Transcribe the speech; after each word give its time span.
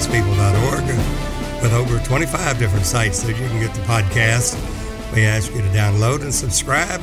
God'sPeople.org 0.00 1.62
with 1.62 1.74
over 1.74 1.98
25 2.06 2.58
different 2.58 2.86
sites 2.86 3.22
that 3.22 3.38
you 3.38 3.46
can 3.48 3.60
get 3.60 3.74
the 3.74 3.82
podcast. 3.82 4.54
We 5.14 5.26
ask 5.26 5.52
you 5.52 5.60
to 5.60 5.68
download 5.68 6.22
and 6.22 6.32
subscribe 6.32 7.02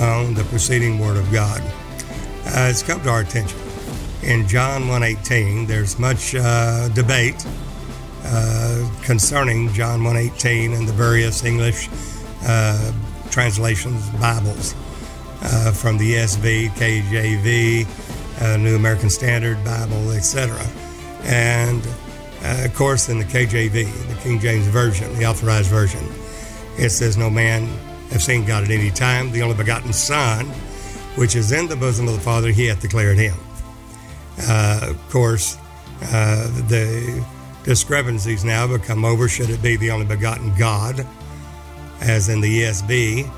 on 0.00 0.34
the 0.34 0.42
preceding 0.44 0.98
Word 0.98 1.18
of 1.18 1.30
God. 1.30 1.60
Uh, 2.46 2.68
it's 2.68 2.82
come 2.82 3.00
to 3.02 3.10
our 3.10 3.20
attention. 3.20 3.56
In 4.24 4.48
John 4.48 4.84
1.18, 4.84 5.68
there's 5.68 6.00
much 6.00 6.34
uh, 6.34 6.88
debate 6.88 7.46
uh, 8.24 8.90
concerning 9.04 9.72
John 9.72 10.00
1.18 10.00 10.76
and 10.76 10.88
the 10.88 10.92
various 10.92 11.44
English 11.44 11.88
uh, 12.42 12.92
translations, 13.30 14.10
Bibles, 14.18 14.74
uh, 15.42 15.70
from 15.70 15.96
the 15.96 16.14
ESV, 16.14 16.70
KJV, 16.70 18.42
uh, 18.42 18.56
New 18.56 18.74
American 18.74 19.10
Standard 19.10 19.62
Bible, 19.64 20.10
etc. 20.10 20.60
And 21.22 21.86
uh, 22.42 22.64
of 22.64 22.74
course, 22.74 23.08
in 23.08 23.18
the 23.18 23.24
KJV, 23.24 23.72
the 23.72 24.20
King 24.22 24.38
James 24.38 24.66
Version, 24.66 25.12
the 25.18 25.26
authorized 25.26 25.68
version, 25.68 26.04
it 26.78 26.90
says, 26.90 27.16
No 27.16 27.30
man 27.30 27.66
have 28.10 28.22
seen 28.22 28.44
God 28.44 28.64
at 28.64 28.70
any 28.70 28.90
time. 28.90 29.32
The 29.32 29.42
only 29.42 29.56
begotten 29.56 29.92
Son, 29.92 30.46
which 31.16 31.34
is 31.34 31.52
in 31.52 31.66
the 31.66 31.76
bosom 31.76 32.08
of 32.08 32.14
the 32.14 32.20
Father, 32.20 32.50
he 32.50 32.66
hath 32.66 32.80
declared 32.80 33.18
him. 33.18 33.36
Uh, 34.42 34.88
of 34.90 35.10
course, 35.10 35.56
uh, 36.02 36.46
the 36.68 37.24
discrepancies 37.64 38.44
now 38.44 38.66
become 38.66 39.04
over. 39.04 39.28
Should 39.28 39.50
it 39.50 39.62
be 39.62 39.76
the 39.76 39.90
only 39.90 40.06
begotten 40.06 40.54
God, 40.56 41.06
as 42.00 42.28
in 42.28 42.40
the 42.40 42.62
ESV 42.62 43.30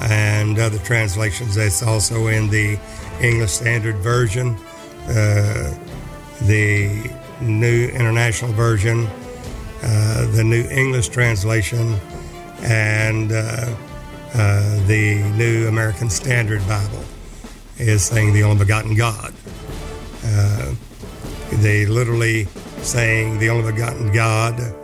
and 0.00 0.58
other 0.58 0.78
translations? 0.78 1.54
That's 1.54 1.82
also 1.82 2.26
in 2.26 2.50
the 2.50 2.78
English 3.20 3.52
Standard 3.52 3.96
Version, 3.96 4.56
uh, 5.06 5.74
the 6.42 7.10
New 7.40 7.88
International 7.88 8.52
Version, 8.52 9.06
uh, 9.82 10.26
the 10.32 10.44
New 10.44 10.64
English 10.68 11.08
Translation, 11.08 11.98
and 12.62 13.32
uh, 13.32 13.74
uh, 14.34 14.86
the 14.86 15.22
New 15.36 15.68
American 15.68 16.10
Standard 16.10 16.66
Bible 16.66 17.04
is 17.78 18.04
saying 18.04 18.32
the 18.32 18.42
only 18.42 18.58
begotten 18.58 18.96
God. 18.96 19.32
Uh, 20.24 20.74
they 21.52 21.86
literally 21.86 22.44
saying 22.82 23.38
the 23.38 23.50
only 23.50 23.72
begotten 23.72 24.12
God 24.12 24.74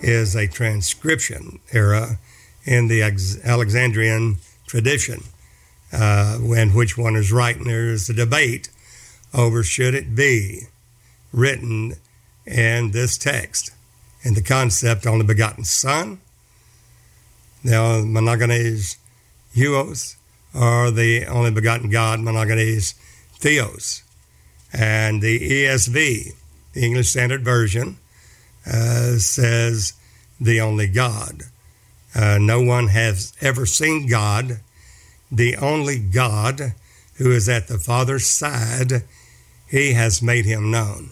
is 0.00 0.34
a 0.34 0.46
transcription 0.48 1.60
error 1.72 2.18
in 2.64 2.88
the 2.88 3.02
Alexandrian 3.44 4.36
tradition, 4.66 5.22
uh, 5.92 6.36
when 6.38 6.74
which 6.74 6.96
one 6.96 7.16
is 7.16 7.32
right, 7.32 7.56
and 7.56 7.66
there 7.66 7.90
is 7.90 8.08
a 8.08 8.14
debate 8.14 8.70
over 9.32 9.62
should 9.62 9.94
it 9.94 10.14
be 10.14 10.62
written 11.32 11.94
in 12.46 12.90
this 12.90 13.16
text 13.16 13.70
in 14.22 14.34
the 14.34 14.42
concept 14.42 15.06
only 15.06 15.24
begotten 15.24 15.64
Son, 15.64 16.20
Now, 17.62 18.00
monogenes 18.00 18.96
huios, 19.54 20.16
or 20.54 20.90
the 20.90 21.26
only 21.26 21.50
begotten 21.50 21.90
God, 21.90 22.20
monogenes 22.20 22.94
theos. 23.38 24.02
And 24.72 25.22
the 25.22 25.38
ESV, 25.40 26.34
the 26.72 26.84
English 26.84 27.10
Standard 27.10 27.44
Version, 27.44 27.96
uh, 28.66 29.16
says 29.18 29.94
the 30.40 30.60
only 30.60 30.86
God. 30.86 31.44
Uh, 32.14 32.38
no 32.40 32.60
one 32.60 32.88
has 32.88 33.32
ever 33.40 33.66
seen 33.66 34.06
God. 34.06 34.60
The 35.30 35.56
only 35.56 35.98
God 35.98 36.74
who 37.14 37.30
is 37.30 37.48
at 37.48 37.68
the 37.68 37.78
Father's 37.78 38.26
side, 38.26 39.04
he 39.68 39.92
has 39.92 40.22
made 40.22 40.44
him 40.44 40.70
known. 40.70 41.10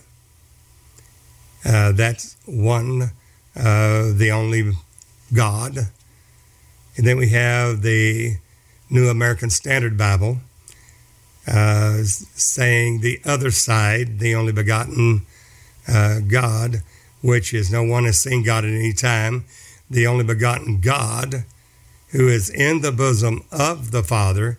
Uh, 1.64 1.92
that's 1.92 2.36
one, 2.46 3.10
uh, 3.56 4.12
the 4.12 4.30
only 4.32 4.72
God. 5.32 5.76
And 6.96 7.06
then 7.06 7.16
we 7.16 7.28
have 7.30 7.82
the 7.82 8.36
New 8.90 9.08
American 9.08 9.50
Standard 9.50 9.96
Bible 9.96 10.38
uh, 11.46 12.02
saying 12.02 13.00
the 13.00 13.20
other 13.24 13.50
side, 13.50 14.18
the 14.18 14.34
only 14.34 14.52
begotten 14.52 15.22
uh, 15.86 16.20
God, 16.20 16.82
which 17.22 17.54
is 17.54 17.72
no 17.72 17.82
one 17.82 18.04
has 18.04 18.20
seen 18.20 18.42
God 18.42 18.64
at 18.64 18.70
any 18.70 18.92
time, 18.92 19.44
the 19.88 20.06
only 20.06 20.24
begotten 20.24 20.80
God 20.80 21.44
who 22.10 22.28
is 22.28 22.50
in 22.50 22.80
the 22.80 22.92
bosom 22.92 23.44
of 23.50 23.90
the 23.90 24.02
Father, 24.02 24.58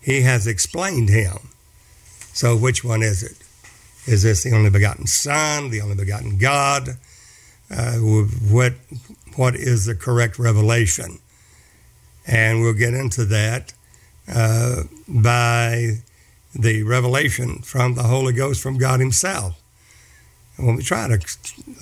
he 0.00 0.22
has 0.22 0.46
explained 0.46 1.08
him. 1.08 1.38
So, 2.32 2.56
which 2.56 2.82
one 2.82 3.02
is 3.02 3.22
it? 3.22 3.41
Is 4.06 4.22
this 4.22 4.42
the 4.42 4.52
only 4.52 4.70
begotten 4.70 5.06
Son, 5.06 5.70
the 5.70 5.80
only 5.80 5.94
begotten 5.94 6.38
God? 6.38 6.96
Uh, 7.70 7.94
what 7.94 8.74
what 9.36 9.54
is 9.54 9.86
the 9.86 9.94
correct 9.94 10.38
revelation? 10.38 11.18
And 12.26 12.60
we'll 12.60 12.74
get 12.74 12.94
into 12.94 13.24
that 13.26 13.72
uh, 14.28 14.82
by 15.08 16.02
the 16.54 16.82
revelation 16.82 17.58
from 17.60 17.94
the 17.94 18.02
Holy 18.02 18.32
Ghost 18.32 18.62
from 18.62 18.76
God 18.76 19.00
Himself. 19.00 19.60
And 20.56 20.66
when 20.66 20.76
we 20.76 20.82
try 20.82 21.08
to 21.08 21.18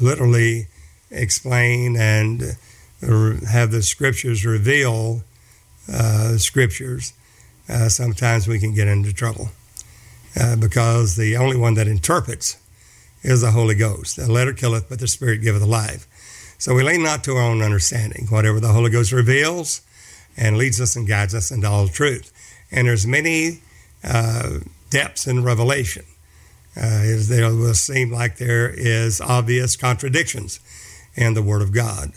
literally 0.01 0.69
explain 1.11 1.97
and 1.97 2.57
have 3.01 3.71
the 3.73 3.83
Scriptures 3.83 4.45
reveal 4.45 5.23
uh, 5.93 6.37
Scriptures, 6.37 7.15
uh, 7.69 7.89
sometimes 7.89 8.47
we 8.47 8.59
can 8.59 8.75
get 8.75 8.89
into 8.89 9.13
trouble 9.13 9.51
uh, 10.39 10.57
because 10.57 11.17
the 11.17 11.37
only 11.37 11.57
one 11.57 11.75
that 11.75 11.89
interprets 11.89 12.57
is 13.23 13.41
the 13.41 13.51
Holy 13.51 13.75
Ghost. 13.75 14.17
The 14.17 14.31
letter 14.31 14.53
killeth, 14.53 14.89
but 14.89 14.99
the 14.99 15.09
Spirit 15.09 15.43
giveth 15.43 15.63
life. 15.63 16.07
So 16.59 16.75
we 16.75 16.83
lean 16.83 17.03
not 17.03 17.25
to 17.25 17.37
our 17.37 17.43
own 17.43 17.63
understanding. 17.63 18.27
Whatever 18.29 18.61
the 18.61 18.73
Holy 18.73 18.91
Ghost 18.91 19.13
reveals 19.13 19.81
and 20.37 20.57
leads 20.57 20.81
us 20.81 20.97
and 20.97 21.07
guides 21.07 21.35
us 21.35 21.51
into 21.51 21.69
all 21.69 21.89
truth. 21.89 22.33
And 22.71 22.87
there's 22.87 23.07
many 23.07 23.61
uh, 24.05 24.59
depths 24.91 25.27
in 25.27 25.43
revelation. 25.43 26.05
Uh, 26.77 27.03
there 27.29 27.55
will 27.55 27.75
seem 27.75 28.13
like 28.13 28.37
there 28.37 28.69
is 28.69 29.21
obvious 29.21 29.75
contradictions 29.75 30.61
in 31.17 31.35
the 31.35 31.43
Word 31.43 31.63
of 31.63 31.73
God, 31.73 32.13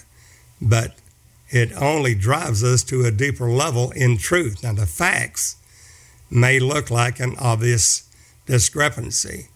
but 0.62 0.96
it 1.50 1.72
only 1.74 2.14
drives 2.14 2.64
us 2.64 2.84
to 2.84 3.06
a 3.06 3.12
deeper 3.12 3.50
level 3.50 3.92
in 3.92 4.18
truth. 4.18 4.64
Now, 4.64 4.74
the 4.74 4.86
facts 4.86 5.56
may 6.34 6.60
look 6.60 6.90
like 6.90 7.20
an 7.20 7.36
obvious 7.40 8.10
discrepancy 8.46 9.48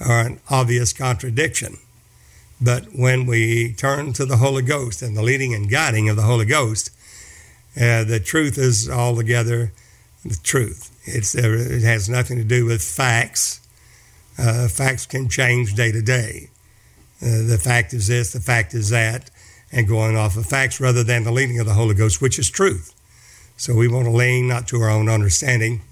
or 0.00 0.20
an 0.20 0.40
obvious 0.50 0.92
contradiction. 0.92 1.76
But 2.60 2.86
when 2.94 3.26
we 3.26 3.72
turn 3.74 4.12
to 4.14 4.24
the 4.24 4.38
Holy 4.38 4.62
Ghost 4.62 5.02
and 5.02 5.16
the 5.16 5.22
leading 5.22 5.52
and 5.54 5.70
guiding 5.70 6.08
of 6.08 6.16
the 6.16 6.22
Holy 6.22 6.46
Ghost, 6.46 6.90
uh, 7.76 8.04
the 8.04 8.20
truth 8.20 8.56
is 8.56 8.88
altogether 8.88 9.72
the 10.24 10.38
truth. 10.42 10.90
It's, 11.04 11.34
it 11.34 11.82
has 11.82 12.08
nothing 12.08 12.38
to 12.38 12.44
do 12.44 12.64
with 12.64 12.82
facts. 12.82 13.60
Uh, 14.38 14.68
facts 14.68 15.06
can 15.06 15.28
change 15.28 15.74
day 15.74 15.90
to 15.92 16.00
day. 16.00 16.50
Uh, 17.20 17.46
the 17.46 17.60
fact 17.62 17.92
is 17.92 18.06
this, 18.06 18.32
the 18.32 18.40
fact 18.40 18.74
is 18.74 18.90
that, 18.90 19.30
and 19.70 19.88
going 19.88 20.16
off 20.16 20.36
of 20.36 20.46
facts 20.46 20.80
rather 20.80 21.02
than 21.02 21.24
the 21.24 21.32
leading 21.32 21.58
of 21.58 21.66
the 21.66 21.74
Holy 21.74 21.94
Ghost, 21.94 22.20
which 22.20 22.38
is 22.38 22.50
truth. 22.50 22.94
So 23.56 23.74
we 23.74 23.88
want 23.88 24.06
to 24.06 24.10
lean 24.10 24.48
not 24.48 24.68
to 24.68 24.80
our 24.80 24.90
own 24.90 25.08
understanding, 25.08 25.82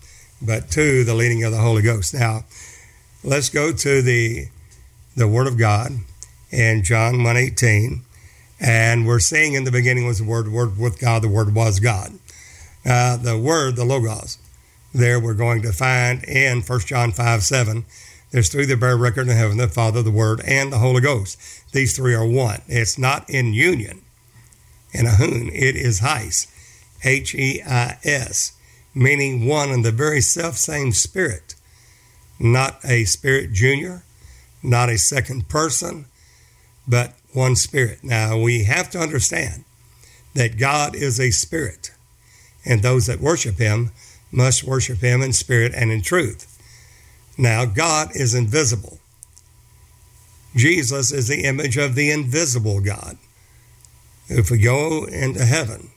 but 0.42 0.70
to 0.70 1.04
the 1.04 1.14
leading 1.14 1.44
of 1.44 1.52
the 1.52 1.58
Holy 1.58 1.82
Ghost. 1.82 2.14
Now, 2.14 2.44
let's 3.22 3.48
go 3.48 3.72
to 3.72 4.02
the 4.02 4.46
the 5.16 5.28
Word 5.28 5.46
of 5.46 5.58
God 5.58 5.92
in 6.50 6.82
John 6.82 7.16
1.18. 7.16 8.00
And 8.60 9.06
we're 9.06 9.20
seeing 9.20 9.54
in 9.54 9.64
the 9.64 9.72
beginning 9.72 10.06
was 10.06 10.18
the 10.18 10.24
Word, 10.24 10.46
the 10.46 10.50
Word 10.50 10.78
with 10.78 10.98
God, 10.98 11.22
the 11.22 11.28
Word 11.28 11.54
was 11.54 11.80
God. 11.80 12.12
Uh, 12.84 13.16
the 13.16 13.38
Word, 13.38 13.76
the 13.76 13.84
Logos, 13.84 14.38
there 14.94 15.20
we're 15.20 15.34
going 15.34 15.62
to 15.62 15.72
find 15.72 16.24
in 16.24 16.60
1 16.60 16.80
John 16.80 17.12
5 17.12 17.42
7. 17.42 17.84
There's 18.30 18.48
three 18.48 18.64
that 18.66 18.80
bear 18.80 18.96
record 18.96 19.28
in 19.28 19.36
heaven 19.36 19.56
the 19.56 19.68
Father, 19.68 20.02
the 20.02 20.10
Word, 20.10 20.40
and 20.46 20.72
the 20.72 20.78
Holy 20.78 21.00
Ghost. 21.00 21.38
These 21.72 21.96
three 21.96 22.14
are 22.14 22.26
one. 22.26 22.62
It's 22.68 22.98
not 22.98 23.28
in 23.28 23.54
union, 23.54 24.02
in 24.92 25.06
a 25.06 25.10
hoon. 25.10 25.48
It 25.52 25.76
is 25.76 26.00
heis, 26.00 26.46
H 27.04 27.34
E 27.34 27.62
I 27.62 27.98
S 28.04 28.52
meaning 28.94 29.46
one 29.46 29.70
and 29.70 29.84
the 29.84 29.92
very 29.92 30.20
self 30.20 30.56
same 30.56 30.92
spirit, 30.92 31.54
not 32.38 32.78
a 32.84 33.04
spirit 33.04 33.52
junior, 33.52 34.02
not 34.62 34.88
a 34.88 34.98
second 34.98 35.48
person, 35.48 36.06
but 36.86 37.14
one 37.32 37.56
spirit. 37.56 38.02
Now 38.02 38.38
we 38.38 38.64
have 38.64 38.90
to 38.90 38.98
understand 38.98 39.64
that 40.34 40.58
God 40.58 40.94
is 40.94 41.18
a 41.18 41.30
spirit, 41.30 41.92
and 42.64 42.82
those 42.82 43.06
that 43.06 43.20
worship 43.20 43.58
him 43.58 43.90
must 44.32 44.64
worship 44.64 44.98
him 44.98 45.22
in 45.22 45.32
spirit 45.32 45.72
and 45.74 45.90
in 45.90 46.02
truth. 46.02 46.46
Now, 47.36 47.64
God 47.64 48.10
is 48.14 48.34
invisible. 48.34 48.98
Jesus 50.54 51.12
is 51.12 51.28
the 51.28 51.44
image 51.44 51.76
of 51.76 51.94
the 51.94 52.10
invisible 52.10 52.80
God. 52.80 53.16
If 54.28 54.50
we 54.50 54.58
go 54.58 55.04
into 55.04 55.44
heaven, 55.44 55.90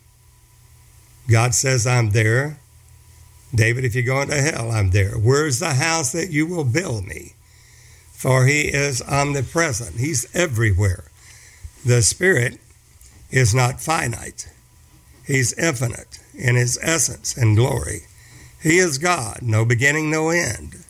God 1.30 1.54
says, 1.54 1.86
I'm 1.86 2.12
there. 2.12 2.60
David, 3.54 3.86
if 3.86 3.96
you 3.96 4.04
go 4.04 4.22
into 4.22 4.36
hell, 4.36 4.72
I'm 4.72 4.92
there. 4.92 5.12
Where's 5.12 5.60
the 5.60 5.74
house 5.74 6.12
that 6.12 6.32
you 6.32 6.48
will 6.48 6.64
build 6.64 7.06
me? 7.06 7.34
for 8.24 8.46
he 8.46 8.70
is 8.70 9.02
omnipresent. 9.02 10.00
He's 10.00 10.34
everywhere. 10.34 11.04
The 11.86 12.02
Spirit 12.02 12.58
is 13.30 13.54
not 13.54 13.82
finite, 13.82 14.48
he's 15.28 15.52
infinite 15.58 16.20
in 16.34 16.56
his 16.56 16.80
essence 16.82 17.36
and 17.36 17.58
glory. 17.58 18.04
He 18.62 18.78
is 18.78 18.98
God, 18.98 19.40
no 19.42 19.66
beginning, 19.66 20.10
no 20.10 20.30
end. 20.30 20.86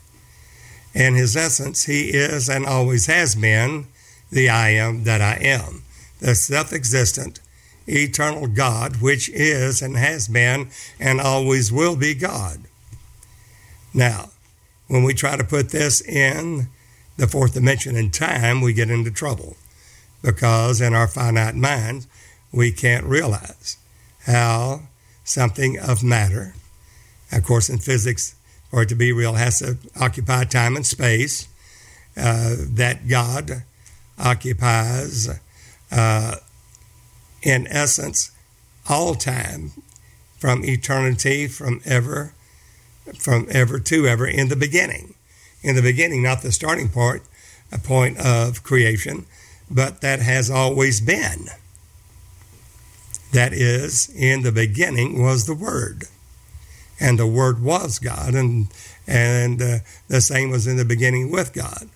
In 0.94 1.16
his 1.16 1.36
essence, 1.36 1.86
he 1.86 2.10
is 2.10 2.48
and 2.48 2.64
always 2.64 3.06
has 3.06 3.34
been 3.34 3.88
the 4.30 4.48
I 4.48 4.68
am 4.68 5.02
that 5.02 5.20
I 5.20 5.34
am, 5.42 5.82
the 6.20 6.36
self 6.36 6.72
existent, 6.72 7.40
eternal 7.86 8.46
God, 8.46 9.00
which 9.00 9.28
is 9.28 9.82
and 9.82 9.96
has 9.96 10.28
been 10.28 10.70
and 10.98 11.20
always 11.20 11.72
will 11.72 11.96
be 11.96 12.14
God. 12.14 12.60
Now, 13.92 14.30
when 14.88 15.02
we 15.02 15.14
try 15.14 15.36
to 15.36 15.44
put 15.44 15.70
this 15.70 16.00
in 16.00 16.68
the 17.16 17.26
fourth 17.26 17.54
dimension 17.54 17.96
in 17.96 18.10
time, 18.10 18.60
we 18.60 18.72
get 18.72 18.90
into 18.90 19.10
trouble 19.10 19.56
because 20.22 20.80
in 20.80 20.94
our 20.94 21.06
finite 21.06 21.54
minds, 21.54 22.08
we 22.52 22.72
can't 22.72 23.04
realize 23.04 23.76
how 24.26 24.82
something 25.22 25.78
of 25.78 26.02
matter, 26.02 26.54
of 27.32 27.44
course, 27.44 27.68
in 27.68 27.78
physics, 27.78 28.34
for 28.70 28.82
it 28.82 28.88
to 28.88 28.94
be 28.94 29.12
real, 29.12 29.34
has 29.34 29.58
to 29.58 29.76
occupy 30.00 30.44
time 30.44 30.76
and 30.76 30.86
space, 30.86 31.48
uh, 32.16 32.54
that 32.58 33.06
God 33.08 33.64
occupies, 34.18 35.28
uh, 35.90 36.36
in 37.44 37.66
essence, 37.68 38.32
all 38.88 39.14
time 39.14 39.70
from 40.38 40.64
eternity, 40.64 41.46
from 41.46 41.80
ever, 41.84 42.32
from 43.18 43.46
ever 43.50 43.78
to 43.78 44.06
ever, 44.06 44.26
in 44.26 44.48
the 44.48 44.56
beginning. 44.56 45.14
In 45.62 45.76
the 45.76 45.82
beginning, 45.82 46.22
not 46.22 46.42
the 46.42 46.52
starting 46.52 46.88
point, 46.88 47.22
a 47.70 47.78
point 47.78 48.18
of 48.18 48.62
creation, 48.62 49.26
but 49.70 50.00
that 50.00 50.20
has 50.20 50.50
always 50.50 51.00
been. 51.00 51.46
That 53.32 53.52
is, 53.52 54.10
in 54.14 54.42
the 54.42 54.52
beginning 54.52 55.22
was 55.22 55.46
the 55.46 55.54
Word, 55.54 56.04
and 57.00 57.18
the 57.18 57.26
Word 57.26 57.62
was 57.62 57.98
God, 57.98 58.34
and 58.34 58.68
and 59.06 59.60
uh, 59.60 59.78
the 60.08 60.20
same 60.20 60.50
was 60.50 60.66
in 60.66 60.76
the 60.76 60.84
beginning 60.84 61.30
with 61.30 61.52
God. 61.52 61.88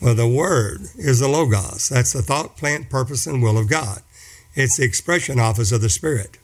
Well, 0.00 0.14
the 0.14 0.28
Word 0.28 0.82
is 0.96 1.20
the 1.20 1.28
Logos. 1.28 1.88
That's 1.88 2.12
the 2.12 2.22
thought, 2.22 2.56
plant, 2.56 2.90
purpose, 2.90 3.26
and 3.26 3.42
will 3.42 3.56
of 3.56 3.68
God. 3.68 4.02
It's 4.54 4.76
the 4.76 4.84
expression 4.84 5.40
office 5.40 5.72
of 5.72 5.80
the 5.80 5.88
Spirit. 5.88 6.38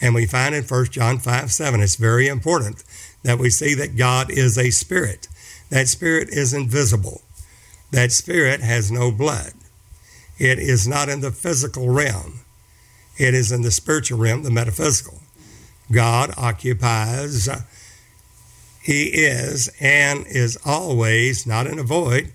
And 0.00 0.14
we 0.14 0.26
find 0.26 0.54
in 0.54 0.64
1 0.64 0.84
John 0.86 1.18
5 1.18 1.50
7, 1.50 1.80
it's 1.80 1.96
very 1.96 2.28
important 2.28 2.84
that 3.22 3.38
we 3.38 3.50
see 3.50 3.74
that 3.74 3.96
God 3.96 4.30
is 4.30 4.58
a 4.58 4.70
spirit. 4.70 5.28
That 5.70 5.88
spirit 5.88 6.28
is 6.28 6.52
invisible. 6.52 7.22
That 7.90 8.12
spirit 8.12 8.60
has 8.60 8.90
no 8.90 9.10
blood. 9.10 9.52
It 10.38 10.58
is 10.58 10.86
not 10.86 11.08
in 11.08 11.20
the 11.20 11.30
physical 11.30 11.88
realm, 11.88 12.40
it 13.16 13.34
is 13.34 13.50
in 13.50 13.62
the 13.62 13.70
spiritual 13.70 14.18
realm, 14.18 14.42
the 14.42 14.50
metaphysical. 14.50 15.22
God 15.90 16.32
occupies, 16.36 17.48
He 18.82 19.04
is 19.04 19.70
and 19.80 20.26
is 20.26 20.58
always, 20.64 21.46
not 21.46 21.66
in 21.66 21.78
a 21.78 21.84
void, 21.84 22.32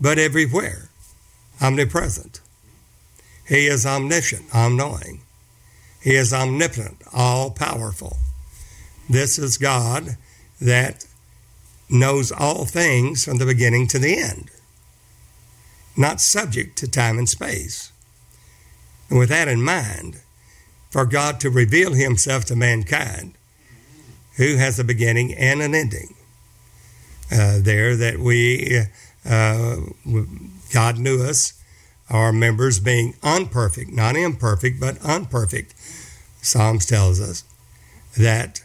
but 0.00 0.18
everywhere, 0.18 0.88
omnipresent. 1.60 2.41
He 3.46 3.66
is 3.66 3.84
omniscient, 3.84 4.46
all-knowing. 4.54 5.22
He 6.00 6.14
is 6.14 6.32
omnipotent, 6.32 7.02
all 7.12 7.50
powerful. 7.50 8.16
This 9.08 9.38
is 9.38 9.58
God 9.58 10.16
that 10.60 11.06
knows 11.90 12.32
all 12.32 12.64
things 12.64 13.24
from 13.24 13.38
the 13.38 13.46
beginning 13.46 13.86
to 13.88 13.98
the 13.98 14.16
end, 14.16 14.50
not 15.96 16.20
subject 16.20 16.78
to 16.78 16.88
time 16.88 17.18
and 17.18 17.28
space. 17.28 17.92
And 19.10 19.18
with 19.18 19.28
that 19.28 19.48
in 19.48 19.62
mind, 19.62 20.20
for 20.90 21.04
God 21.04 21.40
to 21.40 21.50
reveal 21.50 21.92
himself 21.92 22.44
to 22.46 22.56
mankind, 22.56 23.34
who 24.36 24.56
has 24.56 24.78
a 24.78 24.84
beginning 24.84 25.34
and 25.34 25.60
an 25.60 25.74
ending, 25.74 26.14
uh, 27.30 27.58
there 27.60 27.96
that 27.96 28.18
we, 28.18 28.82
uh, 29.24 29.76
God 30.72 30.98
knew 30.98 31.22
us 31.22 31.52
our 32.10 32.32
members 32.32 32.80
being 32.80 33.14
unperfect, 33.22 33.90
not 33.90 34.16
imperfect, 34.16 34.78
but 34.80 34.98
unperfect. 34.98 35.74
Psalms 36.42 36.86
tells 36.86 37.20
us 37.20 37.44
that 38.18 38.62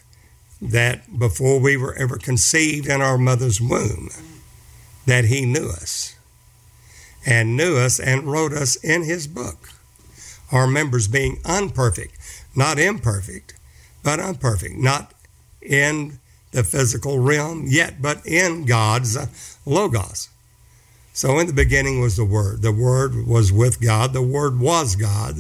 that 0.60 1.20
before 1.20 1.60
we 1.60 1.78
were 1.78 1.94
ever 1.96 2.18
conceived 2.18 2.88
in 2.88 3.00
our 3.00 3.18
mother's 3.18 3.62
womb, 3.62 4.10
that 5.06 5.26
he 5.26 5.46
knew 5.46 5.70
us 5.70 6.16
and 7.26 7.56
knew 7.56 7.78
us 7.78 8.00
and 8.00 8.24
wrote 8.24 8.54
us 8.54 8.76
in 8.78 9.04
his 9.04 9.28
book. 9.28 9.70
Our 10.52 10.66
members 10.66 11.08
being 11.08 11.40
unperfect, 11.46 12.18
not 12.56 12.80
imperfect, 12.80 13.54
but 14.04 14.20
unperfect, 14.20 14.76
not 14.78 15.14
in 15.62 16.20
the 16.52 16.64
physical 16.64 17.20
realm 17.20 17.66
yet, 17.68 18.02
but 18.02 18.26
in 18.26 18.66
God's 18.66 19.18
logos. 19.66 20.30
So 21.18 21.40
in 21.40 21.48
the 21.48 21.54
beginning 21.54 22.00
was 22.00 22.16
the 22.16 22.24
Word. 22.24 22.62
The 22.62 22.72
Word 22.72 23.26
was 23.26 23.52
with 23.52 23.82
God. 23.82 24.14
The 24.14 24.22
Word 24.22 24.60
was 24.60 24.96
God. 24.96 25.38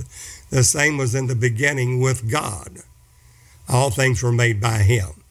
The 0.50 0.64
same 0.64 0.98
was 0.98 1.14
in 1.14 1.28
the 1.28 1.36
beginning 1.36 2.02
with 2.02 2.32
God. 2.32 2.80
All 3.70 3.92
things 3.92 4.24
were 4.24 4.32
made 4.32 4.60
by 4.60 4.80
Him. 4.80 5.24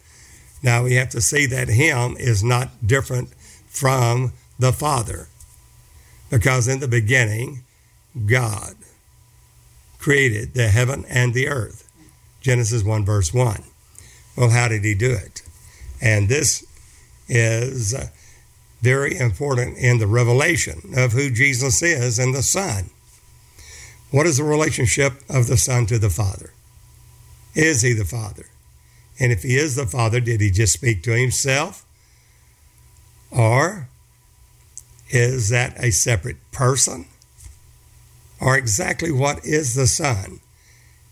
Now 0.62 0.84
we 0.84 0.94
have 0.94 1.08
to 1.08 1.20
see 1.20 1.46
that 1.46 1.66
Him 1.66 2.16
is 2.16 2.44
not 2.44 2.87
different 2.87 3.31
from 3.66 4.34
the 4.56 4.72
Father. 4.72 5.26
Because 6.31 6.69
in 6.69 6.78
the 6.78 6.87
beginning, 6.87 7.64
God 8.25 8.76
created 9.98 10.54
the 10.54 10.69
heaven 10.69 11.04
and 11.08 11.34
the 11.34 11.48
earth. 11.48 11.90
Genesis 12.40 12.84
1, 12.84 13.04
verse 13.04 13.34
1. 13.34 13.64
Well, 14.37 14.50
how 14.50 14.69
did 14.69 14.84
He 14.84 14.94
do 14.94 15.10
it? 15.10 15.43
And 16.00 16.28
this 16.28 16.64
is 17.26 17.96
very 18.81 19.19
important 19.19 19.78
in 19.78 19.99
the 19.99 20.06
revelation 20.06 20.93
of 20.96 21.12
who 21.12 21.31
Jesus 21.31 21.82
is 21.82 22.19
and 22.19 22.34
the 22.34 22.43
Son. 22.43 22.90
What 24.11 24.26
is 24.26 24.37
the 24.37 24.44
relationship 24.44 25.14
of 25.28 25.46
the 25.46 25.56
Son 25.56 25.87
to 25.87 25.99
the 25.99 26.11
Father? 26.11 26.52
Is 27.55 27.82
he 27.82 27.93
the 27.93 28.05
Father? 28.05 28.46
And 29.19 29.32
if 29.32 29.43
he 29.43 29.56
is 29.56 29.77
the 29.77 29.86
Father, 29.86 30.20
did 30.20 30.41
he 30.41 30.50
just 30.50 30.74
speak 30.74 31.03
to 31.05 31.17
himself? 31.17 31.84
Or 33.31 33.89
is 35.08 35.48
that 35.48 35.82
a 35.82 35.91
separate 35.91 36.36
person? 36.53 37.06
Or 38.41 38.56
exactly 38.56 39.10
what 39.10 39.44
is 39.44 39.74
the 39.74 39.86
Son? 39.86 40.41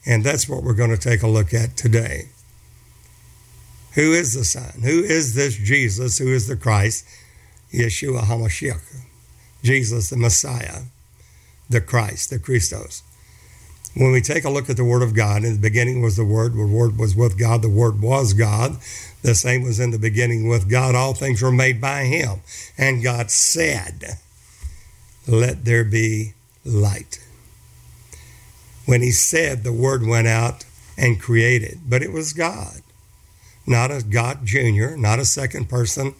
And 0.06 0.22
that's 0.22 0.48
what 0.48 0.62
we're 0.62 0.74
going 0.74 0.90
to 0.90 0.98
take 0.98 1.22
a 1.22 1.28
look 1.28 1.54
at 1.54 1.76
today. 1.76 2.28
Who 3.94 4.12
is 4.12 4.34
the 4.34 4.44
Son? 4.44 4.82
Who 4.82 5.02
is 5.02 5.34
this 5.34 5.56
Jesus? 5.56 6.18
Who 6.18 6.28
is 6.28 6.46
the 6.46 6.56
Christ? 6.56 7.06
Yeshua 7.74 8.20
HaMashiach, 8.20 8.80
Jesus 9.62 10.10
the 10.10 10.16
Messiah, 10.16 10.82
the 11.68 11.80
Christ, 11.80 12.30
the 12.30 12.38
Christos. 12.38 13.02
When 13.96 14.12
we 14.12 14.20
take 14.20 14.44
a 14.44 14.50
look 14.50 14.68
at 14.68 14.76
the 14.76 14.84
Word 14.84 15.02
of 15.02 15.14
God, 15.14 15.44
in 15.44 15.54
the 15.54 15.60
beginning 15.60 16.02
was 16.02 16.16
the 16.16 16.24
Word, 16.24 16.54
the 16.54 16.66
Word 16.66 16.98
was 16.98 17.14
with 17.14 17.38
God, 17.38 17.62
the 17.62 17.68
Word 17.68 18.00
was 18.00 18.32
God. 18.32 18.78
The 19.22 19.34
same 19.34 19.62
was 19.62 19.78
in 19.80 19.90
the 19.90 19.98
beginning 19.98 20.48
with 20.48 20.68
God. 20.68 20.94
All 20.94 21.14
things 21.14 21.40
were 21.40 21.52
made 21.52 21.80
by 21.80 22.04
Him. 22.04 22.40
And 22.76 23.02
God 23.02 23.30
said, 23.30 24.18
Let 25.26 25.64
there 25.64 25.84
be 25.84 26.34
light. 26.64 27.24
When 28.84 29.00
He 29.00 29.12
said, 29.12 29.62
the 29.62 29.72
Word 29.72 30.04
went 30.04 30.26
out 30.26 30.64
and 30.98 31.20
created, 31.20 31.80
but 31.88 32.02
it 32.02 32.12
was 32.12 32.32
God, 32.32 32.82
not 33.66 33.90
a 33.90 34.02
God 34.02 34.44
Junior, 34.44 34.96
not 34.96 35.18
a 35.18 35.24
second 35.24 35.68
person 35.68 36.14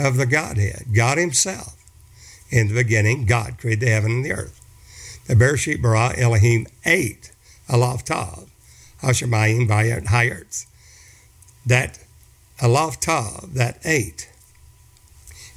of 0.00 0.16
the 0.16 0.26
Godhead, 0.26 0.86
God 0.94 1.18
Himself. 1.18 1.76
In 2.50 2.68
the 2.68 2.74
beginning, 2.74 3.26
God 3.26 3.58
created 3.58 3.80
the 3.80 3.90
heaven 3.90 4.10
and 4.10 4.24
the 4.24 4.32
earth. 4.32 4.60
The 5.26 5.34
Bereshit 5.34 5.80
bara 5.80 6.14
Elohim 6.16 6.66
ate 6.84 7.30
Aleph 7.68 8.04
Tav, 8.04 8.50
Hashemayim 9.02 9.68
Bayat 9.68 10.06
Hayarts. 10.06 10.66
That 11.64 11.98
Aleph 12.60 12.98
Tav, 12.98 13.54
that 13.54 13.78
eight, 13.84 14.28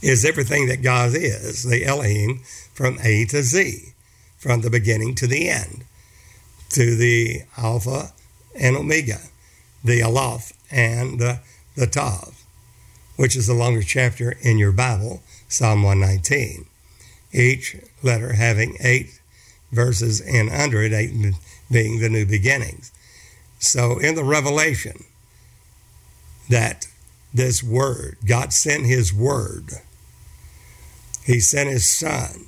is 0.01 0.25
everything 0.25 0.67
that 0.67 0.83
God 0.83 1.15
is, 1.15 1.63
the 1.63 1.85
Elohim, 1.85 2.41
from 2.73 3.00
A 3.01 3.25
to 3.25 3.41
Z, 3.41 3.93
from 4.38 4.62
the 4.62 4.69
beginning 4.69 5.15
to 5.15 5.27
the 5.27 5.50
end, 5.50 5.85
to 6.69 6.95
the 6.95 7.43
Alpha 7.57 8.12
and 8.59 8.75
Omega, 8.75 9.19
the 9.83 10.03
Aleph 10.03 10.51
and 10.69 11.19
the, 11.19 11.39
the 11.75 11.88
Tav 11.88 12.42
which 13.15 13.36
is 13.36 13.48
the 13.48 13.53
longest 13.53 13.88
chapter 13.88 14.38
in 14.41 14.58
your 14.58 14.72
Bible, 14.72 15.22
Psalm 15.48 15.84
119. 15.84 16.65
Each 17.32 17.75
letter 18.01 18.34
having 18.34 18.77
eight 18.82 19.20
verses 19.72 20.22
and 20.22 20.50
under 20.50 20.82
it, 20.84 20.93
eight 20.93 21.12
being 21.72 22.00
the 22.00 22.10
new 22.10 22.25
beginnings. 22.25 22.91
So 23.60 23.98
in 24.00 24.15
the 24.15 24.24
revelation 24.24 25.05
that 26.50 26.88
this 27.34 27.63
word, 27.63 28.17
God 28.25 28.53
sent 28.53 28.86
his 28.86 29.13
word 29.13 29.72
He 31.24 31.39
sent 31.39 31.70
his 31.70 31.89
son. 31.89 32.48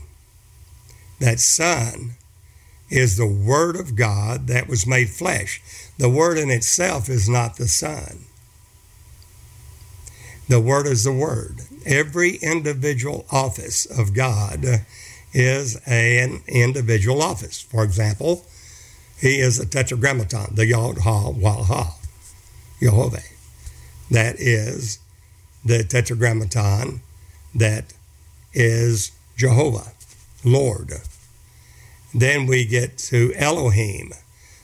That 1.19 1.39
son 1.39 2.15
is 2.89 3.17
the 3.17 3.27
Word 3.27 3.75
of 3.75 3.95
God 3.95 4.47
that 4.47 4.67
was 4.67 4.85
made 4.85 5.09
flesh. 5.09 5.61
The 5.97 6.09
Word 6.09 6.37
in 6.37 6.51
itself 6.51 7.09
is 7.09 7.27
not 7.29 7.55
the 7.55 7.67
Son. 7.67 8.25
The 10.47 10.59
Word 10.59 10.85
is 10.85 11.03
the 11.03 11.11
Word. 11.11 11.61
Every 11.85 12.35
individual 12.35 13.25
office 13.31 13.85
of 13.85 14.13
God 14.13 14.85
is 15.33 15.75
an 15.87 16.41
individual 16.47 17.23
office. 17.23 17.61
For 17.61 17.83
example, 17.83 18.45
he 19.19 19.39
is 19.39 19.59
a 19.59 19.65
tetragrammaton, 19.65 20.55
the 20.55 20.67
Yod 20.67 20.99
Ha 20.99 21.29
Wah 21.29 21.93
Jehovah. 22.79 23.21
That 24.11 24.35
is 24.39 24.99
the 25.63 25.83
tetragrammaton 25.83 27.01
that 27.55 27.93
is 28.53 29.11
Jehovah, 29.35 29.93
Lord. 30.43 30.93
Then 32.13 32.45
we 32.45 32.65
get 32.65 32.99
to 32.99 33.33
Elohim, 33.35 34.13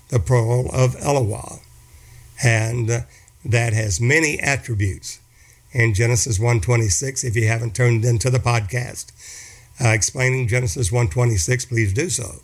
the 0.09 0.19
plural 0.19 0.69
of 0.71 0.95
Eloah, 0.97 1.59
and 2.43 3.05
that 3.43 3.73
has 3.73 4.00
many 4.00 4.39
attributes. 4.39 5.21
In 5.74 5.94
Genesis 5.94 6.38
126. 6.38 7.24
if 7.24 7.36
you 7.36 7.48
haven't 7.48 7.75
turned 7.75 8.04
into 8.04 8.30
the 8.30 8.40
podcast 8.40 9.12
uh, 9.84 9.90
explaining 9.90 10.48
Genesis 10.48 10.92
126, 10.92 11.66
please 11.66 11.94
do 11.94 12.10
so. 12.10 12.42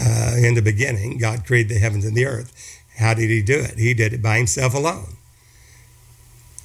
Uh, 0.00 0.34
in 0.36 0.54
the 0.54 0.62
beginning, 0.62 1.18
God 1.18 1.44
created 1.44 1.74
the 1.74 1.80
heavens 1.80 2.04
and 2.04 2.16
the 2.16 2.26
earth. 2.26 2.52
How 2.98 3.14
did 3.14 3.30
He 3.30 3.42
do 3.42 3.58
it? 3.58 3.78
He 3.78 3.94
did 3.94 4.12
it 4.12 4.22
by 4.22 4.36
Himself 4.36 4.74
alone. 4.74 5.16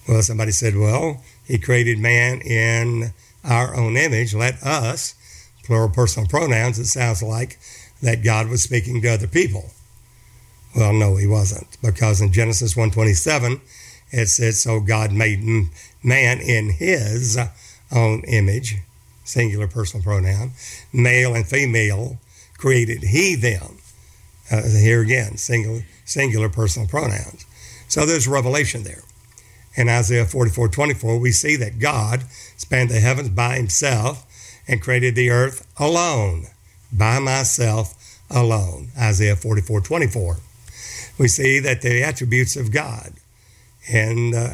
Well, 0.08 0.22
somebody 0.22 0.52
said, 0.52 0.76
well, 0.76 1.24
He 1.46 1.58
created 1.58 1.98
man 1.98 2.42
in 2.42 3.14
our 3.44 3.76
own 3.76 3.98
image. 3.98 4.36
Let 4.36 4.62
us, 4.62 5.16
plural 5.64 5.90
personal 5.90 6.28
pronouns, 6.28 6.78
it 6.78 6.86
sounds 6.86 7.24
like 7.24 7.58
that 8.02 8.24
God 8.24 8.50
was 8.50 8.62
speaking 8.62 9.02
to 9.02 9.14
other 9.14 9.28
people. 9.28 9.72
Well, 10.76 10.94
no, 10.94 11.16
he 11.16 11.26
wasn't, 11.26 11.78
because 11.82 12.20
in 12.20 12.34
Genesis 12.34 12.76
1:27 12.76 13.62
it 14.12 14.28
says, 14.28 14.62
"So 14.62 14.80
God 14.80 15.12
made 15.12 15.44
man 16.04 16.40
in 16.40 16.70
His 16.70 17.38
own 17.92 18.24
image, 18.24 18.78
singular 19.24 19.68
personal 19.68 20.04
pronoun, 20.04 20.52
male 20.94 21.36
and 21.36 21.48
female 21.48 22.20
created 22.58 23.04
He 23.04 23.36
them." 23.36 23.78
Uh, 24.52 24.62
here 24.62 25.02
again, 25.02 25.38
singular 25.38 25.86
singular 26.06 26.50
personal 26.50 26.88
pronouns. 26.88 27.46
So 27.88 28.06
there's 28.06 28.28
revelation 28.28 28.84
there. 28.84 29.04
In 29.76 29.90
Isaiah 29.90 30.26
44 30.26 30.70
24, 30.70 31.20
we 31.20 31.32
see 31.32 31.56
that 31.58 31.80
God 31.80 32.24
spanned 32.56 32.90
the 32.90 33.00
heavens 33.00 33.30
by 33.30 33.58
himself 33.58 34.26
and 34.68 34.82
created 34.82 35.16
the 35.16 35.30
earth 35.30 35.68
alone, 35.78 36.48
by 36.92 37.20
myself 37.20 38.20
alone. 38.30 38.90
Isaiah 38.98 39.36
44 39.36 39.82
24. 39.82 40.38
We 41.18 41.28
see 41.28 41.60
that 41.60 41.82
the 41.82 42.04
attributes 42.04 42.56
of 42.56 42.72
God 42.72 43.14
and 43.92 44.34
uh, 44.34 44.50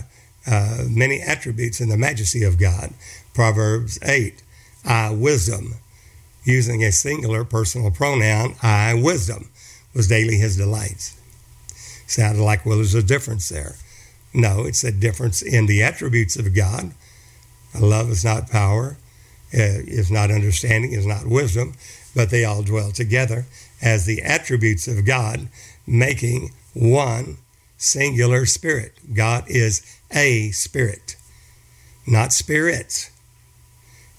uh, 0.47 0.83
many 0.89 1.21
attributes 1.21 1.79
in 1.81 1.89
the 1.89 1.97
majesty 1.97 2.43
of 2.43 2.59
God. 2.59 2.93
Proverbs 3.33 3.99
8, 4.03 4.41
I, 4.85 5.11
wisdom, 5.11 5.75
using 6.43 6.83
a 6.83 6.91
singular 6.91 7.43
personal 7.43 7.91
pronoun, 7.91 8.55
I, 8.61 8.93
wisdom, 8.93 9.49
was 9.93 10.07
daily 10.07 10.37
his 10.37 10.57
delights. 10.57 11.17
Sounded 12.07 12.41
like, 12.41 12.65
well, 12.65 12.77
there's 12.77 12.95
a 12.95 13.03
difference 13.03 13.49
there. 13.49 13.75
No, 14.33 14.65
it's 14.65 14.83
a 14.83 14.91
difference 14.91 15.41
in 15.41 15.65
the 15.65 15.83
attributes 15.83 16.37
of 16.37 16.55
God. 16.55 16.91
Love 17.79 18.09
is 18.09 18.25
not 18.25 18.49
power, 18.49 18.97
uh, 19.53 19.83
is 19.85 20.11
not 20.11 20.31
understanding, 20.31 20.93
is 20.93 21.05
not 21.05 21.27
wisdom, 21.27 21.73
but 22.15 22.29
they 22.29 22.43
all 22.43 22.63
dwell 22.63 22.91
together 22.91 23.45
as 23.81 24.05
the 24.05 24.21
attributes 24.21 24.87
of 24.87 25.05
God, 25.05 25.47
making 25.85 26.51
one 26.73 27.37
singular 27.81 28.45
spirit. 28.45 28.93
God 29.13 29.43
is 29.47 29.81
a 30.11 30.51
spirit, 30.51 31.15
not 32.05 32.31
spirits, 32.31 33.09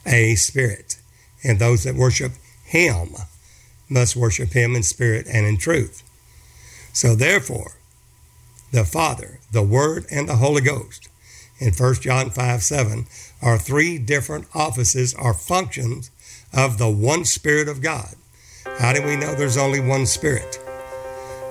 a 0.04 0.35
spirit. 0.35 0.99
And 1.45 1.59
those 1.59 1.85
that 1.85 1.95
worship 1.95 2.33
Him 2.64 3.14
must 3.88 4.16
worship 4.16 4.52
Him 4.52 4.75
in 4.75 4.83
spirit 4.83 5.26
and 5.33 5.47
in 5.47 5.57
truth. 5.57 6.02
So, 6.92 7.14
therefore, 7.14 7.78
the 8.73 8.85
Father, 8.85 9.38
the 9.50 9.62
Word, 9.62 10.07
and 10.11 10.28
the 10.28 10.37
Holy 10.37 10.61
Ghost 10.61 11.09
in 11.59 11.73
1 11.73 11.95
John 11.95 12.31
5 12.31 12.62
7 12.62 13.07
are 13.40 13.59
three 13.59 13.99
different 13.99 14.47
offices 14.54 15.14
or 15.14 15.35
functions 15.35 16.11
of 16.52 16.78
the 16.78 16.90
one 16.90 17.25
Spirit 17.25 17.69
of 17.69 17.81
God. 17.81 18.14
How 18.78 18.92
do 18.92 19.02
we 19.02 19.16
know 19.16 19.35
there's 19.35 19.57
only 19.57 19.81
one 19.81 20.07
Spirit? 20.07 20.62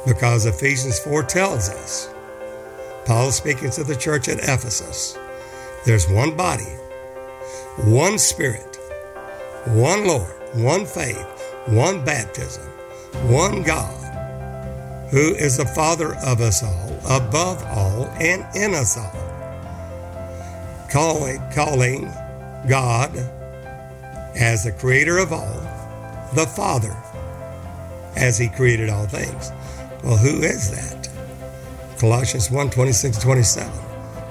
Because 0.05 0.45
Ephesians 0.45 0.99
4 0.99 1.23
tells 1.23 1.69
us, 1.69 2.09
Paul 3.05 3.31
speaking 3.31 3.69
to 3.71 3.83
the 3.83 3.95
church 3.95 4.27
at 4.27 4.39
Ephesus, 4.39 5.17
there's 5.85 6.09
one 6.09 6.35
body, 6.35 6.71
one 7.85 8.17
Spirit, 8.17 8.77
one 9.67 10.07
Lord, 10.07 10.33
one 10.53 10.85
faith, 10.85 11.25
one 11.67 12.03
baptism, 12.03 12.63
one 13.29 13.63
God 13.63 14.01
who 15.11 15.35
is 15.35 15.57
the 15.57 15.65
Father 15.65 16.15
of 16.25 16.39
us 16.39 16.63
all, 16.63 17.17
above 17.17 17.61
all, 17.65 18.05
and 18.19 18.45
in 18.55 18.73
us 18.73 18.97
all. 18.97 19.11
Calling, 20.89 21.41
calling 21.53 22.09
God 22.67 23.13
as 24.35 24.63
the 24.63 24.71
creator 24.71 25.17
of 25.17 25.33
all, 25.33 25.59
the 26.33 26.47
Father, 26.47 26.95
as 28.15 28.37
he 28.37 28.47
created 28.47 28.89
all 28.89 29.05
things. 29.05 29.51
Well, 30.03 30.17
who 30.17 30.41
is 30.41 30.71
that? 30.71 31.09
Colossians 31.99 32.49
1 32.49 32.69
26 32.71 33.17
27. 33.19 33.71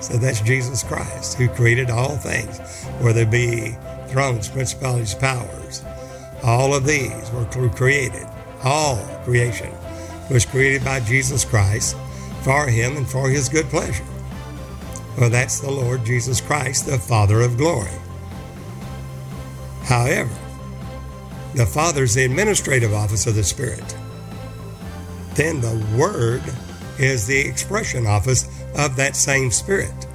So 0.00 0.16
that's 0.16 0.40
Jesus 0.40 0.82
Christ 0.82 1.36
who 1.36 1.48
created 1.48 1.90
all 1.90 2.16
things, 2.16 2.58
whether 3.00 3.22
it 3.22 3.30
be 3.30 3.76
thrones, 4.08 4.48
principalities, 4.48 5.14
powers. 5.14 5.84
All 6.42 6.74
of 6.74 6.86
these 6.86 7.30
were 7.32 7.44
created, 7.70 8.26
all 8.64 8.96
creation 9.24 9.72
was 10.30 10.46
created 10.46 10.84
by 10.84 11.00
Jesus 11.00 11.44
Christ 11.44 11.96
for 12.42 12.66
him 12.66 12.96
and 12.96 13.08
for 13.08 13.28
his 13.28 13.48
good 13.48 13.66
pleasure. 13.66 14.04
Well, 15.18 15.30
that's 15.30 15.60
the 15.60 15.70
Lord 15.70 16.04
Jesus 16.04 16.40
Christ, 16.40 16.86
the 16.86 16.98
Father 16.98 17.42
of 17.42 17.56
glory. 17.56 17.90
However, 19.82 20.30
the 21.54 21.66
Father 21.66 22.04
is 22.04 22.14
the 22.14 22.24
administrative 22.24 22.94
office 22.94 23.26
of 23.26 23.34
the 23.34 23.44
Spirit. 23.44 23.96
Then 25.34 25.60
the 25.60 25.84
Word 25.96 26.42
is 26.98 27.26
the 27.26 27.38
expression 27.38 28.06
office 28.06 28.48
of 28.76 28.96
that 28.96 29.16
same 29.16 29.50
Spirit. 29.50 30.06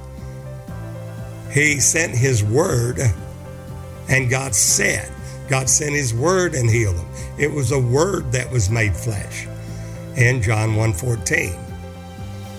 He 1.52 1.80
sent 1.80 2.14
His 2.14 2.44
Word, 2.44 3.00
and 4.08 4.30
God 4.30 4.54
said, 4.54 5.10
God 5.48 5.68
sent 5.68 5.94
His 5.94 6.12
Word 6.12 6.54
and 6.54 6.68
healed 6.68 6.96
them. 6.96 7.08
It 7.38 7.50
was 7.50 7.72
a 7.72 7.78
Word 7.78 8.32
that 8.32 8.50
was 8.50 8.70
made 8.70 8.94
flesh 8.94 9.46
in 10.16 10.42
John 10.42 10.74
1:14. 10.74 11.56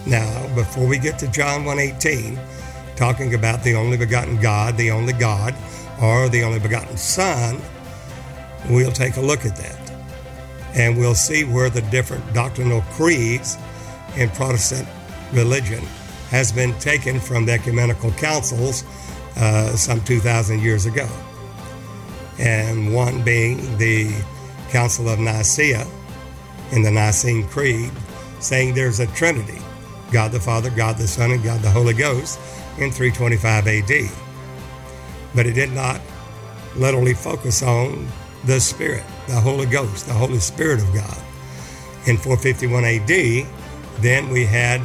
Now, 0.06 0.56
before 0.56 0.88
we 0.88 0.98
get 0.98 1.20
to 1.20 1.28
John 1.28 1.64
1:18, 1.66 2.40
talking 2.96 3.34
about 3.34 3.64
the 3.64 3.76
only 3.76 3.98
begotten 3.98 4.40
God, 4.42 4.78
the 4.78 4.92
only 4.92 5.14
God, 5.14 5.54
or 6.02 6.30
the 6.30 6.44
only 6.44 6.60
begotten 6.60 6.98
Son, 6.98 7.62
we'll 8.70 8.92
take 8.92 9.18
a 9.18 9.22
look 9.22 9.46
at 9.46 9.56
that. 9.58 9.77
And 10.78 10.98
we'll 10.98 11.16
see 11.16 11.44
where 11.44 11.70
the 11.70 11.82
different 11.82 12.34
doctrinal 12.34 12.82
creeds 12.92 13.58
in 14.16 14.30
Protestant 14.30 14.88
religion 15.34 15.84
has 16.30 16.52
been 16.52 16.74
taken 16.80 17.20
from 17.20 17.46
the 17.46 17.54
ecumenical 17.54 18.12
councils 18.12 18.84
uh, 19.36 19.76
some 19.76 20.02
2,000 20.02 20.62
years 20.62 20.86
ago. 20.86 21.08
And 22.40 22.94
one 22.94 23.24
being 23.24 23.78
the 23.78 24.14
Council 24.70 25.10
of 25.10 25.20
Nicaea, 25.20 25.86
in 26.72 26.82
the 26.82 26.92
Nicene 26.92 27.48
Creed, 27.48 27.92
saying 28.40 28.74
there's 28.74 29.00
a 29.00 29.08
Trinity 29.08 29.60
God 30.12 30.32
the 30.32 30.40
Father, 30.40 30.70
God 30.70 30.98
the 30.98 31.08
Son, 31.08 31.32
and 31.32 31.44
God 31.44 31.62
the 31.62 31.70
Holy 31.70 31.94
Ghost 31.94 32.40
in 32.78 32.92
325 32.92 33.68
AD. 33.68 34.10
But 35.36 35.46
it 35.46 35.54
did 35.54 35.72
not 35.74 36.00
literally 36.78 37.14
focus 37.14 37.62
on 37.62 38.08
the 38.46 38.60
Spirit, 38.60 39.04
the 39.28 39.40
Holy 39.40 39.66
Ghost, 39.66 40.08
the 40.08 40.14
Holy 40.14 40.40
Spirit 40.40 40.82
of 40.82 40.94
God. 40.94 41.18
In 42.06 42.18
451 42.18 42.86
AD, 42.86 43.48
then 44.02 44.30
we 44.30 44.46
had 44.46 44.82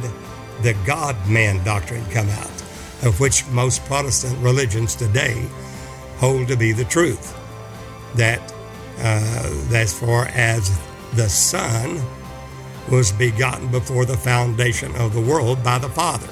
the 0.61 0.75
God 0.85 1.15
man 1.27 1.63
doctrine 1.63 2.05
come 2.11 2.29
out, 2.29 2.61
of 3.03 3.19
which 3.19 3.45
most 3.47 3.83
Protestant 3.85 4.37
religions 4.39 4.95
today 4.95 5.47
hold 6.17 6.47
to 6.49 6.57
be 6.57 6.71
the 6.71 6.85
truth. 6.85 7.39
That, 8.15 8.41
uh, 8.99 9.75
as 9.75 9.97
far 9.97 10.25
as 10.27 10.69
the 11.15 11.29
Son 11.29 12.01
was 12.89 13.11
begotten 13.11 13.69
before 13.69 14.05
the 14.05 14.17
foundation 14.17 14.95
of 14.95 15.13
the 15.13 15.21
world 15.21 15.63
by 15.63 15.77
the 15.77 15.89
Father. 15.89 16.29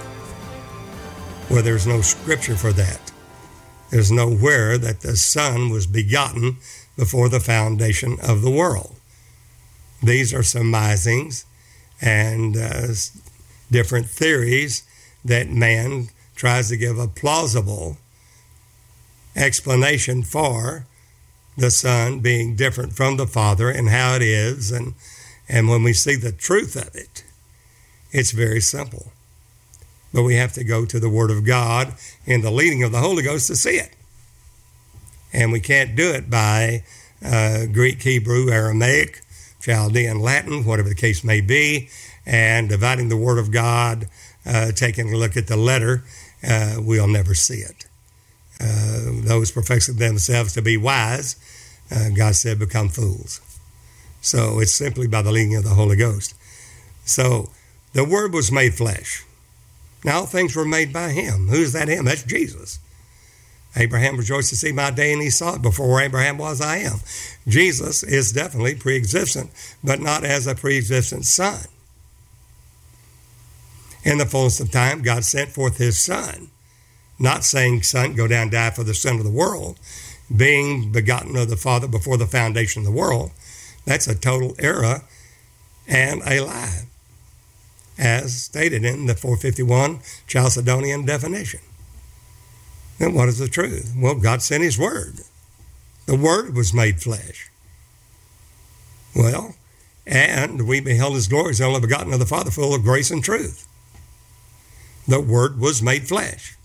Well, 1.50 1.64
there's 1.64 1.88
no 1.88 2.02
scripture 2.02 2.56
for 2.56 2.72
that. 2.74 3.12
There's 3.90 4.12
nowhere 4.12 4.78
that 4.78 5.02
the 5.02 5.16
Son 5.16 5.70
was 5.70 5.86
begotten 5.86 6.58
before 6.96 7.30
the 7.30 7.40
foundation 7.40 8.18
of 8.22 8.42
the 8.42 8.52
world. 8.52 8.96
These 10.04 10.34
are 10.34 10.44
surmisings 10.44 11.46
and 12.02 12.58
uh, 12.58 12.88
different 13.70 14.08
theories 14.08 14.84
that 15.24 15.50
man 15.50 16.10
tries 16.36 16.70
to 16.70 16.78
give 16.78 16.98
a 16.98 17.08
plausible 17.08 17.98
explanation 19.36 20.24
for 20.24 20.86
the 21.58 21.70
Son 21.70 22.20
being 22.20 22.56
different 22.56 22.94
from 22.94 23.18
the 23.18 23.28
Father 23.28 23.70
and 23.70 23.90
how 23.90 24.16
it 24.16 24.22
is. 24.22 24.72
And, 24.72 24.94
and 25.48 25.70
when 25.70 25.84
we 25.84 25.94
see 25.94 26.16
the 26.16 26.32
truth 26.32 26.76
of 26.76 26.96
it, 26.96 27.24
it's 28.12 28.32
very 28.32 28.60
simple. 28.60 29.12
But 30.14 30.24
we 30.24 30.36
have 30.36 30.54
to 30.54 30.64
go 30.64 30.86
to 30.86 31.00
the 31.00 31.10
Word 31.10 31.32
of 31.32 31.46
God 31.46 31.94
in 32.26 32.42
the 32.42 32.52
leading 32.52 32.84
of 32.84 32.92
the 32.92 33.00
Holy 33.00 33.24
Ghost 33.24 33.48
to 33.48 33.56
see 33.56 33.78
it. 33.78 33.96
And 35.34 35.52
we 35.52 35.60
can't 35.60 35.96
do 35.96 36.12
it 36.12 36.30
by 36.30 36.84
uh, 37.24 37.66
Greek, 37.68 38.02
Hebrew, 38.02 38.50
Aramaic, 38.50 39.22
Chaldean, 39.62 40.20
Latin, 40.20 40.66
whatever 40.66 40.90
the 40.90 40.96
case 40.96 41.24
may 41.24 41.42
be, 41.42 41.90
and 42.26 42.70
dividing 42.70 43.10
the 43.10 43.18
Word 43.18 43.38
of 43.38 43.52
God, 43.52 44.08
uh, 44.46 44.72
taking 44.72 45.14
a 45.14 45.18
look 45.18 45.38
at 45.38 45.48
the 45.48 45.58
letter, 45.58 46.04
uh, 46.48 46.78
we'll 46.80 47.08
never 47.08 47.36
see 47.36 47.60
it. 47.60 47.86
Uh, 48.60 49.12
those 49.24 49.52
professing 49.52 49.98
themselves 49.98 50.54
to 50.54 50.62
be 50.62 50.78
wise, 50.78 51.36
uh, 51.92 52.10
God 52.16 52.36
said, 52.36 52.60
become 52.60 52.90
fools. 52.90 53.42
So 54.22 54.60
it's 54.60 54.74
simply 54.74 55.08
by 55.08 55.22
the 55.22 55.32
leading 55.32 55.56
of 55.56 55.64
the 55.64 55.72
Holy 55.72 55.96
Ghost. 55.96 56.36
So 57.06 57.50
the 57.94 58.06
Word 58.06 58.34
was 58.34 58.52
made 58.52 58.76
flesh. 58.76 59.26
Now 60.04 60.20
all 60.20 60.26
things 60.26 60.56
were 60.56 60.66
made 60.66 60.94
by 60.94 61.10
Him. 61.10 61.48
Who's 61.48 61.74
that 61.74 61.88
Him? 61.88 62.06
That's 62.06 62.24
Jesus. 62.24 62.80
Abraham 63.76 64.18
rejoiced 64.18 64.50
to 64.50 64.56
see 64.56 64.72
my 64.72 64.92
day, 64.92 65.14
and 65.14 65.22
he 65.22 65.30
saw 65.30 65.56
it. 65.56 65.62
Before 65.62 66.02
Abraham 66.02 66.38
was, 66.38 66.60
I 66.60 66.78
am. 66.78 67.00
Jesus 67.48 68.04
is 68.04 68.32
definitely 68.32 68.76
pre 68.76 68.96
existent, 68.96 69.52
but 69.84 70.02
not 70.02 70.24
as 70.24 70.46
a 70.46 70.56
pre 70.56 70.78
existent 70.78 71.26
son. 71.26 71.66
In 74.04 74.18
the 74.18 74.26
fullness 74.26 74.60
of 74.60 74.72
time, 74.72 75.04
God 75.04 75.24
sent 75.24 75.52
forth 75.52 75.78
his 75.78 76.00
son, 76.00 76.50
not 77.20 77.44
saying, 77.44 77.84
Son, 77.84 78.14
go 78.14 78.28
down 78.28 78.50
die 78.50 78.72
for 78.72 78.84
the 78.84 78.96
sin 78.96 79.18
of 79.18 79.24
the 79.24 79.32
world, 79.32 79.80
being 80.36 80.92
begotten 80.92 81.38
of 81.38 81.50
the 81.50 81.58
Father 81.58 81.88
before 81.88 82.18
the 82.18 82.26
foundation 82.26 82.82
of 82.82 82.86
the 82.86 82.92
world. 82.92 83.32
That's 83.86 84.08
a 84.08 84.16
total 84.16 84.56
error 84.60 85.02
and 85.88 86.22
a 86.26 86.42
lie, 86.42 86.84
as 87.98 88.44
stated 88.44 88.84
in 88.84 89.06
the 89.06 89.16
451 89.16 90.00
Chalcedonian 90.28 91.06
definition. 91.06 91.62
Then 93.02 93.16
what 93.16 93.30
is 93.30 93.40
the 93.40 93.48
truth? 93.48 93.96
Well, 93.98 94.14
God 94.14 94.44
sent 94.44 94.64
His 94.64 94.78
Word. 94.78 95.22
The 96.06 96.16
Word 96.16 96.56
was 96.56 96.72
made 96.72 97.02
flesh. 97.02 97.50
Well, 99.16 99.56
and 100.06 100.68
we 100.68 100.82
beheld 100.82 101.16
His 101.16 101.28
glory, 101.28 101.48
His 101.48 101.62
only 101.62 101.80
begotten 101.80 102.14
of 102.14 102.20
the 102.20 102.28
Father, 102.28 102.52
full 102.52 102.76
of 102.76 102.84
grace 102.84 103.10
and 103.10 103.24
truth. 103.24 103.68
The 105.08 105.20
Word 105.20 105.60
was 105.60 105.82
made 105.82 106.08
flesh. 106.08 106.56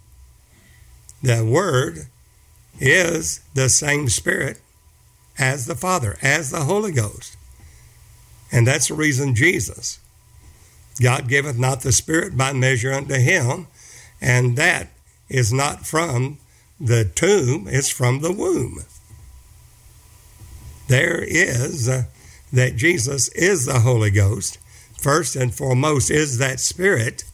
The 1.23 1.43
Word 1.43 2.09
is 2.79 3.41
the 3.55 3.71
same 3.71 4.11
Spirit 4.11 4.61
as 5.39 5.65
the 5.65 5.75
Father, 5.75 6.19
as 6.21 6.51
the 6.51 6.65
Holy 6.65 6.93
Ghost. 6.93 7.35
And 8.53 8.67
that's 8.67 8.89
the 8.89 8.95
reason 8.95 9.35
Jesus, 9.35 10.01
God 11.01 11.29
giveth 11.29 11.57
not 11.57 11.81
the 11.81 11.93
Spirit 11.93 12.37
by 12.37 12.53
measure 12.53 12.93
unto 12.93 13.15
him, 13.15 13.69
and 14.21 14.57
that 14.57 14.91
is 15.29 15.53
not 15.53 15.87
from 15.87 16.39
the 16.81 17.05
tomb, 17.05 17.67
it's 17.69 17.91
from 17.91 18.21
the 18.21 18.33
womb. 18.33 18.85
There 20.89 21.23
is 21.23 21.89
uh, 21.89 22.05
that 22.53 22.77
Jesus 22.77 23.29
is 23.31 23.67
the 23.67 23.81
Holy 23.81 24.11
Ghost. 24.11 24.59
First 24.99 25.37
and 25.37 25.55
foremost 25.55 26.11
is 26.11 26.39
that 26.39 26.61
Spirit, 26.61 27.25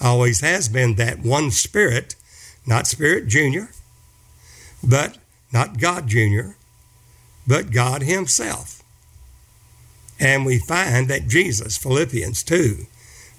always 0.00 0.40
has 0.40 0.68
been 0.68 0.94
that 0.94 1.20
one 1.20 1.50
Spirit, 1.50 2.14
not 2.66 2.86
Spirit 2.86 3.28
Junior, 3.28 3.70
but 4.82 5.18
not 5.52 5.78
God 5.78 6.08
Junior, 6.08 6.56
but 7.46 7.70
God 7.70 8.02
Himself. 8.02 8.82
And 10.18 10.46
we 10.46 10.58
find 10.58 11.08
that 11.08 11.28
Jesus, 11.28 11.76
Philippians 11.76 12.42
2, 12.42 12.86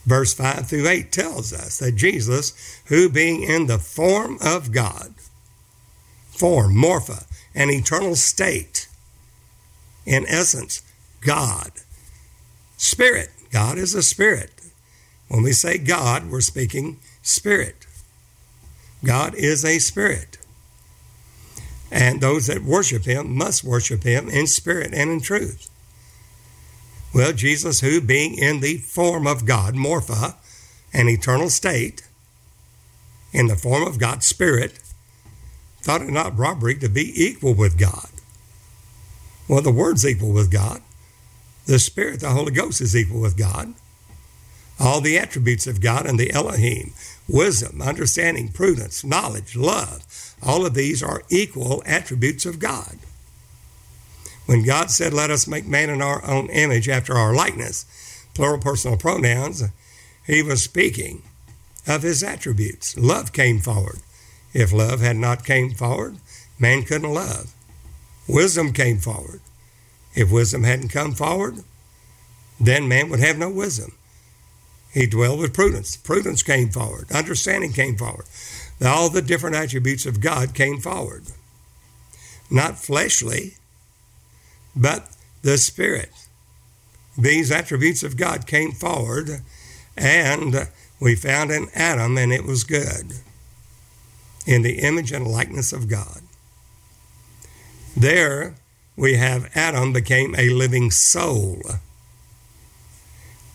verse 0.06 0.34
5 0.34 0.68
through 0.68 0.88
8, 0.88 1.12
tells 1.12 1.54
us 1.54 1.80
that 1.80 1.96
Jesus, 1.96 2.54
who 2.86 3.10
being 3.10 3.44
in 3.44 3.68
the 3.68 3.80
form 3.80 4.38
of 4.42 4.72
God, 4.72 5.14
form, 6.30 6.76
morphe, 6.76 7.26
an 7.54 7.70
eternal 7.70 8.16
state, 8.16 8.88
in 10.06 10.26
essence, 10.28 10.82
God, 11.22 11.72
spirit, 12.78 13.30
God 13.52 13.78
is 13.78 13.96
a 13.96 14.04
spirit. 14.04 14.52
When 15.28 15.44
we 15.44 15.54
say 15.54 15.78
God, 15.78 16.30
we're 16.30 16.42
speaking 16.42 17.00
spirit. 17.24 17.88
God 19.04 19.34
is 19.36 19.66
a 19.66 19.80
spirit. 19.80 20.38
And 21.92 22.22
those 22.22 22.48
that 22.48 22.64
worship 22.64 23.06
him 23.06 23.36
must 23.36 23.64
worship 23.64 24.04
him 24.04 24.30
in 24.30 24.48
spirit 24.48 24.94
and 24.94 25.10
in 25.10 25.22
truth. 25.22 25.70
Well, 27.16 27.32
Jesus, 27.32 27.80
who 27.80 28.02
being 28.02 28.38
in 28.38 28.60
the 28.60 28.76
form 28.76 29.26
of 29.26 29.46
God, 29.46 29.74
morphe, 29.74 30.36
an 30.92 31.08
eternal 31.08 31.50
state, 31.50 32.06
in 33.32 33.48
the 33.48 33.56
form 33.56 33.88
of 33.88 33.98
God's 33.98 34.28
Spirit, 34.28 34.82
thought 35.82 36.02
it 36.02 36.10
not 36.10 36.38
robbery 36.38 36.76
to 36.76 36.90
be 36.90 37.14
equal 37.16 37.54
with 37.54 37.80
God. 37.80 38.10
Well, 39.48 39.62
the 39.62 39.72
Word's 39.72 40.06
equal 40.06 40.34
with 40.34 40.52
God. 40.52 40.82
The 41.68 41.80
Spirit, 41.80 42.20
the 42.20 42.32
Holy 42.32 42.52
Ghost, 42.52 42.82
is 42.82 42.94
equal 42.94 43.22
with 43.22 43.38
God. 43.38 43.76
All 44.78 45.00
the 45.00 45.18
attributes 45.18 45.68
of 45.68 45.80
God 45.80 46.06
and 46.06 46.20
the 46.20 46.34
Elohim, 46.34 46.92
wisdom, 47.30 47.82
understanding, 47.82 48.50
prudence, 48.50 49.06
knowledge, 49.06 49.56
love, 49.56 50.36
all 50.44 50.66
of 50.66 50.74
these 50.74 51.02
are 51.02 51.24
equal 51.30 51.82
attributes 51.86 52.46
of 52.46 52.60
God. 52.60 52.98
When 54.46 54.64
God 54.64 54.92
said, 54.92 55.14
Let 55.14 55.32
us 55.32 55.48
make 55.48 55.66
man 55.66 55.90
in 55.90 56.02
our 56.02 56.24
own 56.26 56.50
image 56.50 56.88
after 56.88 57.14
our 57.14 57.34
likeness, 57.34 57.86
plural 58.34 58.60
personal 58.60 58.98
pronouns, 58.98 59.64
he 60.26 60.42
was 60.42 60.64
speaking 60.64 61.24
of 61.88 62.04
his 62.04 62.24
attributes. 62.24 62.98
Love 62.98 63.32
came 63.34 63.60
forward. 63.60 64.00
If 64.54 64.72
love 64.72 65.02
had 65.02 65.18
not 65.18 65.46
came 65.46 65.72
forward, 65.72 66.18
man 66.60 66.84
couldn't 66.84 67.14
love. 67.14 67.54
Wisdom 68.28 68.74
came 68.74 68.98
forward. 68.98 69.42
If 70.16 70.32
wisdom 70.32 70.64
hadn't 70.64 70.90
come 70.90 71.14
forward, 71.14 71.64
then 72.60 72.88
man 72.88 73.10
would 73.10 73.20
have 73.20 73.38
no 73.38 73.50
wisdom. 73.50 73.92
He 74.94 75.06
dwelled 75.06 75.40
with 75.40 75.54
prudence. 75.54 75.98
Prudence 75.98 76.42
came 76.42 76.70
forward. 76.70 77.12
Understanding 77.12 77.74
came 77.74 77.98
forward. 77.98 78.26
All 78.84 79.10
the 79.10 79.22
different 79.22 79.56
attributes 79.56 80.06
of 80.06 80.22
God 80.22 80.54
came 80.54 80.80
forward. 80.80 81.26
Not 82.50 82.80
fleshly, 82.80 83.56
but 84.76 85.10
the 85.42 85.58
Spirit. 85.58 86.12
These 87.18 87.52
attributes 87.52 88.04
of 88.04 88.18
God 88.18 88.46
came 88.46 88.72
forward, 88.72 89.42
and 89.96 90.68
we 91.00 91.16
found 91.16 91.52
in 91.52 91.68
Adam, 91.74 92.18
and 92.18 92.34
it 92.34 92.46
was 92.46 92.64
good, 92.64 93.14
in 94.46 94.64
the 94.64 94.80
image 94.80 95.12
and 95.12 95.26
likeness 95.26 95.72
of 95.72 95.88
God. 95.88 96.22
There 97.96 98.56
we 98.98 99.16
have 99.16 99.50
Adam 99.56 99.94
became 99.94 100.36
a 100.36 100.50
living 100.50 100.92
soul. 100.92 101.62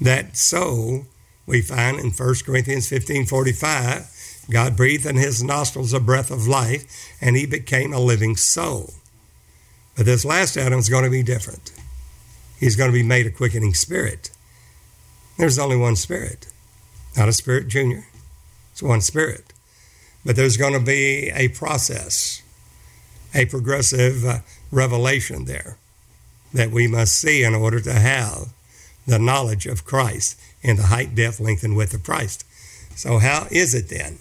That 0.00 0.36
soul 0.36 1.06
we 1.46 1.60
find 1.60 1.98
in 1.98 2.10
1 2.10 2.34
Corinthians 2.46 2.88
15 2.88 3.26
45. 3.26 4.46
God 4.50 4.76
breathed 4.76 5.06
in 5.06 5.16
his 5.16 5.44
nostrils 5.44 5.92
a 5.92 6.00
breath 6.00 6.30
of 6.30 6.48
life, 6.48 6.84
and 7.20 7.36
he 7.36 7.46
became 7.46 7.92
a 7.92 8.00
living 8.00 8.36
soul. 8.36 8.94
But 9.96 10.06
this 10.06 10.24
last 10.24 10.56
Adam 10.56 10.78
is 10.78 10.88
going 10.88 11.04
to 11.04 11.10
be 11.10 11.22
different. 11.22 11.72
He's 12.58 12.76
going 12.76 12.90
to 12.90 12.96
be 12.96 13.02
made 13.02 13.26
a 13.26 13.30
quickening 13.30 13.74
spirit. 13.74 14.30
There's 15.38 15.58
only 15.58 15.76
one 15.76 15.96
spirit, 15.96 16.46
not 17.16 17.28
a 17.28 17.32
spirit 17.32 17.68
junior. 17.68 18.06
It's 18.72 18.82
one 18.82 19.00
spirit. 19.00 19.52
But 20.24 20.36
there's 20.36 20.56
going 20.56 20.74
to 20.74 20.84
be 20.84 21.30
a 21.34 21.48
process, 21.48 22.42
a 23.34 23.46
progressive 23.46 24.24
uh, 24.24 24.38
revelation 24.70 25.46
there 25.46 25.78
that 26.52 26.70
we 26.70 26.86
must 26.86 27.14
see 27.14 27.42
in 27.42 27.54
order 27.54 27.80
to 27.80 27.92
have 27.92 28.52
the 29.06 29.18
knowledge 29.18 29.66
of 29.66 29.84
Christ 29.84 30.38
in 30.62 30.76
the 30.76 30.84
height, 30.84 31.14
depth, 31.14 31.40
length, 31.40 31.64
and 31.64 31.76
width 31.76 31.94
of 31.94 32.02
Christ. 32.02 32.44
So, 32.94 33.18
how 33.18 33.46
is 33.50 33.74
it 33.74 33.88
then 33.88 34.18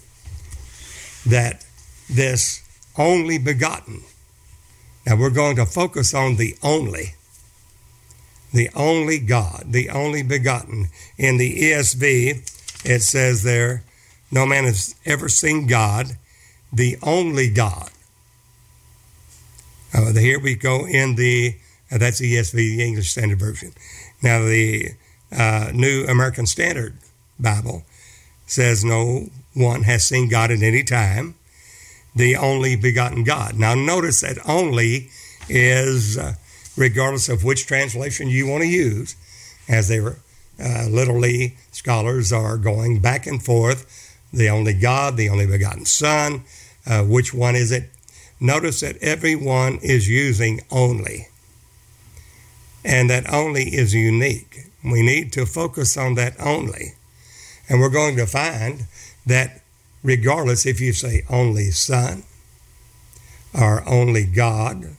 that 1.26 1.64
this 2.08 2.62
only 2.96 3.38
begotten 3.38 4.02
now 5.10 5.16
we're 5.16 5.30
going 5.30 5.56
to 5.56 5.66
focus 5.66 6.14
on 6.14 6.36
the 6.36 6.54
only, 6.62 7.14
the 8.52 8.70
only 8.76 9.18
God, 9.18 9.64
the 9.66 9.90
only 9.90 10.22
begotten. 10.22 10.86
In 11.18 11.36
the 11.36 11.52
ESV, 11.52 12.84
it 12.84 13.00
says 13.02 13.42
there, 13.42 13.82
no 14.30 14.46
man 14.46 14.62
has 14.62 14.94
ever 15.04 15.28
seen 15.28 15.66
God, 15.66 16.16
the 16.72 16.96
only 17.02 17.50
God. 17.50 17.90
Uh, 19.92 20.12
here 20.12 20.38
we 20.38 20.54
go 20.54 20.86
in 20.86 21.16
the, 21.16 21.56
uh, 21.90 21.98
that's 21.98 22.20
ESV, 22.20 22.52
the 22.52 22.84
English 22.84 23.10
Standard 23.10 23.40
Version. 23.40 23.72
Now, 24.22 24.44
the 24.44 24.90
uh, 25.36 25.72
New 25.74 26.04
American 26.04 26.46
Standard 26.46 26.96
Bible 27.40 27.82
says 28.46 28.84
no 28.84 29.26
one 29.54 29.82
has 29.82 30.04
seen 30.04 30.28
God 30.28 30.52
at 30.52 30.62
any 30.62 30.84
time, 30.84 31.34
the 32.14 32.36
only 32.36 32.76
begotten 32.76 33.24
God. 33.24 33.58
Now, 33.58 33.74
notice 33.74 34.20
that 34.22 34.38
only 34.48 35.10
is, 35.48 36.18
uh, 36.18 36.34
regardless 36.76 37.28
of 37.28 37.44
which 37.44 37.66
translation 37.66 38.28
you 38.28 38.46
want 38.46 38.62
to 38.62 38.68
use, 38.68 39.16
as 39.68 39.88
they 39.88 40.00
were 40.00 40.16
uh, 40.62 40.86
literally 40.90 41.56
scholars 41.72 42.32
are 42.32 42.58
going 42.58 43.00
back 43.00 43.26
and 43.26 43.42
forth 43.42 44.16
the 44.32 44.48
only 44.48 44.74
God, 44.74 45.16
the 45.16 45.28
only 45.28 45.46
begotten 45.46 45.84
Son, 45.84 46.44
uh, 46.86 47.02
which 47.02 47.34
one 47.34 47.56
is 47.56 47.72
it? 47.72 47.90
Notice 48.38 48.80
that 48.80 48.96
everyone 49.02 49.78
is 49.82 50.08
using 50.08 50.60
only, 50.70 51.28
and 52.84 53.10
that 53.10 53.30
only 53.32 53.74
is 53.74 53.92
unique. 53.92 54.66
We 54.82 55.02
need 55.02 55.32
to 55.32 55.44
focus 55.44 55.96
on 55.96 56.14
that 56.14 56.40
only. 56.40 56.94
And 57.68 57.80
we're 57.80 57.90
going 57.90 58.16
to 58.16 58.26
find 58.26 58.86
that 59.26 59.59
regardless 60.02 60.66
if 60.66 60.80
you 60.80 60.92
say 60.92 61.24
only 61.28 61.70
Son 61.70 62.24
or 63.52 63.86
only 63.88 64.24
God, 64.24 64.96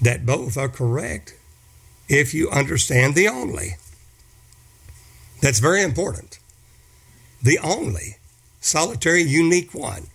that 0.00 0.26
both 0.26 0.56
are 0.56 0.68
correct 0.68 1.34
if 2.08 2.34
you 2.34 2.50
understand 2.50 3.14
the 3.14 3.28
only. 3.28 3.76
That's 5.40 5.58
very 5.58 5.82
important. 5.82 6.38
The 7.42 7.58
only 7.58 8.16
solitary, 8.60 9.22
unique 9.22 9.74
one. 9.74 10.06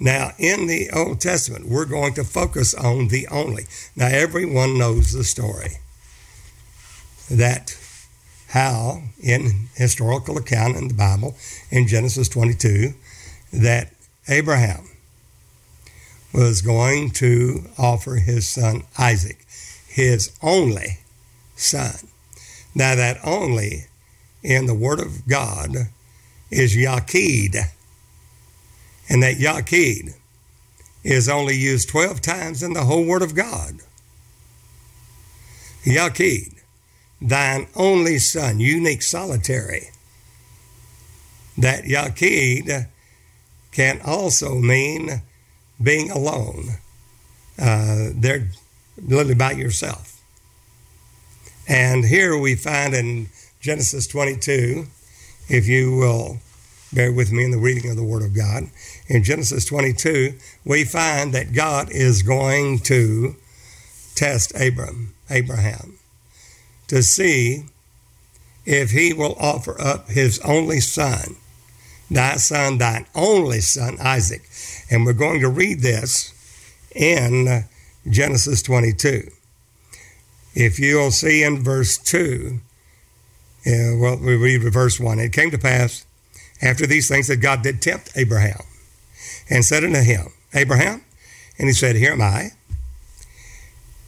Now, 0.00 0.32
in 0.38 0.66
the 0.66 0.90
Old 0.90 1.20
Testament, 1.20 1.66
we're 1.66 1.84
going 1.84 2.14
to 2.14 2.24
focus 2.24 2.74
on 2.74 3.08
the 3.08 3.26
only. 3.28 3.64
Now, 3.96 4.06
everyone 4.06 4.78
knows 4.78 5.12
the 5.12 5.24
story 5.24 5.78
that 7.30 7.77
how, 8.48 9.02
in 9.22 9.68
historical 9.74 10.38
account 10.38 10.76
in 10.76 10.88
the 10.88 10.94
Bible, 10.94 11.36
in 11.70 11.86
Genesis 11.86 12.28
22, 12.28 12.94
that 13.52 13.92
Abraham 14.28 14.88
was 16.32 16.62
going 16.62 17.10
to 17.10 17.64
offer 17.78 18.16
his 18.16 18.48
son 18.48 18.82
Isaac, 18.98 19.44
his 19.86 20.36
only 20.42 20.98
son. 21.56 21.94
Now, 22.74 22.94
that 22.94 23.18
only 23.24 23.86
in 24.42 24.66
the 24.66 24.74
Word 24.74 25.00
of 25.00 25.26
God 25.26 25.76
is 26.50 26.76
Yaqid. 26.76 27.56
And 29.08 29.22
that 29.22 29.36
Yaqid 29.36 30.14
is 31.02 31.28
only 31.28 31.56
used 31.56 31.88
12 31.88 32.20
times 32.20 32.62
in 32.62 32.72
the 32.74 32.84
whole 32.84 33.04
Word 33.04 33.22
of 33.22 33.34
God. 33.34 33.78
Yaqid, 35.84 36.57
thine 37.20 37.66
only 37.74 38.18
son, 38.18 38.60
unique, 38.60 39.02
solitary. 39.02 39.90
That 41.56 41.84
Yaqid 41.84 42.86
can 43.72 44.00
also 44.04 44.56
mean 44.56 45.22
being 45.82 46.10
alone. 46.10 46.78
Uh, 47.58 48.10
they're 48.14 48.48
literally 49.00 49.34
by 49.34 49.52
yourself. 49.52 50.20
And 51.68 52.04
here 52.04 52.38
we 52.38 52.54
find 52.54 52.94
in 52.94 53.28
Genesis 53.60 54.06
22, 54.06 54.86
if 55.48 55.66
you 55.66 55.96
will 55.96 56.38
bear 56.92 57.12
with 57.12 57.32
me 57.32 57.44
in 57.44 57.50
the 57.50 57.58
reading 57.58 57.90
of 57.90 57.96
the 57.96 58.04
Word 58.04 58.22
of 58.22 58.34
God. 58.34 58.64
In 59.08 59.22
Genesis 59.22 59.64
22, 59.66 60.34
we 60.64 60.84
find 60.84 61.34
that 61.34 61.52
God 61.52 61.90
is 61.90 62.22
going 62.22 62.78
to 62.80 63.36
test 64.14 64.52
Abram, 64.58 65.14
Abraham 65.28 65.97
to 66.88 67.02
see 67.02 67.64
if 68.66 68.90
he 68.90 69.12
will 69.12 69.36
offer 69.38 69.80
up 69.80 70.08
his 70.10 70.38
only 70.40 70.80
son, 70.80 71.36
thy 72.10 72.36
son, 72.36 72.78
thine 72.78 73.06
only 73.14 73.60
son, 73.60 73.96
Isaac. 74.00 74.42
And 74.90 75.06
we're 75.06 75.12
going 75.12 75.40
to 75.40 75.48
read 75.48 75.80
this 75.80 76.34
in 76.94 77.64
Genesis 78.08 78.62
22. 78.62 79.30
If 80.54 80.78
you'll 80.78 81.10
see 81.10 81.42
in 81.42 81.62
verse 81.62 81.98
2, 81.98 82.60
uh, 83.66 83.96
well, 83.96 84.18
we 84.18 84.36
read 84.36 84.62
verse 84.72 84.98
1. 84.98 85.18
It 85.18 85.32
came 85.32 85.50
to 85.50 85.58
pass 85.58 86.04
after 86.60 86.86
these 86.86 87.08
things 87.08 87.28
that 87.28 87.36
God 87.36 87.62
did 87.62 87.80
tempt 87.80 88.10
Abraham 88.16 88.60
and 89.50 89.64
said 89.64 89.84
unto 89.84 90.00
him, 90.00 90.32
Abraham, 90.54 91.04
and 91.58 91.68
he 91.68 91.72
said, 91.72 91.96
Here 91.96 92.12
am 92.12 92.22
I. 92.22 92.50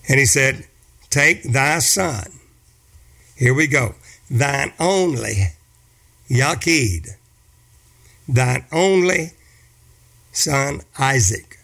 And 0.09 0.19
he 0.19 0.27
said, 0.27 0.67
Take 1.11 1.43
thy 1.43 1.79
son. 1.81 2.40
Here 3.41 3.55
we 3.55 3.67
go. 3.69 3.95
Thine 4.31 4.75
only, 4.79 5.55
Yaqid, 6.29 7.09
thine 8.29 8.67
only 8.71 9.31
son 10.31 10.83
Isaac. 10.99 11.59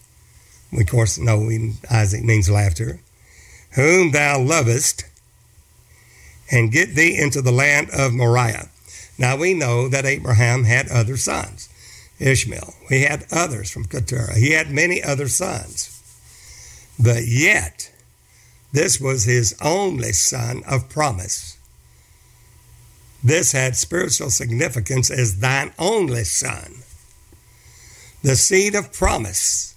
We, 0.73 0.85
of 0.85 0.89
course, 0.89 1.19
know 1.19 1.51
Isaac 1.91 2.25
means 2.25 2.49
laughter. 2.49 3.01
Whom 3.73 4.12
thou 4.12 4.41
lovest, 4.41 5.05
and 6.51 6.73
get 6.73 6.95
thee 6.95 7.15
into 7.21 7.43
the 7.43 7.53
land 7.53 7.91
of 7.91 8.15
Moriah. 8.15 8.71
Now 9.19 9.37
we 9.37 9.53
know 9.53 9.87
that 9.91 10.07
Abraham 10.07 10.65
had 10.65 10.89
other 10.89 11.19
sons. 11.19 11.69
Ishmael. 12.19 12.73
He 12.89 13.03
had 13.03 13.27
others 13.31 13.71
from 13.71 13.85
Keturah. 13.85 14.39
He 14.39 14.53
had 14.53 14.71
many 14.71 15.03
other 15.03 15.29
sons. 15.29 15.91
But 16.99 17.27
yet, 17.27 17.93
this 18.73 18.99
was 18.99 19.25
his 19.25 19.55
only 19.61 20.12
son 20.12 20.62
of 20.67 20.89
promise. 20.89 21.56
This 23.23 23.53
had 23.53 23.77
spiritual 23.77 24.31
significance 24.31 25.11
as 25.11 25.41
thine 25.41 25.73
only 25.79 26.25
son. 26.25 26.83
The 28.23 28.37
seed 28.37 28.75
of 28.75 28.93
promise 28.93 29.75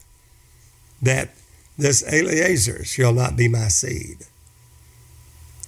that 1.02 1.30
this 1.78 2.04
Eliezer 2.12 2.84
shall 2.84 3.14
not 3.14 3.36
be 3.36 3.48
my 3.48 3.70
seed. 3.70 4.18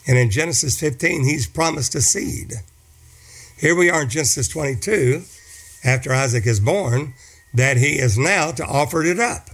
And 0.08 0.18
in 0.18 0.30
Genesis 0.30 0.80
15, 0.80 1.24
he's 1.24 1.48
promised 1.48 1.96
a 1.96 2.02
seed. 2.02 2.56
Here 3.58 3.76
we 3.76 3.90
are 3.90 4.02
in 4.02 4.10
Genesis 4.10 4.48
22, 4.48 5.24
after 5.84 6.14
Isaac 6.14 6.46
is 6.46 6.60
born, 6.60 7.14
that 7.54 7.78
he 7.78 8.00
is 8.00 8.18
now 8.18 8.52
to 8.52 8.66
offer 8.66 9.04
it 9.04 9.20
up. 9.20 9.50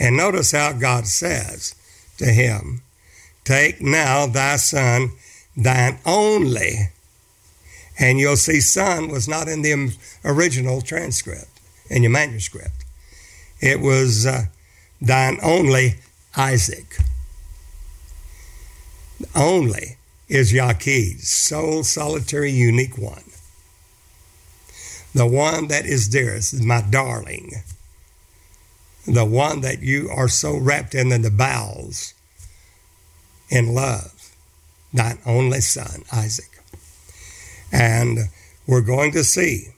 And 0.00 0.16
notice 0.16 0.52
how 0.52 0.72
God 0.72 1.06
says 1.06 1.74
to 2.18 2.26
him, 2.26 2.82
Take 3.44 3.80
now 3.80 4.26
thy 4.26 4.56
son, 4.56 5.12
thine 5.58 5.98
only. 6.06 6.90
And 7.98 8.18
you'll 8.18 8.36
see 8.36 8.60
son 8.60 9.08
was 9.08 9.28
not 9.28 9.48
in 9.48 9.62
the 9.62 9.96
original 10.24 10.80
transcript, 10.80 11.60
in 11.90 12.02
your 12.02 12.12
manuscript. 12.12 12.84
It 13.60 13.80
was 13.80 14.24
uh, 14.24 14.44
thine 15.00 15.38
only 15.42 15.96
Isaac 16.36 16.98
only 19.34 19.96
is 20.28 20.52
Yaqid, 20.52 21.20
sole, 21.20 21.84
solitary, 21.84 22.50
unique 22.50 22.98
one. 22.98 23.24
The 25.14 25.26
one 25.26 25.68
that 25.68 25.86
is 25.86 26.08
dearest, 26.08 26.62
my 26.62 26.82
darling. 26.82 27.52
The 29.06 29.24
one 29.24 29.62
that 29.62 29.80
you 29.80 30.10
are 30.10 30.28
so 30.28 30.56
wrapped 30.56 30.94
in, 30.94 31.10
in 31.10 31.22
the 31.22 31.30
bowels 31.30 32.14
in 33.48 33.74
love. 33.74 34.12
Thine 34.92 35.18
only 35.26 35.60
son, 35.60 36.02
Isaac. 36.12 36.62
And 37.72 38.18
we're 38.66 38.80
going 38.80 39.12
to 39.12 39.24
see. 39.24 39.68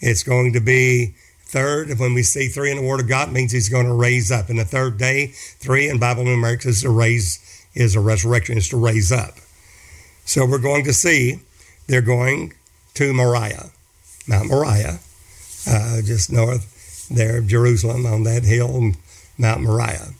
It's 0.00 0.22
going 0.22 0.54
to 0.54 0.60
be 0.60 1.14
third. 1.44 1.98
When 1.98 2.14
we 2.14 2.22
see 2.22 2.48
three 2.48 2.70
in 2.70 2.78
the 2.78 2.86
Word 2.86 3.00
of 3.00 3.08
God, 3.08 3.32
means 3.32 3.52
He's 3.52 3.68
going 3.68 3.86
to 3.86 3.94
raise 3.94 4.30
up. 4.30 4.48
In 4.48 4.56
the 4.56 4.64
third 4.64 4.98
day, 4.98 5.26
three 5.26 5.88
in 5.88 5.98
Bible 5.98 6.24
numerics 6.24 6.66
is 6.66 6.82
to 6.82 6.90
raise 6.90 7.46
is 7.74 7.94
a 7.94 8.00
resurrection, 8.00 8.58
is 8.58 8.68
to 8.68 8.76
raise 8.76 9.12
up. 9.12 9.34
So 10.24 10.46
we're 10.46 10.58
going 10.58 10.84
to 10.84 10.92
see 10.92 11.40
they're 11.86 12.02
going 12.02 12.54
to 12.94 13.12
Moriah, 13.12 13.70
Mount 14.26 14.48
Moriah, 14.48 15.00
uh, 15.68 16.02
just 16.02 16.32
north 16.32 17.08
there 17.10 17.38
of 17.38 17.48
Jerusalem 17.48 18.06
on 18.06 18.24
that 18.24 18.44
hill, 18.44 18.92
Mount 19.38 19.62
Moriah. 19.62 20.10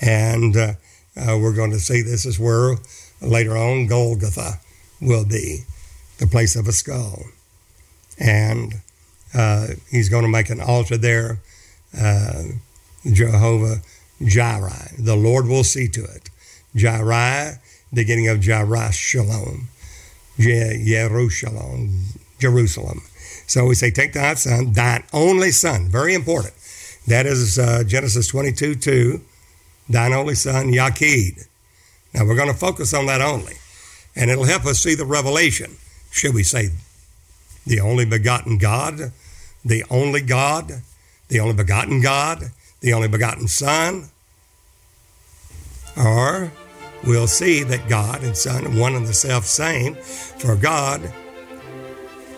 And 0.00 0.56
uh, 0.56 0.72
uh, 1.16 1.38
we're 1.40 1.54
going 1.54 1.72
to 1.72 1.80
see 1.80 2.02
this 2.02 2.24
is 2.24 2.38
where 2.38 2.76
later 3.20 3.56
on 3.56 3.86
Golgotha 3.86 4.60
will 5.00 5.24
be, 5.24 5.64
the 6.18 6.26
place 6.26 6.56
of 6.56 6.68
a 6.68 6.72
skull. 6.72 7.22
And 8.18 8.74
uh, 9.34 9.68
he's 9.90 10.08
going 10.08 10.24
to 10.24 10.28
make 10.28 10.50
an 10.50 10.60
altar 10.60 10.96
there, 10.96 11.38
uh, 11.98 12.42
Jehovah 13.10 13.76
Jireh. 14.22 14.90
The 14.98 15.16
Lord 15.16 15.46
will 15.46 15.64
see 15.64 15.88
to 15.88 16.04
it. 16.04 16.28
Jireh, 16.74 17.58
beginning 17.92 18.28
of 18.28 18.40
Jireh 18.40 18.92
Shalom, 18.92 19.68
Jerusalem, 20.38 22.04
Jerusalem. 22.38 23.02
So 23.46 23.66
we 23.66 23.74
say, 23.74 23.90
take 23.90 24.12
thy 24.12 24.34
son, 24.34 24.72
thine 24.72 25.04
only 25.12 25.50
son, 25.50 25.88
very 25.88 26.14
important. 26.14 26.54
That 27.06 27.26
is 27.26 27.58
uh, 27.58 27.82
Genesis 27.84 28.28
22 28.28 28.76
2, 28.76 29.20
thine 29.88 30.12
only 30.12 30.34
son, 30.34 30.66
Yaqid. 30.72 31.46
Now 32.14 32.24
we're 32.24 32.36
going 32.36 32.52
to 32.52 32.58
focus 32.58 32.92
on 32.92 33.06
that 33.06 33.20
only, 33.20 33.54
and 34.16 34.30
it'll 34.30 34.44
help 34.44 34.66
us 34.66 34.80
see 34.80 34.94
the 34.94 35.04
revelation. 35.04 35.76
Should 36.10 36.34
we 36.34 36.42
say 36.42 36.70
the 37.66 37.80
only 37.80 38.04
begotten 38.04 38.58
God, 38.58 39.12
the 39.64 39.84
only 39.90 40.20
God, 40.20 40.82
the 41.28 41.40
only 41.40 41.54
begotten 41.54 42.00
God, 42.00 42.50
the 42.80 42.92
only 42.92 43.08
begotten 43.08 43.46
Son? 43.48 44.08
Or 45.96 46.50
we'll 47.06 47.26
see 47.26 47.62
that 47.62 47.88
God 47.88 48.22
and 48.22 48.36
Son 48.36 48.66
are 48.66 48.80
one 48.80 48.94
and 48.94 49.06
the 49.06 49.14
self 49.14 49.44
same. 49.44 49.94
For 49.94 50.56
God, 50.56 51.02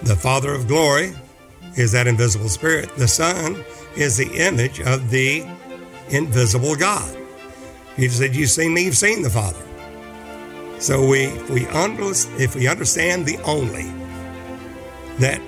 the 0.02 0.16
Father 0.16 0.52
of 0.52 0.68
glory, 0.68 1.12
is 1.76 1.92
that 1.92 2.06
invisible 2.06 2.48
Spirit. 2.48 2.94
The 2.96 3.08
Son 3.08 3.64
is 3.96 4.16
the 4.16 4.30
image 4.34 4.80
of 4.80 5.10
the 5.10 5.46
invisible 6.10 6.76
God. 6.76 7.16
He 7.96 8.08
said, 8.08 8.34
"You've 8.34 8.50
seen 8.50 8.74
me, 8.74 8.84
you've 8.84 8.96
seen 8.96 9.22
the 9.22 9.30
Father." 9.30 9.62
So 10.82 11.00
we, 11.06 11.28
we 11.48 11.64
if 12.42 12.56
we 12.56 12.66
understand 12.66 13.24
the 13.24 13.38
only 13.44 13.84
that 15.18 15.40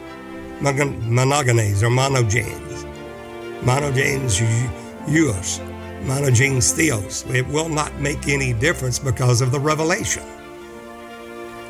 monogenes 0.60 1.82
or 1.82 1.88
monogenes, 1.88 2.84
monogenes 3.62 4.38
huios, 5.06 5.58
monogenes 6.04 6.72
theos, 6.72 7.24
it 7.34 7.46
will 7.48 7.68
not 7.68 7.92
make 8.00 8.28
any 8.28 8.52
difference 8.52 9.00
because 9.00 9.40
of 9.40 9.50
the 9.50 9.58
revelation. 9.58 10.22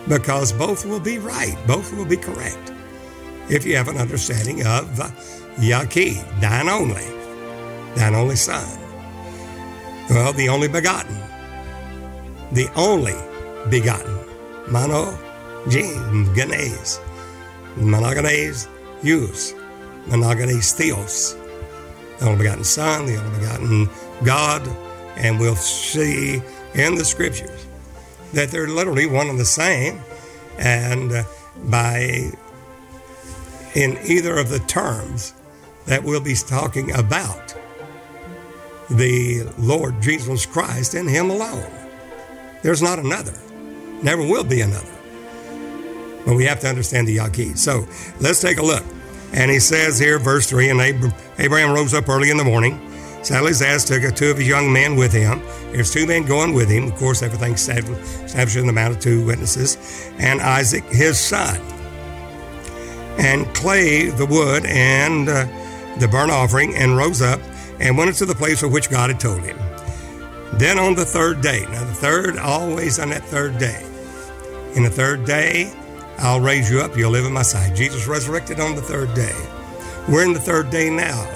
Because 0.09 0.53
both 0.53 0.85
will 0.85 1.01
be 1.01 1.19
right, 1.19 1.57
both 1.67 1.91
will 1.95 2.05
be 2.05 2.19
correct. 2.19 2.71
If 3.49 3.65
you 3.65 3.77
have 3.77 3.89
an 3.89 3.97
understanding 3.97 4.67
of 4.67 4.85
Yaqi, 5.57 6.41
thine 6.41 6.69
only, 6.69 7.07
thine 7.95 8.15
only 8.15 8.37
Son. 8.37 8.84
Well, 10.11 10.33
the 10.35 10.49
only 10.49 10.69
begotten, 10.69 11.17
the 12.53 12.69
only 12.77 13.15
begotten, 13.71 14.19
mono, 14.71 15.19
gene, 15.69 16.35
genes, 16.35 17.01
monogenes, 17.77 18.69
huios, 19.01 19.55
monogenes 20.07 20.73
theos, 20.75 21.37
the 22.19 22.27
only 22.27 22.39
begotten 22.39 22.65
Son, 22.65 23.07
the 23.07 23.17
only 23.17 23.39
begotten 23.39 23.89
God, 24.25 24.69
and 25.17 25.41
we'll 25.41 25.57
see 25.57 26.43
in 26.75 26.97
the 26.97 27.05
scriptures 27.05 27.67
that 28.35 28.51
they're 28.51 28.69
literally 28.69 29.07
one 29.07 29.29
and 29.29 29.39
the 29.39 29.45
same, 29.45 30.01
and 30.59 31.13
uh, 31.13 31.25
by 31.65 32.31
in 33.75 33.99
either 34.05 34.37
of 34.37 34.51
the 34.51 34.61
terms 34.61 35.35
that 35.87 36.03
we'll 36.05 36.21
be 36.21 36.35
talking 36.35 36.93
about 36.93 37.57
the 38.91 39.45
Lord 39.59 40.01
Jesus 40.01 40.47
Christ 40.47 40.95
and 40.95 41.09
Him 41.09 41.31
alone. 41.31 41.71
There's 42.63 42.83
not 42.83 42.99
another, 42.99 43.35
never 44.03 44.23
will 44.23 44.45
be 44.45 44.61
another. 44.61 44.89
But 46.25 46.37
we 46.37 46.45
have 46.47 46.61
to 46.61 46.69
understand 46.69 47.07
the 47.07 47.19
Yaqid. 47.19 47.59
So 47.59 47.87
let's 48.21 48.41
take 48.41 48.59
a 48.59 48.63
look. 48.63 48.85
And 49.35 49.51
he 49.51 49.59
says 49.59 49.99
here, 49.99 50.19
verse 50.19 50.49
3 50.49 50.71
And 50.71 50.81
Abraham 51.39 51.75
rose 51.75 51.93
up 51.93 52.09
early 52.09 52.31
in 52.31 52.37
the 52.37 52.45
morning. 52.45 52.81
Sadly, 53.23 53.53
ass, 53.67 53.87
took 53.87 54.03
two 54.15 54.31
of 54.31 54.37
his 54.37 54.47
young 54.47 54.71
men 54.71 54.97
with 54.97 55.13
him. 55.13 55.41
There's 55.73 55.91
two 55.91 56.07
men 56.07 56.27
going 56.27 56.53
with 56.53 56.69
him. 56.69 56.85
Of 56.85 56.97
course, 56.97 57.23
everything's 57.23 57.67
established 57.67 58.57
in 58.57 58.67
the 58.67 58.71
amount 58.71 58.95
of 58.95 59.01
two 59.01 59.25
witnesses. 59.25 60.13
And 60.19 60.43
Isaac, 60.43 60.85
his 60.85 61.19
son. 61.19 61.59
And 63.19 63.47
clay 63.55 64.11
the 64.11 64.27
wood 64.27 64.67
and 64.67 65.29
uh, 65.29 65.47
the 65.99 66.09
burnt 66.09 66.33
offering, 66.33 66.75
and 66.75 66.99
rose 66.99 67.23
up 67.23 67.41
and 67.81 67.97
went 67.97 68.11
into 68.11 68.27
the 68.27 68.35
place 68.35 68.63
of 68.63 68.73
which 68.73 68.91
God 68.91 69.11
had 69.11 69.21
told 69.21 69.43
him. 69.43 69.59
Then 70.55 70.79
on 70.79 70.95
the 70.95 71.05
third 71.05 71.41
day, 71.41 71.67
now 71.71 71.85
the 71.85 71.95
third, 71.95 72.39
always 72.39 72.99
on 72.99 73.11
that 73.11 73.25
third 73.25 73.59
day. 73.59 73.85
In 74.77 74.83
the 74.83 74.91
third 74.91 75.25
day, 75.25 75.73
I'll 76.19 76.41
raise 76.41 76.71
you 76.71 76.81
up, 76.81 76.97
you'll 76.97 77.11
live 77.11 77.25
in 77.25 77.33
my 77.33 77.43
sight. 77.43 77.75
Jesus 77.75 78.07
resurrected 78.07 78.61
on 78.61 78.77
the 78.77 78.83
third 78.83 79.13
day. 79.15 79.35
We're 80.09 80.25
in 80.25 80.33
the 80.33 80.41
third 80.41 80.71
day 80.71 80.91
now. 80.91 81.31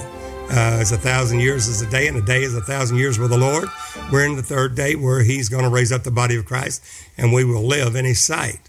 Uh, 0.50 0.80
as 0.80 0.92
a 0.92 0.96
thousand 0.96 1.40
years 1.40 1.68
is 1.68 1.82
a 1.82 1.90
day, 1.90 2.08
and 2.08 2.16
a 2.16 2.22
day 2.22 2.42
is 2.42 2.54
a 2.54 2.62
thousand 2.62 2.96
years 2.96 3.18
with 3.18 3.28
the 3.28 3.36
Lord. 3.36 3.68
We're 4.10 4.24
in 4.24 4.36
the 4.36 4.42
third 4.42 4.74
day 4.74 4.94
where 4.96 5.22
He's 5.22 5.50
going 5.50 5.64
to 5.64 5.68
raise 5.68 5.92
up 5.92 6.04
the 6.04 6.10
body 6.10 6.36
of 6.36 6.46
Christ, 6.46 6.82
and 7.18 7.34
we 7.34 7.44
will 7.44 7.62
live 7.66 7.94
in 7.94 8.06
His 8.06 8.24
sight. 8.24 8.60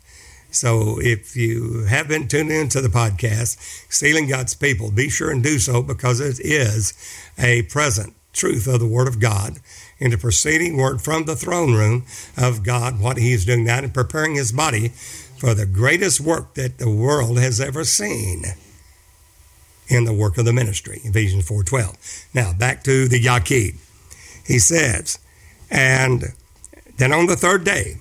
So 0.52 1.00
if 1.00 1.36
you 1.36 1.86
have 1.86 2.08
been 2.08 2.28
tuning 2.28 2.60
into 2.60 2.82
the 2.82 2.88
podcast, 2.88 3.58
Sealing 3.92 4.28
God's 4.28 4.56
People, 4.56 4.92
be 4.92 5.10
sure 5.10 5.30
and 5.32 5.44
do 5.44 5.60
so 5.60 5.84
because 5.84 6.20
it 6.20 6.40
is 6.40 6.94
a 7.38 7.64
present 7.64 8.16
truth 8.34 8.68
of 8.68 8.80
the 8.80 8.88
Word 8.88 9.08
of 9.08 9.20
God 9.20 9.60
in 10.00 10.12
the 10.12 10.18
preceding 10.18 10.78
word 10.78 11.02
from 11.02 11.26
the 11.26 11.36
throne 11.36 11.74
room 11.74 12.06
of 12.38 12.64
God, 12.64 13.00
what 13.00 13.18
He's 13.18 13.46
doing 13.46 13.66
now 13.66 13.80
and 13.80 13.94
preparing 13.94 14.36
His 14.36 14.52
body 14.52 14.90
for 15.38 15.54
the 15.54 15.66
greatest 15.66 16.20
work 16.20 16.56
that 16.56 16.78
the 16.78 16.90
world 16.90 17.38
has 17.38 17.60
ever 17.60 17.84
seen 17.84 18.44
in 19.88 20.06
the 20.06 20.14
work 20.14 20.38
of 20.38 20.46
the 20.46 20.54
ministry, 20.54 21.02
Ephesians 21.04 21.48
4.12. 21.50 22.34
Now, 22.34 22.54
back 22.54 22.84
to 22.84 23.08
the 23.08 23.22
Yaqid. 23.22 23.76
He 24.46 24.60
says, 24.60 25.20
And 25.70 26.34
then 26.98 27.12
on 27.12 27.26
the 27.26 27.36
third 27.36 27.64
day, 27.64 27.98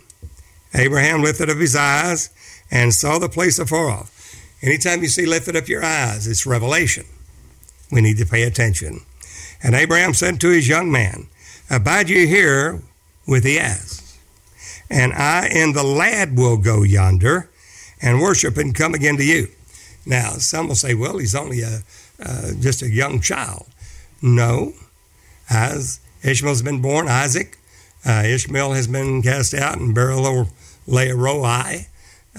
Abraham 0.75 1.23
lifted 1.23 1.51
up 1.51 1.59
his 1.59 1.77
eyes 1.77 2.31
and 2.71 2.93
saw 2.93 3.19
the 3.19 3.29
place 3.29 3.59
afar 3.59 3.91
off. 3.91 4.15
Anytime 4.63 5.03
you 5.03 5.09
see 5.09 5.27
lifted 5.27 5.57
up 5.57 5.69
your 5.69 5.85
eyes, 5.85 6.27
it's 6.27 6.47
revelation. 6.47 7.07
We 7.91 8.01
need 8.01 8.19
to 8.19 8.27
pay 8.27 8.43
attention. 8.43 9.01
And 9.63 9.75
Abraham 9.75 10.15
said 10.15 10.41
to 10.41 10.51
his 10.51 10.69
young 10.69 10.91
man, 10.91 11.29
Abide 11.71 12.09
you 12.09 12.27
here 12.27 12.83
with 13.27 13.45
the 13.45 13.59
ass 13.59 14.09
and 14.91 15.13
I 15.13 15.47
and 15.53 15.75
the 15.75 15.83
lad 15.83 16.37
will 16.37 16.57
go 16.57 16.83
yonder 16.83 17.51
and 18.01 18.21
worship 18.21 18.57
and 18.57 18.75
come 18.75 18.95
again 18.95 19.17
to 19.17 19.25
you. 19.25 19.49
Now, 20.07 20.33
some 20.33 20.69
will 20.69 20.75
say, 20.75 20.95
well, 20.95 21.19
he's 21.19 21.35
only 21.35 21.61
a, 21.61 21.81
uh, 22.25 22.53
just 22.59 22.83
a 22.83 22.91
young 22.91 23.21
child. 23.21 23.67
No. 24.23 24.73
As 25.51 26.01
Ishmael's 26.23 26.63
been 26.63 26.81
born, 26.81 27.09
Isaac, 27.09 27.58
uh, 28.09 28.23
Ishmael 28.25 28.73
has 28.73 28.87
been 28.87 29.21
cast 29.21 29.53
out 29.53 29.79
and 29.79 29.95
burial 29.95 30.49
Roi 30.87 31.87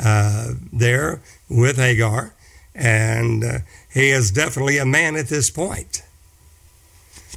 uh, 0.04 0.54
there 0.74 1.22
with 1.48 1.76
Hagar. 1.76 2.34
And 2.74 3.44
uh, 3.44 3.58
he 3.94 4.10
is 4.10 4.32
definitely 4.32 4.80
a 4.80 4.86
man 4.86 5.16
at 5.16 5.28
this 5.28 5.52
point. 5.52 6.02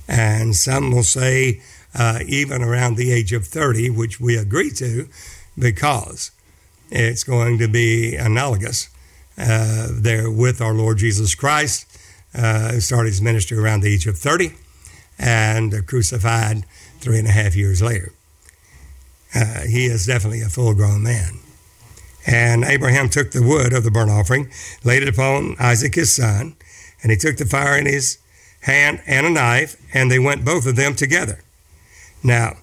And 0.08 0.56
some 0.56 0.92
will 0.92 1.02
say 1.02 1.60
uh, 1.94 2.20
even 2.26 2.62
around 2.62 2.96
the 2.96 3.12
age 3.12 3.34
of 3.34 3.46
30, 3.46 3.90
which 3.90 4.18
we 4.18 4.36
agree 4.36 4.70
to 4.70 5.08
because 5.58 6.30
it's 6.90 7.24
going 7.24 7.58
to 7.58 7.68
be 7.68 8.16
analogous 8.16 8.88
uh, 9.36 9.88
there 9.90 10.30
with 10.30 10.62
our 10.62 10.72
Lord 10.72 10.98
Jesus 10.98 11.34
Christ, 11.34 11.86
uh, 12.34 12.72
who 12.72 12.80
started 12.80 13.10
his 13.10 13.20
ministry 13.20 13.58
around 13.58 13.80
the 13.80 13.92
age 13.92 14.06
of 14.06 14.16
30 14.16 14.54
and 15.18 15.86
crucified 15.86 16.64
three 17.00 17.18
and 17.18 17.28
a 17.28 17.32
half 17.32 17.54
years 17.54 17.82
later. 17.82 18.12
Uh, 19.34 19.62
he 19.62 19.86
is 19.86 20.06
definitely 20.06 20.42
a 20.42 20.48
full 20.48 20.74
grown 20.74 21.02
man. 21.02 21.38
And 22.26 22.64
Abraham 22.64 23.08
took 23.08 23.30
the 23.30 23.42
wood 23.42 23.72
of 23.72 23.84
the 23.84 23.90
burnt 23.90 24.10
offering, 24.10 24.50
laid 24.84 25.02
it 25.02 25.08
upon 25.08 25.56
Isaac 25.58 25.94
his 25.94 26.14
son, 26.14 26.54
and 27.02 27.10
he 27.10 27.16
took 27.16 27.36
the 27.36 27.46
fire 27.46 27.76
in 27.76 27.86
his 27.86 28.18
hand 28.60 29.00
and 29.06 29.26
a 29.26 29.30
knife, 29.30 29.76
and 29.92 30.10
they 30.10 30.18
went 30.18 30.44
both 30.44 30.66
of 30.66 30.76
them 30.76 30.94
together. 30.94 31.40
Now, 32.22 32.58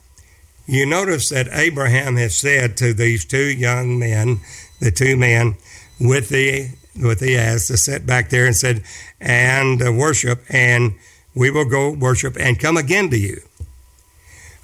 you 0.65 0.85
notice 0.85 1.29
that 1.29 1.47
Abraham 1.51 2.15
has 2.15 2.37
said 2.37 2.77
to 2.77 2.93
these 2.93 3.25
two 3.25 3.49
young 3.49 3.99
men, 3.99 4.39
the 4.79 4.91
two 4.91 5.17
men 5.17 5.57
with 5.99 6.29
the 6.29 6.69
with 6.95 7.19
the 7.19 7.37
ass, 7.37 7.67
to 7.67 7.77
sit 7.77 8.05
back 8.05 8.29
there 8.29 8.45
and 8.45 8.55
said, 8.55 8.83
and 9.21 9.81
uh, 9.81 9.91
worship, 9.91 10.41
and 10.49 10.95
we 11.33 11.49
will 11.49 11.65
go 11.65 11.91
worship 11.91 12.35
and 12.37 12.59
come 12.59 12.75
again 12.75 13.09
to 13.09 13.17
you. 13.17 13.41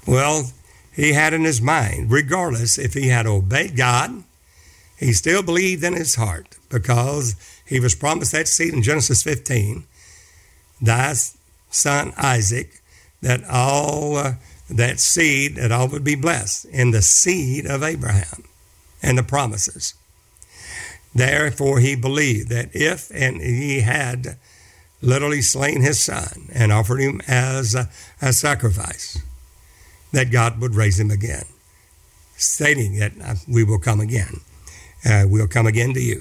Well, 0.06 0.50
he 0.96 1.12
had 1.12 1.34
in 1.34 1.44
his 1.44 1.60
mind, 1.60 2.10
regardless 2.10 2.78
if 2.78 2.94
he 2.94 3.08
had 3.08 3.26
obeyed 3.26 3.76
God, 3.76 4.24
he 4.98 5.12
still 5.12 5.42
believed 5.42 5.84
in 5.84 5.92
his 5.92 6.14
heart 6.14 6.56
because 6.70 7.36
he 7.66 7.78
was 7.78 7.94
promised 7.94 8.32
that 8.32 8.48
seed 8.48 8.72
in 8.72 8.82
Genesis 8.82 9.22
15, 9.22 9.84
thy 10.80 11.14
son 11.70 12.14
Isaac, 12.16 12.80
that 13.20 13.44
all 13.44 14.16
uh, 14.16 14.32
that 14.70 14.98
seed 14.98 15.56
that 15.56 15.70
all 15.70 15.88
would 15.88 16.02
be 16.02 16.14
blessed 16.14 16.64
in 16.66 16.90
the 16.90 17.02
seed 17.02 17.66
of 17.66 17.82
Abraham 17.82 18.44
and 19.02 19.18
the 19.18 19.22
promises. 19.22 19.94
Therefore, 21.14 21.78
he 21.80 21.94
believed 21.94 22.48
that 22.48 22.70
if 22.74 23.10
and 23.14 23.40
he 23.40 23.80
had 23.80 24.36
literally 25.02 25.42
slain 25.42 25.82
his 25.82 26.02
son 26.02 26.48
and 26.52 26.72
offered 26.72 27.00
him 27.00 27.20
as 27.28 27.74
a, 27.74 27.88
a 28.20 28.32
sacrifice, 28.32 29.18
that 30.12 30.30
God 30.30 30.60
would 30.60 30.74
raise 30.74 30.98
him 30.98 31.10
again, 31.10 31.44
stating 32.36 32.98
that 32.98 33.12
uh, 33.22 33.34
we 33.48 33.64
will 33.64 33.78
come 33.78 34.00
again. 34.00 34.40
Uh, 35.04 35.24
we'll 35.26 35.48
come 35.48 35.66
again 35.66 35.94
to 35.94 36.00
you. 36.00 36.20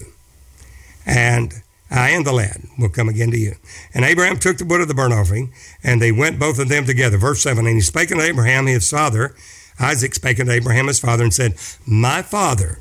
And 1.05 1.53
I 1.89 2.09
and 2.09 2.25
the 2.25 2.33
lad 2.33 2.63
will 2.77 2.89
come 2.89 3.09
again 3.09 3.31
to 3.31 3.37
you. 3.37 3.55
And 3.93 4.03
Abraham 4.03 4.37
took 4.37 4.57
the 4.57 4.65
wood 4.65 4.81
of 4.81 4.87
the 4.87 4.93
burnt 4.93 5.13
offering, 5.13 5.53
and 5.83 6.01
they 6.01 6.11
went 6.11 6.39
both 6.39 6.59
of 6.59 6.67
them 6.67 6.85
together. 6.85 7.17
Verse 7.17 7.41
7 7.41 7.65
And 7.65 7.75
he 7.75 7.81
spake 7.81 8.11
unto 8.11 8.23
Abraham 8.23 8.65
his 8.65 8.89
father, 8.89 9.35
Isaac 9.79 10.15
spake 10.15 10.39
unto 10.39 10.51
Abraham 10.51 10.87
his 10.87 10.99
father, 10.99 11.23
and 11.23 11.33
said, 11.33 11.55
My 11.85 12.21
father. 12.21 12.79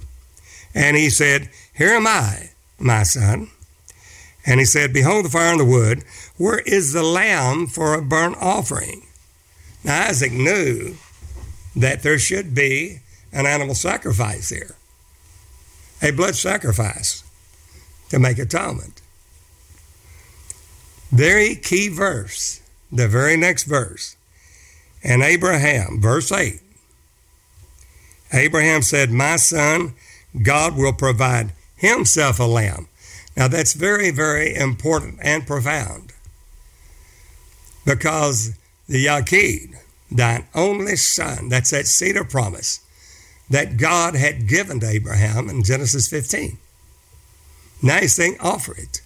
And 0.74 0.96
he 0.96 1.10
said, 1.10 1.50
Here 1.74 1.90
am 1.90 2.06
I, 2.06 2.50
my 2.78 3.02
son. 3.02 3.50
And 4.46 4.60
he 4.60 4.66
said, 4.66 4.92
Behold 4.92 5.26
the 5.26 5.30
fire 5.30 5.52
and 5.52 5.60
the 5.60 5.64
wood. 5.64 6.04
Where 6.36 6.60
is 6.60 6.92
the 6.92 7.02
lamb 7.02 7.66
for 7.66 7.94
a 7.94 8.02
burnt 8.02 8.36
offering? 8.40 9.03
Now 9.84 10.08
Isaac 10.08 10.32
knew 10.32 10.96
that 11.76 12.02
there 12.02 12.18
should 12.18 12.54
be 12.54 13.00
an 13.32 13.46
animal 13.46 13.74
sacrifice 13.74 14.48
there, 14.48 14.76
a 16.00 16.10
blood 16.10 16.34
sacrifice 16.34 17.22
to 18.08 18.18
make 18.18 18.38
atonement. 18.38 19.02
Very 21.10 21.54
key 21.54 21.88
verse, 21.88 22.60
the 22.90 23.08
very 23.08 23.36
next 23.36 23.64
verse. 23.64 24.16
And 25.02 25.22
Abraham, 25.22 26.00
verse 26.00 26.32
8, 26.32 26.60
Abraham 28.32 28.82
said, 28.82 29.10
My 29.10 29.36
son, 29.36 29.94
God 30.42 30.76
will 30.76 30.92
provide 30.92 31.52
himself 31.76 32.40
a 32.40 32.44
lamb. 32.44 32.88
Now 33.36 33.48
that's 33.48 33.74
very, 33.74 34.10
very 34.10 34.54
important 34.54 35.18
and 35.22 35.46
profound 35.46 36.12
because 37.84 38.56
the 38.88 39.06
Yaqid, 39.06 39.74
thine 40.10 40.46
only 40.54 40.96
son, 40.96 41.48
that's 41.48 41.70
that 41.70 41.86
of 42.16 42.28
promise 42.28 42.80
that 43.50 43.76
God 43.76 44.14
had 44.14 44.48
given 44.48 44.80
to 44.80 44.88
Abraham 44.88 45.48
in 45.48 45.62
Genesis 45.62 46.08
15. 46.08 46.58
Now 47.82 47.98
he's 47.98 48.14
saying, 48.14 48.36
offer 48.40 48.74
it. 48.76 49.02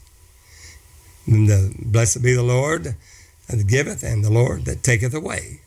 The, 1.26 1.74
blessed 1.78 2.22
be 2.22 2.34
the 2.34 2.42
Lord 2.42 2.94
that 3.48 3.66
giveth 3.66 4.02
and 4.02 4.24
the 4.24 4.30
Lord 4.30 4.64
that 4.66 4.82
taketh 4.82 5.14
away. 5.14 5.60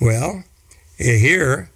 Well, 0.00 0.44
eh, 0.98 1.18
here 1.18 1.70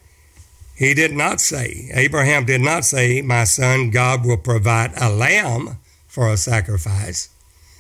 he 0.77 0.95
did 0.95 1.13
not 1.13 1.41
say, 1.41 1.91
Abraham 1.95 2.45
did 2.45 2.61
not 2.61 2.85
say, 2.85 3.23
My 3.23 3.45
son, 3.45 3.91
God 3.91 4.27
will 4.27 4.37
provide 4.37 4.93
a 4.97 5.11
lamb 5.11 5.79
for 6.07 6.31
a 6.31 6.37
sacrifice. 6.37 7.29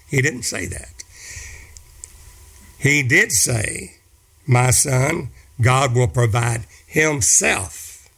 He 0.08 0.22
didn't 0.22 0.42
say 0.42 0.66
that. 0.66 0.95
He 2.86 3.02
did 3.02 3.32
say, 3.32 3.96
My 4.46 4.70
son, 4.70 5.30
God 5.60 5.92
will 5.92 6.06
provide 6.06 6.66
himself 6.86 8.08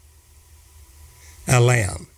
a 1.48 1.59
lamb. 1.59 2.09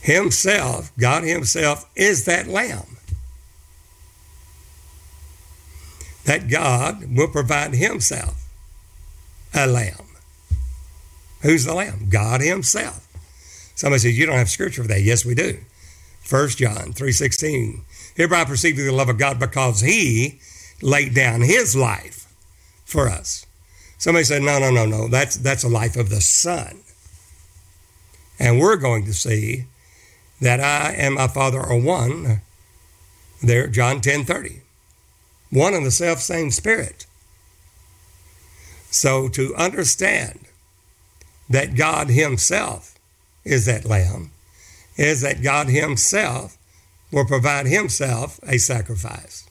Himself, 0.00 0.92
God 0.96 1.24
Himself, 1.24 1.90
is 1.96 2.26
that 2.26 2.46
lamb. 2.46 2.96
That 6.26 6.48
God 6.48 7.16
will 7.16 7.26
provide 7.26 7.74
Himself 7.74 8.48
a 9.52 9.66
lamb. 9.66 10.06
Who's 11.40 11.64
the 11.64 11.74
lamb? 11.74 12.08
God 12.08 12.40
Himself. 12.40 13.08
Somebody 13.74 13.98
says, 13.98 14.16
You 14.16 14.26
don't 14.26 14.36
have 14.36 14.48
scripture 14.48 14.82
for 14.82 14.88
that. 14.88 15.02
Yes, 15.02 15.24
we 15.24 15.34
do. 15.34 15.58
1 16.30 16.48
John 16.50 16.92
3.16. 16.92 17.80
Hereby 18.14 18.42
I 18.42 18.44
perceive 18.44 18.76
the 18.76 18.92
love 18.92 19.08
of 19.08 19.18
God 19.18 19.40
because 19.40 19.80
He 19.80 20.40
laid 20.82 21.14
down 21.14 21.40
His 21.40 21.74
life 21.74 22.26
for 22.84 23.08
us. 23.08 23.46
Somebody 23.98 24.24
said, 24.24 24.42
No, 24.42 24.58
no, 24.58 24.70
no, 24.70 24.84
no. 24.84 25.08
That's 25.08 25.36
that's 25.36 25.64
a 25.64 25.68
life 25.68 25.96
of 25.96 26.10
the 26.10 26.20
Son. 26.20 26.80
And 28.38 28.58
we're 28.58 28.76
going 28.76 29.04
to 29.04 29.14
see 29.14 29.66
that 30.40 30.60
I 30.60 30.92
and 30.92 31.14
my 31.14 31.28
Father 31.28 31.60
are 31.60 31.78
one. 31.78 32.42
There, 33.42 33.68
John 33.68 34.00
10 34.00 34.24
30. 34.24 34.60
One 35.50 35.74
in 35.74 35.84
the 35.84 35.90
self 35.90 36.20
same 36.20 36.50
Spirit. 36.50 37.06
So 38.90 39.28
to 39.28 39.54
understand 39.54 40.40
that 41.48 41.74
God 41.74 42.08
Himself 42.08 42.94
is 43.44 43.66
that 43.66 43.84
Lamb, 43.84 44.30
is 44.96 45.20
that 45.22 45.42
God 45.42 45.68
Himself 45.68 46.56
will 47.10 47.24
provide 47.24 47.66
Himself 47.66 48.40
a 48.42 48.58
sacrifice, 48.58 49.48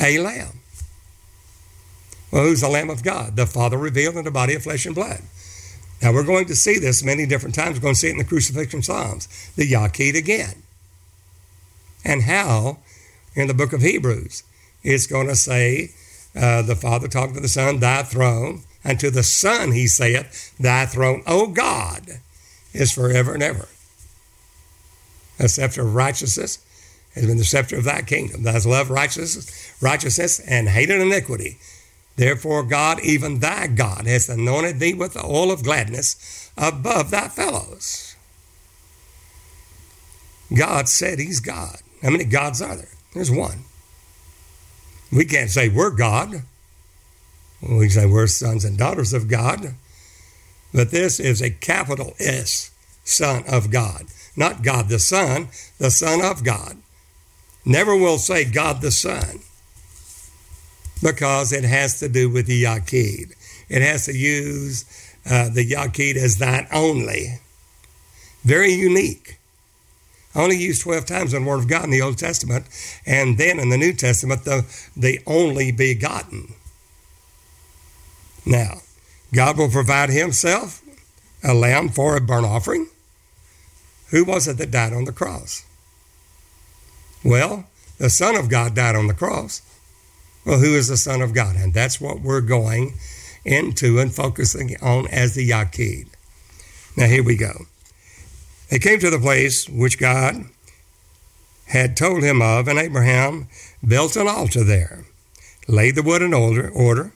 a 0.00 0.18
Lamb. 0.18 0.60
Well, 2.30 2.44
who's 2.44 2.62
the 2.62 2.68
Lamb 2.68 2.90
of 2.90 3.02
God? 3.02 3.36
The 3.36 3.46
Father 3.46 3.78
revealed 3.78 4.16
in 4.16 4.24
the 4.24 4.30
body 4.30 4.54
of 4.54 4.62
flesh 4.64 4.86
and 4.86 4.94
blood. 4.94 5.20
Now, 6.02 6.12
we're 6.12 6.24
going 6.24 6.46
to 6.46 6.56
see 6.56 6.78
this 6.78 7.04
many 7.04 7.26
different 7.26 7.54
times. 7.54 7.76
We're 7.76 7.82
going 7.82 7.94
to 7.94 8.00
see 8.00 8.08
it 8.08 8.12
in 8.12 8.18
the 8.18 8.24
crucifixion 8.24 8.82
Psalms, 8.82 9.28
the 9.56 9.70
Yaqid 9.70 10.16
again. 10.16 10.62
And 12.04 12.22
how, 12.22 12.78
in 13.34 13.46
the 13.46 13.54
book 13.54 13.72
of 13.72 13.80
Hebrews, 13.80 14.42
it's 14.82 15.06
going 15.06 15.28
to 15.28 15.36
say, 15.36 15.92
uh, 16.36 16.62
the 16.62 16.76
Father 16.76 17.08
talking 17.08 17.34
to 17.34 17.40
the 17.40 17.48
Son, 17.48 17.78
Thy 17.78 18.02
throne, 18.02 18.62
and 18.82 19.00
to 19.00 19.10
the 19.10 19.22
Son 19.22 19.72
he 19.72 19.86
saith, 19.86 20.54
Thy 20.58 20.86
throne, 20.86 21.22
O 21.26 21.46
God, 21.46 22.20
is 22.72 22.92
forever 22.92 23.32
and 23.32 23.42
ever. 23.42 23.68
A 25.38 25.48
scepter 25.48 25.82
of 25.82 25.94
righteousness 25.94 26.58
has 27.14 27.26
been 27.26 27.38
the 27.38 27.44
scepter 27.44 27.76
of 27.76 27.84
thy 27.84 28.02
kingdom. 28.02 28.42
Thou 28.42 28.52
hast 28.52 28.66
loved 28.66 28.90
righteousness, 28.90 29.76
righteousness 29.80 30.40
and 30.40 30.68
hated 30.68 31.00
iniquity. 31.00 31.58
Therefore, 32.16 32.62
God, 32.62 33.00
even 33.00 33.40
thy 33.40 33.66
God, 33.66 34.06
has 34.06 34.28
anointed 34.28 34.78
thee 34.78 34.94
with 34.94 35.14
the 35.14 35.24
oil 35.24 35.50
of 35.50 35.64
gladness 35.64 36.50
above 36.56 37.10
thy 37.10 37.28
fellows. 37.28 38.14
God 40.56 40.88
said 40.88 41.18
he's 41.18 41.40
God. 41.40 41.78
How 42.02 42.10
many 42.10 42.24
gods 42.24 42.62
are 42.62 42.76
there? 42.76 42.88
There's 43.14 43.30
one. 43.30 43.64
We 45.10 45.24
can't 45.24 45.50
say 45.50 45.68
we're 45.68 45.90
God. 45.90 46.42
We 47.62 47.88
say 47.88 48.06
we're 48.06 48.26
sons 48.26 48.64
and 48.64 48.76
daughters 48.76 49.12
of 49.12 49.28
God. 49.28 49.74
But 50.72 50.90
this 50.90 51.18
is 51.18 51.40
a 51.40 51.50
capital 51.50 52.14
S, 52.18 52.70
Son 53.04 53.44
of 53.48 53.70
God. 53.70 54.06
Not 54.36 54.62
God 54.62 54.88
the 54.88 54.98
Son, 54.98 55.48
the 55.78 55.90
Son 55.90 56.20
of 56.20 56.44
God. 56.44 56.76
Never 57.64 57.96
will 57.96 58.18
say 58.18 58.44
God 58.44 58.80
the 58.80 58.90
Son 58.90 59.40
because 61.02 61.52
it 61.52 61.64
has 61.64 61.98
to 62.00 62.08
do 62.08 62.28
with 62.30 62.46
the 62.46 62.64
Yaqid. 62.64 63.32
It 63.68 63.82
has 63.82 64.06
to 64.06 64.16
use 64.16 64.84
uh, 65.28 65.48
the 65.48 65.68
Yaqid 65.68 66.16
as 66.16 66.38
thine 66.38 66.66
only. 66.72 67.40
Very 68.42 68.72
unique. 68.72 69.38
Only 70.34 70.56
used 70.56 70.82
12 70.82 71.06
times 71.06 71.32
in 71.32 71.44
the 71.44 71.48
Word 71.48 71.60
of 71.60 71.68
God 71.68 71.84
in 71.84 71.90
the 71.90 72.02
Old 72.02 72.18
Testament, 72.18 72.66
and 73.06 73.38
then 73.38 73.60
in 73.60 73.68
the 73.68 73.78
New 73.78 73.92
Testament, 73.92 74.44
the, 74.44 74.66
the 74.96 75.20
only 75.26 75.70
begotten. 75.70 76.54
Now, 78.44 78.78
God 79.32 79.56
will 79.56 79.70
provide 79.70 80.10
Himself 80.10 80.82
a 81.42 81.54
lamb 81.54 81.88
for 81.88 82.16
a 82.16 82.20
burnt 82.20 82.46
offering. 82.46 82.88
Who 84.10 84.24
was 84.24 84.48
it 84.48 84.58
that 84.58 84.70
died 84.70 84.92
on 84.92 85.04
the 85.04 85.12
cross? 85.12 85.64
Well, 87.24 87.64
the 87.98 88.10
Son 88.10 88.36
of 88.36 88.48
God 88.48 88.74
died 88.74 88.96
on 88.96 89.06
the 89.06 89.14
cross. 89.14 89.62
Well, 90.44 90.58
who 90.58 90.74
is 90.74 90.88
the 90.88 90.96
Son 90.96 91.22
of 91.22 91.32
God? 91.32 91.56
And 91.56 91.72
that's 91.72 92.00
what 92.00 92.20
we're 92.20 92.42
going 92.42 92.94
into 93.44 93.98
and 93.98 94.14
focusing 94.14 94.76
on 94.82 95.06
as 95.08 95.34
the 95.34 95.48
Yaqid. 95.48 96.08
Now, 96.96 97.06
here 97.06 97.24
we 97.24 97.36
go. 97.36 97.66
They 98.70 98.78
came 98.78 98.98
to 99.00 99.10
the 99.10 99.18
place 99.18 99.68
which 99.68 99.98
God 99.98 100.44
had 101.66 101.96
told 101.96 102.22
him 102.22 102.42
of, 102.42 102.68
and 102.68 102.78
Abraham 102.78 103.48
built 103.86 104.16
an 104.16 104.28
altar 104.28 104.62
there, 104.62 105.04
laid 105.66 105.94
the 105.94 106.02
wood 106.02 106.22
in 106.22 106.34
order, 106.34 106.68
order 106.70 107.12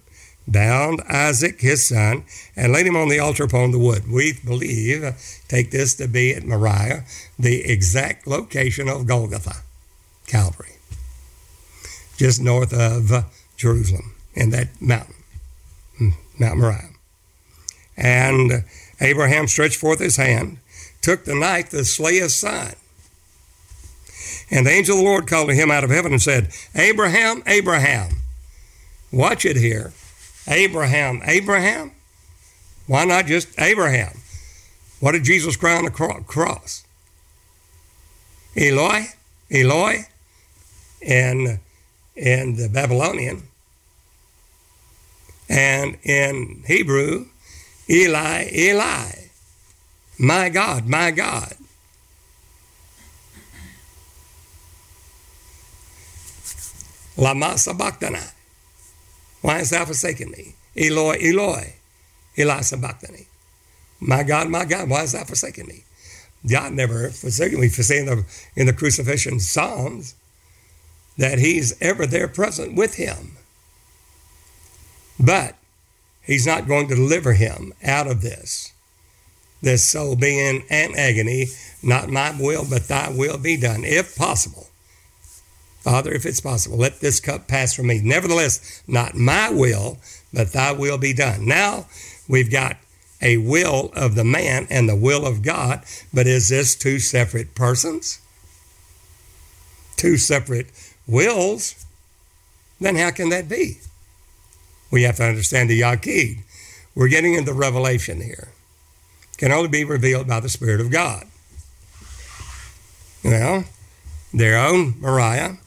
bound 0.49 1.03
Isaac, 1.09 1.61
his 1.61 1.87
son, 1.87 2.25
and 2.57 2.73
laid 2.73 2.87
him 2.87 2.97
on 2.97 3.09
the 3.09 3.19
altar 3.19 3.45
upon 3.45 3.71
the 3.71 3.79
wood. 3.79 4.11
We 4.11 4.33
believe, 4.45 5.05
take 5.47 5.71
this 5.71 5.95
to 5.97 6.09
be 6.09 6.35
at 6.35 6.45
Moriah, 6.45 7.05
the 7.39 7.71
exact 7.71 8.27
location 8.27 8.89
of 8.89 9.07
Golgotha, 9.07 9.63
Calvary 10.29 10.79
just 12.19 12.43
north 12.43 12.75
of 12.75 13.25
Jerusalem 13.57 14.15
in 14.35 14.51
that 14.51 14.69
mountain, 14.81 15.15
hmm, 15.97 16.11
Mount 16.39 16.59
Moriah. 16.59 16.91
And 17.97 18.65
Abraham 19.01 19.47
stretched 19.47 19.77
forth 19.77 20.01
his 20.01 20.17
hand, 20.17 20.59
took 21.01 21.25
the 21.25 21.35
knife 21.35 21.71
to 21.71 21.85
slay 21.85 22.19
his 22.19 22.35
son. 22.35 22.75
And 24.51 24.67
the 24.67 24.71
angel 24.71 24.97
of 24.97 25.03
the 25.03 25.09
Lord 25.09 25.27
called 25.27 25.49
to 25.49 25.55
him 25.55 25.71
out 25.71 25.85
of 25.85 25.91
heaven 25.91 26.13
and 26.13 26.21
said, 26.21 26.51
Abraham, 26.75 27.43
Abraham. 27.47 28.11
Watch 29.13 29.45
it 29.45 29.57
here. 29.57 29.93
Abraham, 30.47 31.21
Abraham. 31.25 31.93
Why 32.87 33.05
not 33.05 33.27
just 33.27 33.49
Abraham? 33.61 34.19
What 35.01 35.13
did 35.13 35.25
Jesus 35.25 35.57
cry 35.57 35.77
on 35.77 35.85
the 35.85 35.91
cross? 35.91 36.85
Eloi, 38.57 39.07
Eloi 39.51 40.07
and, 41.07 41.61
and 42.17 42.57
the 42.57 42.69
Babylonian. 42.69 43.43
And 45.49 45.97
in 46.03 46.63
Hebrew, 46.67 47.27
Eli, 47.89 48.51
Eli, 48.53 49.13
my 50.19 50.49
God, 50.49 50.87
my 50.87 51.11
God. 51.11 51.55
Lama 57.17 57.59
sabachthani. 57.59 58.21
Why 59.43 59.59
hast 59.59 59.71
thou 59.71 59.85
forsaken 59.85 60.31
me? 60.31 60.55
Eloi, 60.77 61.17
Eloi, 61.21 61.75
Eli 62.37 62.61
sabachthani. 62.61 63.27
My 64.01 64.23
God, 64.23 64.49
my 64.49 64.65
God, 64.65 64.89
why 64.89 65.01
hast 65.01 65.15
thou 65.15 65.25
forsaken 65.25 65.67
me? 65.67 65.85
God 66.49 66.73
never 66.73 67.11
forsaken 67.11 67.61
me. 67.61 67.69
For 67.69 67.83
saying 67.83 68.07
the, 68.07 68.25
in 68.55 68.67
the 68.67 68.73
crucifixion 68.73 69.41
psalms, 69.41 70.15
that 71.19 71.39
he's 71.39 71.77
ever 71.83 72.07
there 72.07 72.29
present 72.29 72.75
with 72.75 72.95
him. 72.95 73.33
But 75.21 75.57
he's 76.23 76.47
not 76.47 76.69
going 76.69 76.89
to 76.89 76.95
deliver 76.95 77.35
him 77.35 77.75
out 77.85 78.07
of 78.07 78.23
this. 78.23 78.73
This 79.61 79.85
soul 79.85 80.15
being 80.15 80.63
in 80.71 80.95
agony, 80.97 81.47
not 81.83 82.09
my 82.09 82.35
will, 82.39 82.65
but 82.69 82.87
thy 82.87 83.11
will 83.11 83.39
be 83.39 83.57
done, 83.57 83.83
if 83.85 84.17
possible. 84.17 84.69
Father, 85.81 86.13
if 86.13 86.25
it's 86.25 86.41
possible, 86.41 86.79
let 86.79 87.01
this 87.01 87.19
cup 87.19 87.49
pass 87.49 87.75
from 87.75 87.89
me. 87.89 88.01
Nevertheless, 88.03 88.83
not 88.87 89.17
my 89.17 89.51
will, 89.51 89.99
but 90.33 90.53
thy 90.53 90.71
will 90.73 90.99
be 90.99 91.13
done. 91.13 91.47
Now 91.47 91.87
we've 92.29 92.51
got 92.51 92.77
a 93.21 93.39
will 93.39 93.91
of 93.97 94.15
the 94.15 94.25
man 94.25 94.69
and 94.71 94.89
the 94.89 94.97
will 94.97 95.27
of 95.27 95.43
God, 95.43 95.83
but 96.13 96.27
is 96.27 96.49
this 96.49 96.77
two 96.77 97.01
separate 97.01 97.55
persons? 97.55 98.21
Two 99.97 100.17
separate 100.17 100.67
wills? 101.09 101.85
Then 102.81 102.97
how 102.97 103.11
can 103.11 103.31
that 103.31 103.49
be? 103.49 103.79
We 104.91 105.03
have 105.03 105.17
to 105.17 105.25
understand 105.25 105.71
the 105.71 105.81
Yaqid. 105.81 106.39
We're 106.95 107.09
getting 107.09 107.35
into 107.35 107.53
revelation 107.53 108.21
here. 108.21 108.49
It 109.33 109.39
can 109.39 109.53
only 109.53 109.69
be 109.69 109.85
revealed 109.85 110.29
by 110.29 110.41
the 110.41 110.49
Spirit 110.49 110.81
of 110.81 110.91
God. 110.91 111.27
Well, 113.25 113.65
their 114.33 114.59
own 114.59 114.95
Moriah 115.01 115.59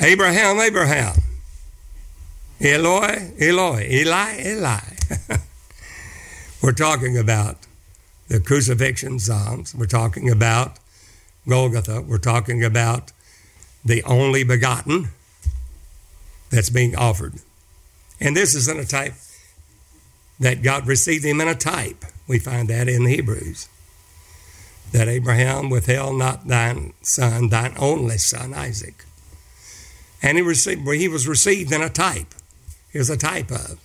Abraham, 0.00 0.58
Abraham. 0.58 1.14
Eloi, 2.60 3.32
Eloi, 3.40 3.88
Eli, 3.90 4.40
Eli. 4.44 4.80
We're 6.62 6.72
talking 6.72 7.18
about 7.18 7.58
the 8.28 8.40
crucifixion 8.40 9.18
Psalms. 9.18 9.74
We're 9.74 9.86
talking 9.86 10.30
about 10.30 10.78
Golgotha. 11.48 12.00
We're 12.00 12.18
talking 12.18 12.64
about 12.64 13.12
the 13.84 14.02
only 14.04 14.44
begotten 14.44 15.08
that's 16.50 16.70
being 16.70 16.96
offered. 16.96 17.34
And 18.20 18.36
this 18.36 18.54
is 18.54 18.68
in 18.68 18.78
a 18.78 18.84
type 18.84 19.14
that 20.38 20.62
God 20.62 20.86
received 20.86 21.24
him 21.24 21.40
in 21.40 21.48
a 21.48 21.54
type. 21.54 22.04
We 22.28 22.38
find 22.38 22.68
that 22.68 22.88
in 22.88 23.06
Hebrews. 23.06 23.68
That 24.92 25.08
Abraham 25.08 25.70
withheld 25.70 26.16
not 26.16 26.46
thine 26.46 26.92
son, 27.02 27.48
thine 27.48 27.74
only 27.78 28.18
son, 28.18 28.52
Isaac 28.54 29.04
and 30.22 30.38
he, 30.38 30.42
received, 30.42 30.88
he 30.88 31.08
was 31.08 31.26
received 31.26 31.72
in 31.72 31.82
a 31.82 31.88
type. 31.88 32.34
He 32.92 32.98
was 32.98 33.10
a 33.10 33.16
type 33.16 33.50
of. 33.50 33.78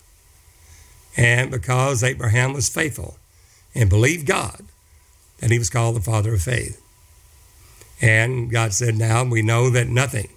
And 1.17 1.49
because 1.49 2.03
Abraham 2.03 2.53
was 2.53 2.69
faithful 2.69 3.17
and 3.73 3.89
believed 3.89 4.27
God, 4.27 4.61
that 5.39 5.49
he 5.49 5.57
was 5.57 5.69
called 5.69 5.95
the 5.95 6.01
father 6.01 6.35
of 6.35 6.43
faith. 6.43 6.81
And 8.01 8.51
God 8.51 8.73
said, 8.73 8.95
Now 8.95 9.23
we 9.23 9.41
know 9.41 9.69
that 9.69 9.87
nothing, 9.87 10.29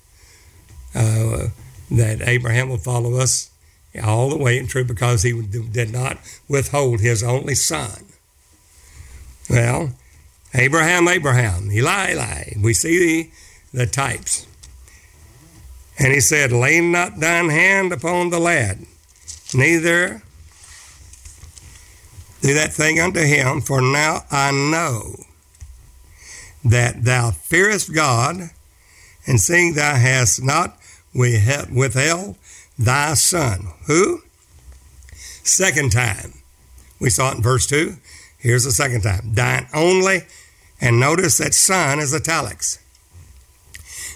uh, 0.95 1.49
that 1.91 2.23
Abraham 2.23 2.69
will 2.69 2.79
follow 2.79 3.17
us 3.17 3.51
all 4.03 4.31
the 4.31 4.39
way 4.39 4.57
in 4.59 4.67
truth 4.67 4.87
because 4.87 5.23
he 5.23 5.43
did 5.43 5.93
not 5.93 6.19
withhold 6.49 7.01
his 7.01 7.23
only 7.23 7.55
son. 7.55 8.07
Well, 9.49 9.93
Abraham, 10.55 11.09
Abraham, 11.09 11.71
Eli, 11.71 12.13
Eli. 12.13 12.53
We 12.61 12.73
see 12.73 12.99
the, 12.99 13.31
the 13.79 13.87
types. 13.87 14.47
And 15.99 16.13
he 16.13 16.21
said, 16.21 16.53
Lay 16.53 16.81
not 16.81 17.21
thine 17.21 17.51
hand 17.51 17.93
upon 17.93 18.31
the 18.31 18.39
lad, 18.39 18.87
neither 19.53 20.23
do 22.41 22.55
that 22.55 22.73
thing 22.73 22.99
unto 22.99 23.21
him, 23.21 23.61
for 23.61 23.83
now 23.83 24.25
I 24.31 24.51
know 24.51 25.15
that 26.65 27.05
thou 27.05 27.31
fearest 27.31 27.95
God, 27.95 28.51
and 29.27 29.41
seeing 29.41 29.75
thou 29.75 29.95
hast 29.95 30.43
not 30.43 30.79
withheld 31.15 32.37
thy 32.79 33.15
son. 33.15 33.69
Who? 33.87 34.23
Second 35.43 35.93
time. 35.93 36.35
We 37.01 37.11
saw 37.11 37.33
it 37.33 37.37
in 37.37 37.43
verse 37.43 37.67
2. 37.67 37.97
Here's 38.39 38.65
the 38.65 38.73
second 38.73 39.03
time. 39.03 39.35
Thine 39.35 39.69
only, 39.75 40.23
and 40.81 41.01
notice 41.01 41.39
that 41.39 41.55
son 41.55 41.99
is 41.99 42.15
italics 42.15 42.79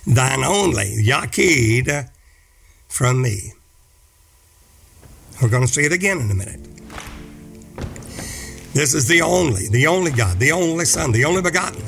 thine 0.07 0.45
only, 0.45 0.97
Yaqid, 1.03 2.09
from 2.89 3.23
me. 3.23 3.53
We're 5.41 5.49
going 5.49 5.67
to 5.67 5.73
see 5.73 5.85
it 5.85 5.93
again 5.93 6.21
in 6.21 6.31
a 6.31 6.35
minute. 6.35 6.61
This 8.73 8.95
is 8.95 9.09
the 9.09 9.23
only, 9.23 9.69
the 9.69 9.87
only 9.87 10.11
God, 10.11 10.39
the 10.39 10.53
only 10.53 10.85
Son, 10.85 11.13
the 11.13 11.25
only 11.25 11.43
begotten. 11.43 11.83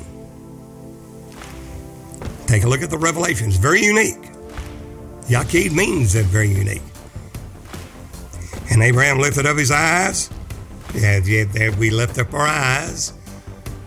Take 2.47 2.65
a 2.65 2.69
look 2.69 2.83
at 2.83 2.91
the 2.91 2.99
revelations. 2.99 3.57
Very 3.57 3.83
unique. 3.83 4.23
Yaqid 5.29 5.73
means 5.73 6.13
that 6.13 6.25
very 6.27 6.49
unique. 6.49 6.83
And 8.71 8.83
Abraham 8.83 9.19
lifted 9.19 9.47
up 9.47 9.57
his 9.57 9.71
eyes. 9.71 10.31
Yeah, 10.95 11.21
we 11.79 11.91
lift 11.91 12.19
up 12.19 12.33
our 12.33 12.47
eyes. 12.47 13.13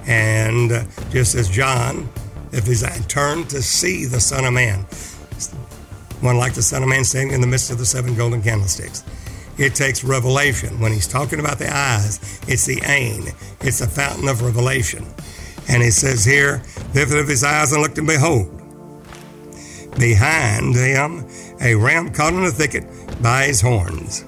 And 0.06 0.72
uh, 0.72 0.84
just 1.10 1.36
as 1.36 1.50
John 1.50 2.10
if 2.52 2.66
his 2.66 2.84
eye 2.84 3.00
turned 3.08 3.50
to 3.52 3.62
see 3.62 4.06
the 4.06 4.20
Son 4.20 4.46
of 4.46 4.54
Man. 4.54 4.80
One 6.22 6.38
like 6.38 6.54
the 6.54 6.62
Son 6.62 6.84
of 6.84 6.90
Man 6.90 7.04
standing 7.04 7.34
in 7.34 7.42
the 7.42 7.48
midst 7.48 7.72
of 7.72 7.78
the 7.78 7.86
seven 7.86 8.16
golden 8.16 8.42
candlesticks. 8.42 9.04
It 9.58 9.76
takes 9.76 10.04
revelation. 10.04 10.80
When 10.80 10.92
he's 10.92 11.08
talking 11.08 11.40
about 11.40 11.60
the 11.60 11.74
eyes, 11.74 12.40
it's 12.48 12.66
the 12.66 12.82
ain, 12.86 13.28
it's 13.62 13.80
the 13.80 13.88
fountain 13.88 14.28
of 14.28 14.42
revelation. 14.42 15.06
And 15.70 15.84
he 15.84 15.92
says 15.92 16.26
here, 16.26 16.64
lifted 16.96 17.20
up 17.20 17.28
his 17.28 17.44
eyes 17.44 17.72
and 17.72 17.82
looked, 17.82 17.98
and 17.98 18.08
behold, 18.08 18.50
behind 20.00 20.76
him 20.76 21.26
a 21.62 21.76
ram 21.76 22.12
caught 22.12 22.34
in 22.34 22.44
a 22.44 22.52
thicket 22.52 22.86
by 23.22 23.46
his 23.46 23.62
horns. 23.62 24.26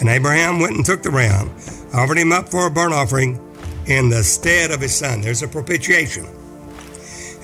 And 0.00 0.08
Abraham 0.08 0.60
went 0.60 0.76
and 0.76 0.84
took 0.84 1.02
the 1.02 1.10
ram, 1.10 1.50
offered 1.92 2.18
him 2.18 2.32
up 2.32 2.48
for 2.48 2.66
a 2.66 2.70
burnt 2.70 2.94
offering 2.94 3.38
in 3.86 4.08
the 4.08 4.22
stead 4.22 4.70
of 4.70 4.80
his 4.80 4.94
son. 4.94 5.20
There's 5.20 5.42
a 5.42 5.48
propitiation. 5.48 6.26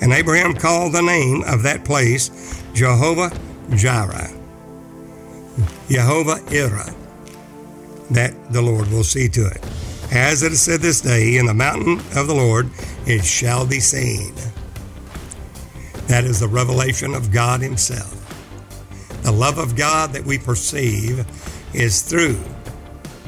And 0.01 0.13
Abraham 0.13 0.53
called 0.53 0.93
the 0.93 1.01
name 1.01 1.43
of 1.43 1.63
that 1.63 1.85
place 1.85 2.63
Jehovah 2.73 3.31
Jireh, 3.75 4.29
Jehovah 5.89 6.39
Ireh, 6.47 6.95
that 8.11 8.33
the 8.51 8.61
Lord 8.61 8.89
will 8.89 9.03
see 9.03 9.27
to 9.29 9.45
it. 9.45 9.63
As 10.11 10.41
it 10.43 10.51
is 10.51 10.61
said 10.61 10.81
this 10.81 11.01
day, 11.01 11.37
in 11.37 11.45
the 11.45 11.53
mountain 11.53 11.99
of 12.17 12.27
the 12.27 12.33
Lord 12.33 12.69
it 13.05 13.23
shall 13.23 13.65
be 13.65 13.79
seen. 13.79 14.33
That 16.07 16.23
is 16.23 16.39
the 16.39 16.47
revelation 16.47 17.13
of 17.13 17.31
God 17.31 17.61
Himself. 17.61 18.15
The 19.23 19.31
love 19.31 19.57
of 19.57 19.75
God 19.75 20.13
that 20.13 20.25
we 20.25 20.37
perceive 20.39 21.25
is 21.73 22.01
through 22.01 22.39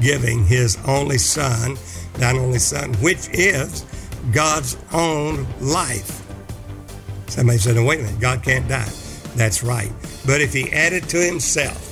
giving 0.00 0.44
His 0.44 0.76
only 0.86 1.18
Son, 1.18 1.76
thine 2.14 2.36
only 2.36 2.58
Son, 2.58 2.92
which 2.94 3.28
is 3.32 3.84
God's 4.32 4.76
own 4.92 5.46
life. 5.60 6.22
Somebody 7.28 7.58
said, 7.58 7.76
oh, 7.76 7.84
wait 7.84 8.00
a 8.00 8.02
minute, 8.02 8.20
God 8.20 8.42
can't 8.42 8.68
die. 8.68 8.90
That's 9.36 9.62
right. 9.62 9.90
But 10.26 10.40
if 10.40 10.52
he 10.52 10.70
added 10.72 11.08
to 11.10 11.18
himself 11.18 11.88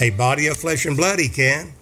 a 0.00 0.10
body 0.10 0.48
of 0.48 0.56
flesh 0.56 0.86
and 0.86 0.96
blood, 0.96 1.18
he 1.18 1.28
can. 1.28 1.72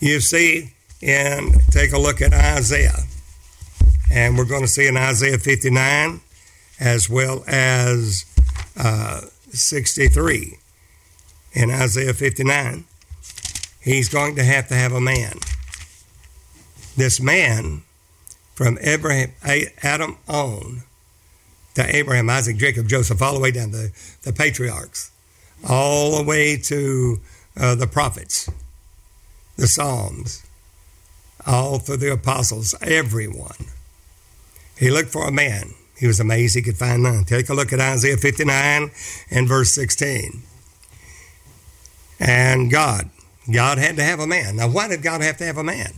You 0.00 0.20
see, 0.20 0.72
and 1.02 1.54
take 1.70 1.92
a 1.92 1.98
look 1.98 2.20
at 2.20 2.32
Isaiah. 2.32 3.04
And 4.10 4.36
we're 4.36 4.44
going 4.44 4.62
to 4.62 4.68
see 4.68 4.86
in 4.86 4.96
Isaiah 4.96 5.38
59 5.38 6.20
as 6.80 7.08
well 7.08 7.44
as 7.46 8.24
uh, 8.76 9.20
63. 9.50 10.58
In 11.52 11.70
Isaiah 11.70 12.14
59, 12.14 12.84
he's 13.82 14.08
going 14.08 14.36
to 14.36 14.44
have 14.44 14.68
to 14.68 14.74
have 14.74 14.92
a 14.92 15.00
man. 15.00 15.34
This 16.96 17.20
man 17.20 17.82
from 18.54 18.78
Abraham, 18.80 19.32
Adam 19.82 20.16
on 20.28 20.82
to 21.74 21.96
Abraham, 21.96 22.30
Isaac, 22.30 22.56
Jacob, 22.56 22.88
Joseph, 22.88 23.20
all 23.22 23.34
the 23.34 23.40
way 23.40 23.50
down 23.50 23.70
the, 23.70 23.92
the 24.22 24.32
patriarchs, 24.32 25.10
all 25.68 26.16
the 26.16 26.24
way 26.24 26.56
to 26.56 27.20
uh, 27.56 27.74
the 27.74 27.86
prophets, 27.86 28.48
the 29.60 29.66
Psalms, 29.66 30.42
all 31.46 31.78
through 31.78 31.98
the 31.98 32.12
apostles, 32.12 32.74
everyone. 32.80 33.66
He 34.78 34.90
looked 34.90 35.10
for 35.10 35.28
a 35.28 35.32
man. 35.32 35.74
He 35.98 36.06
was 36.06 36.18
amazed 36.18 36.54
he 36.54 36.62
could 36.62 36.78
find 36.78 37.02
none. 37.02 37.24
Take 37.24 37.50
a 37.50 37.54
look 37.54 37.70
at 37.72 37.78
Isaiah 37.78 38.16
59 38.16 38.90
and 39.30 39.48
verse 39.48 39.72
16. 39.72 40.42
And 42.18 42.70
God, 42.70 43.10
God 43.52 43.76
had 43.76 43.96
to 43.96 44.02
have 44.02 44.18
a 44.18 44.26
man. 44.26 44.56
Now, 44.56 44.68
why 44.68 44.88
did 44.88 45.02
God 45.02 45.20
have 45.20 45.36
to 45.36 45.44
have 45.44 45.58
a 45.58 45.64
man? 45.64 45.92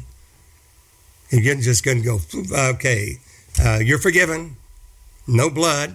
He 1.30 1.40
just 1.40 1.84
couldn't 1.84 2.02
go, 2.02 2.18
okay, 2.52 3.18
uh, 3.64 3.78
you're 3.82 3.98
forgiven 3.98 4.56
no 5.26 5.48
blood. 5.48 5.94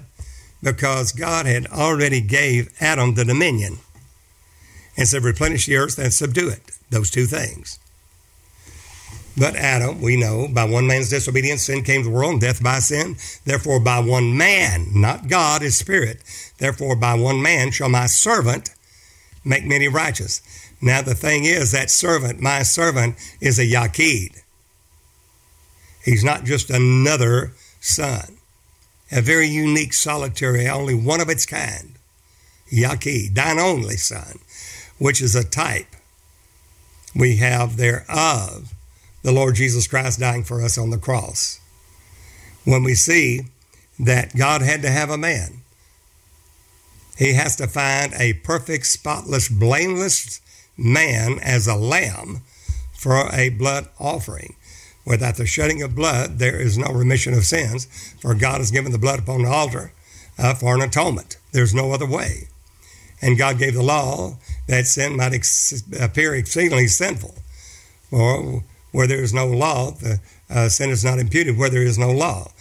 because 0.63 1.11
God 1.11 1.45
had 1.45 1.68
already 1.68 2.20
gave 2.20 2.74
Adam 2.82 3.13
the 3.13 3.24
dominion 3.24 3.78
and 4.98 5.08
said, 5.08 5.24
replenish 5.24 5.68
the 5.68 5.78
earth 5.78 5.98
and 6.00 6.12
subdue 6.12 6.50
it. 6.50 6.72
Those 6.89 7.12
two 7.12 7.26
things. 7.26 7.80
But 9.38 9.56
Adam, 9.56 10.02
we 10.02 10.18
know, 10.18 10.48
by 10.52 10.64
one 10.66 10.88
man's 10.88 11.12
disobedience, 11.12 11.64
sin 11.64 11.84
came 11.84 12.02
to 12.02 12.10
the 12.10 12.16
world, 12.16 12.32
and 12.32 12.41
death 12.41 12.64
by 12.64 12.80
sin. 12.80 13.18
Therefore, 13.45 13.80
by 13.80 14.00
one 14.00 14.36
man, 14.36 14.88
not 14.95 15.28
God, 15.28 15.62
is 15.62 15.78
spirit. 15.78 16.24
Therefore, 16.58 16.95
by 16.95 17.14
one 17.14 17.41
man 17.41 17.70
shall 17.70 17.89
my 17.89 18.08
servant 18.08 18.72
make 19.45 19.64
many 19.64 19.88
righteous. 19.88 20.41
Now, 20.82 21.04
the 21.04 21.14
thing 21.14 21.45
is, 21.45 21.72
that 21.72 21.91
servant, 21.91 22.41
my 22.41 22.64
servant, 22.64 23.16
is 23.39 23.60
a 23.60 23.66
Yaqid. 23.66 24.41
He's 26.04 26.24
not 26.24 26.43
just 26.43 26.72
another 26.72 27.52
son, 27.80 28.38
a 29.12 29.22
very 29.22 29.48
unique, 29.48 29.93
solitary, 29.93 30.68
only 30.68 30.95
one 30.95 31.22
of 31.22 31.30
its 31.30 31.45
kind. 31.45 31.93
Yaqid, 32.72 33.36
thine 33.36 33.60
only 33.60 33.98
son, 33.98 34.39
which 34.98 35.22
is 35.22 35.36
a 35.36 35.43
type 35.43 35.95
we 37.16 37.38
have 37.38 37.78
thereof 37.78 38.74
the 39.24 39.32
Lord 39.32 39.56
Jesus 39.56 39.88
Christ 39.88 40.20
dying 40.20 40.43
for 40.43 40.62
us 40.62 40.78
on 40.78 40.89
the 40.89 40.98
cross. 40.98 41.60
When 42.64 42.84
we 42.84 42.93
see 42.93 43.41
that 44.00 44.36
God 44.36 44.62
had 44.62 44.82
to 44.84 44.89
have 44.89 45.10
a 45.10 45.18
man, 45.18 45.64
he 47.18 47.34
has 47.34 47.56
to 47.58 47.68
find 47.68 48.14
a 48.14 48.34
perfect, 48.34 48.86
spotless, 48.86 49.50
blameless 49.50 50.39
man 50.78 51.39
as 51.41 51.68
a 51.68 51.76
lamb 51.76 52.41
for 52.93 53.28
a 53.34 53.50
blood 53.50 53.89
offering. 54.00 54.56
Without 55.06 55.36
the 55.36 55.45
shedding 55.45 55.82
of 55.82 55.95
blood, 55.95 56.38
there 56.38 56.62
is 56.62 56.78
no 56.78 56.93
remission 56.93 57.34
of 57.34 57.45
sins, 57.45 57.86
for 58.22 58.36
God 58.36 58.60
has 58.60 58.72
given 58.72 58.91
the 58.91 58.98
blood 58.98 59.20
upon 59.20 59.43
the 59.43 59.50
altar 59.50 59.91
uh, 60.38 60.54
for 60.54 60.76
an 60.76 60.82
atonement. 60.82 61.38
There's 61.52 61.74
no 61.74 61.91
other 61.91 62.08
way. 62.08 62.50
And 63.22 63.38
God 63.38 63.58
gave 63.58 63.74
the 63.74 63.84
law 63.84 64.38
that 64.68 64.86
sin 64.88 65.18
might 65.18 65.34
ex- 65.34 65.84
appear 65.99 66.36
exceedingly 66.36 66.88
sinful. 66.88 67.36
For 68.09 68.63
where 68.91 69.07
there 69.07 69.22
is 69.22 69.34
no 69.34 69.47
law, 69.47 69.91
the 69.91 70.20
uh, 70.49 70.70
sin 70.70 70.89
is 70.89 71.03
not 71.03 71.20
imputed 71.20 71.57
where 71.57 71.70
there 71.70 71.84
is 71.84 71.97
no 71.97 72.11
law. 72.11 72.51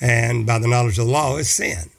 And 0.00 0.46
by 0.46 0.58
the 0.58 0.68
knowledge 0.68 0.98
of 0.98 1.06
the 1.06 1.12
law 1.12 1.36
is 1.36 1.54
sin. 1.54 1.90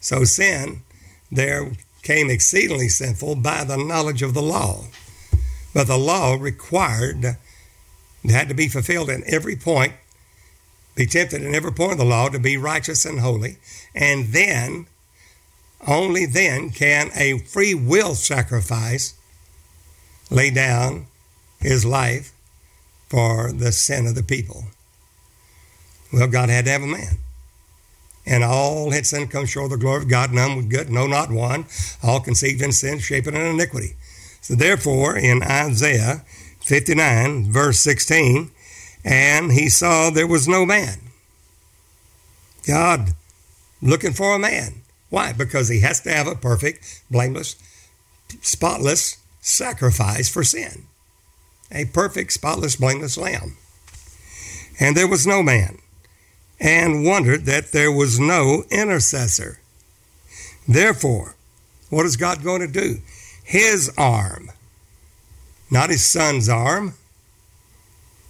So 0.00 0.24
sin 0.24 0.82
there 1.30 1.72
came 2.02 2.28
exceedingly 2.28 2.88
sinful 2.88 3.36
by 3.36 3.64
the 3.64 3.76
knowledge 3.76 4.22
of 4.22 4.34
the 4.34 4.42
law. 4.42 4.84
But 5.72 5.86
the 5.86 5.96
law 5.96 6.36
required, 6.38 7.36
had 8.28 8.48
to 8.48 8.54
be 8.54 8.68
fulfilled 8.68 9.08
in 9.08 9.22
every 9.26 9.56
point, 9.56 9.94
be 10.94 11.06
tempted 11.06 11.42
in 11.42 11.54
every 11.54 11.72
point 11.72 11.92
of 11.92 11.98
the 11.98 12.04
law 12.04 12.28
to 12.28 12.38
be 12.38 12.56
righteous 12.58 13.06
and 13.06 13.20
holy. 13.20 13.56
And 13.94 14.28
then, 14.28 14.86
only 15.86 16.26
then 16.26 16.70
can 16.70 17.10
a 17.14 17.38
free 17.38 17.74
will 17.74 18.14
sacrifice 18.14 19.14
lay 20.30 20.50
down 20.50 21.06
his 21.60 21.84
life 21.84 22.32
for 23.08 23.52
the 23.52 23.72
sin 23.72 24.06
of 24.06 24.14
the 24.14 24.22
people. 24.22 24.64
Well, 26.12 26.28
God 26.28 26.48
had 26.48 26.66
to 26.66 26.70
have 26.70 26.82
a 26.82 26.86
man. 26.86 27.18
And 28.24 28.44
all 28.44 28.92
had 28.92 29.06
sinned 29.06 29.30
come 29.30 29.46
short 29.46 29.66
of 29.66 29.70
the 29.72 29.76
glory 29.78 30.02
of 30.02 30.08
God, 30.08 30.32
none 30.32 30.56
was 30.56 30.66
good, 30.66 30.90
no, 30.90 31.06
not 31.06 31.30
one. 31.30 31.66
All 32.02 32.20
conceived 32.20 32.62
in 32.62 32.72
sin, 32.72 33.00
shaping 33.00 33.34
in 33.34 33.42
iniquity. 33.42 33.94
So 34.40 34.54
therefore, 34.54 35.16
in 35.16 35.42
Isaiah 35.42 36.24
59, 36.60 37.50
verse 37.50 37.80
16, 37.80 38.50
and 39.04 39.52
he 39.52 39.68
saw 39.68 40.10
there 40.10 40.26
was 40.26 40.46
no 40.46 40.64
man. 40.64 40.98
God 42.66 43.10
looking 43.80 44.12
for 44.12 44.34
a 44.34 44.38
man. 44.38 44.81
Why? 45.12 45.34
Because 45.34 45.68
he 45.68 45.80
has 45.80 46.00
to 46.00 46.10
have 46.10 46.26
a 46.26 46.34
perfect, 46.34 47.02
blameless, 47.10 47.56
spotless 48.40 49.18
sacrifice 49.42 50.30
for 50.30 50.42
sin 50.42 50.86
a 51.70 51.86
perfect, 51.86 52.32
spotless, 52.32 52.76
blameless 52.76 53.16
lamb. 53.16 53.56
And 54.80 54.96
there 54.96 55.08
was 55.08 55.26
no 55.26 55.42
man, 55.42 55.78
and 56.60 57.04
wondered 57.04 57.44
that 57.46 57.72
there 57.72 57.92
was 57.92 58.18
no 58.18 58.64
intercessor. 58.70 59.58
Therefore, 60.68 61.34
what 61.90 62.06
is 62.06 62.16
God 62.16 62.42
going 62.42 62.60
to 62.60 62.68
do? 62.68 63.00
His 63.44 63.92
arm, 63.98 64.50
not 65.70 65.90
his 65.90 66.10
son's 66.10 66.48
arm, 66.48 66.94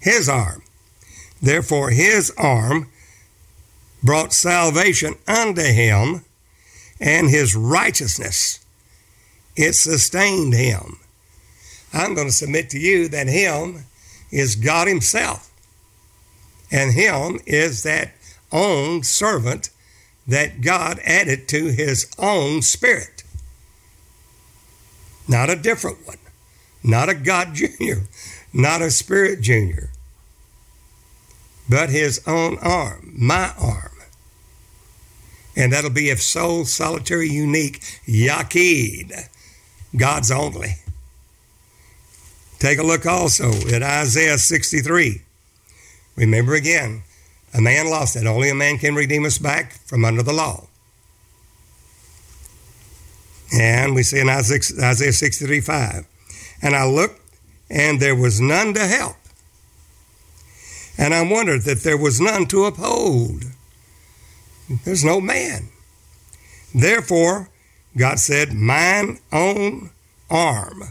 his 0.00 0.28
arm. 0.28 0.62
Therefore, 1.40 1.90
his 1.90 2.32
arm 2.36 2.88
brought 4.02 4.32
salvation 4.32 5.14
unto 5.28 5.62
him, 5.62 6.24
and 7.02 7.28
his 7.28 7.54
righteousness, 7.54 8.64
it 9.56 9.74
sustained 9.74 10.54
him. 10.54 10.98
I'm 11.92 12.14
going 12.14 12.26
to 12.26 12.32
submit 12.32 12.70
to 12.70 12.78
you 12.78 13.08
that 13.08 13.28
Him 13.28 13.84
is 14.30 14.56
God 14.56 14.88
Himself. 14.88 15.50
And 16.70 16.92
Him 16.92 17.40
is 17.46 17.82
that 17.82 18.12
own 18.50 19.02
servant 19.02 19.70
that 20.26 20.60
God 20.62 21.00
added 21.04 21.48
to 21.48 21.66
His 21.66 22.10
own 22.18 22.62
Spirit. 22.62 23.24
Not 25.28 25.50
a 25.50 25.56
different 25.56 26.06
one, 26.06 26.18
not 26.82 27.08
a 27.08 27.14
God 27.14 27.54
Junior, 27.54 28.02
not 28.52 28.80
a 28.80 28.90
Spirit 28.90 29.42
Junior, 29.42 29.90
but 31.68 31.90
His 31.90 32.22
own 32.26 32.58
arm, 32.58 33.12
my 33.16 33.52
arm. 33.58 33.91
And 35.54 35.72
that'll 35.72 35.90
be 35.90 36.08
if 36.08 36.22
sole, 36.22 36.64
solitary, 36.64 37.28
unique, 37.28 37.80
Yaqid, 38.06 39.28
God's 39.96 40.30
only. 40.30 40.76
Take 42.58 42.78
a 42.78 42.82
look 42.82 43.04
also 43.06 43.50
at 43.68 43.82
Isaiah 43.82 44.38
63. 44.38 45.22
Remember 46.16 46.54
again, 46.54 47.02
a 47.52 47.60
man 47.60 47.90
lost 47.90 48.16
it. 48.16 48.26
Only 48.26 48.50
a 48.50 48.54
man 48.54 48.78
can 48.78 48.94
redeem 48.94 49.24
us 49.24 49.38
back 49.38 49.72
from 49.86 50.04
under 50.04 50.22
the 50.22 50.32
law. 50.32 50.68
And 53.52 53.94
we 53.94 54.02
see 54.02 54.20
in 54.20 54.28
Isaiah 54.28 55.12
63 55.12 55.60
5. 55.60 56.06
And 56.62 56.74
I 56.74 56.86
looked, 56.86 57.20
and 57.68 58.00
there 58.00 58.16
was 58.16 58.40
none 58.40 58.72
to 58.74 58.86
help. 58.86 59.16
And 60.96 61.12
I 61.12 61.22
wondered 61.22 61.62
that 61.62 61.82
there 61.82 61.98
was 61.98 62.20
none 62.20 62.46
to 62.46 62.64
uphold. 62.64 63.44
There's 64.68 65.04
no 65.04 65.20
man. 65.20 65.68
Therefore, 66.74 67.50
God 67.96 68.18
said, 68.18 68.52
Mine 68.52 69.18
own 69.32 69.90
arm 70.30 70.82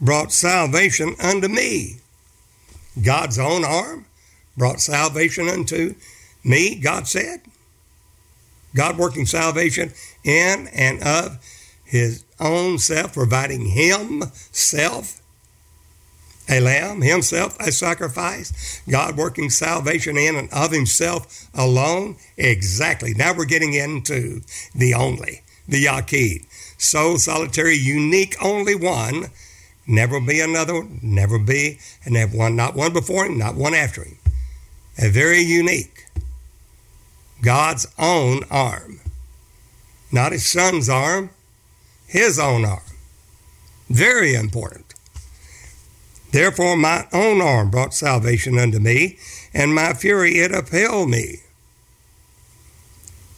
brought 0.00 0.32
salvation 0.32 1.14
unto 1.20 1.48
me. 1.48 1.96
God's 3.02 3.38
own 3.38 3.64
arm 3.64 4.06
brought 4.56 4.80
salvation 4.80 5.48
unto 5.48 5.94
me, 6.44 6.76
God 6.76 7.06
said. 7.06 7.42
God 8.74 8.98
working 8.98 9.26
salvation 9.26 9.92
in 10.22 10.68
and 10.68 11.02
of 11.02 11.38
his 11.84 12.24
own 12.38 12.78
self, 12.78 13.14
providing 13.14 13.64
himself 13.66 15.22
a 16.48 16.60
lamb, 16.60 17.02
himself 17.02 17.58
a 17.60 17.72
sacrifice. 17.72 18.82
God 18.88 19.16
working 19.16 19.50
salvation 19.50 20.16
in 20.16 20.36
and 20.36 20.52
of 20.52 20.72
himself 20.72 21.48
alone. 21.54 22.16
Exactly. 22.36 23.14
Now 23.14 23.34
we're 23.34 23.44
getting 23.44 23.74
into 23.74 24.42
the 24.74 24.94
only, 24.94 25.42
the 25.66 25.84
Yaqid. 25.84 26.44
Sole, 26.78 27.18
solitary, 27.18 27.74
unique, 27.74 28.36
only 28.42 28.74
one 28.74 29.30
Never 29.86 30.20
be 30.20 30.40
another 30.40 30.82
never 31.00 31.38
be, 31.38 31.78
and 32.04 32.16
have 32.16 32.34
one, 32.34 32.56
not 32.56 32.74
one 32.74 32.92
before 32.92 33.26
him, 33.26 33.38
not 33.38 33.54
one 33.54 33.74
after 33.74 34.02
him. 34.02 34.18
A 34.98 35.08
very 35.08 35.40
unique. 35.40 36.06
God's 37.42 37.86
own 37.98 38.40
arm. 38.50 39.00
Not 40.10 40.32
his 40.32 40.50
son's 40.50 40.88
arm, 40.88 41.30
his 42.06 42.38
own 42.38 42.64
arm. 42.64 42.80
Very 43.88 44.34
important. 44.34 44.85
Therefore, 46.36 46.76
my 46.76 47.06
own 47.14 47.40
arm 47.40 47.70
brought 47.70 47.94
salvation 47.94 48.58
unto 48.58 48.78
me, 48.78 49.16
and 49.54 49.74
my 49.74 49.94
fury 49.94 50.32
it 50.32 50.54
upheld 50.54 51.08
me. 51.08 51.36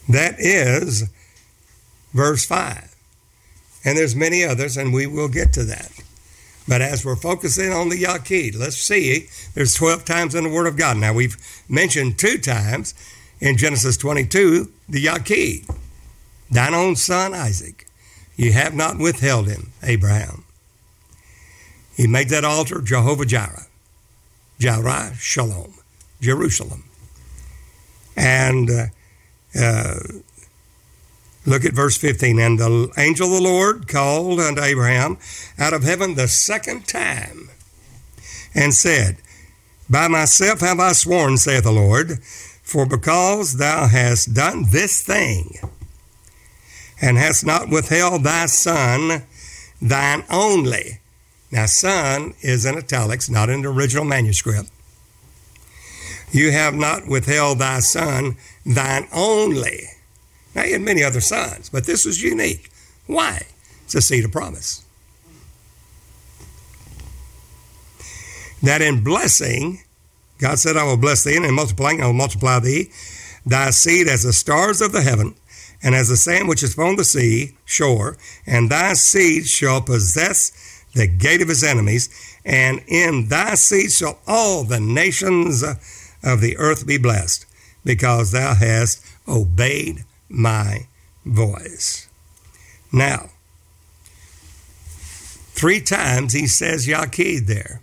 That 0.09 0.35
is 0.37 1.09
verse 2.11 2.45
5. 2.45 2.93
And 3.85 3.97
there's 3.97 4.17
many 4.17 4.43
others, 4.43 4.75
and 4.75 4.93
we 4.93 5.07
will 5.07 5.29
get 5.29 5.53
to 5.53 5.63
that. 5.63 5.93
But 6.67 6.81
as 6.81 7.05
we're 7.05 7.15
focusing 7.15 7.71
on 7.71 7.87
the 7.87 8.03
Yaqid, 8.03 8.59
let's 8.59 8.75
see, 8.75 9.29
there's 9.53 9.75
12 9.75 10.03
times 10.03 10.35
in 10.35 10.43
the 10.43 10.49
Word 10.49 10.67
of 10.67 10.75
God. 10.75 10.97
Now, 10.97 11.13
we've 11.13 11.37
mentioned 11.69 12.19
two 12.19 12.37
times 12.37 12.93
in 13.39 13.55
Genesis 13.55 13.95
22 13.95 14.73
the 14.89 15.05
Yaqid, 15.05 15.73
thine 16.51 16.73
own 16.73 16.97
son 16.97 17.33
Isaac. 17.33 17.87
You 18.35 18.51
have 18.51 18.73
not 18.73 18.97
withheld 18.97 19.47
him, 19.47 19.71
Abraham. 19.81 20.43
He 21.99 22.07
made 22.07 22.29
that 22.29 22.45
altar 22.45 22.79
Jehovah 22.79 23.25
Jireh, 23.25 23.67
Jireh 24.57 25.11
Shalom, 25.19 25.73
Jerusalem. 26.21 26.85
And 28.15 28.69
uh, 28.69 28.85
uh, 29.59 29.95
Look 31.45 31.65
at 31.65 31.73
verse 31.73 31.97
15. 31.97 32.39
And 32.39 32.57
the 32.57 32.89
angel 32.97 33.27
of 33.27 33.33
the 33.33 33.49
Lord 33.49 33.89
called 33.89 34.39
unto 34.39 34.61
Abraham 34.61 35.17
out 35.57 35.73
of 35.73 35.83
heaven 35.83 36.15
the 36.15 36.29
second 36.29 36.87
time 36.87 37.49
and 38.55 38.73
said, 38.73 39.17
By 39.89 40.07
myself 40.07 40.61
have 40.61 40.79
I 40.79 40.93
sworn, 40.93 41.35
saith 41.35 41.65
the 41.65 41.71
Lord, 41.73 42.23
for 42.63 42.85
because 42.85 43.57
thou 43.57 43.87
hast 43.87 44.33
done 44.33 44.67
this 44.69 45.03
thing, 45.03 45.57
and 47.01 47.17
hast 47.17 47.45
not 47.45 47.69
withheld 47.69 48.23
thy 48.23 48.45
son, 48.45 49.23
thine 49.81 50.23
only. 50.29 50.98
Now, 51.51 51.65
son 51.65 52.33
is 52.41 52.65
in 52.65 52.77
italics, 52.77 53.29
not 53.29 53.49
in 53.49 53.63
the 53.63 53.69
original 53.69 54.05
manuscript. 54.05 54.69
You 56.31 56.51
have 56.51 56.75
not 56.75 57.07
withheld 57.07 57.59
thy 57.59 57.79
son, 57.79 58.37
thine 58.65 59.07
only. 59.11 59.85
Now, 60.53 60.63
he 60.63 60.73
had 60.73 60.81
many 60.81 61.03
other 61.03 61.21
sons, 61.21 61.69
but 61.69 61.85
this 61.85 62.05
was 62.05 62.21
unique. 62.21 62.69
Why? 63.07 63.47
It's 63.85 63.95
a 63.95 64.01
seed 64.01 64.25
of 64.25 64.31
promise. 64.31 64.85
That 68.61 68.81
in 68.81 69.03
blessing, 69.03 69.79
God 70.37 70.59
said, 70.59 70.77
I 70.77 70.83
will 70.83 70.97
bless 70.97 71.23
thee, 71.23 71.35
and 71.35 71.45
in 71.45 71.55
multiplying, 71.55 72.03
I 72.03 72.05
will 72.05 72.13
multiply 72.13 72.59
thee, 72.59 72.91
thy 73.45 73.71
seed 73.71 74.07
as 74.07 74.23
the 74.23 74.33
stars 74.33 74.81
of 74.81 74.91
the 74.91 75.01
heaven, 75.01 75.33
and 75.81 75.95
as 75.95 76.09
the 76.09 76.17
sand 76.17 76.47
which 76.47 76.61
is 76.61 76.73
upon 76.73 76.97
the 76.97 77.05
sea 77.05 77.57
shore, 77.65 78.17
and 78.45 78.69
thy 78.69 78.93
seed 78.93 79.47
shall 79.47 79.81
possess 79.81 80.51
the 80.93 81.07
gate 81.07 81.41
of 81.41 81.47
his 81.47 81.63
enemies, 81.63 82.09
and 82.43 82.81
in 82.87 83.27
thy 83.27 83.55
seed 83.55 83.91
shall 83.91 84.19
all 84.27 84.63
the 84.63 84.79
nations 84.79 85.63
of 86.23 86.41
the 86.41 86.57
earth 86.57 86.85
be 86.87 86.97
blessed, 86.97 87.45
because 87.85 88.31
thou 88.31 88.55
hast 88.55 89.05
obeyed 89.27 90.03
my 90.27 90.87
voice. 91.25 92.07
Now, 92.91 93.29
three 95.51 95.79
times 95.79 96.33
he 96.33 96.47
says 96.47 96.87
Yaqid 96.87 97.45
there. 97.45 97.81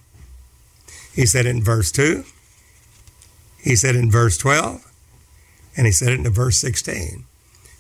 He 1.15 1.27
said 1.27 1.47
it 1.47 1.51
in 1.51 1.63
verse 1.63 1.91
2, 1.93 2.25
he 3.63 3.75
said 3.75 3.97
it 3.97 4.01
in 4.01 4.11
verse 4.11 4.37
12, 4.37 4.93
and 5.77 5.87
he 5.87 5.93
said 5.93 6.11
it 6.11 6.21
in 6.21 6.31
verse 6.31 6.59
16. 6.59 7.25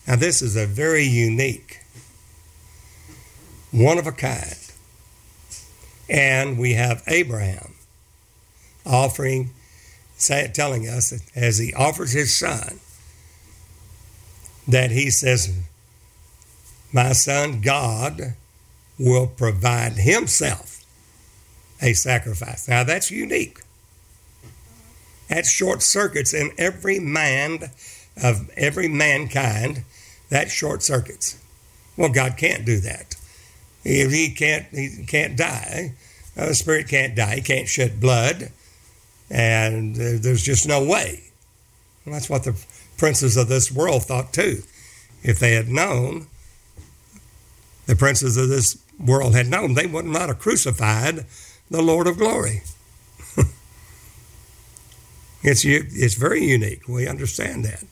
Now, 0.06 0.16
this 0.16 0.40
is 0.40 0.56
a 0.56 0.66
very 0.66 1.04
unique, 1.04 1.80
one 3.72 3.98
of 3.98 4.06
a 4.06 4.12
kind. 4.12 4.65
And 6.08 6.58
we 6.58 6.74
have 6.74 7.02
Abraham 7.06 7.74
offering, 8.84 9.50
say, 10.16 10.50
telling 10.52 10.88
us 10.88 11.10
that 11.10 11.22
as 11.34 11.58
he 11.58 11.74
offers 11.74 12.12
his 12.12 12.36
son, 12.36 12.80
that 14.68 14.90
he 14.90 15.10
says, 15.10 15.56
My 16.92 17.12
son, 17.12 17.60
God 17.60 18.34
will 18.98 19.26
provide 19.26 19.92
himself 19.92 20.84
a 21.82 21.92
sacrifice. 21.92 22.68
Now, 22.68 22.84
that's 22.84 23.10
unique. 23.10 23.60
That 25.28 25.44
short 25.44 25.82
circuits 25.82 26.32
in 26.32 26.52
every 26.56 26.98
man 26.98 27.70
of 28.16 28.48
every 28.56 28.88
mankind 28.88 29.84
that 30.30 30.50
short 30.50 30.82
circuits. 30.82 31.38
Well, 31.96 32.08
God 32.10 32.36
can't 32.36 32.64
do 32.64 32.78
that. 32.80 33.15
He, 33.86 34.08
he 34.08 34.30
can't. 34.34 34.66
He 34.72 35.04
can't 35.06 35.36
die. 35.36 35.92
Uh, 36.36 36.46
the 36.46 36.54
spirit 36.54 36.88
can't 36.88 37.14
die. 37.14 37.36
He 37.36 37.40
can't 37.40 37.68
shed 37.68 38.00
blood, 38.00 38.50
and 39.30 39.94
uh, 39.94 40.18
there's 40.20 40.42
just 40.42 40.66
no 40.66 40.84
way. 40.84 41.22
That's 42.04 42.28
what 42.28 42.42
the 42.42 42.60
princes 42.98 43.36
of 43.36 43.48
this 43.48 43.70
world 43.70 44.02
thought 44.02 44.32
too. 44.32 44.62
If 45.22 45.38
they 45.38 45.52
had 45.52 45.68
known, 45.68 46.26
the 47.86 47.94
princes 47.94 48.36
of 48.36 48.48
this 48.48 48.76
world 48.98 49.36
had 49.36 49.46
known, 49.46 49.74
they 49.74 49.86
would 49.86 50.04
not 50.04 50.28
have 50.28 50.40
crucified 50.40 51.24
the 51.70 51.82
Lord 51.82 52.08
of 52.08 52.18
glory. 52.18 52.62
it's 55.42 55.64
it's 55.64 56.14
very 56.14 56.44
unique. 56.44 56.88
We 56.88 57.06
understand 57.06 57.64
that. 57.64 57.84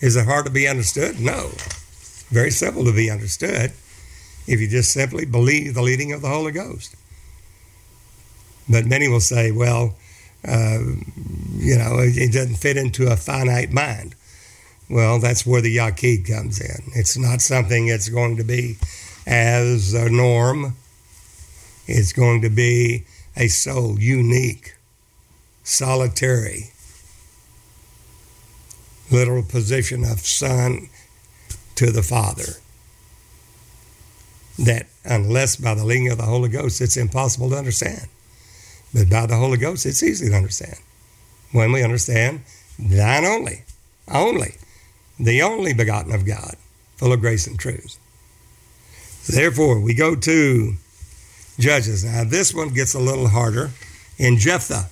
Is 0.00 0.16
it 0.16 0.26
hard 0.26 0.44
to 0.44 0.52
be 0.52 0.68
understood? 0.68 1.18
No. 1.18 1.52
Very 2.28 2.50
simple 2.50 2.84
to 2.84 2.92
be 2.92 3.10
understood 3.10 3.72
if 4.46 4.60
you 4.60 4.68
just 4.68 4.92
simply 4.92 5.24
believe 5.24 5.74
the 5.74 5.82
leading 5.82 6.12
of 6.12 6.22
the 6.22 6.28
Holy 6.28 6.52
Ghost. 6.52 6.96
But 8.68 8.86
many 8.86 9.08
will 9.08 9.20
say, 9.20 9.50
well, 9.50 9.94
uh, 10.46 10.78
you 11.56 11.76
know, 11.76 11.98
it 11.98 12.32
doesn't 12.32 12.56
fit 12.56 12.76
into 12.76 13.10
a 13.10 13.16
finite 13.16 13.72
mind. 13.72 14.14
Well, 14.90 15.18
that's 15.18 15.46
where 15.46 15.62
the 15.62 15.76
Yaqid 15.76 16.28
comes 16.28 16.60
in. 16.60 16.92
It's 16.94 17.16
not 17.16 17.40
something 17.40 17.86
that's 17.86 18.08
going 18.08 18.36
to 18.36 18.44
be 18.44 18.76
as 19.26 19.94
a 19.94 20.10
norm. 20.10 20.76
It's 21.86 22.12
going 22.12 22.42
to 22.42 22.50
be 22.50 23.04
a 23.36 23.48
soul, 23.48 23.98
unique, 23.98 24.74
solitary, 25.62 26.70
literal 29.10 29.42
position 29.42 30.04
of 30.04 30.20
son 30.20 30.88
to 31.76 31.90
the 31.90 32.02
Father. 32.02 32.60
That 34.58 34.86
unless 35.04 35.56
by 35.56 35.74
the 35.74 35.84
leading 35.84 36.10
of 36.10 36.18
the 36.18 36.24
Holy 36.24 36.48
Ghost, 36.48 36.80
it's 36.80 36.96
impossible 36.96 37.50
to 37.50 37.56
understand. 37.56 38.08
But 38.92 39.10
by 39.10 39.26
the 39.26 39.36
Holy 39.36 39.58
Ghost, 39.58 39.86
it's 39.86 40.02
easy 40.02 40.28
to 40.28 40.36
understand. 40.36 40.76
When 41.52 41.72
we 41.72 41.82
understand 41.82 42.42
thine 42.78 43.24
only, 43.24 43.62
only, 44.12 44.54
the 45.18 45.42
only 45.42 45.74
begotten 45.74 46.14
of 46.14 46.24
God, 46.24 46.56
full 46.96 47.12
of 47.12 47.20
grace 47.20 47.46
and 47.46 47.58
truth. 47.58 47.98
Therefore, 49.28 49.80
we 49.80 49.94
go 49.94 50.14
to 50.14 50.74
Judges. 51.58 52.04
Now, 52.04 52.24
this 52.24 52.52
one 52.52 52.70
gets 52.70 52.94
a 52.94 53.00
little 53.00 53.28
harder 53.28 53.70
in 54.18 54.38
Jephthah 54.38 54.90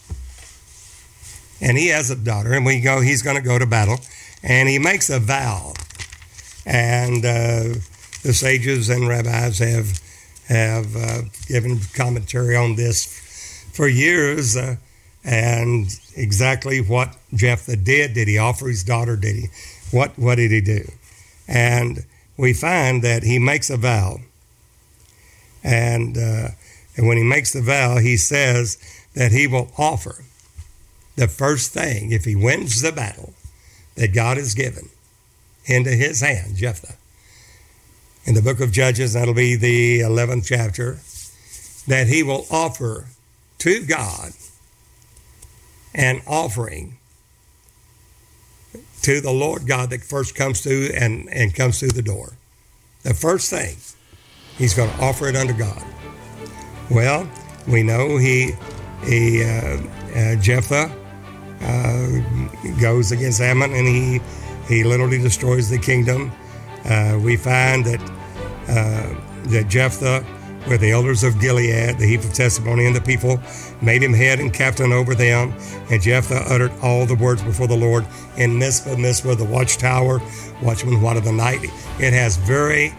and 1.62 1.78
he 1.78 1.88
has 1.88 2.10
a 2.10 2.16
daughter, 2.16 2.52
and 2.52 2.66
we 2.66 2.80
go. 2.80 3.00
He's 3.00 3.22
going 3.22 3.36
to 3.36 3.42
go 3.42 3.58
to 3.58 3.66
battle, 3.66 4.00
and 4.42 4.68
he 4.68 4.80
makes 4.80 5.08
a 5.08 5.20
vow, 5.20 5.74
and 6.66 7.24
uh, 7.24 7.74
the 8.22 8.32
sages 8.32 8.88
and 8.88 9.08
rabbis 9.08 9.58
have 9.58 10.00
have 10.48 10.96
uh, 10.96 11.22
given 11.48 11.80
commentary 11.94 12.56
on 12.56 12.76
this 12.76 13.66
for 13.72 13.88
years, 13.88 14.56
uh, 14.56 14.76
and 15.24 15.86
exactly 16.16 16.80
what 16.80 17.16
Jephthah 17.34 17.76
did. 17.76 18.14
Did 18.14 18.28
he 18.28 18.38
offer 18.38 18.68
his 18.68 18.84
daughter? 18.84 19.16
Did 19.16 19.36
he? 19.36 19.46
What 19.90 20.18
What 20.18 20.36
did 20.36 20.50
he 20.50 20.60
do? 20.60 20.90
And 21.48 22.04
we 22.36 22.52
find 22.52 23.02
that 23.02 23.22
he 23.22 23.38
makes 23.38 23.70
a 23.70 23.76
vow, 23.76 24.18
and 25.62 26.16
uh, 26.16 26.48
and 26.96 27.06
when 27.06 27.16
he 27.16 27.24
makes 27.24 27.52
the 27.52 27.62
vow, 27.62 27.98
he 27.98 28.16
says 28.16 28.78
that 29.14 29.32
he 29.32 29.46
will 29.46 29.70
offer 29.76 30.24
the 31.16 31.28
first 31.28 31.72
thing, 31.72 32.12
if 32.12 32.24
he 32.24 32.34
wins 32.34 32.80
the 32.80 32.92
battle 32.92 33.34
that 33.96 34.14
God 34.14 34.38
has 34.38 34.54
given 34.54 34.88
into 35.66 35.90
his 35.90 36.20
hand, 36.20 36.56
Jephthah, 36.56 36.96
in 38.24 38.34
the 38.34 38.42
book 38.42 38.60
of 38.60 38.72
Judges, 38.72 39.14
that'll 39.14 39.34
be 39.34 39.56
the 39.56 40.00
11th 40.00 40.46
chapter, 40.46 40.98
that 41.86 42.06
he 42.06 42.22
will 42.22 42.46
offer 42.50 43.06
to 43.58 43.84
God 43.84 44.32
an 45.94 46.22
offering 46.26 46.98
to 49.02 49.20
the 49.20 49.32
Lord 49.32 49.66
God 49.66 49.90
that 49.90 50.02
first 50.02 50.34
comes 50.34 50.60
through 50.60 50.90
and, 50.94 51.28
and 51.32 51.54
comes 51.54 51.80
through 51.80 51.90
the 51.90 52.02
door. 52.02 52.32
The 53.02 53.14
first 53.14 53.50
thing, 53.50 53.76
he's 54.56 54.74
going 54.74 54.90
to 54.90 55.02
offer 55.02 55.26
it 55.26 55.36
unto 55.36 55.52
God. 55.52 55.82
Well, 56.90 57.28
we 57.66 57.82
know 57.82 58.16
he, 58.16 58.52
he 59.04 59.42
uh, 59.42 59.80
uh, 60.14 60.36
Jephthah 60.36 60.94
uh, 61.60 62.80
goes 62.80 63.12
against 63.12 63.40
Ammon 63.40 63.72
and 63.72 63.88
he, 63.88 64.20
he 64.68 64.84
literally 64.84 65.18
destroys 65.18 65.68
the 65.68 65.78
kingdom. 65.78 66.30
Uh, 66.84 67.18
we 67.22 67.36
find 67.36 67.84
that, 67.84 68.00
uh, 68.68 69.48
that 69.50 69.66
Jephthah, 69.68 70.24
with 70.68 70.80
the 70.80 70.92
elders 70.92 71.24
of 71.24 71.40
Gilead, 71.40 71.98
the 71.98 72.06
heap 72.06 72.20
of 72.20 72.32
testimony, 72.32 72.86
and 72.86 72.94
the 72.94 73.00
people, 73.00 73.40
made 73.80 74.02
him 74.02 74.12
head 74.12 74.38
and 74.38 74.52
captain 74.52 74.92
over 74.92 75.14
them. 75.14 75.52
And 75.90 76.00
Jephthah 76.00 76.44
uttered 76.52 76.72
all 76.82 77.06
the 77.06 77.16
words 77.16 77.42
before 77.42 77.66
the 77.66 77.76
Lord 77.76 78.06
in 78.36 78.58
Mizpah, 78.58 78.96
Mizpah, 78.96 79.34
the 79.34 79.44
watchtower, 79.44 80.20
watchman, 80.62 81.00
what 81.00 81.16
of 81.16 81.24
the 81.24 81.32
night. 81.32 81.64
It 81.98 82.12
has 82.12 82.36
very 82.36 82.94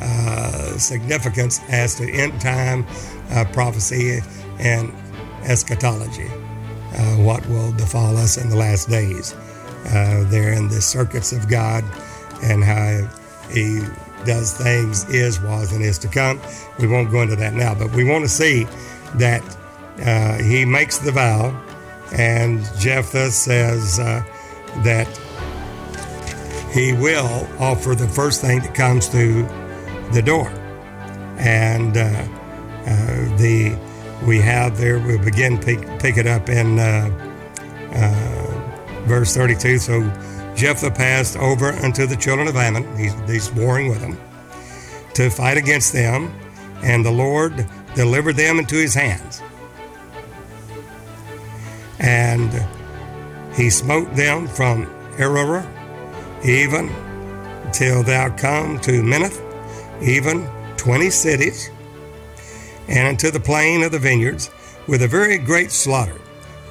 uh, 0.00 0.76
significance 0.76 1.60
as 1.68 1.94
to 1.96 2.10
end 2.10 2.40
time 2.40 2.86
uh, 3.30 3.44
prophecy 3.52 4.20
and 4.58 4.92
eschatology 5.44 6.28
uh, 6.96 7.16
what 7.16 7.46
will 7.48 7.72
befall 7.72 8.16
us 8.16 8.36
in 8.36 8.48
the 8.48 8.56
last 8.56 8.88
days. 8.88 9.34
Uh, 9.86 10.24
they're 10.28 10.52
in 10.52 10.68
the 10.68 10.80
circuits 10.80 11.32
of 11.32 11.48
God 11.48 11.84
and 12.42 12.64
how 12.64 13.08
He 13.50 13.80
does 14.24 14.56
things, 14.56 15.08
is, 15.08 15.40
was, 15.40 15.72
and 15.72 15.82
is 15.82 15.98
to 15.98 16.08
come. 16.08 16.40
We 16.78 16.86
won't 16.86 17.10
go 17.10 17.22
into 17.22 17.36
that 17.36 17.54
now, 17.54 17.74
but 17.74 17.90
we 17.92 18.04
want 18.04 18.24
to 18.24 18.28
see 18.28 18.64
that 19.16 19.42
uh, 20.04 20.42
He 20.42 20.64
makes 20.64 20.98
the 20.98 21.12
vow, 21.12 21.60
and 22.12 22.64
Jephthah 22.78 23.30
says 23.30 23.98
uh, 23.98 24.22
that 24.82 25.08
he 26.74 26.92
will 26.92 27.46
offer 27.60 27.94
the 27.94 28.08
first 28.08 28.40
thing 28.40 28.58
that 28.58 28.74
comes 28.74 29.06
through 29.06 29.44
the 30.12 30.20
door. 30.20 30.48
And 31.38 31.96
uh, 31.96 32.00
uh, 32.00 33.36
the 33.38 33.78
we 34.26 34.40
have 34.40 34.76
there, 34.76 34.98
we'll 34.98 35.22
begin 35.22 35.56
pick, 35.56 35.78
pick 36.00 36.16
it 36.16 36.26
up 36.26 36.48
in 36.48 36.80
uh, 36.80 37.08
uh 37.94 39.04
verse 39.06 39.36
32. 39.36 39.78
So 39.78 40.00
Jephthah 40.54 40.90
passed 40.92 41.36
over 41.36 41.72
unto 41.72 42.06
the 42.06 42.16
children 42.16 42.48
of 42.48 42.56
Ammon, 42.56 42.96
he's, 42.96 43.14
he's 43.28 43.52
warring 43.52 43.88
with 43.88 44.00
them, 44.00 44.18
to 45.14 45.30
fight 45.30 45.56
against 45.56 45.92
them, 45.92 46.32
and 46.82 47.04
the 47.04 47.10
Lord 47.10 47.66
delivered 47.94 48.36
them 48.36 48.58
into 48.58 48.76
his 48.76 48.94
hands. 48.94 49.42
And 51.98 52.52
he 53.54 53.70
smote 53.70 54.14
them 54.14 54.46
from 54.46 54.86
Aroer, 55.16 55.66
even 56.44 56.90
till 57.72 58.02
thou 58.02 58.28
come 58.36 58.78
to 58.80 59.02
Minnith, 59.02 59.40
even 60.02 60.48
twenty 60.76 61.10
cities, 61.10 61.70
and 62.88 63.08
unto 63.08 63.30
the 63.30 63.40
plain 63.40 63.82
of 63.82 63.92
the 63.92 63.98
vineyards, 63.98 64.50
with 64.86 65.02
a 65.02 65.08
very 65.08 65.38
great 65.38 65.72
slaughter. 65.72 66.20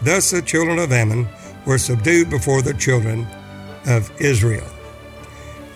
Thus 0.02 0.30
the 0.30 0.42
children 0.42 0.78
of 0.78 0.92
Ammon 0.92 1.28
were 1.66 1.78
subdued 1.78 2.30
before 2.30 2.62
the 2.62 2.74
children 2.74 3.26
of 3.86 4.12
Israel. 4.22 4.68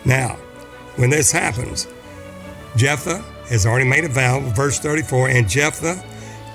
Now, 0.05 0.37
when 0.95 1.09
this 1.09 1.31
happens, 1.31 1.87
Jephthah 2.75 3.23
has 3.49 3.65
already 3.65 3.87
made 3.87 4.03
a 4.03 4.09
vow, 4.09 4.39
verse 4.51 4.79
34, 4.79 5.29
and 5.29 5.49
Jephthah 5.49 6.03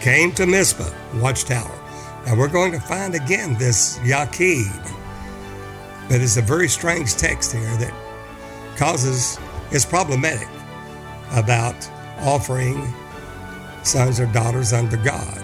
came 0.00 0.32
to 0.32 0.46
Mizpah, 0.46 0.90
watchtower. 1.20 1.78
Now 2.26 2.36
we're 2.36 2.48
going 2.48 2.72
to 2.72 2.80
find 2.80 3.14
again 3.14 3.56
this 3.58 3.98
Yaqid, 3.98 4.92
but 6.08 6.20
it's 6.20 6.36
a 6.36 6.42
very 6.42 6.68
strange 6.68 7.14
text 7.14 7.52
here 7.52 7.76
that 7.76 7.94
causes, 8.76 9.38
is 9.70 9.84
problematic 9.84 10.48
about 11.32 11.76
offering 12.20 12.92
sons 13.82 14.20
or 14.20 14.26
daughters 14.26 14.72
unto 14.72 14.96
God 14.96 15.42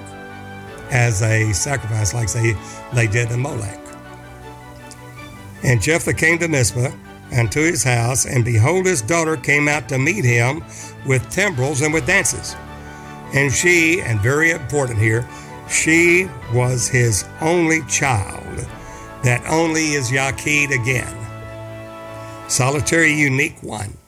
as 0.91 1.23
a 1.23 1.53
sacrifice, 1.53 2.15
like 2.15 2.29
say 2.29 2.57
they 2.93 3.07
did 3.07 3.31
in 3.31 3.41
Molech. 3.41 3.88
And 5.63 5.83
Jephthah 5.83 6.15
came 6.15 6.39
to 6.39 6.49
Mizpah 6.49 6.93
and 7.31 7.51
to 7.53 7.61
his 7.61 7.83
house, 7.83 8.25
and 8.25 8.45
behold, 8.45 8.87
his 8.87 9.03
daughter 9.03 9.37
came 9.37 9.69
out 9.69 9.89
to 9.89 9.99
meet 9.99 10.25
him 10.25 10.65
with 11.07 11.29
timbrels 11.31 11.83
and 11.83 11.93
with 11.93 12.07
dances. 12.07 12.57
And 13.35 13.53
she, 13.53 14.01
and 14.01 14.21
very 14.21 14.51
important 14.51 14.99
here, 14.99 15.29
she 15.69 16.29
was 16.55 16.89
his 16.89 17.25
only 17.41 17.83
child. 17.87 18.67
That 19.25 19.45
only 19.47 19.93
is 19.93 20.11
Yaqid 20.11 20.71
again. 20.71 21.15
Solitary, 22.49 23.13
unique 23.13 23.63
one. 23.63 23.99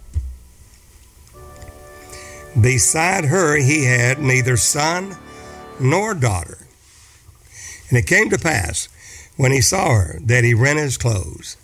Beside 2.59 3.27
her, 3.27 3.57
he 3.57 3.85
had 3.85 4.19
neither 4.19 4.57
son 4.57 5.17
nor 5.79 6.15
daughter. 6.15 6.59
And 7.89 7.99
it 7.99 8.07
came 8.07 8.31
to 8.31 8.39
pass, 8.39 8.89
when 9.41 9.53
he 9.53 9.63
saw 9.63 9.95
her, 9.95 10.19
that 10.23 10.45
he 10.45 10.53
rent 10.53 10.79
his 10.79 10.99
clothes 10.99 11.57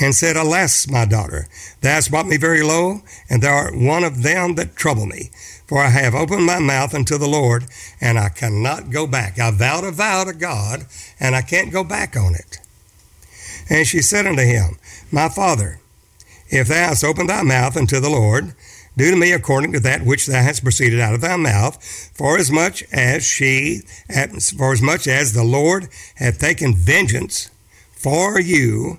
and 0.00 0.12
said, 0.12 0.36
Alas, 0.36 0.90
my 0.90 1.04
daughter, 1.04 1.46
thou 1.82 1.90
hast 1.90 2.10
brought 2.10 2.26
me 2.26 2.36
very 2.36 2.64
low, 2.64 3.02
and 3.30 3.42
thou 3.42 3.54
art 3.54 3.76
one 3.76 4.02
of 4.02 4.24
them 4.24 4.56
that 4.56 4.74
trouble 4.74 5.06
me. 5.06 5.30
For 5.68 5.80
I 5.80 5.90
have 5.90 6.16
opened 6.16 6.44
my 6.44 6.58
mouth 6.58 6.94
unto 6.96 7.16
the 7.16 7.28
Lord, 7.28 7.66
and 8.00 8.18
I 8.18 8.28
cannot 8.28 8.90
go 8.90 9.06
back. 9.06 9.38
I 9.38 9.52
vowed 9.52 9.84
a 9.84 9.92
vow 9.92 10.24
to 10.24 10.32
God, 10.32 10.86
and 11.20 11.36
I 11.36 11.42
can't 11.42 11.72
go 11.72 11.84
back 11.84 12.16
on 12.16 12.34
it. 12.34 12.58
And 13.70 13.86
she 13.86 14.02
said 14.02 14.26
unto 14.26 14.42
him, 14.42 14.78
My 15.12 15.28
father, 15.28 15.78
if 16.48 16.66
thou 16.66 16.88
hast 16.88 17.04
opened 17.04 17.28
thy 17.28 17.42
mouth 17.42 17.76
unto 17.76 18.00
the 18.00 18.10
Lord, 18.10 18.52
do 18.96 19.10
to 19.10 19.16
me 19.16 19.32
according 19.32 19.72
to 19.72 19.80
that 19.80 20.04
which 20.04 20.26
thou 20.26 20.42
hast 20.42 20.62
proceeded 20.62 21.00
out 21.00 21.14
of 21.14 21.20
thy 21.20 21.36
mouth, 21.36 21.82
for 22.14 22.38
as 22.38 22.50
much 22.50 22.82
as 22.92 23.24
she, 23.24 23.82
for 24.56 24.72
as 24.72 24.80
much 24.80 25.06
as 25.06 25.32
the 25.32 25.44
Lord 25.44 25.88
hath 26.16 26.38
taken 26.38 26.74
vengeance 26.74 27.50
for 27.92 28.40
you 28.40 28.98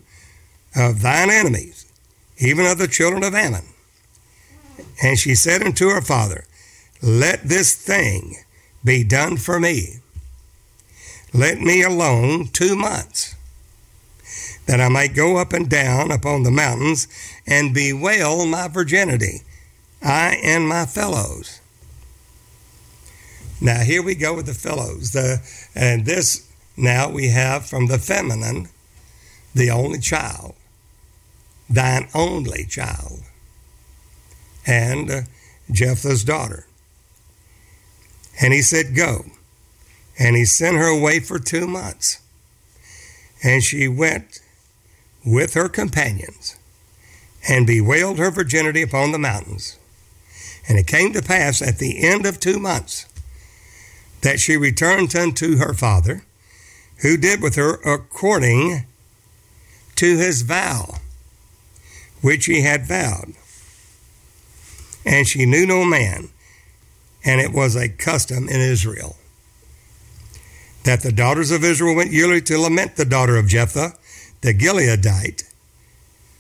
of 0.76 1.02
thine 1.02 1.32
enemies, 1.32 1.92
even 2.38 2.68
of 2.68 2.78
the 2.78 2.88
children 2.88 3.24
of 3.24 3.34
Ammon. 3.34 3.66
And 5.02 5.18
she 5.18 5.34
said 5.34 5.64
unto 5.64 5.90
her 5.90 6.02
father, 6.02 6.46
Let 7.02 7.44
this 7.44 7.74
thing 7.74 8.36
be 8.84 9.04
done 9.04 9.38
for 9.38 9.60
me. 9.60 10.02
Let 11.34 11.60
me 11.60 11.82
alone 11.82 12.48
two 12.54 12.76
months, 12.76 13.36
that 14.68 14.80
I 14.80 14.90
might 14.90 15.16
go 15.16 15.38
up 15.38 15.54
and 15.54 15.68
down 15.68 16.12
upon 16.12 16.44
the 16.44 16.52
mountains 16.52 17.08
and 17.48 17.74
bewail 17.74 18.46
my 18.46 18.68
virginity 18.68 19.42
I 20.02 20.40
and 20.44 20.68
my 20.68 20.86
fellows. 20.86 21.60
Now 23.60 23.80
here 23.80 24.04
we 24.04 24.16
go 24.16 24.36
with 24.36 24.46
the 24.46 24.54
fellows. 24.54 25.12
The, 25.12 25.42
and 25.74 26.06
this 26.06 26.48
now 26.76 27.10
we 27.10 27.30
have 27.30 27.66
from 27.66 27.88
the 27.88 27.98
feminine, 27.98 28.70
the 29.56 29.72
only 29.72 30.00
child, 30.00 30.54
thine 31.70 32.08
only 32.14 32.66
child, 32.66 33.22
and 34.66 35.10
uh, 35.10 35.22
Jephthah's 35.72 36.24
daughter. 36.24 36.68
And 38.40 38.54
he 38.54 38.62
said, 38.62 38.96
Go. 38.96 39.26
And 40.20 40.36
he 40.36 40.46
sent 40.46 40.78
her 40.78 40.88
away 40.88 41.20
for 41.20 41.40
two 41.40 41.68
months. 41.68 42.20
And 43.44 43.64
she 43.64 43.88
went 43.88 44.40
with 45.26 45.54
her 45.54 45.70
companions 45.70 46.58
and 47.48 47.68
bewailed 47.68 48.18
her 48.18 48.32
virginity 48.32 48.82
upon 48.82 49.12
the 49.12 49.20
mountains. 49.20 49.78
And 50.68 50.78
it 50.78 50.88
came 50.88 51.14
to 51.14 51.22
pass 51.22 51.62
at 51.62 51.80
the 51.80 52.04
end 52.04 52.26
of 52.26 52.40
two 52.40 52.60
months 52.60 53.06
that 54.22 54.40
she 54.40 54.58
returned 54.58 55.16
unto 55.16 55.58
her 55.58 55.74
father, 55.74 56.24
who 56.98 57.16
did 57.16 57.42
with 57.42 57.56
her 57.56 57.76
according 57.86 58.86
to 59.96 60.18
his 60.18 60.42
vow, 60.42 60.96
which 62.22 62.46
he 62.46 62.62
had 62.62 62.88
vowed. 62.88 63.34
And 65.06 65.28
she 65.28 65.46
knew 65.46 65.66
no 65.66 65.86
man, 65.86 66.30
and 67.24 67.40
it 67.40 67.54
was 67.54 67.76
a 67.76 67.88
custom 67.88 68.50
in 68.50 68.60
Israel 68.60 69.16
that 70.88 71.02
the 71.02 71.12
daughters 71.12 71.52
of 71.52 71.66
Israel 71.66 71.96
went 71.96 72.14
yearly 72.14 72.42
to 72.42 72.58
lament 72.58 72.96
the 72.96 73.04
daughter 73.04 73.36
of 73.36 73.46
Jephthah, 73.46 73.94
the 74.40 74.54
Gileadite, 74.54 75.44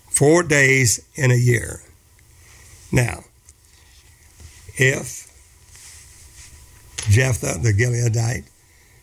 four 0.09 0.41
days 0.41 1.05
in 1.15 1.31
a 1.31 1.35
year. 1.35 1.81
Now, 2.89 3.25
if 4.77 5.27
Jephthah 7.09 7.59
the 7.59 7.73
Gileadite 7.73 8.45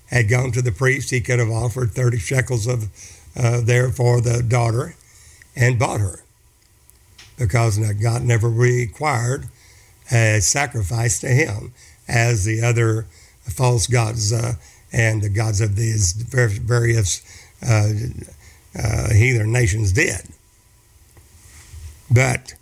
had 0.07 0.29
gone 0.29 0.53
to 0.53 0.63
the 0.63 0.73
priest, 0.73 1.11
he 1.11 1.21
could 1.21 1.39
have 1.39 1.51
offered 1.51 1.93
30 1.93 2.19
shekels 2.19 2.67
of 2.67 2.89
uh, 3.37 3.61
there 3.61 3.91
for 3.91 4.21
the 4.21 4.43
daughter 4.43 4.95
and 5.57 5.79
bought 5.79 6.01
her 6.01 6.21
because 7.37 7.79
God 7.95 8.23
never 8.23 8.49
required 8.49 9.49
a 10.13 10.41
sacrifice 10.41 11.19
to 11.21 11.29
him 11.29 11.73
as 12.07 12.45
the 12.45 12.63
other 12.63 13.07
false 13.43 13.87
gods 13.87 14.33
uh, 14.33 14.55
and 14.93 15.23
the 15.23 15.29
gods 15.29 15.61
of 15.61 15.77
these 15.77 16.13
various 16.13 17.23
uh, 17.67 17.89
uh, 18.79 19.13
heathen 19.13 19.51
nations 19.51 19.93
did. 19.93 20.21
But 22.11 22.55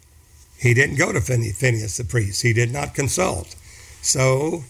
he 0.62 0.74
didn't 0.74 0.94
go 0.94 1.10
to 1.12 1.20
Phineas 1.20 1.96
the 1.96 2.04
priest. 2.04 2.42
He 2.42 2.52
did 2.52 2.72
not 2.72 2.94
consult. 2.94 3.56
So 4.00 4.62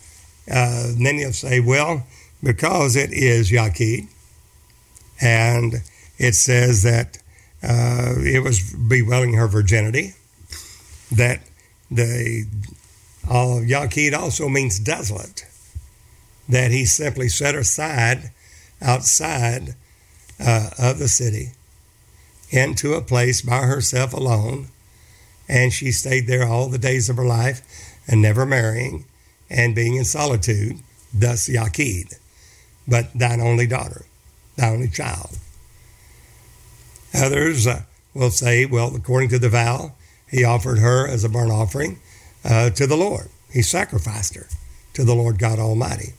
uh, 0.51 0.93
you'll 0.97 1.35
say, 1.35 1.61
well, 1.61 2.07
because 2.43 2.97
it 2.97 3.13
is 3.13 3.51
Yaqid, 3.51 4.09
and 5.21 5.83
it 6.17 6.35
says 6.35 6.83
that 6.83 7.19
uh, 7.63 8.15
it 8.21 8.43
was 8.43 8.73
bewailing 8.73 9.35
her 9.35 9.47
virginity, 9.47 10.15
that 11.11 11.41
the 11.91 12.47
uh, 13.29 13.61
Yaqid 13.61 14.15
also 14.15 14.49
means 14.49 14.79
desolate, 14.79 15.45
that 16.49 16.71
he 16.71 16.87
simply 16.87 17.29
set 17.29 17.55
her 17.55 17.61
aside 17.61 18.31
outside 18.81 19.75
uh, 20.41 20.71
of 20.79 20.99
the 20.99 21.09
city 21.09 21.51
into 22.49 22.95
a 22.95 23.03
place 23.03 23.43
by 23.43 23.61
herself 23.67 24.15
alone 24.15 24.69
and 25.49 25.73
she 25.73 25.93
stayed 25.93 26.27
there 26.27 26.47
all 26.47 26.69
the 26.69 26.79
days 26.79 27.09
of 27.09 27.17
her 27.17 27.25
life 27.25 27.63
and 28.07 28.23
never 28.23 28.47
marrying 28.47 29.05
and 29.51 29.75
being 29.75 29.97
in 29.97 30.05
solitude, 30.05 30.79
thus 31.13 31.49
Yaqid, 31.49 32.15
but 32.89 33.13
thine 33.15 33.41
only 33.41 33.67
daughter, 33.67 34.07
thine 34.57 34.75
only 34.75 34.89
child. 34.89 35.39
Others 37.15 37.67
uh, 37.67 37.83
will 38.15 38.31
say, 38.31 38.65
well, 38.65 38.95
according 38.95 39.29
to 39.31 39.39
the 39.39 39.49
vow, 39.49 39.93
he 40.31 40.45
offered 40.45 40.79
her 40.79 41.07
as 41.07 41.25
a 41.25 41.29
burnt 41.29 41.53
offering 41.53 42.01
uh, 42.45 42.71
to 42.71 42.87
the 42.87 42.97
Lord. 42.97 43.29
He 43.53 43.63
sacrificed 43.63 44.35
her 44.35 44.47
to 44.95 45.05
the 45.05 45.15
Lord 45.15 45.39
God 45.39 45.59
Almighty. 45.59 46.15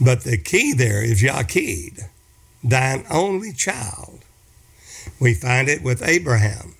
But 0.00 0.22
the 0.22 0.38
key 0.38 0.72
there 0.72 1.02
is 1.02 1.22
Yaqid, 1.22 2.08
thine 2.62 3.04
only 3.10 3.52
child. 3.52 4.20
We 5.20 5.34
find 5.34 5.68
it 5.68 5.82
with 5.82 6.06
Abraham. 6.06 6.74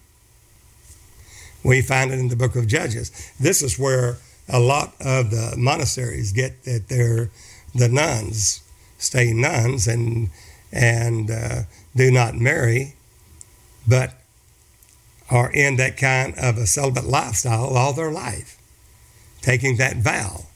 We 1.69 1.83
find 1.83 2.11
it 2.11 2.19
in 2.19 2.29
the 2.29 2.37
book 2.37 2.57
of 2.57 2.67
Judges. 2.67 3.13
This 3.39 3.63
is 3.63 3.79
where 3.79 4.17
a 4.49 4.59
lot 4.59 4.95
of 5.01 5.31
the 5.31 5.55
monasteries 5.57 6.33
get 6.33 6.65
that 6.65 6.89
they're 6.89 7.31
the 7.75 7.89
nuns 7.89 8.63
stay 8.99 9.33
nuns 9.33 9.87
and 9.87 10.31
and 10.71 11.31
uh, 11.31 11.63
do 11.97 12.11
not 12.11 12.35
marry, 12.35 12.95
but 13.87 14.15
are 15.31 15.51
in 15.53 15.77
that 15.77 15.97
kind 15.97 16.35
of 16.37 16.59
a 16.59 16.67
celibate 16.67 17.05
lifestyle 17.05 17.65
all 17.77 17.93
their 17.93 18.11
life, 18.11 18.59
taking 19.41 19.77
that 19.77 19.97
vow, 19.97 20.47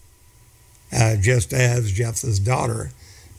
uh, 0.93 1.17
just 1.17 1.53
as 1.53 1.93
Jephthah's 1.93 2.39
daughter 2.39 2.91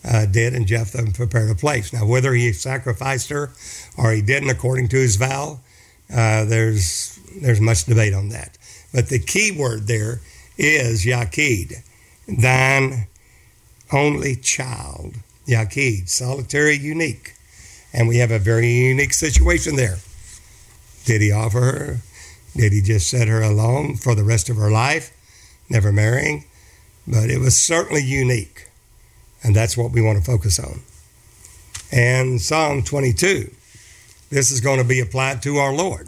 uh, 0.04 0.26
did, 0.26 0.54
and 0.54 0.66
Jephthah 0.66 1.12
prepared 1.14 1.52
a 1.52 1.56
place. 1.56 1.94
Now, 1.94 2.06
whether 2.06 2.34
he 2.34 2.52
sacrificed 2.54 3.30
her 3.30 3.52
or 3.98 4.12
he 4.12 4.22
didn't 4.22 4.50
according 4.50 4.88
to 4.90 4.98
his 4.98 5.16
vow, 5.16 5.60
uh, 6.12 6.46
there's 6.46 7.13
there's 7.42 7.62
much 7.62 7.86
debate 7.86 8.14
on 8.14 8.30
that. 8.30 8.58
But 8.94 9.10
the 9.10 9.20
key 9.20 9.52
word 9.52 9.88
there 9.88 10.22
is 10.58 11.06
Yaqid, 11.06 11.84
thine 12.28 13.08
only 13.92 14.36
child. 14.36 15.16
Yaqid, 15.48 16.10
solitary, 16.10 16.78
unique. 16.78 17.34
And 17.94 18.08
we 18.08 18.18
have 18.18 18.32
a 18.32 18.40
very 18.40 18.70
unique 18.70 19.14
situation 19.14 19.76
there. 19.76 19.98
Did 21.06 21.22
he 21.22 21.32
offer 21.32 21.60
her? 21.60 21.98
Did 22.56 22.72
he 22.72 22.82
just 22.82 23.10
set 23.10 23.28
her 23.28 23.42
alone 23.42 23.96
for 23.98 24.16
the 24.16 24.24
rest 24.24 24.50
of 24.50 24.58
her 24.58 24.72
life, 24.72 25.12
never 25.70 25.92
marrying? 25.92 26.46
But 27.08 27.30
it 27.30 27.40
was 27.40 27.58
certainly 27.58 28.04
unique. 28.04 28.68
And 29.44 29.56
that's 29.56 29.76
what 29.76 29.92
we 29.92 30.02
want 30.02 30.18
to 30.18 30.24
focus 30.24 30.60
on. 30.60 30.82
And 31.92 32.42
Psalm 32.42 32.84
22, 32.84 33.52
this 34.30 34.52
is 34.52 34.62
going 34.62 34.80
to 34.80 34.88
be 34.88 35.00
applied 35.00 35.42
to 35.44 35.58
our 35.58 35.74
Lord. 35.74 36.08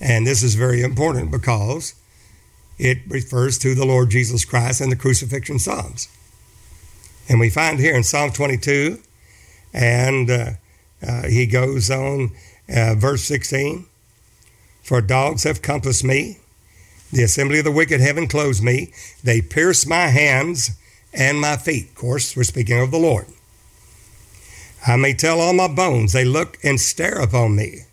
And 0.00 0.26
this 0.26 0.42
is 0.42 0.54
very 0.54 0.82
important 0.82 1.30
because 1.30 1.94
it 2.78 2.98
refers 3.08 3.58
to 3.58 3.74
the 3.74 3.86
Lord 3.86 4.10
Jesus 4.10 4.44
Christ 4.44 4.80
and 4.80 4.92
the 4.92 4.96
crucifixion 4.96 5.58
Psalms. 5.58 6.08
And 7.28 7.40
we 7.40 7.50
find 7.50 7.78
here 7.78 7.94
in 7.94 8.04
Psalm 8.04 8.30
22, 8.30 9.00
and 9.72 10.30
uh, 10.30 10.50
uh, 11.06 11.22
he 11.28 11.46
goes 11.46 11.90
on, 11.90 12.30
uh, 12.68 12.94
verse 12.94 13.22
16 13.24 13.86
For 14.82 15.00
dogs 15.00 15.44
have 15.44 15.62
compassed 15.62 16.04
me, 16.04 16.38
the 17.12 17.22
assembly 17.22 17.58
of 17.58 17.64
the 17.64 17.72
wicked 17.72 18.00
have 18.00 18.18
enclosed 18.18 18.62
me, 18.62 18.92
they 19.24 19.40
pierce 19.40 19.86
my 19.86 20.08
hands 20.08 20.70
and 21.12 21.40
my 21.40 21.56
feet. 21.56 21.88
Of 21.88 21.94
course, 21.94 22.36
we're 22.36 22.44
speaking 22.44 22.80
of 22.80 22.90
the 22.90 22.98
Lord. 22.98 23.26
I 24.86 24.96
may 24.96 25.14
tell 25.14 25.40
all 25.40 25.52
my 25.52 25.68
bones, 25.68 26.12
they 26.12 26.24
look 26.24 26.58
and 26.62 26.80
stare 26.80 27.18
upon 27.18 27.56
me. 27.56 27.85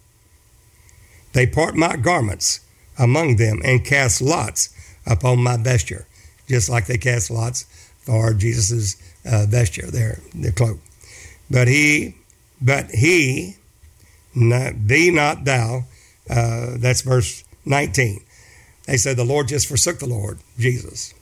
They 1.34 1.48
part 1.48 1.76
my 1.76 1.96
garments 1.98 2.62
among 2.98 3.36
them 3.36 3.62
and 3.64 3.84
cast 3.84 4.22
lots 4.22 4.70
upon 5.06 5.44
my 5.44 5.58
vesture, 5.58 6.08
just 6.48 6.70
like 6.70 6.86
they 6.86 6.98
cast 6.98 7.30
lots 7.30 7.64
for 8.02 8.34
Jesus' 8.34 8.96
uh, 9.26 9.46
vesture, 9.48 9.90
their, 9.90 10.20
their 10.34 10.52
cloak. 10.52 10.80
But 11.50 11.68
he, 11.68 12.16
but 12.62 12.92
he, 12.92 13.58
not, 14.36 14.88
be 14.88 15.12
not 15.12 15.46
thou, 15.46 15.86
uh, 16.30 16.78
that's 16.78 17.02
verse 17.02 17.44
19. 17.66 18.22
They 18.86 18.98
said, 18.98 19.18
The 19.18 19.24
Lord 19.24 19.48
just 19.48 19.68
forsook 19.68 20.00
the 20.00 20.08
Lord, 20.08 20.40
Jesus. 20.58 21.14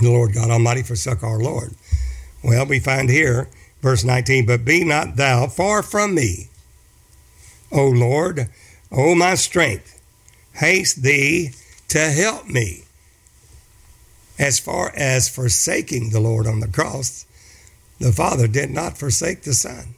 The 0.00 0.10
Lord 0.10 0.34
God 0.34 0.50
Almighty 0.50 0.82
forsook 0.82 1.22
our 1.22 1.38
Lord. 1.38 1.74
Well, 2.42 2.66
we 2.66 2.80
find 2.80 3.08
here, 3.08 3.48
verse 3.80 4.04
19, 4.04 4.46
But 4.46 4.64
be 4.64 4.84
not 4.84 5.16
thou 5.16 5.46
far 5.46 5.82
from 5.82 6.14
me, 6.14 6.48
O 7.70 7.86
Lord, 7.86 8.48
O 8.92 9.14
my 9.14 9.34
strength, 9.34 10.00
haste 10.54 11.02
thee 11.02 11.50
to 11.88 11.98
help 11.98 12.46
me 12.46 12.84
as 14.38 14.58
far 14.58 14.92
as 14.94 15.28
forsaking 15.28 16.10
the 16.10 16.20
Lord 16.20 16.46
on 16.46 16.60
the 16.60 16.68
cross, 16.68 17.26
the 17.98 18.12
Father 18.12 18.46
did 18.46 18.70
not 18.70 18.98
forsake 18.98 19.42
the 19.42 19.54
Son. 19.54 19.94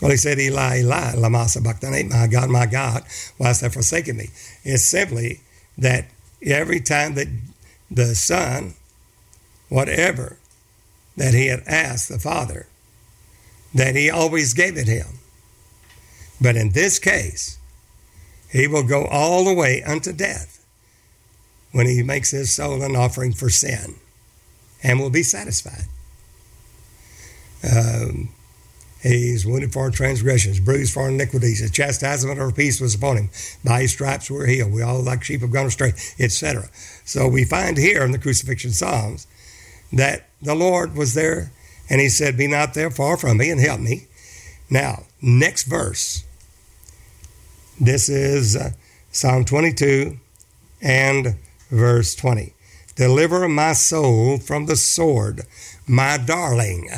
Well, 0.00 0.10
he 0.10 0.16
said, 0.16 0.38
Eli, 0.38 0.80
Eli, 0.80 1.14
lama 1.14 1.48
sabachthani, 1.48 2.04
my 2.04 2.26
God, 2.26 2.50
my 2.50 2.66
God, 2.66 3.04
why 3.38 3.48
hast 3.48 3.62
thou 3.62 3.70
forsaken 3.70 4.18
me? 4.18 4.28
It's 4.62 4.84
simply 4.84 5.40
that 5.78 6.06
every 6.42 6.80
time 6.80 7.14
that 7.14 7.28
the 7.90 8.14
Son, 8.14 8.74
whatever 9.68 10.36
that 11.16 11.32
he 11.32 11.46
had 11.46 11.62
asked 11.66 12.10
the 12.10 12.18
Father, 12.18 12.66
that 13.74 13.96
he 13.96 14.10
always 14.10 14.52
gave 14.52 14.76
it 14.76 14.86
him. 14.86 15.06
But 16.40 16.56
in 16.56 16.72
this 16.72 16.98
case, 16.98 17.58
he 18.50 18.66
will 18.66 18.84
go 18.84 19.06
all 19.06 19.44
the 19.44 19.54
way 19.54 19.82
unto 19.82 20.12
death 20.12 20.64
when 21.72 21.86
he 21.86 22.02
makes 22.02 22.30
his 22.30 22.54
soul 22.54 22.82
an 22.82 22.96
offering 22.96 23.32
for 23.32 23.50
sin 23.50 23.96
and 24.82 25.00
will 25.00 25.10
be 25.10 25.22
satisfied. 25.22 25.84
Um, 27.64 28.30
he's 29.02 29.44
wounded 29.46 29.72
for 29.72 29.82
our 29.82 29.90
transgressions, 29.90 30.60
bruised 30.60 30.94
for 30.94 31.02
our 31.04 31.08
iniquities. 31.08 31.60
The 31.60 31.70
chastisement 31.70 32.38
of 32.38 32.44
our 32.44 32.52
peace 32.52 32.80
was 32.80 32.94
upon 32.94 33.16
him. 33.16 33.30
By 33.64 33.82
his 33.82 33.92
stripes 33.92 34.30
we're 34.30 34.46
healed. 34.46 34.72
We 34.72 34.82
all 34.82 35.02
like 35.02 35.24
sheep 35.24 35.40
have 35.40 35.50
gone 35.50 35.66
astray, 35.66 35.92
etc. 36.18 36.68
So 37.04 37.28
we 37.28 37.44
find 37.44 37.76
here 37.76 38.04
in 38.04 38.12
the 38.12 38.18
crucifixion 38.18 38.70
psalms 38.70 39.26
that 39.92 40.28
the 40.40 40.54
Lord 40.54 40.94
was 40.96 41.14
there 41.14 41.50
and 41.88 42.00
he 42.00 42.08
said, 42.08 42.36
Be 42.36 42.46
not 42.46 42.74
there 42.74 42.90
far 42.90 43.16
from 43.16 43.38
me 43.38 43.50
and 43.50 43.60
help 43.60 43.80
me. 43.80 44.06
Now, 44.68 45.04
next 45.22 45.64
verse. 45.64 46.24
This 47.78 48.08
is 48.08 48.56
uh, 48.56 48.70
Psalm 49.12 49.44
22 49.44 50.16
and 50.80 51.36
verse 51.70 52.14
20. 52.14 52.54
Deliver 52.94 53.46
my 53.50 53.74
soul 53.74 54.38
from 54.38 54.64
the 54.64 54.76
sword, 54.76 55.42
my 55.86 56.16
darling, 56.16 56.88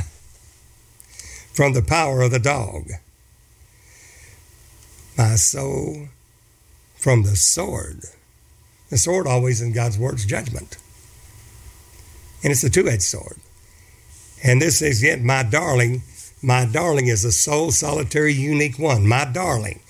from 1.53 1.72
the 1.72 1.83
power 1.83 2.22
of 2.22 2.31
the 2.31 2.39
dog. 2.39 2.91
My 5.16 5.35
soul 5.35 6.11
from 6.95 7.24
the 7.24 7.35
sword. 7.35 8.03
The 8.91 8.99
sword 8.99 9.26
always 9.26 9.61
in 9.61 9.72
God's 9.72 9.99
word 9.99 10.14
is 10.14 10.26
judgment. 10.26 10.76
And 12.45 12.53
it's 12.53 12.62
a 12.62 12.70
two 12.70 12.89
edged 12.89 13.03
sword. 13.03 13.39
And 14.45 14.62
this 14.62 14.81
is 14.81 15.03
yet 15.03 15.20
my 15.22 15.43
darling. 15.43 16.03
My 16.41 16.66
darling 16.66 17.09
is 17.09 17.24
a 17.24 17.33
sole, 17.33 17.72
solitary, 17.72 18.33
unique 18.33 18.79
one. 18.79 19.09
My 19.09 19.24
darling. 19.24 19.81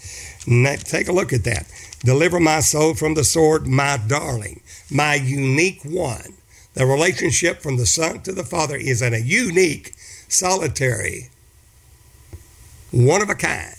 Take 0.85 1.09
a 1.09 1.13
look 1.13 1.33
at 1.33 1.45
that. 1.45 1.67
Deliver 2.01 2.41
my 2.41 2.61
soul 2.61 2.95
from 2.95 3.15
the 3.15 3.25
sword, 3.25 3.67
my 3.67 3.97
darling 3.97 4.63
my 4.91 5.15
unique 5.15 5.83
one. 5.85 6.35
The 6.75 6.87
relationship 6.87 7.61
from 7.61 7.77
the 7.77 7.87
Son 7.87 8.21
to 8.23 8.33
the 8.33 8.45
Father 8.45 8.77
is 8.77 9.03
in 9.03 9.15
a 9.15 9.19
unique, 9.19 9.95
solitary, 10.29 11.31
one 12.91 13.21
of 13.23 13.29
a 13.29 13.35
kind. 13.35 13.75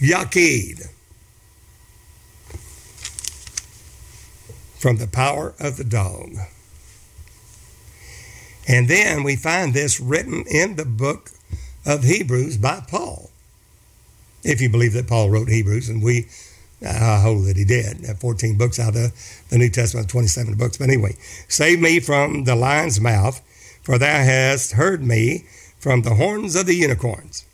Yaqid. 0.00 0.88
From 4.78 4.98
the 4.98 5.06
power 5.06 5.54
of 5.58 5.76
the 5.76 5.84
dog. 5.84 6.34
And 8.68 8.88
then 8.88 9.22
we 9.22 9.34
find 9.34 9.74
this 9.74 9.98
written 9.98 10.44
in 10.46 10.76
the 10.76 10.84
book 10.84 11.30
of 11.86 12.04
Hebrews 12.04 12.58
by 12.58 12.84
Paul. 12.86 13.27
If 14.48 14.60
you 14.60 14.70
believe 14.70 14.94
that 14.94 15.06
Paul 15.06 15.30
wrote 15.30 15.48
Hebrews, 15.48 15.88
and 15.88 16.02
we 16.02 16.26
I 16.84 17.20
hold 17.20 17.46
that 17.46 17.56
he 17.56 17.64
did. 17.64 18.06
14 18.06 18.56
books 18.56 18.78
out 18.78 18.94
of 18.94 19.12
the 19.48 19.58
New 19.58 19.68
Testament, 19.68 20.08
27 20.08 20.54
books. 20.54 20.76
But 20.76 20.88
anyway, 20.88 21.16
save 21.48 21.80
me 21.80 21.98
from 21.98 22.44
the 22.44 22.54
lion's 22.54 23.00
mouth, 23.00 23.40
for 23.82 23.98
thou 23.98 24.22
hast 24.22 24.72
heard 24.72 25.02
me 25.02 25.44
from 25.78 26.02
the 26.02 26.14
horns 26.14 26.54
of 26.54 26.66
the 26.66 26.74
unicorns. 26.74 27.44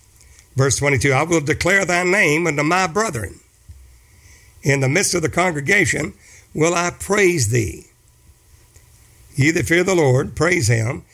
Verse 0.57 0.77
22 0.77 1.13
I 1.13 1.23
will 1.23 1.41
declare 1.41 1.85
thy 1.85 2.05
name 2.05 2.47
unto 2.47 2.63
my 2.63 2.87
brethren. 2.87 3.41
In 4.63 4.81
the 4.81 4.89
midst 4.89 5.15
of 5.15 5.23
the 5.23 5.29
congregation 5.29 6.15
will 6.55 6.75
I 6.75 6.91
praise 6.91 7.51
thee. 7.51 7.87
Ye 9.35 9.51
that 9.51 9.67
fear 9.67 9.85
the 9.85 9.95
Lord, 9.95 10.37
praise 10.37 10.69
him. 10.69 11.05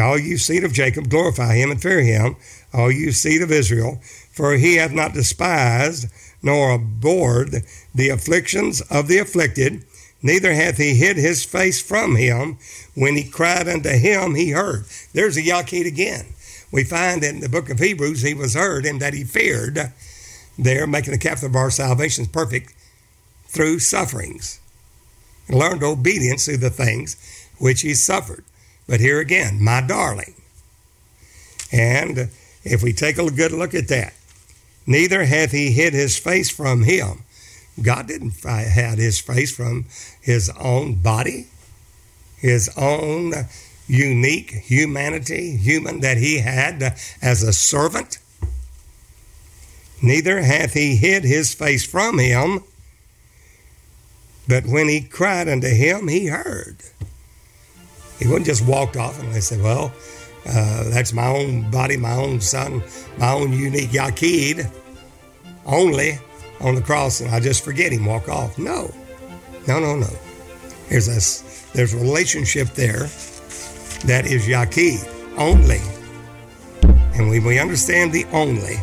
All 0.00 0.18
you 0.18 0.38
seed 0.38 0.64
of 0.64 0.72
Jacob, 0.72 1.08
glorify 1.08 1.54
him 1.56 1.70
and 1.70 1.80
fear 1.80 2.00
him. 2.00 2.36
All 2.72 2.90
you 2.90 3.12
seed 3.12 3.42
of 3.42 3.50
Israel, 3.50 4.00
for 4.38 4.52
he 4.52 4.76
hath 4.76 4.92
not 4.92 5.14
despised 5.14 6.06
nor 6.44 6.70
abhorred 6.70 7.64
the 7.92 8.08
afflictions 8.08 8.80
of 8.82 9.08
the 9.08 9.18
afflicted, 9.18 9.82
neither 10.22 10.54
hath 10.54 10.76
he 10.76 10.94
hid 10.94 11.16
his 11.16 11.44
face 11.44 11.82
from 11.82 12.14
him. 12.14 12.56
When 12.94 13.16
he 13.16 13.28
cried 13.28 13.66
unto 13.66 13.88
him, 13.88 14.36
he 14.36 14.50
heard. 14.50 14.84
There's 15.12 15.36
a 15.36 15.42
Yaqid 15.42 15.88
again. 15.88 16.26
We 16.70 16.84
find 16.84 17.24
in 17.24 17.40
the 17.40 17.48
book 17.48 17.68
of 17.68 17.80
Hebrews 17.80 18.22
he 18.22 18.32
was 18.32 18.54
heard 18.54 18.86
and 18.86 19.00
that 19.00 19.12
he 19.12 19.24
feared 19.24 19.92
there, 20.56 20.86
making 20.86 21.14
the 21.14 21.18
captain 21.18 21.48
of 21.48 21.56
our 21.56 21.72
salvation 21.72 22.26
perfect 22.26 22.72
through 23.48 23.80
sufferings. 23.80 24.60
And 25.48 25.58
learned 25.58 25.82
obedience 25.82 26.44
through 26.44 26.58
the 26.58 26.70
things 26.70 27.16
which 27.58 27.80
he 27.80 27.92
suffered. 27.94 28.44
But 28.86 29.00
here 29.00 29.18
again, 29.18 29.60
my 29.60 29.80
darling. 29.80 30.34
And 31.72 32.30
If 32.64 32.82
we 32.82 32.92
take 32.92 33.18
a 33.18 33.30
good 33.30 33.52
look 33.52 33.74
at 33.74 33.88
that, 33.88 34.12
neither 34.88 35.24
hath 35.24 35.52
he 35.52 35.70
hid 35.70 35.92
his 35.92 36.18
face 36.18 36.50
from 36.50 36.82
him. 36.82 37.22
God 37.80 38.08
didn't 38.08 38.42
hide 38.42 38.98
his 38.98 39.20
face 39.20 39.54
from 39.54 39.84
his 40.20 40.50
own 40.58 40.94
body, 40.94 41.46
his 42.38 42.68
own 42.76 43.32
unique 43.86 44.50
humanity, 44.50 45.56
human 45.56 46.00
that 46.00 46.16
he 46.16 46.38
had 46.38 46.98
as 47.22 47.42
a 47.42 47.52
servant. 47.52 48.18
Neither 50.02 50.42
hath 50.42 50.72
he 50.72 50.96
hid 50.96 51.22
his 51.22 51.54
face 51.54 51.84
from 51.84 52.18
him, 52.18 52.64
but 54.48 54.64
when 54.64 54.88
he 54.88 55.02
cried 55.02 55.48
unto 55.48 55.68
him, 55.68 56.08
he 56.08 56.26
heard. 56.26 56.78
He 58.18 58.26
wouldn't 58.26 58.46
just 58.46 58.66
walk 58.66 58.96
off 58.96 59.20
and 59.20 59.32
they 59.34 59.40
said, 59.40 59.62
Well, 59.62 59.92
uh, 60.48 60.84
that's 60.90 61.12
my 61.12 61.26
own 61.26 61.70
body, 61.70 61.96
my 61.96 62.14
own 62.14 62.40
son, 62.40 62.82
my 63.18 63.32
own 63.32 63.52
unique 63.52 63.90
Yaqid 63.90 64.70
only 65.66 66.18
on 66.60 66.74
the 66.74 66.82
cross, 66.82 67.20
and 67.20 67.30
I 67.30 67.40
just 67.40 67.64
forget 67.64 67.92
him, 67.92 68.06
walk 68.06 68.28
off. 68.28 68.58
No, 68.58 68.92
no, 69.66 69.78
no, 69.78 69.96
no. 69.96 70.08
There's 70.88 71.08
a, 71.08 71.76
there's 71.76 71.92
a 71.92 71.98
relationship 71.98 72.68
there 72.68 73.08
that 74.06 74.24
is 74.26 74.46
Yaqid 74.46 75.06
only. 75.36 75.80
And 77.14 77.28
when 77.28 77.44
we 77.44 77.58
understand 77.58 78.12
the 78.12 78.24
only, 78.32 78.76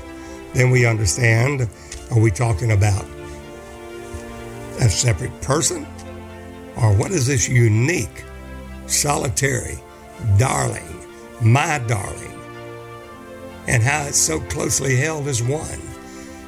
then 0.53 0.69
we 0.69 0.85
understand 0.85 1.67
are 2.11 2.19
we 2.19 2.31
talking 2.31 2.71
about 2.71 3.05
a 4.79 4.89
separate 4.89 5.41
person? 5.41 5.87
Or 6.77 6.93
what 6.93 7.11
is 7.11 7.27
this 7.27 7.47
unique, 7.47 8.23
solitary, 8.85 9.79
darling, 10.37 10.94
my 11.41 11.79
darling, 11.87 12.39
and 13.67 13.83
how 13.83 14.03
it's 14.05 14.17
so 14.19 14.39
closely 14.41 14.95
held 14.95 15.27
as 15.27 15.41
one? 15.41 15.79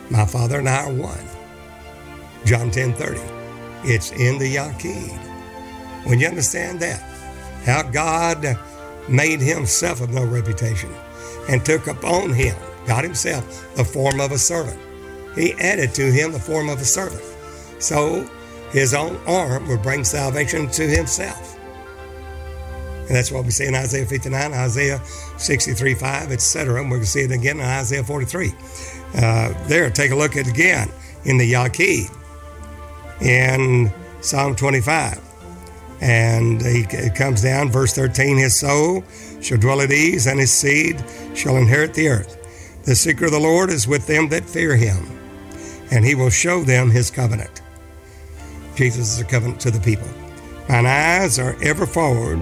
My 0.09 0.25
Father 0.25 0.59
and 0.59 0.69
I 0.69 0.85
are 0.85 0.93
one. 0.93 1.25
John 2.45 2.71
10 2.71 2.93
30. 2.93 3.19
It's 3.83 4.11
in 4.11 4.38
the 4.38 4.55
Yaqid. 4.55 5.17
When 6.05 6.19
you 6.19 6.27
understand 6.27 6.79
that, 6.79 7.01
how 7.65 7.83
God 7.83 8.57
made 9.09 9.41
himself 9.41 10.01
of 10.01 10.11
no 10.11 10.25
reputation 10.25 10.89
and 11.49 11.65
took 11.65 11.88
upon 11.88 12.33
him, 12.33 12.55
God 12.85 13.03
himself, 13.03 13.75
the 13.75 13.83
form 13.83 14.19
of 14.19 14.31
a 14.31 14.38
servant. 14.38 14.79
He 15.35 15.53
added 15.53 15.93
to 15.95 16.11
him 16.11 16.31
the 16.31 16.39
form 16.39 16.69
of 16.69 16.79
a 16.79 16.85
servant. 16.85 17.23
So 17.79 18.29
his 18.71 18.93
own 18.93 19.17
arm 19.27 19.67
would 19.67 19.81
bring 19.81 20.03
salvation 20.03 20.69
to 20.71 20.88
himself. 20.88 21.56
And 23.07 23.15
that's 23.15 23.31
what 23.31 23.45
we 23.45 23.51
see 23.51 23.65
in 23.65 23.75
Isaiah 23.75 24.05
59, 24.05 24.53
Isaiah 24.53 25.01
63 25.37 25.93
5, 25.93 26.31
etc. 26.31 26.81
And 26.81 26.89
we're 26.89 26.97
going 26.97 27.05
to 27.05 27.09
see 27.09 27.21
it 27.21 27.31
again 27.31 27.57
in 27.57 27.65
Isaiah 27.65 28.03
43. 28.03 28.51
Uh, 29.15 29.67
there, 29.67 29.89
take 29.89 30.11
a 30.11 30.15
look 30.15 30.35
at 30.35 30.47
it 30.47 30.49
again 30.49 30.89
in 31.23 31.37
the 31.37 31.53
Yaqid 31.53 32.13
in 33.21 33.91
Psalm 34.21 34.55
25. 34.55 35.23
And 36.01 36.61
he, 36.61 36.85
it 36.89 37.15
comes 37.15 37.41
down, 37.41 37.71
verse 37.71 37.93
13 37.93 38.37
His 38.37 38.59
soul 38.59 39.03
shall 39.41 39.57
dwell 39.57 39.81
at 39.81 39.91
ease, 39.91 40.27
and 40.27 40.39
his 40.39 40.51
seed 40.51 41.03
shall 41.33 41.57
inherit 41.57 41.93
the 41.93 42.09
earth. 42.09 42.83
The 42.83 42.95
secret 42.95 43.27
of 43.27 43.33
the 43.33 43.39
Lord 43.39 43.69
is 43.69 43.87
with 43.87 44.05
them 44.07 44.29
that 44.29 44.45
fear 44.45 44.75
him, 44.75 45.05
and 45.91 46.05
he 46.05 46.15
will 46.15 46.29
show 46.29 46.63
them 46.63 46.91
his 46.91 47.09
covenant. 47.09 47.61
Jesus 48.75 49.13
is 49.13 49.19
a 49.19 49.25
covenant 49.25 49.59
to 49.61 49.71
the 49.71 49.79
people. 49.79 50.07
Mine 50.69 50.85
eyes 50.85 51.39
are 51.39 51.55
ever 51.63 51.85
forward, 51.85 52.39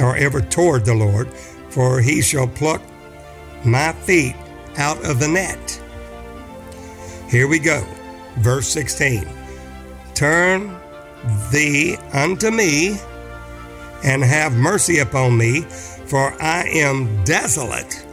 or 0.00 0.16
ever 0.16 0.40
toward 0.40 0.84
the 0.84 0.94
Lord, 0.94 1.32
for 1.70 2.00
he 2.00 2.22
shall 2.22 2.48
pluck 2.48 2.82
my 3.64 3.92
feet 3.92 4.36
out 4.76 5.04
of 5.04 5.18
the 5.18 5.28
net. 5.28 5.82
Here 7.28 7.48
we 7.48 7.58
go. 7.58 7.84
Verse 8.38 8.68
16 8.68 9.26
Turn 10.14 10.76
thee 11.50 11.96
unto 12.12 12.50
me, 12.50 12.96
and 14.04 14.22
have 14.22 14.52
mercy 14.54 14.98
upon 14.98 15.36
me, 15.36 15.62
for 15.62 16.34
I 16.42 16.68
am 16.68 17.24
desolate 17.24 18.04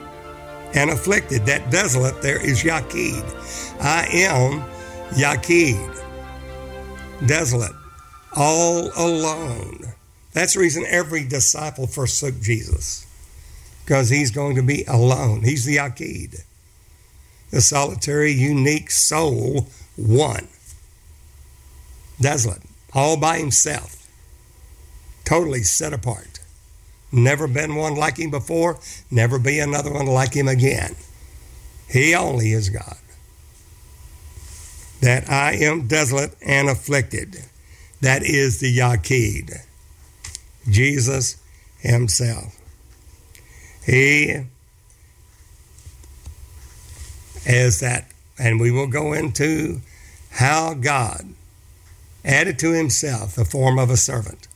and 0.73 0.89
afflicted. 0.89 1.45
That 1.45 1.69
desolate 1.69 2.21
there 2.21 2.43
is 2.43 2.63
Yaqid. 2.63 3.81
I 3.81 4.07
am 4.11 4.63
Yaqid, 5.11 6.01
desolate, 7.27 7.75
all 8.35 8.89
alone. 8.95 9.90
That's 10.33 10.53
the 10.53 10.61
reason 10.61 10.85
every 10.87 11.25
disciple 11.25 11.87
forsook 11.87 12.39
Jesus, 12.41 13.05
because 13.83 14.09
he's 14.09 14.31
going 14.31 14.55
to 14.55 14.63
be 14.63 14.83
alone. 14.85 15.43
He's 15.43 15.65
the 15.65 15.77
Yaqid, 15.77 16.43
the 17.49 17.61
solitary, 17.61 18.31
unique 18.31 18.91
soul, 18.91 19.67
one, 19.97 20.47
desolate 22.19 22.61
all 22.93 23.17
by 23.17 23.39
himself, 23.39 24.07
totally 25.23 25.63
set 25.63 25.93
apart. 25.93 26.39
Never 27.11 27.47
been 27.47 27.75
one 27.75 27.95
like 27.95 28.17
him 28.17 28.31
before, 28.31 28.79
never 29.09 29.37
be 29.37 29.59
another 29.59 29.93
one 29.93 30.05
like 30.05 30.33
him 30.33 30.47
again. 30.47 30.95
He 31.89 32.15
only 32.15 32.53
is 32.53 32.69
God. 32.69 32.97
That 35.01 35.29
I 35.29 35.53
am 35.53 35.87
desolate 35.87 36.35
and 36.45 36.69
afflicted. 36.69 37.43
That 37.99 38.23
is 38.23 38.59
the 38.59 38.77
Yaqid, 38.77 39.65
Jesus 40.69 41.37
Himself. 41.79 42.57
He 43.85 44.45
is 47.45 47.79
that, 47.79 48.05
and 48.37 48.59
we 48.59 48.71
will 48.71 48.87
go 48.87 49.13
into 49.13 49.81
how 50.31 50.73
God 50.73 51.33
added 52.23 52.59
to 52.59 52.71
himself 52.71 53.35
the 53.35 53.45
form 53.45 53.79
of 53.79 53.89
a 53.89 53.97
servant 53.97 54.47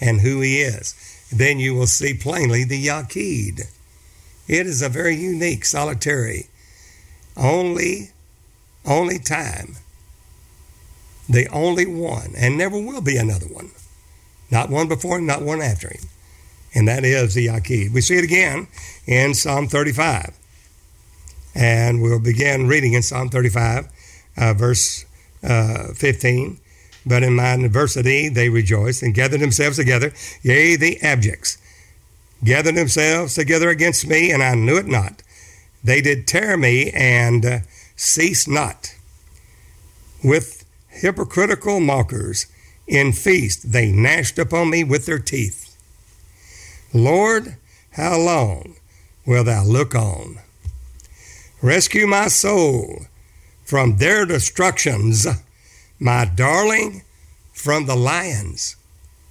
and 0.00 0.20
who 0.20 0.40
he 0.40 0.60
is. 0.60 1.28
Then 1.30 1.58
you 1.58 1.74
will 1.74 1.86
see 1.86 2.14
plainly 2.14 2.64
the 2.64 2.86
Yaqid. 2.86 3.68
It 4.48 4.66
is 4.66 4.82
a 4.82 4.88
very 4.88 5.16
unique, 5.16 5.64
solitary, 5.64 6.48
only, 7.36 8.10
only 8.84 9.18
time, 9.18 9.76
the 11.28 11.48
only 11.48 11.86
one, 11.86 12.32
and 12.36 12.58
never 12.58 12.78
will 12.78 13.00
be 13.00 13.16
another 13.16 13.46
one. 13.46 13.70
Not 14.52 14.68
one 14.68 14.86
before 14.86 15.18
him, 15.18 15.24
not 15.24 15.40
one 15.40 15.62
after 15.62 15.88
him. 15.88 16.04
And 16.74 16.86
that 16.86 17.04
is 17.04 17.32
the 17.32 17.46
Yaqid. 17.46 17.90
We 17.92 18.02
see 18.02 18.18
it 18.18 18.24
again 18.24 18.68
in 19.06 19.32
Psalm 19.32 19.66
35. 19.66 20.38
And 21.54 22.02
we'll 22.02 22.20
begin 22.20 22.68
reading 22.68 22.92
in 22.92 23.02
Psalm 23.02 23.30
35, 23.30 23.88
uh, 24.36 24.52
verse 24.52 25.06
uh, 25.42 25.94
15. 25.94 26.58
But 27.04 27.22
in 27.22 27.34
my 27.34 27.54
adversity 27.54 28.28
they 28.28 28.50
rejoiced 28.50 29.02
and 29.02 29.14
gathered 29.14 29.40
themselves 29.40 29.78
together, 29.78 30.12
yea, 30.42 30.76
the 30.76 30.98
abjects 31.02 31.56
gathered 32.44 32.74
themselves 32.74 33.34
together 33.34 33.70
against 33.70 34.06
me, 34.06 34.30
and 34.30 34.42
I 34.42 34.54
knew 34.54 34.76
it 34.76 34.86
not. 34.86 35.22
They 35.82 36.00
did 36.00 36.26
tear 36.26 36.56
me 36.56 36.90
and 36.90 37.44
uh, 37.44 37.58
cease 37.96 38.46
not. 38.46 38.94
With 40.22 40.64
hypocritical 40.88 41.80
mockers 41.80 42.46
in 42.86 43.12
feast 43.12 43.72
they 43.72 43.90
gnashed 43.90 44.38
upon 44.38 44.70
me 44.70 44.84
with 44.84 45.06
their 45.06 45.18
teeth. 45.18 45.76
Lord, 46.92 47.56
how 47.92 48.18
long 48.18 48.76
wilt 49.26 49.46
thou 49.46 49.64
look 49.64 49.94
on? 49.94 50.38
Rescue 51.62 52.06
my 52.06 52.28
soul 52.28 53.06
from 53.64 53.96
their 53.96 54.26
destructions 54.26 55.26
my 56.02 56.24
darling 56.24 57.02
from 57.52 57.86
the 57.86 57.94
lions. 57.94 58.74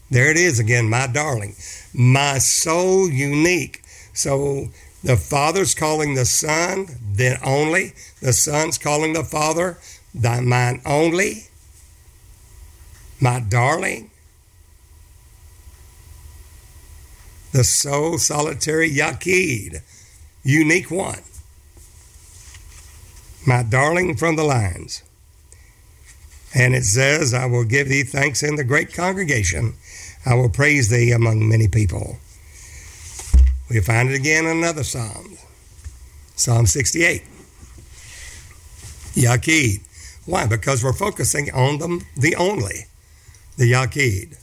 There 0.09 0.31
it 0.31 0.37
is 0.37 0.57
again, 0.57 0.89
my 0.89 1.05
darling. 1.05 1.55
My 1.93 2.37
soul 2.37 3.09
unique. 3.09 3.81
So 4.13 4.69
the 5.03 5.17
Father's 5.17 5.75
calling 5.75 6.13
the 6.13 6.23
Son, 6.23 6.87
then 7.01 7.37
only. 7.43 7.93
The 8.21 8.31
Son's 8.31 8.77
calling 8.77 9.11
the 9.13 9.25
Father, 9.25 9.77
thy 10.15 10.39
mine 10.39 10.81
only. 10.85 11.47
My 13.21 13.39
darling. 13.39 14.09
The 17.51 17.63
sole 17.63 18.17
solitary 18.17 18.89
Yaqid, 18.89 19.81
unique 20.43 20.89
one. 20.89 21.19
My 23.45 23.61
darling 23.61 24.17
from 24.17 24.37
the 24.37 24.43
lines. 24.43 25.03
And 26.55 26.73
it 26.73 26.83
says, 26.83 27.33
I 27.33 27.45
will 27.45 27.63
give 27.63 27.89
thee 27.89 28.03
thanks 28.03 28.41
in 28.41 28.55
the 28.55 28.63
great 28.63 28.93
congregation. 28.93 29.75
I 30.25 30.33
will 30.33 30.49
praise 30.49 30.89
thee 30.89 31.11
among 31.11 31.47
many 31.47 31.67
people. 31.67 32.17
We 33.69 33.81
find 33.81 34.09
it 34.09 34.15
again 34.15 34.45
in 34.45 34.57
another 34.57 34.83
psalm, 34.83 35.37
Psalm 36.35 36.65
68. 36.65 37.23
Yaqid. 39.13 39.81
Why? 40.25 40.45
Because 40.45 40.83
we're 40.83 40.93
focusing 40.93 41.51
on 41.53 41.79
them, 41.79 42.05
the 42.17 42.35
only, 42.35 42.85
the 43.57 43.71
Yaqid. 43.71 44.37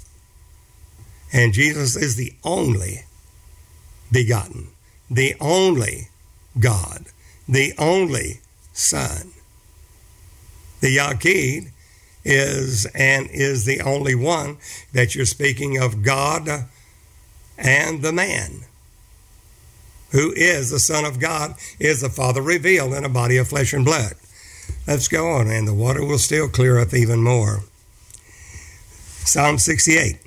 And 1.32 1.52
Jesus 1.52 1.96
is 1.96 2.16
the 2.16 2.32
only 2.44 3.04
begotten, 4.11 4.68
the 5.11 5.34
only 5.40 6.09
God, 6.59 7.06
the 7.48 7.74
only 7.78 8.40
Son. 8.72 9.32
The 10.80 10.96
Yaqid 10.96 11.70
is 12.24 12.86
and 12.94 13.28
is 13.30 13.64
the 13.64 13.80
only 13.80 14.14
one 14.14 14.59
that 14.92 15.14
you're 15.14 15.26
speaking 15.26 15.78
of 15.78 16.02
God 16.02 16.48
and 17.59 18.02
the 18.02 18.12
man 18.12 18.64
who 20.11 20.32
is 20.34 20.70
the 20.70 20.78
Son 20.78 21.04
of 21.04 21.20
God, 21.20 21.54
is 21.78 22.00
the 22.00 22.09
Father 22.09 22.40
revealed 22.40 22.94
in 22.94 23.04
a 23.04 23.11
body 23.11 23.36
of 23.36 23.48
flesh 23.48 23.72
and 23.72 23.84
blood. 23.84 24.14
Let's 24.86 25.09
go 25.09 25.28
on, 25.28 25.48
and 25.48 25.68
the 25.68 25.74
water 25.74 26.04
will 26.04 26.18
still 26.18 26.48
clear 26.48 26.78
up 26.78 26.94
even 26.94 27.22
more. 27.22 27.64
Psalm 29.29 29.59
68. 29.59 30.18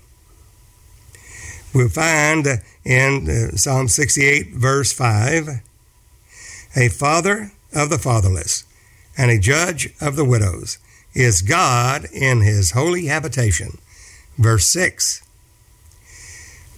We'll 1.74 1.89
find 1.89 2.47
in 2.84 3.30
uh, 3.30 3.56
Psalm 3.56 3.88
68, 3.88 4.54
verse 4.54 4.91
5, 4.91 5.62
a 6.76 6.89
father 6.89 7.52
of 7.74 7.89
the 7.89 7.97
fatherless 7.97 8.66
and 9.18 9.32
a 9.32 9.39
judge 9.39 9.89
of 9.99 10.16
the 10.16 10.26
widows 10.26 10.78
is 11.14 11.41
God 11.41 12.06
in 12.14 12.41
his 12.41 12.72
holy 12.72 13.08
habitation. 13.08 13.78
Verse 14.38 14.72
6 14.72 15.24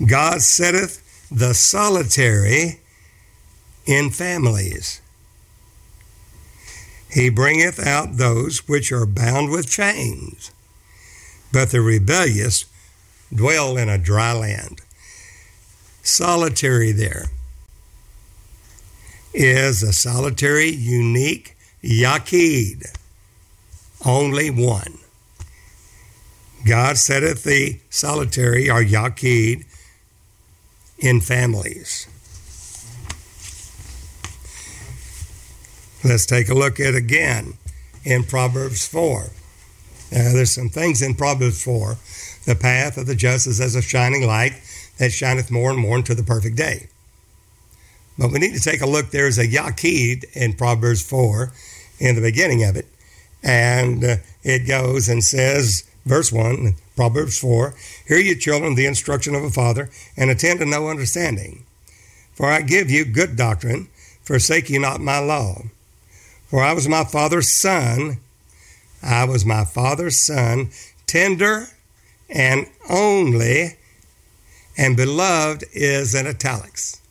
God 0.07 0.41
setteth 0.41 1.27
the 1.31 1.53
solitary 1.53 2.79
in 3.85 4.09
families. 4.09 5.01
He 7.11 7.29
bringeth 7.29 7.79
out 7.79 8.17
those 8.17 8.67
which 8.67 8.91
are 8.91 9.05
bound 9.05 9.51
with 9.51 9.69
chains, 9.69 10.51
but 11.53 11.69
the 11.69 11.81
rebellious 11.81 12.65
dwell 13.33 13.77
in 13.77 13.87
a 13.87 13.97
dry 13.97 14.33
land. 14.33 14.81
Solitary 16.01 16.91
there 16.91 17.25
is 19.33 19.83
a 19.83 19.93
solitary, 19.93 20.69
unique 20.69 21.55
Yaqid, 21.83 22.97
only 24.03 24.49
one. 24.49 24.97
God 26.65 26.97
setteth 26.97 27.43
the 27.43 27.79
solitary 27.89 28.69
or 28.69 28.83
Yaqid 28.83 29.65
in 30.97 31.21
families. 31.21 32.07
Let's 36.03 36.25
take 36.25 36.49
a 36.49 36.53
look 36.53 36.79
at 36.79 36.95
again 36.95 37.53
in 38.03 38.23
Proverbs 38.23 38.87
4. 38.87 39.29
Uh, 40.13 40.31
there's 40.31 40.53
some 40.53 40.69
things 40.69 41.01
in 41.01 41.15
Proverbs 41.15 41.63
4. 41.63 41.97
The 42.45 42.55
path 42.55 42.97
of 42.97 43.07
the 43.07 43.15
just 43.15 43.47
is 43.47 43.59
as 43.59 43.73
a 43.73 43.81
shining 43.81 44.27
light 44.27 44.53
that 44.99 45.11
shineth 45.11 45.49
more 45.49 45.71
and 45.71 45.79
more 45.79 45.97
into 45.97 46.13
the 46.13 46.23
perfect 46.23 46.55
day. 46.55 46.87
But 48.19 48.31
we 48.31 48.37
need 48.37 48.53
to 48.53 48.61
take 48.61 48.81
a 48.81 48.85
look. 48.85 49.09
There's 49.09 49.39
a 49.39 49.47
Yaqid 49.47 50.25
in 50.33 50.53
Proverbs 50.53 51.01
4 51.01 51.51
in 51.99 52.15
the 52.15 52.21
beginning 52.21 52.63
of 52.63 52.75
it. 52.75 52.85
And 53.41 54.03
uh, 54.03 54.15
it 54.43 54.67
goes 54.67 55.09
and 55.09 55.23
says, 55.23 55.89
verse 56.05 56.31
1, 56.31 56.75
Proverbs 56.95 57.39
4 57.39 57.73
Hear 58.07 58.19
ye, 58.19 58.35
children, 58.35 58.75
the 58.75 58.85
instruction 58.85 59.33
of 59.33 59.43
a 59.43 59.49
father, 59.49 59.89
and 60.15 60.29
attend 60.29 60.59
to 60.59 60.65
no 60.65 60.89
understanding. 60.89 61.65
For 62.35 62.51
I 62.51 62.61
give 62.61 62.91
you 62.91 63.03
good 63.05 63.35
doctrine, 63.35 63.87
forsake 64.23 64.69
ye 64.69 64.77
not 64.77 65.01
my 65.01 65.17
law. 65.17 65.63
For 66.47 66.61
I 66.61 66.73
was 66.73 66.87
my 66.87 67.03
father's 67.03 67.51
son. 67.51 68.19
I 69.03 69.25
was 69.25 69.45
my 69.45 69.65
father's 69.65 70.25
son, 70.25 70.69
tender 71.05 71.67
and 72.29 72.67
only, 72.89 73.77
and 74.77 74.95
beloved 74.95 75.65
is 75.73 76.15
in 76.15 76.27
italics. 76.27 77.01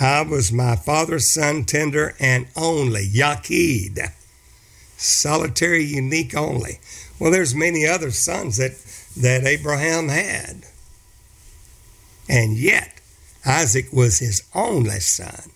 I 0.00 0.22
was 0.22 0.50
my 0.50 0.76
father's 0.76 1.32
son, 1.32 1.64
tender 1.64 2.14
and 2.18 2.48
only, 2.56 3.06
Yaqid, 3.06 4.10
solitary, 4.96 5.84
unique 5.84 6.34
only. 6.34 6.80
Well, 7.18 7.30
there's 7.30 7.54
many 7.54 7.86
other 7.86 8.10
sons 8.10 8.56
that, 8.56 8.72
that 9.16 9.46
Abraham 9.46 10.08
had. 10.08 10.64
And 12.28 12.56
yet, 12.56 13.00
Isaac 13.46 13.92
was 13.92 14.18
his 14.18 14.42
only 14.54 14.98
son, 15.00 15.50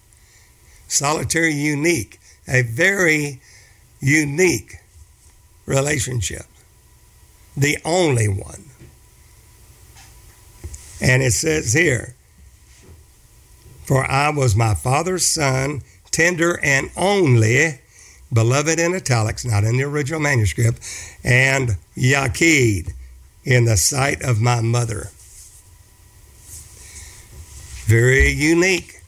solitary, 0.86 1.54
unique 1.54 2.18
a 2.48 2.62
very 2.62 3.40
unique 4.00 4.77
relationship, 5.68 6.46
the 7.56 7.78
only 7.84 8.26
one. 8.26 8.64
And 11.00 11.22
it 11.22 11.32
says 11.32 11.72
here, 11.74 12.14
For 13.84 14.04
I 14.04 14.30
was 14.30 14.56
my 14.56 14.74
father's 14.74 15.26
son, 15.26 15.82
tender 16.10 16.58
and 16.62 16.90
only, 16.96 17.80
beloved 18.32 18.80
in 18.80 18.94
italics, 18.94 19.44
not 19.44 19.64
in 19.64 19.76
the 19.76 19.84
original 19.84 20.20
manuscript, 20.20 20.80
and 21.22 21.76
Yaqid 21.96 22.92
in 23.44 23.66
the 23.66 23.76
sight 23.76 24.22
of 24.22 24.40
my 24.40 24.60
mother. 24.60 25.10
Very 27.86 28.30
unique. 28.30 29.00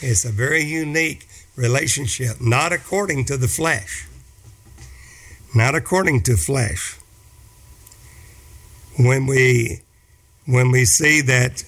It's 0.00 0.24
a 0.24 0.32
very 0.32 0.62
unique 0.62 1.26
relationship, 1.56 2.40
not 2.40 2.72
according 2.72 3.24
to 3.26 3.36
the 3.36 3.48
flesh. 3.48 4.06
Not 5.54 5.74
according 5.74 6.22
to 6.24 6.36
flesh. 6.36 6.98
When 8.96 9.26
we 9.26 9.80
when 10.46 10.70
we 10.70 10.84
see 10.84 11.20
that 11.22 11.64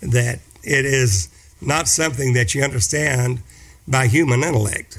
that 0.00 0.40
it 0.62 0.84
is 0.84 1.28
not 1.60 1.88
something 1.88 2.34
that 2.34 2.54
you 2.54 2.62
understand 2.62 3.42
by 3.86 4.06
human 4.06 4.42
intellect 4.42 4.98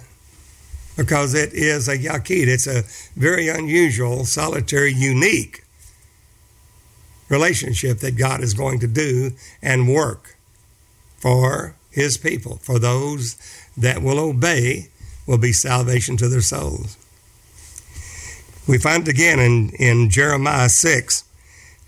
because 0.96 1.34
it 1.34 1.54
is 1.54 1.88
a 1.88 1.98
yaqid. 1.98 2.48
It's 2.48 2.68
a 2.68 2.84
very 3.20 3.48
unusual, 3.48 4.26
solitary, 4.26 4.94
unique 4.94 5.64
relationship 7.30 8.00
that 8.00 8.18
God 8.18 8.42
is 8.42 8.54
going 8.54 8.80
to 8.80 8.88
do 8.88 9.32
and 9.62 9.92
work 9.92 10.36
for 11.18 11.76
his 11.90 12.18
people, 12.18 12.58
for 12.58 12.80
those 12.80 13.36
that 13.78 14.02
will 14.02 14.20
obey 14.20 14.90
will 15.26 15.38
be 15.38 15.54
salvation 15.54 16.18
to 16.18 16.28
their 16.28 16.42
souls. 16.42 16.98
We 18.68 18.78
find 18.78 19.08
it 19.08 19.12
again 19.12 19.40
in, 19.40 19.70
in 19.72 20.10
Jeremiah 20.10 20.70
6, 20.70 21.24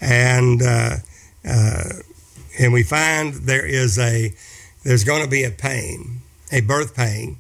and 0.01 0.61
uh, 0.61 0.95
uh, 1.47 1.83
and 2.59 2.73
we 2.73 2.83
find 2.83 3.33
there 3.33 3.65
is 3.65 3.97
a 3.97 4.33
there's 4.83 5.03
going 5.03 5.23
to 5.23 5.29
be 5.29 5.43
a 5.43 5.51
pain, 5.51 6.21
a 6.51 6.61
birth 6.61 6.95
pain, 6.95 7.37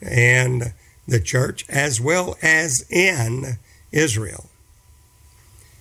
in 0.00 0.72
the 1.06 1.20
church 1.20 1.64
as 1.68 2.00
well 2.00 2.36
as 2.42 2.84
in 2.90 3.58
Israel. 3.92 4.46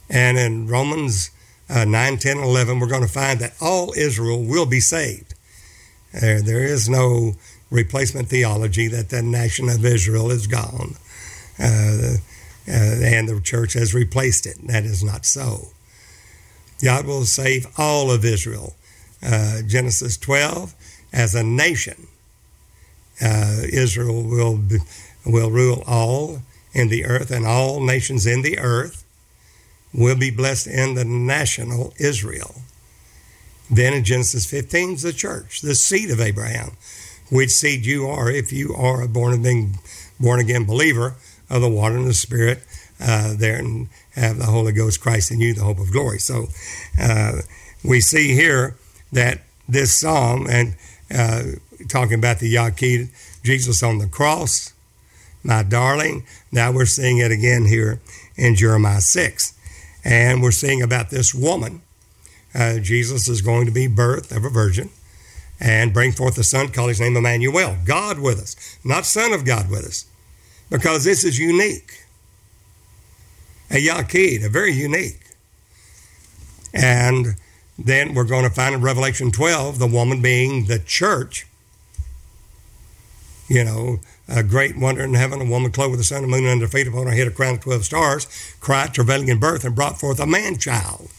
And 0.09 0.37
in 0.37 0.67
Romans 0.67 1.31
uh, 1.69 1.85
9, 1.85 2.17
10, 2.17 2.37
11, 2.37 2.79
we're 2.79 2.87
going 2.87 3.01
to 3.01 3.07
find 3.07 3.39
that 3.39 3.53
all 3.59 3.93
Israel 3.97 4.41
will 4.43 4.65
be 4.65 4.79
saved. 4.79 5.33
There, 6.13 6.41
there 6.41 6.63
is 6.63 6.87
no 6.87 7.33
replacement 7.69 8.29
theology 8.29 8.87
that 8.87 9.09
the 9.09 9.21
nation 9.21 9.67
of 9.67 9.83
Israel 9.83 10.31
is 10.31 10.47
gone 10.47 10.95
uh, 11.59 12.15
uh, 12.67 12.71
and 12.71 13.29
the 13.29 13.39
church 13.41 13.73
has 13.73 13.93
replaced 13.93 14.45
it. 14.45 14.57
That 14.67 14.83
is 14.83 15.03
not 15.03 15.25
so. 15.25 15.69
God 16.83 17.05
will 17.05 17.25
save 17.25 17.67
all 17.77 18.11
of 18.11 18.25
Israel. 18.25 18.75
Uh, 19.23 19.61
Genesis 19.65 20.17
12, 20.17 20.75
as 21.11 21.33
a 21.33 21.43
nation, 21.43 22.07
uh, 23.21 23.61
Israel 23.71 24.21
will, 24.23 24.57
be, 24.57 24.77
will 25.25 25.49
rule 25.49 25.83
all 25.87 26.41
in 26.73 26.89
the 26.89 27.05
earth, 27.05 27.31
and 27.31 27.45
all 27.45 27.79
nations 27.79 28.27
in 28.27 28.43
the 28.43 28.59
earth 28.59 29.03
will 29.93 30.17
be 30.17 30.29
blessed 30.29 30.67
in 30.67 30.93
the 30.93 31.05
national 31.05 31.93
Israel. 31.97 32.61
Then 33.69 33.93
in 33.93 34.03
Genesis 34.03 34.45
15 34.45 34.93
is 34.93 35.01
the 35.01 35.13
church, 35.13 35.61
the 35.61 35.75
seed 35.75 36.11
of 36.11 36.21
Abraham, 36.21 36.71
which 37.29 37.49
seed 37.49 37.85
you 37.85 38.07
are 38.07 38.29
if 38.29 38.53
you 38.53 38.73
are 38.75 39.01
a 39.01 39.07
born 39.07 39.33
again, 39.33 39.79
born 40.19 40.39
again 40.39 40.65
believer 40.65 41.15
of 41.49 41.61
the 41.61 41.69
water 41.69 41.97
and 41.97 42.07
the 42.07 42.13
Spirit 42.13 42.59
uh, 42.99 43.33
there 43.35 43.57
and 43.57 43.89
have 44.15 44.37
the 44.37 44.45
Holy 44.45 44.71
Ghost, 44.71 45.01
Christ 45.01 45.31
in 45.31 45.39
you, 45.39 45.53
the 45.53 45.63
hope 45.63 45.79
of 45.79 45.91
glory. 45.91 46.19
So 46.19 46.47
uh, 46.99 47.41
we 47.83 48.01
see 48.01 48.33
here 48.33 48.75
that 49.11 49.41
this 49.67 49.99
psalm 49.99 50.47
and 50.49 50.75
uh, 51.13 51.43
talking 51.87 52.15
about 52.15 52.39
the 52.39 52.53
Yaqid, 52.53 53.09
Jesus 53.43 53.83
on 53.83 53.99
the 53.99 54.07
cross, 54.07 54.73
my 55.43 55.63
darling. 55.63 56.25
Now 56.51 56.71
we're 56.71 56.85
seeing 56.85 57.19
it 57.19 57.31
again 57.31 57.65
here 57.65 58.01
in 58.35 58.55
Jeremiah 58.55 59.01
6. 59.01 59.53
And 60.03 60.41
we're 60.41 60.51
seeing 60.51 60.81
about 60.81 61.09
this 61.09 61.33
woman. 61.33 61.81
Uh, 62.53 62.79
Jesus 62.79 63.27
is 63.27 63.41
going 63.41 63.65
to 63.65 63.71
be 63.71 63.87
birthed 63.87 64.35
of 64.35 64.45
a 64.45 64.49
virgin 64.49 64.89
and 65.59 65.93
bring 65.93 66.11
forth 66.11 66.37
a 66.37 66.43
son, 66.43 66.69
call 66.69 66.87
his 66.87 66.99
name 66.99 67.17
Emmanuel, 67.17 67.77
God 67.85 68.19
with 68.19 68.39
us, 68.39 68.77
not 68.83 69.05
Son 69.05 69.33
of 69.33 69.45
God 69.45 69.69
with 69.69 69.85
us, 69.85 70.05
because 70.69 71.03
this 71.03 71.23
is 71.23 71.39
unique. 71.39 72.05
A 73.69 73.85
Yaqid, 73.85 74.45
a 74.45 74.49
very 74.49 74.71
unique. 74.71 75.19
And 76.73 77.35
then 77.77 78.13
we're 78.13 78.23
going 78.23 78.43
to 78.43 78.49
find 78.49 78.75
in 78.75 78.81
Revelation 78.81 79.31
12 79.31 79.79
the 79.79 79.87
woman 79.87 80.21
being 80.21 80.65
the 80.65 80.79
church 80.79 81.47
you 83.47 83.63
know, 83.63 83.99
a 84.27 84.43
great 84.43 84.77
wonder 84.77 85.03
in 85.03 85.13
heaven, 85.13 85.41
a 85.41 85.45
woman 85.45 85.71
clothed 85.71 85.91
with 85.91 85.99
the 85.99 86.03
sun 86.03 86.23
and 86.23 86.31
moon 86.31 86.45
under 86.45 86.65
her 86.65 86.69
feet 86.69 86.87
upon 86.87 87.07
her 87.07 87.13
head, 87.13 87.27
a 87.27 87.31
crown 87.31 87.55
of 87.55 87.61
12 87.61 87.85
stars, 87.85 88.55
cried, 88.59 88.93
travailing 88.93 89.29
in 89.29 89.39
birth, 89.39 89.63
and 89.63 89.75
brought 89.75 89.99
forth 89.99 90.19
a 90.19 90.25
man 90.25 90.57
child. 90.57 91.09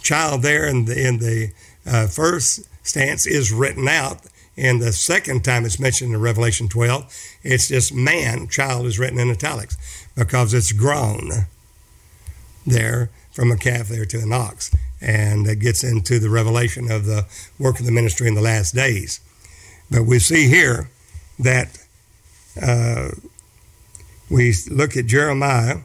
Child 0.00 0.42
there 0.42 0.66
in 0.66 0.86
the, 0.86 1.06
in 1.06 1.18
the 1.18 1.52
uh, 1.86 2.06
first 2.06 2.66
stance 2.88 3.26
is 3.26 3.52
written 3.52 3.88
out. 3.88 4.22
And 4.56 4.80
the 4.82 4.92
second 4.92 5.44
time 5.44 5.64
it's 5.64 5.78
mentioned 5.78 6.12
in 6.12 6.20
Revelation 6.20 6.68
12, 6.68 7.14
it's 7.44 7.68
just 7.68 7.94
man, 7.94 8.48
child 8.48 8.86
is 8.86 8.98
written 8.98 9.18
in 9.18 9.30
italics 9.30 9.76
because 10.16 10.52
it's 10.52 10.72
grown 10.72 11.30
there 12.66 13.10
from 13.30 13.52
a 13.52 13.56
calf 13.56 13.88
there 13.88 14.04
to 14.04 14.18
an 14.18 14.32
ox. 14.32 14.74
And 15.00 15.46
it 15.46 15.60
gets 15.60 15.84
into 15.84 16.18
the 16.18 16.28
revelation 16.28 16.90
of 16.90 17.04
the 17.04 17.26
work 17.58 17.78
of 17.78 17.86
the 17.86 17.92
ministry 17.92 18.26
in 18.26 18.34
the 18.34 18.40
last 18.40 18.74
days. 18.74 19.20
But 19.90 20.02
we 20.02 20.18
see 20.18 20.48
here 20.48 20.90
that 21.38 21.78
uh, 22.60 23.10
we 24.28 24.52
look 24.68 24.96
at 24.96 25.06
Jeremiah 25.06 25.78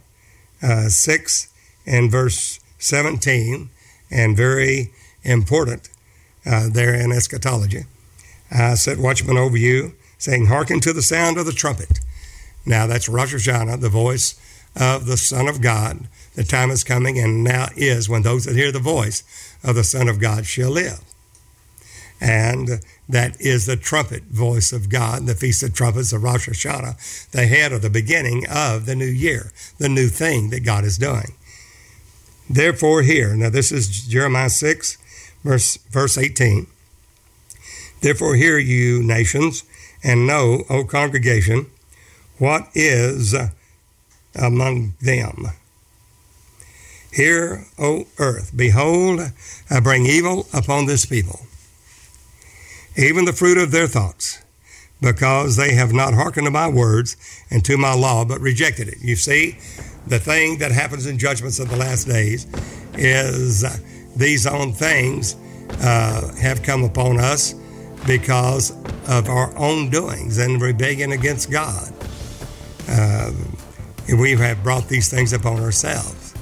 uh, 0.64 0.90
6 0.90 1.54
and 1.86 2.10
verse 2.10 2.60
17, 2.80 3.70
and 4.10 4.36
very 4.36 4.92
important 5.24 5.90
uh, 6.46 6.70
there 6.70 6.94
in 6.94 7.12
eschatology. 7.12 7.86
I 8.52 8.76
set 8.76 8.98
watchmen 8.98 9.38
over 9.38 9.58
you, 9.58 9.94
saying, 10.18 10.48
Hearken 10.48 10.80
to 10.82 10.94
the 10.94 11.02
sound 11.02 11.38
of 11.38 11.46
the 11.46 11.52
trumpet. 11.52 12.00
Now 12.66 12.88
that's 12.88 13.10
Rosh 13.10 13.34
Hashanah, 13.34 13.82
the 13.82 13.90
voice 13.90 14.40
of 14.76 15.06
the 15.06 15.18
Son 15.18 15.48
of 15.48 15.62
God. 15.62 16.08
The 16.36 16.44
time 16.44 16.72
is 16.72 16.84
coming 16.84 17.20
and 17.20 17.44
now 17.44 17.68
is 17.76 18.10
when 18.10 18.24
those 18.24 18.46
that 18.46 18.56
hear 18.56 18.72
the 18.72 18.80
voice 18.80 19.24
of 19.64 19.76
the 19.76 19.84
Son 19.84 20.08
of 20.08 20.20
God 20.20 20.46
shall 20.46 20.72
live. 20.72 21.02
And 22.20 22.82
that 23.10 23.40
is 23.42 23.66
the 23.66 23.76
trumpet 23.76 24.24
voice 24.24 24.72
of 24.72 24.90
God, 24.90 25.26
the 25.26 25.36
Feast 25.36 25.62
of 25.62 25.74
Trumpets, 25.74 26.12
the 26.12 26.20
Rosh 26.20 26.48
Hashanah, 26.48 27.32
the 27.32 27.46
head 27.48 27.74
of 27.74 27.82
the 27.82 27.90
beginning 27.90 28.46
of 28.50 28.86
the 28.86 28.96
new 28.96 29.06
year, 29.06 29.52
the 29.78 29.90
new 29.90 30.08
thing 30.08 30.50
that 30.52 30.64
God 30.64 30.86
is 30.86 30.98
doing. 30.98 31.34
Therefore, 32.50 33.02
here, 33.02 33.36
now 33.36 33.50
this 33.50 33.72
is 33.72 34.08
Jeremiah 34.08 34.50
6, 34.50 34.98
verse, 35.44 35.78
verse 35.90 36.18
18. 36.18 36.68
Therefore, 38.02 38.36
hear 38.36 38.58
you 38.58 39.02
nations, 39.02 39.64
and 40.04 40.28
know, 40.28 40.64
O 40.70 40.84
congregation, 40.84 41.68
what 42.38 42.68
is 42.74 43.34
among 44.36 44.94
them. 45.00 45.46
Hear, 47.12 47.66
O 47.78 48.08
earth, 48.18 48.52
behold, 48.56 49.22
I 49.70 49.80
bring 49.80 50.06
evil 50.06 50.48
upon 50.54 50.88
this 50.88 51.06
people, 51.06 51.42
even 52.98 53.26
the 53.26 53.34
fruit 53.34 53.58
of 53.58 53.72
their 53.72 53.88
thoughts, 53.88 54.42
because 55.00 55.56
they 55.56 55.76
have 55.76 55.94
not 55.94 56.14
hearkened 56.14 56.48
to 56.48 56.52
my 56.52 56.68
words 56.68 57.16
and 57.50 57.64
to 57.66 57.78
my 57.78 57.94
law, 57.94 58.26
but 58.26 58.42
rejected 58.42 58.88
it. 58.88 58.98
You 59.00 59.16
see, 59.16 59.58
the 60.08 60.20
thing 60.20 60.58
that 60.58 60.72
happens 60.72 61.06
in 61.06 61.18
judgments 61.20 61.60
of 61.60 61.70
the 61.70 61.78
last 61.78 62.08
days 62.08 62.48
is 62.96 63.64
these 64.16 64.46
own 64.46 64.74
things 64.74 65.36
uh, 65.82 66.34
have 66.36 66.64
come 66.64 66.84
upon 66.84 67.20
us 67.20 67.56
because 68.06 68.72
of 69.08 69.30
our 69.30 69.56
own 69.58 69.90
doings 69.90 70.38
and 70.38 70.62
rebellion 70.62 71.12
against 71.12 71.52
God. 71.52 71.92
Uh, 72.88 73.32
we 74.18 74.32
have 74.32 74.64
brought 74.64 74.88
these 74.88 75.10
things 75.10 75.34
upon 75.34 75.60
ourselves. 75.62 76.34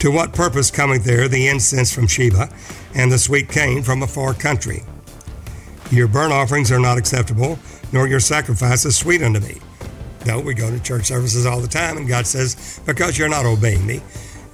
To 0.00 0.10
what 0.10 0.34
purpose 0.34 0.70
cometh 0.70 1.04
there 1.04 1.28
the 1.28 1.48
incense 1.48 1.94
from 1.94 2.06
Sheba 2.06 2.50
and 2.94 3.10
the 3.10 3.18
sweet 3.18 3.48
cane 3.48 3.82
from 3.82 4.02
a 4.02 4.06
far 4.06 4.34
country? 4.34 4.82
Your 5.90 6.08
burnt 6.08 6.32
offerings 6.32 6.70
are 6.70 6.78
not 6.78 6.98
acceptable, 6.98 7.58
nor 7.92 8.06
your 8.06 8.20
sacrifices 8.20 8.96
sweet 8.96 9.22
unto 9.22 9.40
me. 9.40 9.60
No, 10.26 10.40
we 10.40 10.54
go 10.54 10.70
to 10.70 10.82
church 10.82 11.06
services 11.06 11.46
all 11.46 11.60
the 11.60 11.68
time, 11.68 11.96
and 11.96 12.08
God 12.08 12.26
says, 12.26 12.80
Because 12.86 13.18
you're 13.18 13.28
not 13.28 13.46
obeying 13.46 13.86
me, 13.86 14.02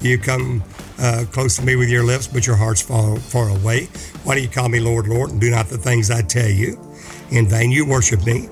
you 0.01 0.19
come 0.19 0.63
uh, 1.01 1.25
close 1.33 1.57
to 1.57 1.65
me 1.65 1.77
with 1.77 1.89
your 1.89 2.05
lips, 2.05 2.27
but 2.27 2.47
your 2.47 2.57
heart's 2.57 2.83
far, 2.83 3.17
far 3.17 3.49
away. 3.49 3.87
Why 4.25 4.35
do 4.35 4.43
you 4.43 4.49
call 4.49 4.69
me 4.69 4.81
Lord, 4.81 5.09
Lord, 5.09 5.31
and 5.31 5.41
do 5.41 5.51
not 5.51 5.69
the 5.69 5.79
things 5.79 6.11
I 6.11 6.23
tell 6.23 6.49
you? 6.49 6.79
In 7.31 7.49
vain 7.49 7.71
you 7.71 7.87
worship 7.87 8.25
me. 8.27 8.49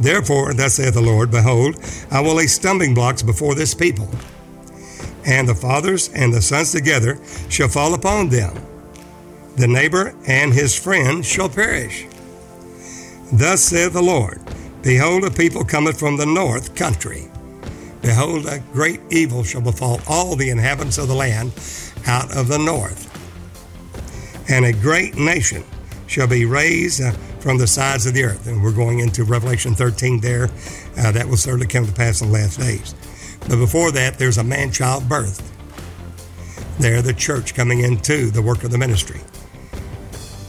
Therefore, 0.00 0.54
thus 0.54 0.74
saith 0.74 0.94
the 0.94 1.00
Lord, 1.00 1.30
Behold, 1.30 1.76
I 2.10 2.20
will 2.20 2.34
lay 2.34 2.46
stumbling 2.46 2.94
blocks 2.94 3.22
before 3.22 3.54
this 3.54 3.74
people, 3.74 4.08
and 5.26 5.48
the 5.48 5.54
fathers 5.54 6.08
and 6.14 6.32
the 6.32 6.42
sons 6.42 6.72
together 6.72 7.18
shall 7.48 7.68
fall 7.68 7.94
upon 7.94 8.28
them. 8.28 8.56
The 9.56 9.66
neighbor 9.66 10.14
and 10.26 10.52
his 10.52 10.78
friend 10.78 11.24
shall 11.26 11.48
perish. 11.48 12.06
Thus 13.32 13.62
saith 13.62 13.92
the 13.92 14.02
Lord, 14.02 14.40
Behold, 14.82 15.24
a 15.24 15.30
people 15.30 15.64
cometh 15.64 15.98
from 15.98 16.16
the 16.16 16.26
north 16.26 16.76
country. 16.76 17.28
Behold, 18.02 18.46
a 18.46 18.60
great 18.72 19.00
evil 19.10 19.42
shall 19.42 19.60
befall 19.60 20.00
all 20.08 20.36
the 20.36 20.50
inhabitants 20.50 20.98
of 20.98 21.08
the 21.08 21.14
land 21.14 21.52
out 22.06 22.36
of 22.36 22.48
the 22.48 22.58
north. 22.58 23.06
And 24.50 24.64
a 24.64 24.72
great 24.72 25.16
nation 25.16 25.64
shall 26.06 26.26
be 26.26 26.44
raised 26.44 27.02
uh, 27.02 27.12
from 27.40 27.58
the 27.58 27.66
sides 27.66 28.06
of 28.06 28.14
the 28.14 28.24
earth. 28.24 28.46
And 28.46 28.62
we're 28.62 28.72
going 28.72 29.00
into 29.00 29.24
Revelation 29.24 29.74
13 29.74 30.20
there. 30.20 30.44
Uh, 30.96 31.12
that 31.12 31.26
will 31.26 31.36
certainly 31.36 31.66
come 31.66 31.86
to 31.86 31.92
pass 31.92 32.20
in 32.20 32.28
the 32.28 32.34
last 32.34 32.58
days. 32.58 32.94
But 33.40 33.56
before 33.56 33.92
that, 33.92 34.18
there's 34.18 34.38
a 34.38 34.44
man 34.44 34.72
child 34.72 35.08
birth. 35.08 35.54
There, 36.78 37.02
the 37.02 37.12
church 37.12 37.54
coming 37.54 37.80
into 37.80 38.30
the 38.30 38.42
work 38.42 38.64
of 38.64 38.70
the 38.70 38.78
ministry. 38.78 39.20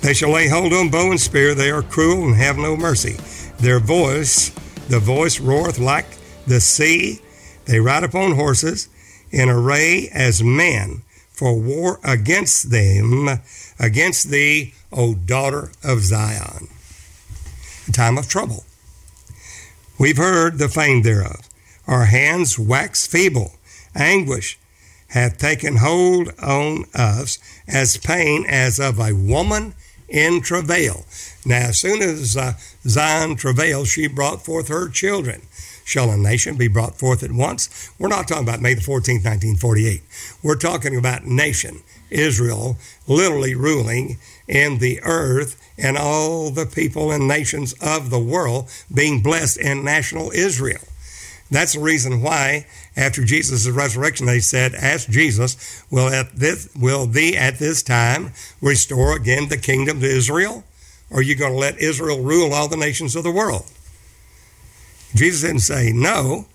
They 0.01 0.13
shall 0.13 0.31
lay 0.31 0.47
hold 0.47 0.71
on 0.73 0.89
bow 0.89 1.11
and 1.11 1.19
spear. 1.19 1.53
They 1.53 1.71
are 1.71 1.81
cruel 1.81 2.25
and 2.25 2.35
have 2.35 2.57
no 2.57 2.77
mercy. 2.77 3.17
Their 3.57 3.79
voice, 3.79 4.49
the 4.87 4.99
voice 4.99 5.39
roareth 5.39 5.79
like 5.79 6.05
the 6.47 6.61
sea. 6.61 7.21
They 7.69 7.79
ride 7.79 8.03
upon 8.03 8.31
horses 8.31 8.89
in 9.29 9.47
array 9.47 10.09
as 10.11 10.41
men 10.41 11.03
for 11.31 11.55
war 11.55 11.99
against 12.03 12.71
them, 12.71 13.29
against 13.77 14.31
thee, 14.31 14.73
O 14.91 15.13
daughter 15.13 15.69
of 15.83 15.99
Zion. 15.99 16.67
A 17.87 17.91
time 17.91 18.17
of 18.17 18.27
trouble. 18.27 18.65
We've 19.99 20.17
heard 20.17 20.57
the 20.57 20.67
fame 20.67 21.03
thereof. 21.03 21.47
Our 21.85 22.05
hands 22.05 22.57
wax 22.57 23.05
feeble. 23.05 23.53
Anguish 23.93 24.57
hath 25.09 25.37
taken 25.37 25.75
hold 25.75 26.33
on 26.41 26.85
us 26.95 27.37
as 27.67 27.97
pain 27.97 28.45
as 28.47 28.79
of 28.79 28.99
a 28.99 29.13
woman 29.13 29.75
in 30.07 30.41
travail. 30.41 31.05
Now, 31.45 31.67
as 31.67 31.79
soon 31.79 32.01
as 32.01 32.35
uh, 32.35 32.53
Zion 32.87 33.35
travailed, 33.35 33.89
she 33.89 34.07
brought 34.07 34.43
forth 34.43 34.69
her 34.69 34.89
children. 34.89 35.43
Shall 35.89 36.11
a 36.11 36.17
nation 36.17 36.55
be 36.55 36.67
brought 36.67 36.99
forth 36.99 37.23
at 37.23 37.31
once? 37.31 37.89
We're 37.97 38.09
not 38.09 38.27
talking 38.27 38.43
about 38.43 38.61
May 38.61 38.75
the 38.75 38.81
14th, 38.81 39.25
1948. 39.25 40.03
We're 40.43 40.53
talking 40.53 40.95
about 40.95 41.25
nation, 41.25 41.81
Israel, 42.11 42.77
literally 43.07 43.55
ruling 43.55 44.19
in 44.47 44.77
the 44.77 45.01
earth 45.01 45.59
and 45.79 45.97
all 45.97 46.51
the 46.51 46.67
people 46.67 47.11
and 47.11 47.27
nations 47.27 47.73
of 47.81 48.11
the 48.11 48.19
world 48.19 48.69
being 48.93 49.23
blessed 49.23 49.57
in 49.57 49.83
national 49.83 50.29
Israel. 50.29 50.83
That's 51.49 51.73
the 51.73 51.79
reason 51.79 52.21
why, 52.21 52.67
after 52.95 53.25
Jesus' 53.25 53.67
resurrection, 53.67 54.27
they 54.27 54.41
said, 54.41 54.75
Ask 54.75 55.09
Jesus, 55.09 55.83
will, 55.89 56.09
at 56.09 56.35
this, 56.35 56.69
will 56.79 57.07
thee 57.07 57.35
at 57.35 57.57
this 57.57 57.81
time 57.81 58.33
restore 58.61 59.15
again 59.15 59.49
the 59.49 59.57
kingdom 59.57 60.01
to 60.01 60.05
Israel? 60.05 60.63
Or 61.09 61.21
are 61.21 61.23
you 61.23 61.33
going 61.33 61.53
to 61.53 61.57
let 61.57 61.79
Israel 61.79 62.21
rule 62.21 62.53
all 62.53 62.67
the 62.67 62.77
nations 62.77 63.15
of 63.15 63.23
the 63.23 63.31
world? 63.31 63.65
Jesus 65.15 65.41
didn't 65.41 65.59
say 65.59 65.91
no, 65.93 66.45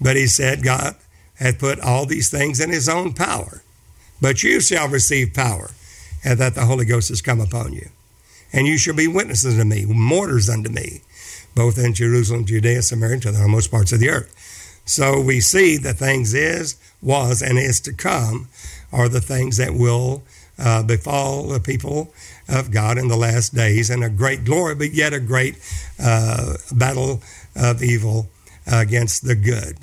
but 0.00 0.16
he 0.16 0.26
said 0.26 0.62
God 0.62 0.96
hath 1.36 1.58
put 1.58 1.80
all 1.80 2.06
these 2.06 2.30
things 2.30 2.60
in 2.60 2.70
his 2.70 2.88
own 2.88 3.12
power. 3.12 3.62
But 4.20 4.42
you 4.42 4.60
shall 4.60 4.88
receive 4.88 5.34
power, 5.34 5.72
and 6.24 6.38
that 6.38 6.54
the 6.54 6.64
Holy 6.64 6.84
Ghost 6.84 7.08
has 7.08 7.20
come 7.20 7.40
upon 7.40 7.72
you. 7.72 7.88
And 8.52 8.66
you 8.66 8.78
shall 8.78 8.94
be 8.94 9.08
witnesses 9.08 9.58
unto 9.58 9.68
me, 9.68 9.84
martyrs 9.86 10.48
unto 10.48 10.70
me 10.70 11.02
both 11.54 11.78
in 11.78 11.94
Jerusalem, 11.94 12.44
Judea, 12.44 12.82
Samaria, 12.82 13.14
and 13.14 13.22
to 13.22 13.32
the 13.32 13.38
uttermost 13.38 13.70
parts 13.70 13.92
of 13.92 14.00
the 14.00 14.10
earth. 14.10 14.82
So 14.84 15.20
we 15.20 15.40
see 15.40 15.76
the 15.76 15.94
things 15.94 16.34
is, 16.34 16.76
was, 17.00 17.42
and 17.42 17.58
is 17.58 17.80
to 17.82 17.92
come 17.92 18.48
are 18.92 19.08
the 19.08 19.20
things 19.20 19.56
that 19.56 19.74
will 19.74 20.22
uh, 20.58 20.82
befall 20.82 21.48
the 21.48 21.60
people 21.60 22.12
of 22.48 22.70
God 22.70 22.98
in 22.98 23.08
the 23.08 23.16
last 23.16 23.54
days, 23.54 23.90
and 23.90 24.04
a 24.04 24.08
great 24.08 24.44
glory, 24.44 24.74
but 24.74 24.92
yet 24.92 25.12
a 25.12 25.20
great 25.20 25.56
uh, 25.98 26.54
battle 26.72 27.22
of 27.54 27.82
evil 27.82 28.28
against 28.66 29.26
the 29.26 29.34
good. 29.34 29.78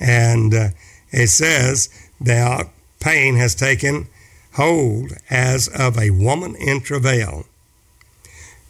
And 0.00 0.54
uh, 0.54 0.68
it 1.10 1.28
says, 1.28 1.88
that 2.20 2.68
pain 3.00 3.36
has 3.36 3.54
taken 3.54 4.06
hold 4.54 5.12
as 5.30 5.68
of 5.68 5.98
a 5.98 6.10
woman 6.10 6.54
in 6.56 6.80
travail. 6.80 7.46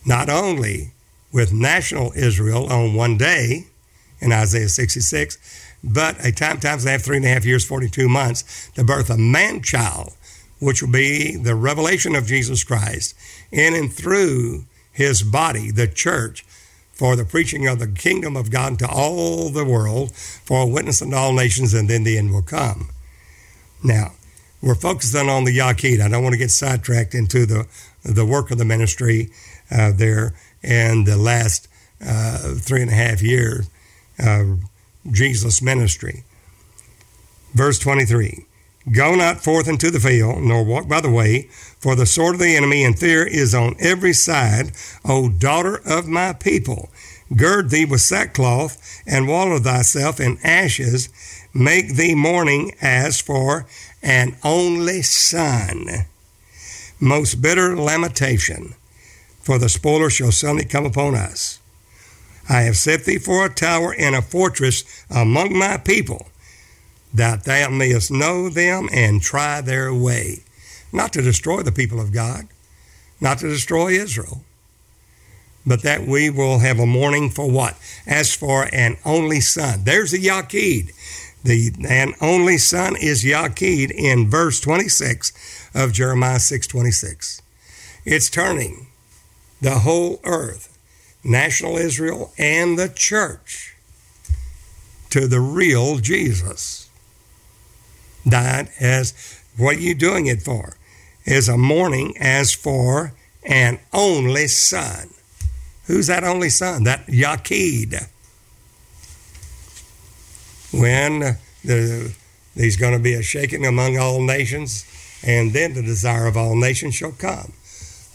Not 0.07 0.29
only 0.29 0.93
with 1.33 1.53
national 1.53 2.13
Israel 2.15 2.73
on 2.73 2.95
one 2.95 3.17
day 3.17 3.67
in 4.21 4.33
Isaiah 4.33 4.69
66, 4.69 5.39
but 5.83 6.25
a 6.25 6.33
time 6.33 6.61
times 6.61 6.85
they 6.85 6.93
have 6.93 7.03
three 7.03 7.17
and 7.17 7.27
a 7.27 7.29
half 7.29 7.45
years, 7.45 7.65
42 7.65 8.09
months, 8.09 8.69
the 8.75 8.85
birth 8.85 9.11
of 9.11 9.19
man 9.19 9.63
child, 9.63 10.15
which 10.59 10.83
will 10.83 10.91
be 10.91 11.37
the 11.37 11.55
revelation 11.55 12.15
of 12.15 12.27
Jesus 12.27 12.63
Christ 12.65 13.17
in 13.51 13.75
and 13.75 13.93
through 13.93 14.65
his 14.93 15.23
body, 15.23 15.71
the 15.71 15.87
church, 15.87 16.45
for 17.01 17.17
the 17.17 17.25
preaching 17.25 17.67
of 17.67 17.79
the 17.79 17.87
kingdom 17.87 18.37
of 18.37 18.51
God 18.51 18.79
to 18.79 18.87
all 18.87 19.49
the 19.49 19.65
world, 19.65 20.15
for 20.15 20.61
a 20.61 20.67
witness 20.67 21.01
unto 21.01 21.17
all 21.17 21.33
nations, 21.33 21.73
and 21.73 21.89
then 21.89 22.05
the 22.05 22.19
end 22.19 22.31
will 22.31 22.43
come. 22.43 22.91
Now, 23.83 24.13
we're 24.61 24.75
focusing 24.75 25.31
on 25.31 25.45
the 25.45 25.57
Yaqid. 25.57 26.03
I 26.03 26.09
don't 26.09 26.23
want 26.23 26.35
to 26.35 26.39
get 26.39 26.51
sidetracked 26.51 27.15
into 27.15 27.47
the, 27.47 27.67
the 28.05 28.27
work 28.27 28.51
of 28.51 28.59
the 28.59 28.67
ministry 28.67 29.31
uh, 29.71 29.93
there 29.93 30.35
and 30.63 31.07
the 31.07 31.17
last 31.17 31.69
uh, 32.07 32.57
three 32.57 32.83
and 32.83 32.91
a 32.91 32.95
half 32.95 33.23
years 33.23 33.71
of 34.19 34.61
Jesus' 35.11 35.63
ministry. 35.63 36.25
Verse 37.55 37.79
23 37.79 38.45
Go 38.91 39.15
not 39.15 39.45
forth 39.45 39.69
into 39.69 39.91
the 39.91 40.01
field, 40.01 40.43
nor 40.43 40.65
walk 40.65 40.89
by 40.89 41.03
the 41.03 41.11
way, 41.11 41.49
for 41.79 41.95
the 41.95 42.07
sword 42.07 42.37
of 42.37 42.41
the 42.41 42.57
enemy 42.57 42.83
and 42.83 42.99
fear 42.99 43.27
is 43.27 43.55
on 43.55 43.77
every 43.79 44.15
side, 44.15 44.73
O 45.05 45.29
daughter 45.29 45.83
of 45.85 46.09
my 46.09 46.33
people. 46.33 46.89
Gird 47.37 47.69
thee 47.69 47.85
with 47.85 48.01
sackcloth, 48.01 49.03
and 49.07 49.29
wallow 49.29 49.59
thyself 49.59 50.19
in 50.19 50.39
ashes. 50.43 51.11
Make 51.53 51.95
thee 51.95 52.15
mourning 52.15 52.73
as 52.81 53.21
for 53.21 53.67
an 54.03 54.37
only 54.43 55.03
son. 55.03 56.07
Most 56.99 57.43
bitter 57.43 57.77
lamentation, 57.77 58.75
for 59.43 59.59
the 59.59 59.69
spoiler 59.69 60.09
shall 60.09 60.33
suddenly 60.33 60.65
come 60.65 60.87
upon 60.87 61.15
us. 61.15 61.59
I 62.49 62.63
have 62.63 62.77
set 62.79 63.05
thee 63.05 63.19
for 63.19 63.45
a 63.45 63.55
tower 63.55 63.95
and 63.97 64.17
a 64.17 64.23
fortress 64.23 65.05
among 65.11 65.57
my 65.57 65.77
people 65.77 66.30
that 67.13 67.45
thou 67.45 67.71
mayest 67.71 68.11
know 68.11 68.49
them 68.49 68.89
and 68.93 69.21
try 69.23 69.61
their 69.61 69.93
way. 69.93 70.41
Not 70.93 71.13
to 71.15 71.23
destroy 71.23 71.63
the 71.63 71.73
people 71.73 72.01
of 72.01 72.13
God, 72.13 72.49
not 73.21 73.39
to 73.39 73.49
destroy 73.49 73.89
Israel, 73.89 74.43
but 75.67 75.83
that 75.83 76.07
we 76.07 76.31
will 76.31 76.61
have 76.61 76.79
a 76.79 76.87
mourning 76.87 77.31
for 77.31 77.49
what? 77.51 77.77
As 78.07 78.35
for 78.35 78.69
an 78.73 78.97
only 79.05 79.41
son. 79.41 79.83
There's 79.85 80.13
the 80.13 80.19
Yaqid. 80.19 80.93
The 81.43 81.73
an 81.89 82.15
only 82.21 82.59
son 82.59 82.97
is 82.97 83.25
Yaqid 83.25 83.91
in 83.91 84.29
verse 84.29 84.61
26 84.61 85.33
of 85.75 85.93
Jeremiah 85.93 86.39
6:26. 86.39 87.41
It's 88.05 88.31
turning 88.31 88.89
the 89.61 89.81
whole 89.81 90.21
earth, 90.25 90.77
national 91.23 91.77
Israel 91.77 92.33
and 92.39 92.79
the 92.79 92.89
church 92.89 93.75
to 95.11 95.27
the 95.27 95.41
real 95.41 95.99
Jesus 95.99 96.80
died 98.27 98.69
as 98.79 99.41
what 99.57 99.77
are 99.77 99.81
you 99.81 99.95
doing 99.95 100.27
it 100.27 100.43
for? 100.43 100.77
Is 101.25 101.49
a 101.49 101.57
mourning 101.57 102.17
as 102.19 102.55
for 102.55 103.13
an 103.45 103.79
only 103.93 104.49
son. 104.49 105.11
Who's 105.87 106.07
that 106.07 106.25
only 106.25 106.49
son? 106.49 106.85
That 106.85 107.07
Yaqid. 107.07 108.09
When 110.73 111.37
the, 111.65 112.15
there's 112.55 112.77
going 112.77 112.97
to 112.97 113.03
be 113.03 113.15
a 113.15 113.23
shaking 113.23 113.67
among 113.67 113.99
all 113.99 114.23
nations, 114.23 114.85
and 115.23 115.53
then 115.53 115.75
the 115.75 115.83
desire 115.83 116.27
of 116.27 116.37
all 116.37 116.57
nations 116.57 116.95
shall 116.95 117.13
come. 117.13 117.53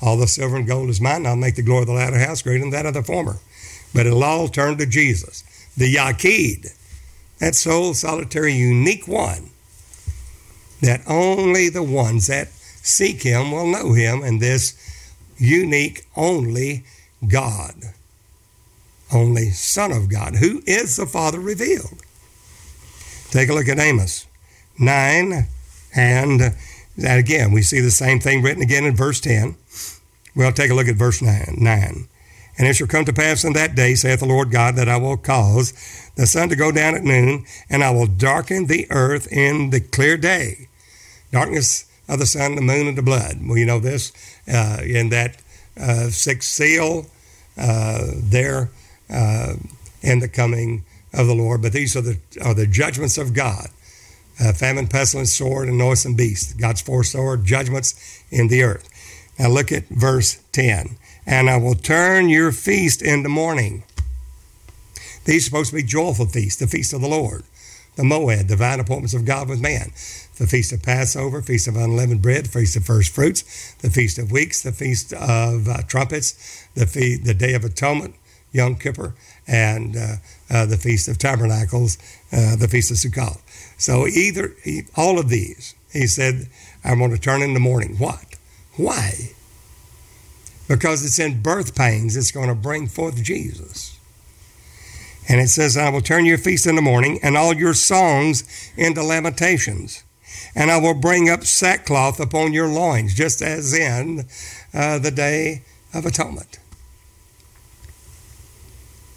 All 0.02 0.18
the 0.18 0.28
silver 0.28 0.56
and 0.56 0.68
gold 0.68 0.90
is 0.90 1.02
mine, 1.02 1.26
I'll 1.26 1.36
make 1.36 1.56
the 1.56 1.62
glory 1.62 1.82
of 1.82 1.88
the 1.88 1.94
latter 1.94 2.20
house 2.20 2.42
greater 2.42 2.62
than 2.62 2.70
that 2.72 2.86
of 2.86 2.94
the 2.94 3.04
former. 3.04 3.38
But 3.94 4.06
it'll 4.06 4.24
all 4.24 4.48
turn 4.48 4.78
to 4.78 4.86
Jesus. 4.86 5.44
The 5.78 5.94
Yaqid, 5.94 6.74
that 7.40 7.56
sole, 7.56 7.94
solitary, 7.94 8.54
unique 8.54 9.08
one 9.08 9.52
that 10.86 11.02
only 11.08 11.70
the 11.70 11.84
ones 11.84 12.28
that 12.28 12.48
seek 12.48 13.24
Him 13.24 13.52
will 13.52 13.68
know 13.68 13.94
Him 13.94 14.22
and 14.24 14.42
this 14.42 14.74
unique, 15.38 16.06
only 16.16 16.86
God, 17.28 17.74
only 19.14 19.50
Son 19.50 19.92
of 19.92 20.10
God, 20.10 20.36
who 20.36 20.62
is 20.66 20.96
the 20.96 21.06
Father 21.06 21.40
revealed. 21.40 22.02
Take 23.32 23.50
a 23.50 23.54
look 23.54 23.68
at 23.68 23.80
Amos 23.80 24.28
9, 24.80 25.48
and 25.96 26.56
again, 26.98 27.52
we 27.52 27.62
see 27.62 27.80
the 27.80 27.92
same 27.92 28.20
thing 28.20 28.42
written 28.42 28.64
again 28.64 28.86
in 28.86 28.96
verse 28.96 29.20
10. 29.20 29.56
Well, 30.36 30.52
take 30.52 30.72
a 30.72 30.76
look 30.76 30.88
at 30.88 30.96
verse 30.96 31.22
9. 31.22 31.56
9. 31.58 32.08
And 32.58 32.68
it 32.68 32.76
shall 32.76 32.88
come 32.88 33.04
to 33.06 33.14
pass 33.14 33.44
in 33.44 33.54
that 33.54 33.76
day, 33.76 33.96
saith 33.96 34.22
the 34.22 34.26
Lord 34.26 34.52
God, 34.52 34.76
that 34.76 34.88
I 34.88 34.96
will 34.96 35.18
cause 35.18 35.74
the 36.16 36.26
sun 36.26 36.48
to 36.50 36.56
go 36.56 36.72
down 36.72 36.96
at 36.96 37.04
noon, 37.04 37.46
and 37.70 37.84
I 37.84 37.92
will 37.92 38.08
darken 38.08 38.68
the 38.68 38.88
earth 38.90 39.28
in 39.32 39.72
the 39.72 39.82
clear 39.82 40.16
day. 40.16 40.70
Darkness 41.36 41.84
of 42.08 42.20
the 42.20 42.26
sun, 42.26 42.56
the 42.56 42.62
moon, 42.62 42.88
and 42.88 42.98
the 42.98 43.02
blood. 43.02 43.40
We 43.46 43.66
know 43.66 43.82
this 43.82 44.14
uh, 44.48 44.80
in 44.82 45.10
that 45.10 45.36
uh, 45.78 46.08
sixth 46.08 46.48
seal 46.48 47.08
uh, 47.58 48.06
there 48.14 48.70
uh, 49.10 49.56
in 50.02 50.20
the 50.20 50.30
coming 50.30 50.86
of 51.14 51.28
the 51.28 51.36
Lord. 51.36 51.62
But 51.62 51.74
these 51.74 51.94
are 51.98 52.02
the, 52.02 52.20
are 52.42 52.54
the 52.54 52.66
judgments 52.66 53.18
of 53.18 53.34
God 53.34 53.68
uh, 54.40 54.54
famine, 54.54 54.88
pestilence, 54.88 55.34
sword, 55.34 55.68
and 55.68 55.78
noisome 55.78 56.16
beast. 56.16 56.58
God's 56.58 56.82
four 56.82 57.04
sword 57.04 57.44
judgments 57.44 58.24
in 58.32 58.48
the 58.48 58.64
earth. 58.64 58.90
Now 59.38 59.50
look 59.50 59.74
at 59.74 59.90
verse 59.90 60.40
10 60.54 60.96
and 61.26 61.50
I 61.50 61.58
will 61.58 61.76
turn 61.76 62.30
your 62.30 62.54
feast 62.54 63.02
into 63.02 63.28
mourning. 63.28 63.84
These 65.26 65.44
are 65.44 65.50
supposed 65.50 65.72
to 65.72 65.76
be 65.76 65.84
joyful 65.84 66.28
feasts, 66.28 66.60
the 66.60 66.68
feast 66.68 66.94
of 66.94 67.02
the 67.02 67.10
Lord, 67.10 67.44
the 67.96 68.04
Moed, 68.04 68.48
divine 68.48 68.80
appointments 68.80 69.14
of 69.14 69.26
God 69.26 69.50
with 69.50 69.60
man, 69.60 69.92
the 70.38 70.48
feast 70.48 70.72
of 70.72 70.84
Passover, 70.84 71.42
feast 71.42 71.68
of 71.68 71.76
unleavened 71.76 72.22
bread, 72.22 72.48
feast 72.48 72.76
of 72.76 72.86
first 72.86 73.14
fruits, 73.14 73.74
the 73.76 73.90
feast 73.90 74.18
of 74.18 74.32
weeks, 74.32 74.62
the 74.62 74.72
feast 74.72 75.14
of 75.14 75.68
uh, 75.68 75.82
trumpets, 75.88 76.68
the 76.76 76.86
fe- 76.86 77.18
the 77.18 77.34
day 77.34 77.54
of 77.54 77.64
atonement, 77.64 78.16
Yom 78.52 78.76
Kippur, 78.76 79.16
and 79.48 79.96
uh, 79.96 80.16
uh, 80.50 80.66
the 80.66 80.78
feast 80.78 81.08
of 81.08 81.18
tabernacles, 81.18 81.98
uh, 82.32 82.56
the 82.56 82.68
feast 82.68 82.92
of 82.92 82.98
Sukkot. 82.98 83.40
So 83.78 84.08
either 84.08 84.56
all 84.96 85.20
of 85.20 85.30
these, 85.30 85.76
he 85.92 86.08
said, 86.08 86.48
I'm 86.84 87.00
going 87.00 87.12
to 87.12 87.18
turn 87.18 87.42
in 87.42 87.54
the 87.54 87.60
morning. 87.60 87.98
What? 87.98 88.36
Why? 88.76 89.32
because 90.68 91.06
it's 91.06 91.20
in 91.20 91.42
birth 91.42 91.76
pains 91.76 92.16
it's 92.16 92.32
going 92.32 92.50
to 92.50 92.56
bring 92.56 92.88
forth 92.88 93.22
Jesus. 93.22 93.98
And 95.28 95.42
it 95.42 95.48
says, 95.48 95.76
I 95.76 95.90
will 95.90 96.02
turn 96.02 96.26
your 96.26 96.38
feast 96.38 96.68
in 96.68 96.76
the 96.76 96.82
morning 96.84 97.20
and 97.24 97.36
all 97.36 97.54
your 97.54 97.74
songs 97.74 98.44
into 98.78 99.02
lamentations. 99.02 100.04
And 100.56 100.72
I 100.72 100.78
will 100.78 100.94
bring 100.94 101.30
up 101.30 101.44
sackcloth 101.44 102.20
upon 102.20 102.54
your 102.54 102.68
loins, 102.68 103.14
just 103.14 103.42
as 103.42 103.74
in 103.74 104.26
uh, 104.74 105.00
the 105.00 105.12
day 105.12 105.64
of 105.94 106.06
atonement. 106.06 106.60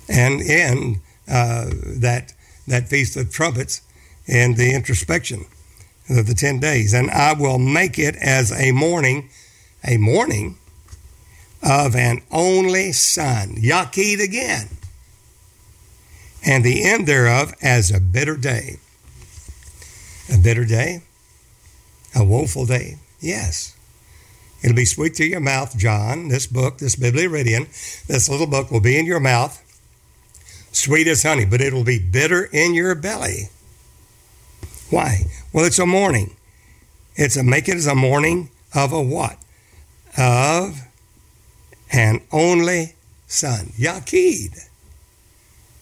And 0.08 0.40
in 0.40 1.00
uh, 1.28 1.66
that, 2.00 2.32
that 2.66 2.88
feast 2.88 3.16
of 3.16 3.30
trumpets 3.30 3.82
and 4.26 4.56
the 4.56 4.74
introspection 4.74 5.46
of 6.10 6.26
the 6.26 6.34
10 6.34 6.58
days. 6.58 6.92
And 6.94 7.10
I 7.10 7.34
will 7.34 7.58
make 7.58 7.98
it 7.98 8.16
as 8.16 8.50
a 8.52 8.72
mourning, 8.72 9.28
a 9.86 9.96
mourning 9.96 10.56
of 11.62 11.94
an 11.94 12.22
only 12.30 12.92
son, 12.92 13.56
Yaqid 13.56 14.22
again, 14.22 14.68
and 16.44 16.64
the 16.64 16.84
end 16.84 17.06
thereof 17.06 17.52
as 17.60 17.90
a 17.90 18.00
bitter 18.00 18.36
day. 18.36 18.78
A 20.32 20.38
bitter 20.38 20.64
day? 20.64 21.02
A 22.14 22.24
woeful 22.24 22.66
day? 22.66 22.96
Yes. 23.20 23.76
It'll 24.62 24.76
be 24.76 24.84
sweet 24.84 25.14
to 25.14 25.24
your 25.24 25.40
mouth, 25.40 25.76
John. 25.76 26.28
This 26.28 26.46
book, 26.46 26.78
this 26.78 26.96
Biblioridion, 26.96 27.66
this 28.06 28.28
little 28.28 28.46
book 28.46 28.70
will 28.70 28.80
be 28.80 28.98
in 28.98 29.06
your 29.06 29.20
mouth, 29.20 29.62
sweet 30.72 31.06
as 31.06 31.22
honey, 31.22 31.44
but 31.44 31.60
it'll 31.60 31.84
be 31.84 31.98
bitter 31.98 32.48
in 32.52 32.74
your 32.74 32.94
belly. 32.94 33.50
Why? 34.90 35.26
Well, 35.52 35.64
it's 35.64 35.78
a 35.78 35.86
mourning. 35.86 36.34
It's 37.14 37.36
a 37.36 37.44
make 37.44 37.68
it 37.68 37.76
as 37.76 37.86
a 37.86 37.94
mourning 37.94 38.50
of 38.74 38.92
a 38.92 39.02
what? 39.02 39.38
Of 40.16 40.80
an 41.92 42.20
only 42.32 42.94
son, 43.26 43.72
Yaqid. 43.76 44.68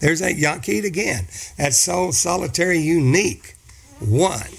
There's 0.00 0.20
that 0.20 0.36
Yaqid 0.36 0.84
again. 0.84 1.26
That 1.56 1.72
sole, 1.72 2.12
solitary, 2.12 2.78
unique 2.78 3.54
one. 4.00 4.50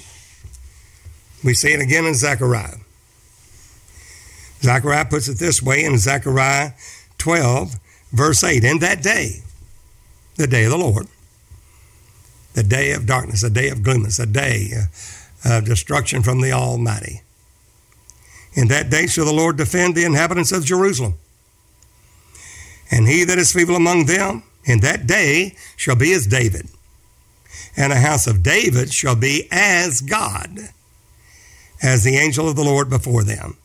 We 1.44 1.54
see 1.54 1.74
it 1.74 1.82
again 1.82 2.06
in 2.06 2.16
Zechariah. 2.16 2.78
Zechariah 4.62 5.06
puts 5.06 5.28
it 5.28 5.38
this 5.38 5.62
way 5.62 5.84
in 5.84 5.98
Zechariah 5.98 6.72
12, 7.20 7.76
verse 8.12 8.44
8 8.44 8.64
In 8.64 8.80
that 8.80 9.04
day, 9.04 9.42
the 10.36 10.48
day 10.48 10.66
of 10.66 10.72
the 10.72 10.78
Lord, 10.78 11.08
the 12.54 12.64
day 12.64 12.92
of 12.92 13.06
darkness, 13.06 13.44
a 13.44 13.50
day 13.50 13.70
of 13.70 13.84
gloominess, 13.84 14.20
a 14.20 14.26
day 14.26 14.72
uh, 15.46 15.60
of 15.60 15.66
destruction 15.66 16.24
from 16.24 16.42
the 16.42 16.52
Almighty. 16.52 17.22
In 18.54 18.68
that 18.70 18.90
day 18.90 19.06
shall 19.06 19.26
the 19.26 19.34
Lord 19.34 19.58
defend 19.58 19.94
the 19.94 20.06
inhabitants 20.06 20.52
of 20.52 20.66
Jerusalem 20.66 21.16
and 22.92 23.08
he 23.08 23.24
that 23.24 23.38
is 23.38 23.52
feeble 23.52 23.76
among 23.76 24.06
them 24.06 24.44
in 24.66 24.80
that 24.82 25.08
day 25.08 25.56
shall 25.76 25.96
be 25.96 26.14
as 26.14 26.28
David, 26.28 26.68
and 27.76 27.94
a 27.94 28.00
house 28.00 28.28
of 28.28 28.44
David 28.44 28.94
shall 28.94 29.16
be 29.16 29.48
as 29.52 30.02
God, 30.02 30.70
as 31.82 32.04
the 32.04 32.18
angel 32.18 32.49
of 32.49 32.56
the 32.56 32.64
Lord 32.64 32.90
before 32.90 33.24
them. 33.24 33.58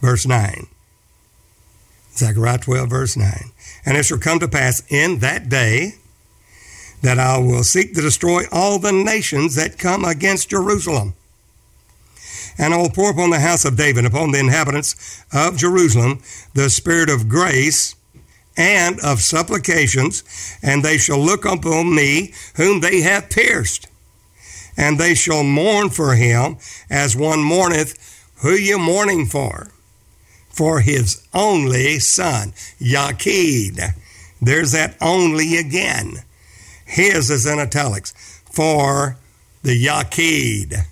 Verse 0.00 0.26
9 0.26 0.66
Zechariah 2.14 2.58
12, 2.58 2.90
verse 2.90 3.16
9. 3.16 3.50
And 3.86 3.96
it 3.96 4.04
shall 4.04 4.18
come 4.18 4.38
to 4.40 4.48
pass 4.48 4.82
in 4.90 5.20
that 5.20 5.48
day 5.48 5.94
that 7.02 7.18
I 7.18 7.38
will 7.38 7.64
seek 7.64 7.94
to 7.94 8.00
destroy 8.00 8.42
all 8.52 8.78
the 8.78 8.92
nations 8.92 9.56
that 9.56 9.78
come 9.78 10.04
against 10.04 10.50
Jerusalem. 10.50 11.14
And 12.58 12.74
I 12.74 12.76
will 12.76 12.90
pour 12.90 13.10
upon 13.10 13.30
the 13.30 13.40
house 13.40 13.64
of 13.64 13.76
David, 13.76 14.04
upon 14.04 14.30
the 14.30 14.38
inhabitants 14.38 15.24
of 15.32 15.56
Jerusalem, 15.56 16.20
the 16.54 16.68
spirit 16.68 17.08
of 17.08 17.28
grace 17.28 17.96
and 18.56 19.00
of 19.00 19.20
supplications, 19.20 20.22
and 20.62 20.82
they 20.82 20.98
shall 20.98 21.18
look 21.18 21.44
upon 21.44 21.94
me 21.94 22.34
whom 22.56 22.80
they 22.80 23.00
have 23.00 23.30
pierced. 23.30 23.88
And 24.76 24.98
they 24.98 25.14
shall 25.14 25.44
mourn 25.44 25.90
for 25.90 26.14
him 26.14 26.56
as 26.88 27.16
one 27.16 27.42
mourneth. 27.42 27.98
Who 28.42 28.52
you 28.52 28.78
mourning 28.78 29.26
for? 29.26 29.70
For 30.50 30.80
his 30.80 31.26
only 31.32 31.98
son, 31.98 32.52
Yaqid. 32.80 33.94
There's 34.40 34.72
that 34.72 34.96
only 35.00 35.56
again. 35.56 36.24
His 36.84 37.30
is 37.30 37.46
in 37.46 37.58
italics. 37.58 38.12
For 38.50 39.16
the 39.62 39.86
Yaqid. 39.86 40.86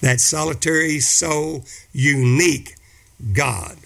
That 0.00 0.20
solitary, 0.20 1.00
so 1.00 1.64
unique 1.92 2.74
God. 3.32 3.78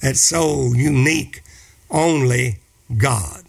That 0.00 0.16
so 0.16 0.72
unique, 0.74 1.42
only 1.90 2.58
God. 2.96 3.44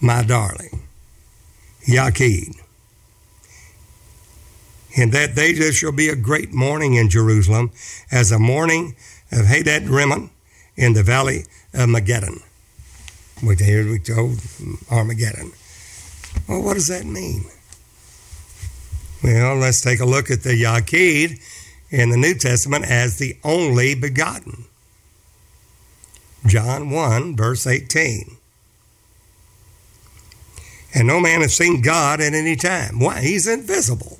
My 0.00 0.22
darling. 0.22 0.81
Yaqid. 1.86 2.60
In 4.94 5.10
that 5.10 5.34
day 5.34 5.52
there 5.52 5.72
shall 5.72 5.92
be 5.92 6.08
a 6.08 6.16
great 6.16 6.52
mourning 6.52 6.94
in 6.94 7.08
Jerusalem, 7.08 7.70
as 8.10 8.30
a 8.30 8.38
mourning 8.38 8.94
of 9.30 9.46
Hadad 9.46 9.88
Rimmon 9.88 10.30
in 10.76 10.92
the 10.92 11.02
valley 11.02 11.44
of 11.72 11.88
Megiddon. 11.88 12.42
We 13.42 13.56
hear 13.56 13.90
we 13.90 13.98
told 13.98 14.38
Armageddon. 14.90 15.52
Well, 16.48 16.62
what 16.62 16.74
does 16.74 16.88
that 16.88 17.04
mean? 17.04 17.44
Well, 19.22 19.56
let's 19.56 19.80
take 19.80 20.00
a 20.00 20.04
look 20.04 20.30
at 20.30 20.42
the 20.42 20.50
Yaqid 20.50 21.40
in 21.90 22.10
the 22.10 22.16
New 22.16 22.34
Testament 22.34 22.84
as 22.84 23.18
the 23.18 23.36
only 23.44 23.94
begotten. 23.94 24.64
John 26.46 26.90
1, 26.90 27.36
verse 27.36 27.66
18. 27.66 28.36
And 30.94 31.06
no 31.06 31.20
man 31.20 31.40
has 31.40 31.56
seen 31.56 31.80
God 31.80 32.20
at 32.20 32.34
any 32.34 32.56
time. 32.56 32.98
Why? 32.98 33.20
He's 33.20 33.46
invisible. 33.46 34.18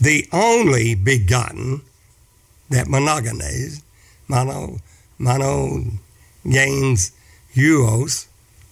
The 0.00 0.28
only 0.32 0.94
begotten, 0.94 1.82
that 2.70 2.86
monogenes, 2.86 3.82
mono, 4.28 4.78
mono 5.18 5.84
gains 6.48 7.12
huios, 7.54 8.26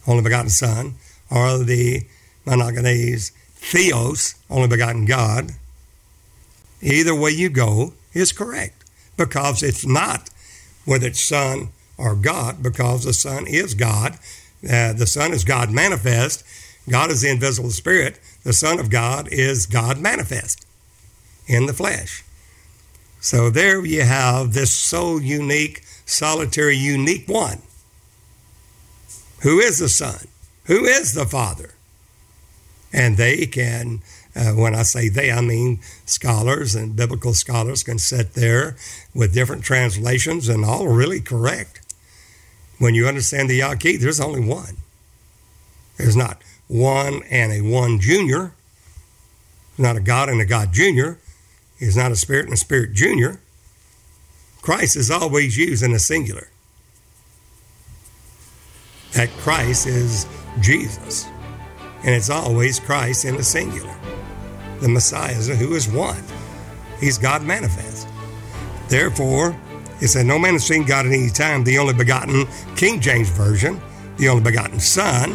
only 0.07 0.23
begotten 0.23 0.51
Son, 0.51 0.95
or 1.31 1.59
the 1.59 2.03
monogenes 2.45 3.33
theos, 3.57 4.37
only 4.49 4.69
begotten 4.69 5.05
God. 5.05 5.53
Either 6.81 7.15
way 7.15 7.31
you 7.31 7.49
go 7.49 7.95
is 8.13 8.33
correct 8.33 8.85
because 9.17 9.63
it's 9.63 9.85
not 9.85 10.31
whether 10.85 11.09
it's 11.09 11.23
Son 11.23 11.71
or 11.99 12.15
God, 12.15 12.63
because 12.63 13.05
the 13.05 13.13
Son 13.13 13.47
is 13.47 13.75
God. 13.75 14.19
Uh, 14.65 14.93
the 14.93 15.07
Son 15.07 15.33
is 15.33 15.45
God 15.45 15.71
manifest. 15.71 16.45
God 16.89 17.11
is 17.11 17.23
the 17.23 17.31
invisible 17.31 17.71
Spirit. 17.71 18.19
The 18.45 18.53
Son 18.53 18.79
of 18.79 18.91
God 18.91 19.29
is 19.31 19.67
God 19.67 19.99
manifest 19.99 20.65
in 21.47 21.67
the 21.67 21.73
flesh. 21.73 22.25
So 23.21 23.51
there 23.51 23.85
you 23.85 24.03
have 24.03 24.53
this 24.53 24.73
so 24.73 25.19
unique, 25.19 25.83
solitary, 26.05 26.77
unique 26.77 27.29
one. 27.29 27.63
Who 29.43 29.59
is 29.59 29.79
the 29.79 29.89
Son? 29.89 30.29
Who 30.67 30.85
is 30.85 31.15
the 31.15 31.27
Father? 31.27 31.75
And 32.93 33.17
they 33.17 33.47
can, 33.47 34.01
uh, 34.35 34.53
when 34.53 34.75
I 34.75 34.83
say 34.83 35.09
they, 35.09 35.31
I 35.31 35.41
mean 35.41 35.81
scholars 36.05 36.75
and 36.75 36.97
biblical 36.97 37.35
scholars 37.35 37.83
can 37.83 37.99
sit 37.99 38.35
there 38.35 38.77
with 39.15 39.35
different 39.35 39.65
translations 39.65 40.49
and 40.49 40.65
all 40.65 40.89
really 40.89 41.21
correct. 41.21 41.81
When 42.79 42.95
you 42.95 43.07
understand 43.07 43.49
the 43.49 43.61
Yaqid, 43.61 44.01
there's 44.01 44.21
only 44.21 44.41
one. 44.41 44.77
There's 45.97 46.17
not 46.17 46.43
one 46.69 47.23
and 47.31 47.53
a 47.53 47.61
one 47.63 48.01
junior. 48.01 48.53
not 49.79 49.97
a 49.97 50.01
God 50.01 50.29
and 50.29 50.41
a 50.41 50.47
God 50.47 50.73
junior. 50.73 51.19
He's 51.79 51.97
not 51.97 52.13
a 52.13 52.17
spirit 52.17 52.47
and 52.47 52.55
a 52.55 52.57
spirit 52.57 52.95
junior. 52.95 53.41
Christ 54.63 54.97
is 54.97 55.11
always 55.11 55.57
used 55.57 55.83
in 55.83 55.93
a 55.93 55.99
singular. 55.99 56.49
That 59.13 59.29
Christ 59.39 59.87
is 59.87 60.27
Jesus. 60.61 61.27
And 62.03 62.15
it's 62.15 62.31
always 62.31 62.81
Christ 62.81 63.25
in 63.25 63.37
a 63.37 63.43
singular. 63.43 63.95
The 64.81 64.89
Messiah 64.89 65.33
is 65.33 65.49
who 65.49 65.75
is 65.75 65.89
one. 65.89 66.23
He's 67.01 67.19
God 67.19 67.43
manifest. 67.43 68.09
Therefore, 68.89 69.59
it 70.01 70.09
said, 70.09 70.27
No 70.27 70.39
man 70.39 70.55
has 70.55 70.67
seen 70.67 70.85
God 70.85 71.07
at 71.07 71.13
any 71.13 71.31
time, 71.31 71.65
the 71.65 71.79
only 71.79 71.95
begotten, 71.95 72.47
King 72.77 73.01
James 73.01 73.31
Version, 73.31 73.81
the 74.19 74.29
only 74.29 74.43
begotten 74.43 74.81
Son, 74.81 75.33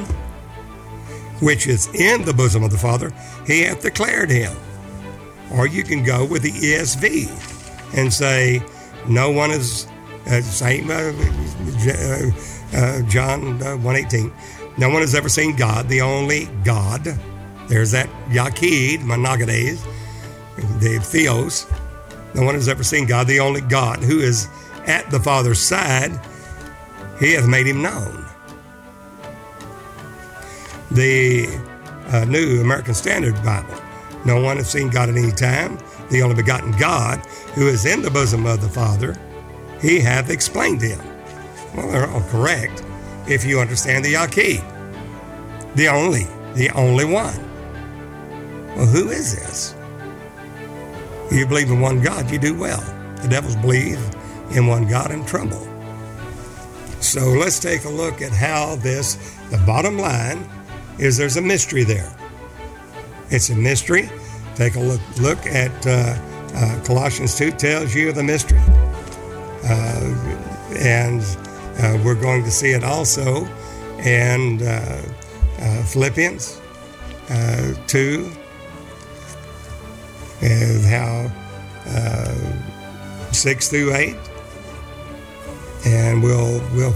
which 1.41 1.67
is 1.67 1.88
in 1.95 2.23
the 2.23 2.33
bosom 2.33 2.63
of 2.63 2.71
the 2.71 2.77
Father, 2.77 3.11
he 3.45 3.63
hath 3.63 3.81
declared 3.81 4.29
him. 4.29 4.55
Or 5.53 5.67
you 5.67 5.83
can 5.83 6.03
go 6.03 6.25
with 6.25 6.43
the 6.43 6.51
ESV 6.51 7.97
and 7.97 8.13
say, 8.13 8.61
no 9.07 9.31
one 9.31 9.51
is, 9.51 9.88
uh, 10.27 10.41
same 10.41 10.89
uh, 10.91 11.11
uh, 11.88 12.31
uh 12.73 13.01
John 13.09 13.61
uh, 13.61 13.75
118, 13.77 14.31
no 14.77 14.89
one 14.89 15.01
has 15.01 15.15
ever 15.15 15.29
seen 15.29 15.55
God, 15.55 15.89
the 15.89 16.01
only 16.01 16.47
God. 16.63 17.03
There's 17.67 17.91
that 17.91 18.09
Yaqid, 18.29 18.99
Monogenes, 18.99 19.83
the 20.79 20.99
Theos. 20.99 21.65
No 22.33 22.43
one 22.43 22.55
has 22.55 22.69
ever 22.69 22.83
seen 22.83 23.05
God, 23.05 23.27
the 23.27 23.39
only 23.39 23.61
God, 23.61 23.99
who 23.99 24.19
is 24.19 24.47
at 24.87 25.09
the 25.11 25.19
Father's 25.19 25.59
side. 25.59 26.19
He 27.19 27.33
hath 27.33 27.47
made 27.47 27.67
him 27.67 27.81
known. 27.81 28.25
The 30.91 31.47
uh, 32.07 32.25
New 32.25 32.61
American 32.61 32.93
Standard 32.93 33.35
Bible 33.43 33.81
no 34.25 34.39
one 34.39 34.57
has 34.57 34.69
seen 34.69 34.89
God 34.89 35.09
at 35.09 35.15
any 35.15 35.31
time. 35.31 35.79
The 36.09 36.21
only 36.21 36.35
begotten 36.35 36.71
God, 36.73 37.19
who 37.55 37.67
is 37.67 37.85
in 37.85 38.01
the 38.01 38.11
bosom 38.11 38.45
of 38.45 38.61
the 38.61 38.69
Father, 38.69 39.17
he 39.79 39.99
hath 39.99 40.29
explained 40.29 40.81
him. 40.81 40.99
Well, 41.75 41.87
they're 41.87 42.09
all 42.09 42.21
correct 42.29 42.83
if 43.27 43.45
you 43.45 43.59
understand 43.59 44.05
the 44.05 44.13
Yaqid. 44.13 44.63
The 45.75 45.87
only, 45.87 46.27
the 46.53 46.69
only 46.71 47.05
one. 47.05 47.39
Well, 48.75 48.85
who 48.85 49.09
is 49.09 49.35
this? 49.35 49.75
You 51.31 51.47
believe 51.47 51.71
in 51.71 51.79
one 51.79 52.01
God, 52.01 52.29
you 52.29 52.37
do 52.37 52.53
well. 52.53 52.81
The 53.21 53.27
devils 53.29 53.55
believe 53.55 53.99
in 54.53 54.67
one 54.67 54.87
God 54.87 55.11
and 55.11 55.25
tremble. 55.25 55.65
So 56.99 57.21
let's 57.21 57.59
take 57.59 57.85
a 57.85 57.89
look 57.89 58.21
at 58.21 58.31
how 58.31 58.75
this, 58.75 59.15
the 59.49 59.57
bottom 59.65 59.97
line 59.97 60.47
is 60.99 61.17
there's 61.17 61.37
a 61.37 61.41
mystery 61.41 61.83
there. 61.83 62.13
It's 63.29 63.49
a 63.49 63.55
mystery. 63.55 64.09
Take 64.55 64.75
a 64.75 64.79
look, 64.79 65.01
look 65.19 65.45
at 65.47 65.87
uh, 65.87 66.17
uh, 66.53 66.83
Colossians 66.83 67.37
2 67.37 67.51
tells 67.51 67.95
you 67.95 68.11
the 68.11 68.23
mystery. 68.23 68.59
Uh, 69.63 70.37
and 70.79 71.21
uh, 71.79 71.97
we're 72.03 72.19
going 72.19 72.43
to 72.43 72.51
see 72.51 72.71
it 72.71 72.83
also 72.83 73.45
in 74.03 74.61
uh, 74.61 75.01
uh, 75.59 75.83
Philippians 75.85 76.59
2 77.87 78.31
and 80.41 80.85
how 80.85 81.31
6 83.31 83.69
through 83.69 83.93
8. 83.93 84.15
And 85.85 86.22
we'll, 86.23 86.61
we'll, 86.76 86.93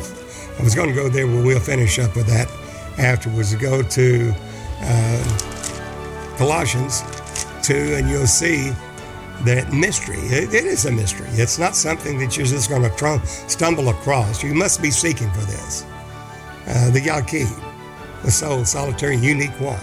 I 0.60 0.64
was 0.64 0.76
going 0.76 0.90
to 0.90 0.96
go 0.96 1.10
there, 1.10 1.28
but 1.28 1.44
we'll 1.44 1.60
finish 1.60 2.00
up 2.00 2.16
with 2.16 2.28
that 2.28 2.50
afterwards. 3.00 3.54
Go 3.56 3.82
to 3.82 4.34
Colossians 6.38 7.04
2, 7.64 7.96
and 7.98 8.10
you'll 8.10 8.28
see 8.28 8.72
that 9.44 9.72
mystery. 9.74 10.18
it, 10.18 10.54
it 10.54 10.66
is 10.66 10.86
a 10.86 10.92
mystery. 10.92 11.28
It's 11.32 11.60
not 11.60 11.76
something 11.76 12.20
that 12.20 12.38
you're 12.38 12.46
just 12.46 12.70
going 12.70 12.84
to 12.84 12.90
tr- 12.96 13.26
stumble 13.48 13.90
across. 13.90 14.44
You 14.44 14.54
must 14.54 14.82
be 14.82 14.92
seeking 14.92 15.32
for 15.32 15.42
this. 15.42 15.86
Uh, 16.68 16.90
the 16.92 17.02
Yaqid, 17.02 17.50
the 18.24 18.32
soul, 18.32 18.66
solitary, 18.66 19.18
unique 19.18 19.60
one. 19.60 19.80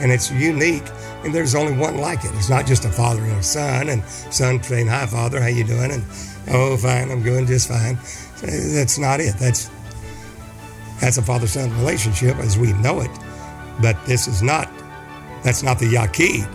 And 0.00 0.12
it's 0.12 0.30
unique, 0.30 0.86
and 1.24 1.34
there's 1.34 1.54
only 1.54 1.76
one 1.76 1.98
like 1.98 2.24
it. 2.24 2.30
It's 2.34 2.50
not 2.50 2.66
just 2.66 2.84
a 2.84 2.90
father 2.90 3.22
and 3.22 3.38
a 3.38 3.42
son, 3.42 3.88
and 3.88 4.04
son 4.04 4.62
saying, 4.62 4.88
Hi, 4.88 5.06
father, 5.06 5.40
how 5.40 5.48
you 5.48 5.64
doing? 5.64 5.90
And, 5.90 6.04
oh, 6.50 6.76
fine, 6.76 7.10
I'm 7.10 7.22
doing 7.22 7.46
just 7.46 7.68
fine. 7.68 7.98
That's 8.42 8.98
not 8.98 9.20
it. 9.20 9.34
That's, 9.38 9.70
that's 11.00 11.16
a 11.18 11.22
father-son 11.22 11.76
relationship 11.78 12.36
as 12.36 12.58
we 12.58 12.72
know 12.74 13.00
it. 13.00 13.10
But 13.80 13.96
this 14.06 14.28
is 14.28 14.42
not 14.42 14.70
that's 15.44 15.62
not 15.62 15.78
the 15.78 15.84
Yaqid. 15.84 16.50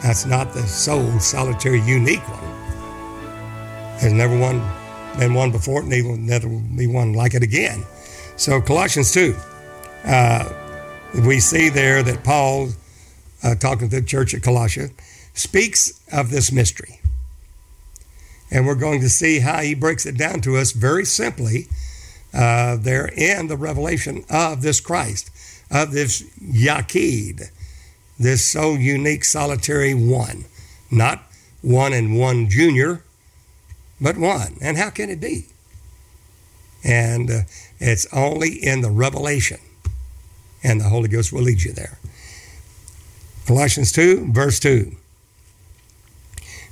That's 0.00 0.24
not 0.24 0.54
the 0.54 0.62
sole, 0.62 1.18
solitary, 1.18 1.80
unique 1.82 2.26
one. 2.28 3.98
There's 4.00 4.12
never 4.12 4.38
one 4.38 4.62
been 5.18 5.34
one 5.34 5.50
before, 5.50 5.82
and 5.82 5.90
there 5.90 6.04
will 6.04 6.16
never 6.16 6.48
be 6.48 6.86
one 6.86 7.14
like 7.14 7.34
it 7.34 7.42
again. 7.42 7.84
So 8.36 8.60
Colossians 8.60 9.10
2, 9.10 9.34
uh, 10.04 10.52
we 11.26 11.40
see 11.40 11.68
there 11.68 12.04
that 12.04 12.22
Paul, 12.22 12.68
uh, 13.42 13.54
talking 13.54 13.88
to 13.88 14.00
the 14.00 14.06
church 14.06 14.34
at 14.34 14.42
Colossia, 14.42 14.90
speaks 15.34 16.00
of 16.12 16.30
this 16.30 16.52
mystery. 16.52 17.00
And 18.50 18.66
we're 18.66 18.74
going 18.74 19.00
to 19.00 19.08
see 19.08 19.40
how 19.40 19.60
he 19.60 19.74
breaks 19.74 20.06
it 20.06 20.18
down 20.18 20.40
to 20.42 20.56
us 20.56 20.72
very 20.72 21.04
simply 21.04 21.68
uh, 22.34 22.76
there 22.76 23.06
in 23.06 23.48
the 23.48 23.56
revelation 23.56 24.24
of 24.28 24.62
this 24.62 24.80
Christ, 24.80 25.30
of 25.70 25.92
this 25.92 26.22
Yaqid, 26.40 27.50
this 28.18 28.44
so 28.44 28.74
unique 28.74 29.24
solitary 29.24 29.94
one. 29.94 30.44
Not 30.90 31.22
one 31.62 31.92
and 31.92 32.18
one 32.18 32.48
junior, 32.48 33.02
but 34.00 34.16
one. 34.16 34.56
And 34.60 34.76
how 34.76 34.90
can 34.90 35.10
it 35.10 35.20
be? 35.20 35.46
And 36.84 37.30
uh, 37.30 37.40
it's 37.78 38.06
only 38.12 38.52
in 38.52 38.80
the 38.80 38.90
revelation, 38.90 39.60
and 40.62 40.80
the 40.80 40.88
Holy 40.88 41.08
Ghost 41.08 41.32
will 41.32 41.42
lead 41.42 41.62
you 41.62 41.72
there. 41.72 41.98
Colossians 43.50 43.90
2, 43.90 44.32
verse 44.32 44.60
2. 44.60 44.92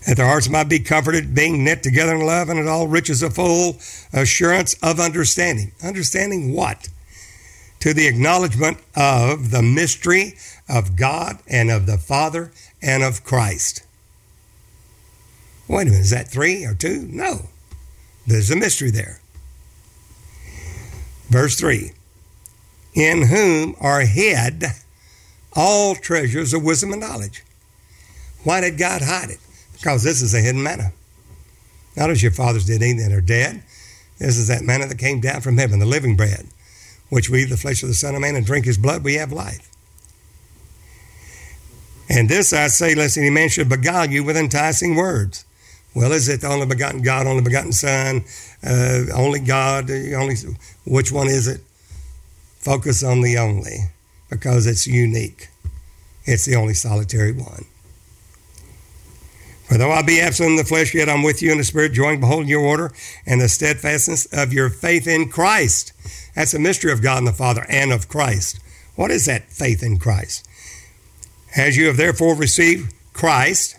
That 0.07 0.17
their 0.17 0.29
hearts 0.29 0.49
might 0.49 0.69
be 0.69 0.79
comforted, 0.79 1.35
being 1.35 1.65
knit 1.65 1.83
together 1.83 2.15
in 2.15 2.25
love, 2.25 2.49
and 2.49 2.61
in 2.61 2.69
all 2.69 2.87
riches 2.87 3.21
of 3.21 3.35
full 3.35 3.79
assurance 4.13 4.77
of 4.81 5.01
understanding. 5.01 5.73
Understanding 5.83 6.55
what? 6.55 6.89
To 7.81 7.93
the 7.93 8.07
acknowledgement 8.07 8.79
of 8.95 9.51
the 9.51 9.61
mystery 9.61 10.35
of 10.69 10.95
God 10.95 11.41
and 11.49 11.69
of 11.69 11.87
the 11.87 11.99
Father 11.99 12.53
and 12.81 13.03
of 13.03 13.25
Christ. 13.25 13.85
Wait 15.67 15.89
a 15.89 15.91
minute, 15.91 16.03
is 16.03 16.11
that 16.11 16.29
three 16.29 16.65
or 16.65 16.75
two? 16.75 17.09
No. 17.11 17.49
There's 18.25 18.53
a 18.53 18.57
mystery 18.57 18.93
there. 18.93 19.19
Verse 21.29 21.59
3 21.59 21.91
In 22.95 23.27
whom 23.27 23.75
are 23.81 24.03
hid 24.03 24.63
all 25.59 25.97
treasures 25.97 26.55
of 26.55 26.63
wisdom 26.63 26.93
and 26.93 27.01
knowledge. 27.01 27.43
Why 28.45 28.61
did 28.61 28.79
God 28.79 29.03
hide 29.03 29.31
it? 29.31 29.41
Because 29.73 30.05
this 30.05 30.23
is 30.23 30.33
a 30.33 30.41
hidden 30.41 30.63
manna. 30.63 30.93
Not 31.97 32.11
as 32.11 32.23
your 32.23 32.31
fathers 32.31 32.65
did 32.65 32.81
eat 32.81 32.93
that 32.95 33.11
are 33.11 33.21
dead. 33.21 33.65
This 34.21 34.39
is 34.39 34.47
that 34.47 34.63
manna 34.63 34.87
that 34.87 34.99
came 34.99 35.21
down 35.21 35.41
from 35.41 35.59
heaven, 35.59 35.81
the 35.81 35.87
living 35.87 36.17
bread, 36.17 36.47
which 37.09 37.29
we 37.29 37.43
eat 37.43 37.51
the 37.51 37.57
flesh 37.57 37.83
of 37.83 37.89
the 37.89 37.95
Son 37.95 38.15
of 38.15 38.21
Man 38.21 38.37
and 38.37 38.47
drink 38.47 38.67
his 38.67 38.79
blood, 38.79 39.03
we 39.03 39.15
have 39.15 39.33
life. 39.33 39.69
And 42.09 42.29
this 42.29 42.53
I 42.53 42.69
say, 42.69 42.95
lest 42.95 43.19
any 43.19 43.31
man 43.31 43.49
should 43.49 43.69
beguile 43.69 44.09
you 44.09 44.23
with 44.23 44.37
enticing 44.37 44.95
words. 44.95 45.45
Well, 45.93 46.13
is 46.13 46.29
it 46.29 46.41
the 46.41 46.49
only 46.49 46.67
begotten 46.67 47.03
God, 47.03 47.27
only 47.27 47.43
begotten 47.43 47.73
Son, 47.73 48.25
uh, 48.65 49.07
only 49.13 49.41
God? 49.41 49.91
Only 49.91 50.37
which 50.87 51.11
one 51.11 51.27
is 51.27 51.49
it? 51.49 51.61
Focus 52.59 53.03
on 53.03 53.23
the 53.23 53.39
only, 53.39 53.79
because 54.31 54.67
it's 54.67 54.87
unique. 54.87 55.49
It's 56.25 56.45
the 56.45 56.57
only 56.57 56.75
solitary 56.75 57.33
one. 57.33 57.65
For 59.69 59.77
though 59.77 59.93
I 59.93 60.01
be 60.03 60.21
absent 60.21 60.51
in 60.51 60.57
the 60.57 60.65
flesh, 60.65 60.95
yet 60.95 61.11
I'm 61.11 61.23
with 61.23 61.43
you 61.43 61.53
in 61.53 61.59
the 61.59 61.65
spirit, 61.65 61.93
joined, 61.93 62.21
beholding 62.21 62.49
your 62.49 62.63
order 62.63 62.91
and 63.27 63.41
the 63.41 63.51
steadfastness 63.51 64.27
of 64.33 64.53
your 64.53 64.71
faith 64.71 65.07
in 65.07 65.29
Christ. 65.29 65.93
That's 66.35 66.55
a 66.55 66.59
mystery 66.59 66.91
of 66.91 67.03
God 67.03 67.19
and 67.19 67.27
the 67.27 67.33
Father 67.33 67.67
and 67.69 67.93
of 67.93 68.09
Christ. 68.09 68.61
What 68.97 69.11
is 69.11 69.27
that 69.27 69.51
faith 69.53 69.83
in 69.83 69.99
Christ? 69.99 70.49
As 71.55 71.77
you 71.77 71.87
have 71.87 71.99
therefore 71.99 72.35
received 72.35 72.95
Christ, 73.13 73.79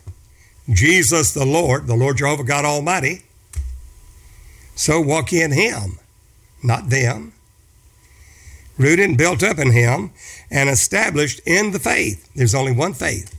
Jesus 0.70 1.34
the 1.34 1.46
Lord, 1.46 1.88
the 1.88 1.96
Lord 1.96 2.18
Jehovah 2.18 2.44
God 2.44 2.66
Almighty, 2.66 3.24
so 4.76 5.02
walk 5.02 5.34
in 5.34 5.52
Him, 5.52 5.98
not 6.64 6.90
them. 6.90 7.34
Rooted 8.78 9.10
and 9.10 9.18
built 9.18 9.44
up 9.44 9.58
in 9.58 9.72
Him 9.72 10.12
and 10.52 10.70
established 10.70 11.42
in 11.46 11.72
the 11.72 11.80
faith. 11.80 12.30
There's 12.36 12.56
only 12.56 12.72
one 12.72 12.94
faith. 12.94 13.36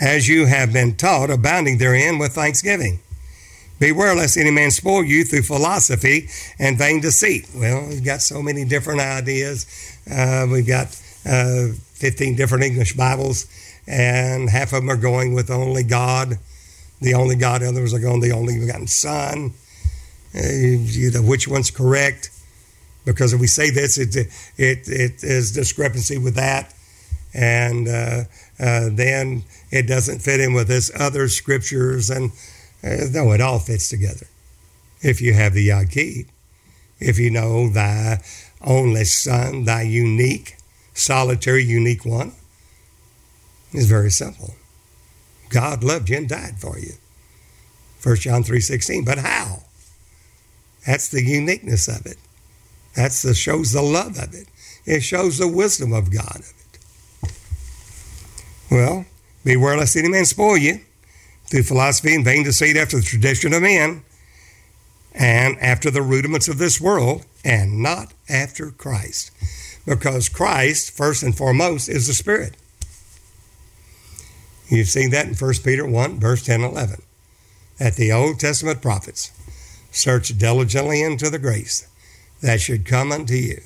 As 0.00 0.28
you 0.28 0.46
have 0.46 0.72
been 0.72 0.96
taught, 0.96 1.30
abounding 1.30 1.78
therein 1.78 2.18
with 2.18 2.32
thanksgiving. 2.32 3.00
Beware 3.78 4.14
lest 4.14 4.36
any 4.36 4.50
man 4.50 4.70
spoil 4.70 5.04
you 5.04 5.24
through 5.24 5.42
philosophy 5.42 6.28
and 6.58 6.78
vain 6.78 7.00
deceit. 7.00 7.48
Well, 7.54 7.86
we've 7.88 8.04
got 8.04 8.22
so 8.22 8.42
many 8.42 8.64
different 8.64 9.00
ideas. 9.00 9.66
Uh, 10.10 10.46
we've 10.50 10.66
got 10.66 10.86
uh, 11.26 11.68
15 11.94 12.36
different 12.36 12.64
English 12.64 12.94
Bibles, 12.94 13.46
and 13.86 14.48
half 14.48 14.72
of 14.72 14.82
them 14.82 14.90
are 14.90 14.96
going 14.96 15.34
with 15.34 15.50
only 15.50 15.82
God, 15.82 16.38
the 17.00 17.14
only 17.14 17.36
God. 17.36 17.62
Others 17.62 17.92
are 17.92 17.98
going 17.98 18.20
the 18.20 18.32
only 18.32 18.58
begotten 18.58 18.86
Son. 18.86 19.52
Uh, 20.34 21.22
which 21.22 21.48
one's 21.48 21.70
correct? 21.70 22.30
Because 23.06 23.32
if 23.32 23.40
we 23.40 23.46
say 23.46 23.70
this, 23.70 23.96
it, 23.96 24.14
it, 24.58 24.88
it 24.88 25.24
is 25.24 25.52
discrepancy 25.52 26.18
with 26.18 26.34
that. 26.34 26.74
And 27.32 27.86
uh, 27.86 28.24
uh, 28.58 28.88
then 28.92 29.44
it 29.70 29.86
doesn't 29.86 30.18
fit 30.18 30.40
in 30.40 30.52
with 30.52 30.66
this 30.66 30.90
other 30.98 31.28
scriptures. 31.28 32.10
And 32.10 32.32
uh, 32.82 33.06
no, 33.12 33.30
it 33.32 33.40
all 33.40 33.60
fits 33.60 33.88
together. 33.88 34.26
If 35.02 35.20
you 35.20 35.34
have 35.34 35.54
the 35.54 35.68
Yaqid, 35.68 36.26
if 36.98 37.18
you 37.18 37.30
know 37.30 37.70
thy 37.70 38.22
only 38.60 39.04
Son, 39.04 39.64
thy 39.64 39.82
unique, 39.82 40.56
solitary, 40.92 41.62
unique 41.62 42.04
one, 42.04 42.32
is 43.72 43.86
very 43.86 44.10
simple. 44.10 44.54
God 45.48 45.84
loved 45.84 46.10
you 46.10 46.16
and 46.16 46.28
died 46.28 46.58
for 46.58 46.76
you. 46.78 46.94
1 48.02 48.16
John 48.16 48.42
3.16. 48.42 49.04
But 49.04 49.18
how? 49.18 49.60
That's 50.86 51.08
the 51.08 51.22
uniqueness 51.22 51.86
of 51.86 52.04
it. 52.06 52.16
That's 52.96 53.20
the 53.20 53.34
shows 53.34 53.72
the 53.72 53.82
love 53.82 54.18
of 54.18 54.34
it. 54.34 54.48
It 54.86 55.00
shows 55.00 55.36
the 55.36 55.46
wisdom 55.46 55.92
of 55.92 56.10
God 56.10 56.36
of 56.36 56.54
it. 56.72 56.80
Well, 58.70 59.04
beware 59.44 59.76
lest 59.76 59.96
any 59.96 60.08
man 60.08 60.24
spoil 60.24 60.56
you 60.56 60.80
through 61.46 61.64
philosophy 61.64 62.14
and 62.14 62.24
vain 62.24 62.42
deceit 62.42 62.76
after 62.76 62.96
the 62.96 63.02
tradition 63.02 63.52
of 63.52 63.62
men 63.62 64.02
and 65.12 65.58
after 65.60 65.90
the 65.90 66.02
rudiments 66.02 66.48
of 66.48 66.58
this 66.58 66.80
world 66.80 67.26
and 67.44 67.82
not 67.82 68.12
after 68.28 68.70
Christ. 68.70 69.30
Because 69.84 70.28
Christ, 70.28 70.90
first 70.90 71.22
and 71.22 71.36
foremost, 71.36 71.88
is 71.88 72.06
the 72.06 72.14
Spirit. 72.14 72.56
You've 74.68 74.88
seen 74.88 75.10
that 75.10 75.26
in 75.26 75.34
1 75.34 75.54
Peter 75.62 75.86
1, 75.86 76.18
verse 76.18 76.42
10 76.44 76.62
and 76.62 76.72
11. 76.72 77.02
That 77.78 77.94
the 77.94 78.10
Old 78.10 78.40
Testament 78.40 78.82
prophets 78.82 79.30
search 79.92 80.36
diligently 80.36 81.02
into 81.02 81.30
the 81.30 81.38
grace 81.38 81.86
that 82.46 82.60
should 82.60 82.86
come 82.86 83.10
unto 83.10 83.34
you. 83.34 83.60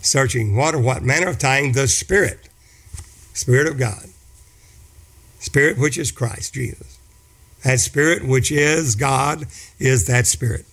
Searching 0.00 0.54
what 0.54 0.76
or 0.76 0.78
what 0.78 1.02
manner 1.02 1.26
of 1.26 1.40
time 1.40 1.72
the 1.72 1.88
Spirit, 1.88 2.48
Spirit 3.32 3.66
of 3.66 3.76
God, 3.76 4.10
Spirit 5.40 5.76
which 5.76 5.98
is 5.98 6.12
Christ 6.12 6.54
Jesus. 6.54 7.00
That 7.64 7.80
Spirit 7.80 8.24
which 8.24 8.52
is 8.52 8.94
God 8.94 9.46
is 9.80 10.06
that 10.06 10.28
Spirit. 10.28 10.66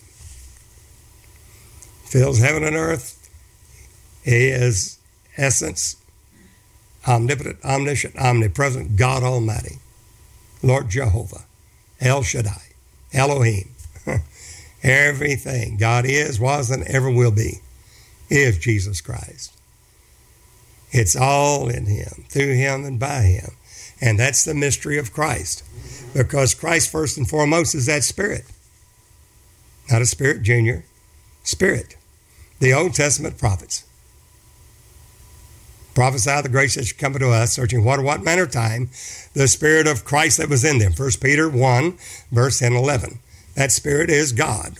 Fills 2.04 2.38
heaven 2.38 2.62
and 2.62 2.76
earth. 2.76 3.18
He 4.24 4.46
is 4.46 4.98
essence, 5.36 5.96
omnipotent, 7.08 7.58
omniscient, 7.64 8.16
omnipresent, 8.16 8.94
God 8.94 9.24
Almighty, 9.24 9.80
Lord 10.62 10.88
Jehovah, 10.88 11.46
El 12.00 12.22
Shaddai, 12.22 12.74
Elohim. 13.12 13.71
Everything 14.82 15.76
God 15.76 16.04
is, 16.04 16.40
was, 16.40 16.70
and 16.70 16.82
ever 16.84 17.10
will 17.10 17.30
be 17.30 17.60
is 18.28 18.58
Jesus 18.58 19.00
Christ. 19.00 19.56
It's 20.90 21.16
all 21.16 21.68
in 21.68 21.86
Him, 21.86 22.24
through 22.28 22.54
Him, 22.54 22.84
and 22.84 22.98
by 22.98 23.22
Him. 23.22 23.52
And 24.00 24.18
that's 24.18 24.44
the 24.44 24.54
mystery 24.54 24.98
of 24.98 25.12
Christ. 25.12 25.62
Because 26.14 26.54
Christ, 26.54 26.90
first 26.90 27.16
and 27.16 27.28
foremost, 27.28 27.74
is 27.74 27.86
that 27.86 28.04
Spirit. 28.04 28.44
Not 29.90 30.02
a 30.02 30.06
Spirit 30.06 30.42
Junior, 30.42 30.84
Spirit. 31.44 31.96
The 32.58 32.72
Old 32.72 32.94
Testament 32.94 33.38
prophets 33.38 33.84
prophesy 35.94 36.40
the 36.40 36.48
grace 36.48 36.74
that 36.74 36.86
should 36.86 36.98
come 36.98 37.12
to 37.14 37.30
us, 37.30 37.52
searching 37.52 37.84
what 37.84 37.98
or 37.98 38.02
what 38.02 38.22
manner 38.22 38.44
of 38.44 38.50
time, 38.50 38.90
the 39.34 39.48
Spirit 39.48 39.86
of 39.86 40.04
Christ 40.04 40.38
that 40.38 40.48
was 40.48 40.64
in 40.64 40.78
them. 40.78 40.92
1 40.92 41.10
Peter 41.20 41.48
1, 41.48 41.98
verse 42.30 42.58
10 42.58 42.72
11. 42.72 43.18
That 43.54 43.72
Spirit 43.72 44.10
is 44.10 44.32
God. 44.32 44.78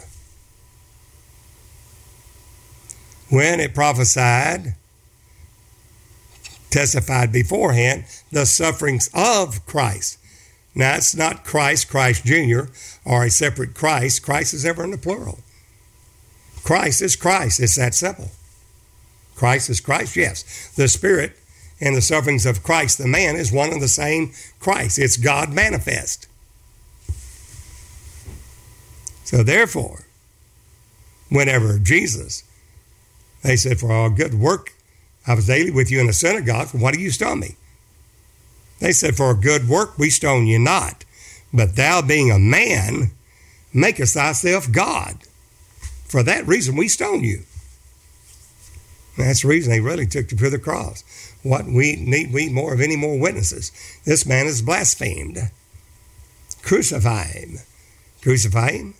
When 3.28 3.60
it 3.60 3.74
prophesied, 3.74 4.74
testified 6.70 7.32
beforehand 7.32 8.04
the 8.30 8.46
sufferings 8.46 9.08
of 9.14 9.64
Christ. 9.66 10.18
Now, 10.74 10.96
it's 10.96 11.14
not 11.14 11.44
Christ, 11.44 11.88
Christ 11.88 12.24
Jr., 12.24 12.62
or 13.04 13.24
a 13.24 13.30
separate 13.30 13.74
Christ. 13.74 14.22
Christ 14.22 14.54
is 14.54 14.64
ever 14.64 14.82
in 14.84 14.90
the 14.90 14.98
plural. 14.98 15.40
Christ 16.64 17.02
is 17.02 17.14
Christ. 17.14 17.60
It's 17.60 17.76
that 17.76 17.94
simple. 17.94 18.30
Christ 19.34 19.68
is 19.68 19.80
Christ, 19.80 20.16
yes. 20.16 20.70
The 20.76 20.88
Spirit 20.88 21.36
and 21.80 21.96
the 21.96 22.02
sufferings 22.02 22.46
of 22.46 22.62
Christ, 22.62 22.98
the 22.98 23.08
man, 23.08 23.36
is 23.36 23.52
one 23.52 23.70
and 23.70 23.82
the 23.82 23.88
same 23.88 24.32
Christ. 24.60 24.98
It's 24.98 25.16
God 25.16 25.52
manifest. 25.52 26.26
So 29.24 29.42
therefore, 29.42 30.04
whenever 31.28 31.78
Jesus, 31.78 32.44
they 33.42 33.56
said, 33.56 33.78
For 33.78 33.92
our 33.92 34.10
good 34.10 34.34
work, 34.34 34.72
I 35.26 35.34
was 35.34 35.46
daily 35.46 35.70
with 35.70 35.90
you 35.90 36.00
in 36.00 36.06
the 36.06 36.12
synagogue, 36.12 36.68
why 36.72 36.92
do 36.92 37.00
you 37.00 37.10
stone 37.10 37.40
me? 37.40 37.56
They 38.80 38.92
said, 38.92 39.16
For 39.16 39.30
a 39.30 39.36
good 39.36 39.68
work 39.68 39.98
we 39.98 40.10
stone 40.10 40.46
you 40.46 40.58
not, 40.58 41.04
but 41.52 41.76
thou 41.76 42.02
being 42.02 42.30
a 42.30 42.38
man, 42.38 43.12
makest 43.72 44.14
thyself 44.14 44.70
God. 44.70 45.18
For 46.04 46.22
that 46.22 46.46
reason 46.46 46.76
we 46.76 46.88
stone 46.88 47.24
you. 47.24 47.42
that's 49.16 49.42
the 49.42 49.48
reason 49.48 49.70
they 49.70 49.80
really 49.80 50.06
took 50.06 50.28
to 50.28 50.50
the 50.50 50.58
cross. 50.58 51.04
What 51.42 51.64
we 51.64 51.96
need 51.96 52.32
we 52.32 52.48
more 52.48 52.74
of 52.74 52.80
any 52.80 52.96
more 52.96 53.18
witnesses. 53.18 53.72
This 54.04 54.26
man 54.26 54.46
is 54.46 54.62
blasphemed. 54.62 55.38
Crucify 56.62 57.24
him. 57.24 57.58
Crucify 58.20 58.72
him. 58.72 58.94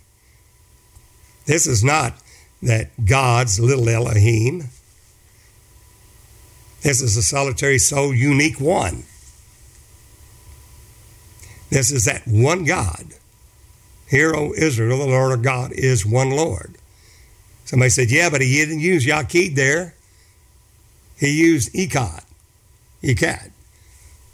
This 1.45 1.67
is 1.67 1.83
not 1.83 2.13
that 2.61 3.05
God's 3.05 3.59
little 3.59 3.89
Elohim. 3.89 4.69
This 6.81 7.01
is 7.01 7.15
a 7.17 7.23
solitary 7.23 7.77
soul, 7.77 8.13
unique 8.13 8.59
one. 8.59 9.03
This 11.69 11.91
is 11.91 12.05
that 12.05 12.27
one 12.27 12.65
God. 12.65 13.13
Hear, 14.07 14.35
O 14.35 14.53
Israel, 14.53 14.99
the 14.99 15.07
Lord 15.07 15.31
of 15.31 15.41
God 15.41 15.71
is 15.71 16.05
one 16.05 16.29
Lord. 16.29 16.75
Somebody 17.65 17.89
said, 17.89 18.11
yeah, 18.11 18.29
but 18.29 18.41
he 18.41 18.53
didn't 18.53 18.81
use 18.81 19.05
Yaqid 19.05 19.55
there. 19.55 19.95
He 21.17 21.31
used 21.31 21.73
Echad. 21.73 22.23
Echad. 23.01 23.51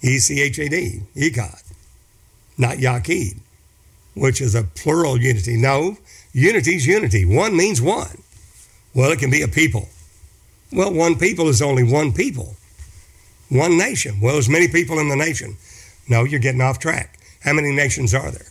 E-C-H-A-D. 0.02 1.02
Echad. 1.16 1.64
Not 2.58 2.78
Yaqid, 2.78 3.38
which 4.16 4.42
is 4.42 4.56
a 4.56 4.64
plural 4.64 5.22
unity. 5.22 5.56
No, 5.56 5.98
unity 6.34 6.76
is 6.76 6.86
unity. 6.86 7.26
One 7.26 7.56
means 7.56 7.82
one. 7.82 8.24
Well, 8.94 9.12
it 9.12 9.20
can 9.20 9.30
be 9.30 9.42
a 9.42 9.48
people. 9.48 9.90
Well, 10.72 10.94
one 10.94 11.18
people 11.18 11.48
is 11.48 11.62
only 11.62 11.84
one 11.84 12.14
people. 12.14 12.56
One 13.50 13.78
nation. 13.78 14.20
Well, 14.22 14.34
there's 14.34 14.50
many 14.50 14.68
people 14.68 15.00
in 15.00 15.10
the 15.10 15.16
nation. 15.16 15.58
No, 16.08 16.24
you're 16.24 16.40
getting 16.40 16.62
off 16.62 16.80
track. 16.80 17.20
How 17.42 17.54
many 17.54 17.72
nations 17.72 18.14
are 18.14 18.32
there? 18.32 18.48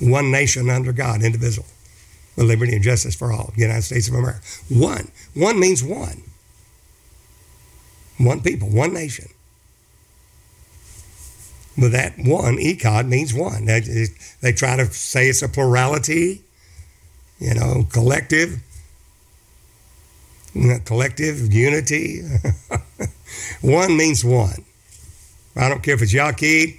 One 0.00 0.30
nation 0.30 0.70
under 0.70 0.92
God, 0.92 1.22
indivisible, 1.22 1.68
with 2.36 2.46
liberty 2.46 2.74
and 2.74 2.82
justice 2.82 3.14
for 3.14 3.32
all. 3.32 3.52
United 3.56 3.82
States 3.82 4.08
of 4.08 4.14
America. 4.14 4.40
One. 4.68 5.10
One 5.34 5.60
means 5.60 5.84
one. 5.84 6.22
One 8.18 8.40
people, 8.40 8.68
one 8.68 8.92
nation. 8.92 9.28
But 11.76 11.92
that 11.92 12.14
one, 12.18 12.56
echad, 12.56 13.08
means 13.08 13.34
one. 13.34 13.64
They, 13.66 13.80
they 14.40 14.52
try 14.52 14.76
to 14.76 14.86
say 14.86 15.28
it's 15.28 15.42
a 15.42 15.48
plurality, 15.48 16.42
you 17.40 17.54
know, 17.54 17.86
collective, 17.92 18.62
collective 20.84 21.52
unity. 21.52 22.22
one 23.60 23.96
means 23.96 24.24
one. 24.24 24.64
I 25.56 25.68
don't 25.68 25.82
care 25.82 25.94
if 25.94 26.02
it's 26.02 26.14
Yaqid, 26.14 26.76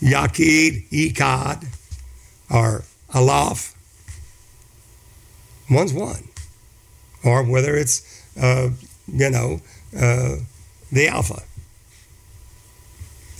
Yaqid, 0.00 0.88
Echad, 0.90 1.66
or 2.50 2.84
Alaf. 3.10 3.74
One's 5.70 5.92
one. 5.92 6.28
Or 7.24 7.44
whether 7.44 7.76
it's, 7.76 8.02
uh, 8.40 8.70
you 9.06 9.30
know, 9.30 9.60
uh, 9.96 10.36
the 10.90 11.08
Alpha. 11.08 11.42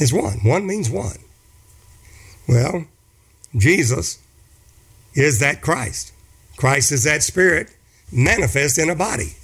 It's 0.03 0.13
one. 0.13 0.41
One 0.43 0.67
means 0.67 0.91
one. 0.91 1.19
Well, 2.49 2.87
Jesus 3.57 4.19
is 5.15 5.39
that 5.39 5.61
Christ. 5.61 6.13
Christ 6.57 6.91
is 6.91 7.05
that 7.05 7.23
Spirit 7.23 7.69
manifest 8.11 8.79
in 8.79 8.91
a 8.91 8.97
body. 8.97 9.37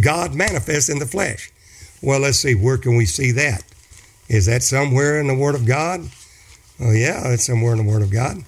God 0.00 0.32
manifest 0.32 0.90
in 0.90 1.00
the 1.00 1.06
flesh. 1.06 1.50
Well, 2.00 2.20
let's 2.20 2.38
see, 2.38 2.54
where 2.54 2.78
can 2.78 2.94
we 2.94 3.04
see 3.04 3.32
that? 3.32 3.64
Is 4.28 4.46
that 4.46 4.62
somewhere 4.62 5.18
in 5.18 5.26
the 5.26 5.34
Word 5.34 5.56
of 5.56 5.66
God? 5.66 6.02
Oh, 6.78 6.92
yeah, 6.92 7.32
it's 7.32 7.46
somewhere 7.46 7.72
in 7.72 7.84
the 7.84 7.90
Word 7.90 8.02
of 8.02 8.12
God. 8.12 8.44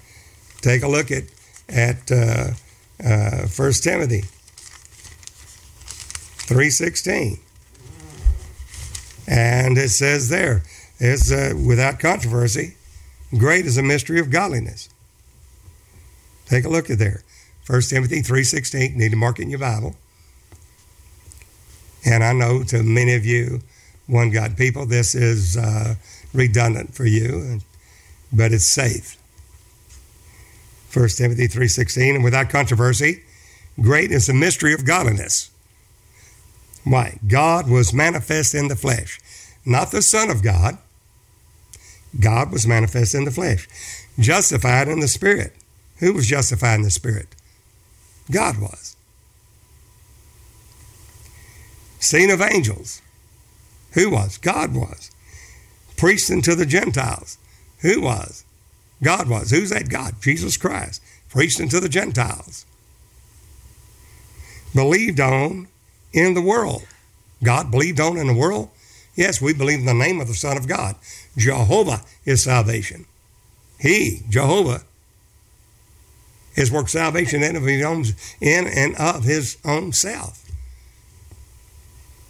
Take 0.61 0.83
a 0.83 0.87
look 0.87 1.11
at 1.11 1.23
at 1.67 2.09
uh, 2.09 2.51
uh, 3.03 3.47
1 3.47 3.71
Timothy 3.73 4.21
3.16. 6.47 7.39
And 9.27 9.77
it 9.77 9.89
says 9.89 10.29
there, 10.29 10.63
it's 10.99 11.31
uh, 11.31 11.53
without 11.65 11.99
controversy, 11.99 12.75
great 13.37 13.65
is 13.65 13.77
a 13.77 13.83
mystery 13.83 14.19
of 14.19 14.29
godliness. 14.29 14.89
Take 16.45 16.65
a 16.65 16.69
look 16.69 16.89
at 16.89 16.99
there. 16.99 17.23
1 17.67 17.81
Timothy 17.83 18.21
3.16, 18.21 18.95
need 18.95 19.11
to 19.11 19.15
mark 19.15 19.39
it 19.39 19.43
in 19.43 19.49
your 19.49 19.59
Bible. 19.59 19.95
And 22.05 22.23
I 22.23 22.33
know 22.33 22.63
to 22.63 22.81
many 22.81 23.13
of 23.15 23.25
you, 23.25 23.61
one 24.07 24.31
God 24.31 24.57
people, 24.57 24.85
this 24.85 25.13
is 25.13 25.55
uh, 25.55 25.95
redundant 26.33 26.95
for 26.95 27.05
you, 27.05 27.59
but 28.33 28.51
it's 28.51 28.67
safe. 28.67 29.17
1 30.91 31.09
Timothy 31.09 31.47
3.16, 31.47 32.15
and 32.15 32.23
without 32.23 32.49
controversy, 32.49 33.23
great 33.79 34.11
is 34.11 34.25
the 34.25 34.33
mystery 34.33 34.73
of 34.73 34.85
godliness. 34.85 35.51
Why? 36.83 37.19
God 37.27 37.69
was 37.69 37.93
manifest 37.93 38.55
in 38.55 38.67
the 38.67 38.75
flesh, 38.75 39.19
not 39.65 39.91
the 39.91 40.01
Son 40.01 40.31
of 40.31 40.41
God. 40.41 40.79
God 42.17 42.51
was 42.51 42.65
manifest 42.65 43.13
in 43.13 43.25
the 43.25 43.31
flesh, 43.31 43.67
justified 44.17 44.87
in 44.87 44.99
the 44.99 45.07
Spirit. 45.07 45.53
Who 45.97 46.13
was 46.13 46.27
justified 46.27 46.75
in 46.75 46.83
the 46.83 46.89
Spirit? 46.89 47.27
God 48.31 48.59
was. 48.59 48.95
Seen 51.99 52.29
of 52.31 52.41
angels. 52.41 53.01
Who 53.91 54.09
was? 54.09 54.37
God 54.37 54.73
was. 54.73 55.11
Preached 55.97 56.31
unto 56.31 56.55
the 56.55 56.65
Gentiles. 56.65 57.37
Who 57.79 58.01
was? 58.01 58.45
God 59.03 59.27
was. 59.27 59.51
Who's 59.51 59.69
that 59.69 59.89
God? 59.89 60.15
Jesus 60.21 60.57
Christ. 60.57 61.01
Preached 61.29 61.59
unto 61.59 61.79
the 61.79 61.89
Gentiles. 61.89 62.65
Believed 64.73 65.19
on 65.19 65.67
in 66.13 66.33
the 66.33 66.41
world. 66.41 66.85
God 67.43 67.71
believed 67.71 67.99
on 67.99 68.17
in 68.17 68.27
the 68.27 68.33
world? 68.33 68.69
Yes, 69.15 69.41
we 69.41 69.53
believe 69.53 69.79
in 69.79 69.85
the 69.85 69.93
name 69.93 70.21
of 70.21 70.27
the 70.27 70.33
Son 70.33 70.57
of 70.57 70.67
God. 70.67 70.95
Jehovah 71.37 72.03
is 72.25 72.43
salvation. 72.43 73.05
He, 73.79 74.23
Jehovah, 74.29 74.83
has 76.55 76.71
worked 76.71 76.89
salvation 76.89 77.41
in, 77.43 77.55
in 77.55 78.67
and 78.67 78.95
of 78.97 79.23
his 79.23 79.57
own 79.63 79.93
self. 79.93 80.45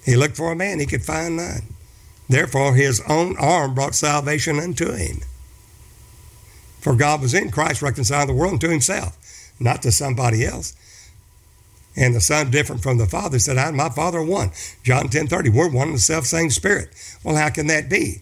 He 0.05 0.15
looked 0.15 0.37
for 0.37 0.51
a 0.51 0.55
man, 0.55 0.79
he 0.79 0.85
could 0.85 1.03
find 1.03 1.37
none. 1.37 1.63
Therefore, 2.27 2.75
his 2.75 3.01
own 3.09 3.35
arm 3.37 3.73
brought 3.73 3.95
salvation 3.95 4.59
unto 4.59 4.91
him. 4.93 5.21
For 6.79 6.95
God 6.95 7.21
was 7.21 7.33
in 7.33 7.51
Christ 7.51 7.81
reconciling 7.81 8.27
the 8.27 8.33
world 8.33 8.53
unto 8.53 8.69
himself, 8.69 9.17
not 9.59 9.81
to 9.81 9.91
somebody 9.91 10.45
else. 10.45 10.75
And 11.95 12.15
the 12.15 12.21
Son, 12.21 12.51
different 12.51 12.83
from 12.83 12.97
the 12.97 13.07
Father, 13.07 13.39
said, 13.39 13.57
I 13.57 13.67
and 13.67 13.75
my 13.75 13.89
Father 13.89 14.19
are 14.19 14.23
one. 14.23 14.51
John 14.83 15.09
10 15.09 15.27
30, 15.27 15.49
we're 15.49 15.69
one 15.69 15.87
in 15.87 15.93
the 15.95 15.99
self 15.99 16.25
same 16.25 16.49
Spirit. 16.51 16.89
Well, 17.23 17.35
how 17.35 17.49
can 17.49 17.67
that 17.67 17.89
be? 17.89 18.21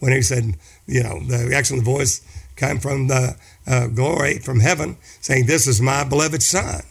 When 0.00 0.12
he 0.12 0.22
said, 0.22 0.54
you 0.86 1.02
know, 1.02 1.20
the 1.20 1.54
excellent 1.54 1.84
voice 1.84 2.22
came 2.56 2.78
from 2.78 3.08
the 3.08 3.36
uh, 3.66 3.88
glory 3.88 4.38
from 4.38 4.60
heaven, 4.60 4.96
saying, 5.20 5.46
This 5.46 5.66
is 5.66 5.80
my 5.80 6.04
beloved 6.04 6.42
Son. 6.42 6.82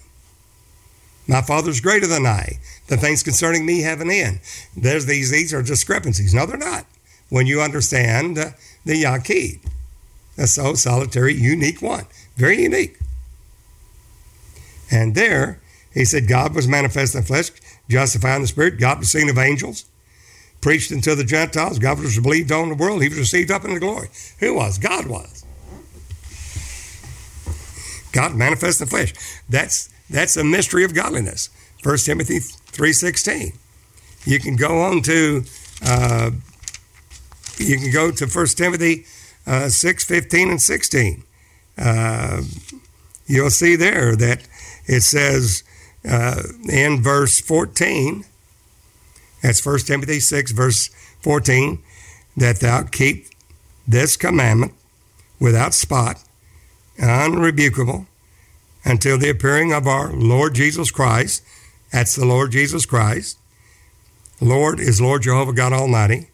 My 1.27 1.41
Father's 1.41 1.81
greater 1.81 2.07
than 2.07 2.25
I. 2.25 2.59
The 2.88 2.97
things 2.97 3.21
concerning 3.21 3.65
me 3.65 3.81
have 3.81 3.99
an 3.99 4.09
end. 4.09 4.39
There's 4.75 5.05
these, 5.05 5.29
these 5.29 5.53
are 5.53 5.61
discrepancies. 5.61 6.34
No, 6.34 6.45
they're 6.45 6.57
not. 6.57 6.85
When 7.29 7.47
you 7.47 7.61
understand 7.61 8.38
uh, 8.38 8.51
the 8.85 9.03
Yaqid, 9.03 9.59
a 10.38 10.47
so 10.47 10.73
solitary, 10.75 11.34
unique 11.34 11.81
one, 11.81 12.05
very 12.38 12.61
unique. 12.61 12.97
And 14.89 15.15
there, 15.15 15.59
he 15.93 16.05
said, 16.05 16.27
God 16.27 16.55
was 16.55 16.67
manifest 16.67 17.15
in 17.15 17.23
flesh, 17.23 17.51
justifying 17.89 18.41
the 18.41 18.47
spirit, 18.47 18.79
God 18.79 18.99
was 18.99 19.11
seen 19.11 19.29
of 19.29 19.38
angels, 19.38 19.85
preached 20.61 20.91
unto 20.91 21.15
the 21.15 21.23
Gentiles, 21.23 21.79
God 21.79 21.99
was 21.99 22.19
believed 22.19 22.51
on 22.51 22.69
the 22.69 22.75
world, 22.75 23.01
he 23.01 23.09
was 23.09 23.19
received 23.19 23.51
up 23.51 23.63
into 23.65 23.79
glory. 23.79 24.09
Who 24.39 24.55
was? 24.55 24.77
God 24.77 25.07
was. 25.07 25.45
God 28.11 28.35
manifest 28.35 28.81
in 28.81 28.85
the 28.85 28.89
flesh. 28.89 29.13
That's 29.47 29.89
that's 30.09 30.38
a 30.38 30.43
mystery 30.43 30.84
of 30.84 30.93
godliness. 30.93 31.49
1 31.84 31.97
Timothy 31.97 32.39
3.16. 32.39 33.55
You 34.25 34.39
can 34.39 34.55
go 34.55 34.81
on 34.81 35.01
to 35.03 35.43
uh, 35.85 36.31
you 37.57 37.77
can 37.77 37.91
go 37.91 38.11
to 38.11 38.25
1 38.25 38.47
Timothy 38.47 39.05
uh, 39.45 39.69
6, 39.69 40.03
15, 40.03 40.49
and 40.49 40.61
16. 40.61 41.23
Uh, 41.77 42.41
you'll 43.25 43.49
see 43.49 43.75
there 43.75 44.15
that 44.15 44.47
it 44.85 45.01
says 45.01 45.63
uh, 46.07 46.41
in 46.69 47.01
verse 47.01 47.39
14, 47.39 48.25
that's 49.41 49.65
1 49.65 49.80
Timothy 49.80 50.19
6, 50.19 50.51
verse 50.51 50.88
14, 51.22 51.80
that 52.35 52.59
thou 52.59 52.84
keep 52.84 53.27
this 53.88 54.18
commandment 54.18 54.73
without 55.39 55.73
spot, 55.73 56.23
unrebukable, 56.99 58.07
until 58.84 59.18
the 59.18 59.30
appearing 59.30 59.73
of 59.73 59.88
our 59.88 60.11
Lord 60.11 60.55
Jesus 60.55 60.91
Christ. 60.91 61.43
That's 61.91 62.15
the 62.15 62.26
Lord 62.26 62.51
Jesus 62.51 62.85
Christ. 62.85 63.38
Lord 64.39 64.80
is 64.80 65.01
Lord 65.01 65.23
Jehovah 65.23 65.53
God 65.53 65.73
Almighty. 65.73 66.30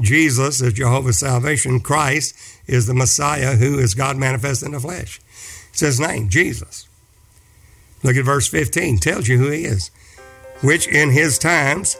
Jesus 0.00 0.60
is 0.60 0.72
Jehovah's 0.72 1.18
salvation. 1.18 1.80
Christ 1.80 2.34
is 2.66 2.86
the 2.86 2.94
Messiah 2.94 3.56
who 3.56 3.78
is 3.78 3.94
God 3.94 4.16
manifest 4.16 4.62
in 4.62 4.72
the 4.72 4.80
flesh. 4.80 5.20
It's 5.70 5.80
his 5.80 6.00
name, 6.00 6.28
Jesus. 6.28 6.88
Look 8.02 8.16
at 8.16 8.24
verse 8.24 8.48
15, 8.48 8.98
tells 8.98 9.28
you 9.28 9.38
who 9.38 9.50
he 9.50 9.64
is. 9.64 9.90
Which 10.62 10.86
in 10.88 11.10
his 11.10 11.38
times 11.38 11.96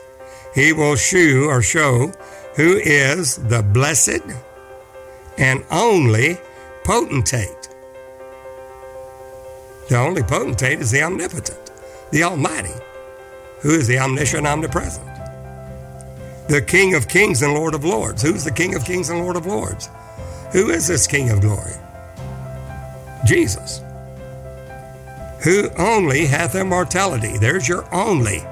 he 0.55 0.71
will 0.71 0.95
shew 0.95 1.47
or 1.49 1.61
show 1.61 2.11
who 2.55 2.77
is 2.77 3.35
the 3.35 3.61
blessed 3.61 4.21
and 5.37 5.63
only 5.69 6.37
potentate. 6.85 7.69
The 9.89 9.97
only 9.97 10.23
potentate 10.23 10.79
is 10.79 10.89
the 10.89 11.03
omnipotent, 11.03 11.71
the 12.11 12.23
Almighty, 12.23 12.73
who 13.59 13.71
is 13.71 13.87
the 13.87 13.99
omniscient, 13.99 14.47
omnipresent. 14.47 15.05
The 16.47 16.61
King 16.61 16.95
of 16.95 17.07
kings 17.07 17.41
and 17.41 17.53
Lord 17.53 17.75
of 17.75 17.83
lords. 17.83 18.21
Who's 18.21 18.43
the 18.43 18.51
King 18.51 18.75
of 18.75 18.85
kings 18.85 19.09
and 19.09 19.19
Lord 19.19 19.35
of 19.35 19.45
lords? 19.45 19.89
Who 20.53 20.69
is 20.69 20.87
this 20.87 21.05
King 21.05 21.31
of 21.31 21.41
glory? 21.41 21.73
Jesus. 23.25 23.81
Who 25.43 25.69
only 25.77 26.25
hath 26.27 26.55
immortality. 26.55 27.37
There's 27.37 27.67
your 27.67 27.93
only. 27.93 28.43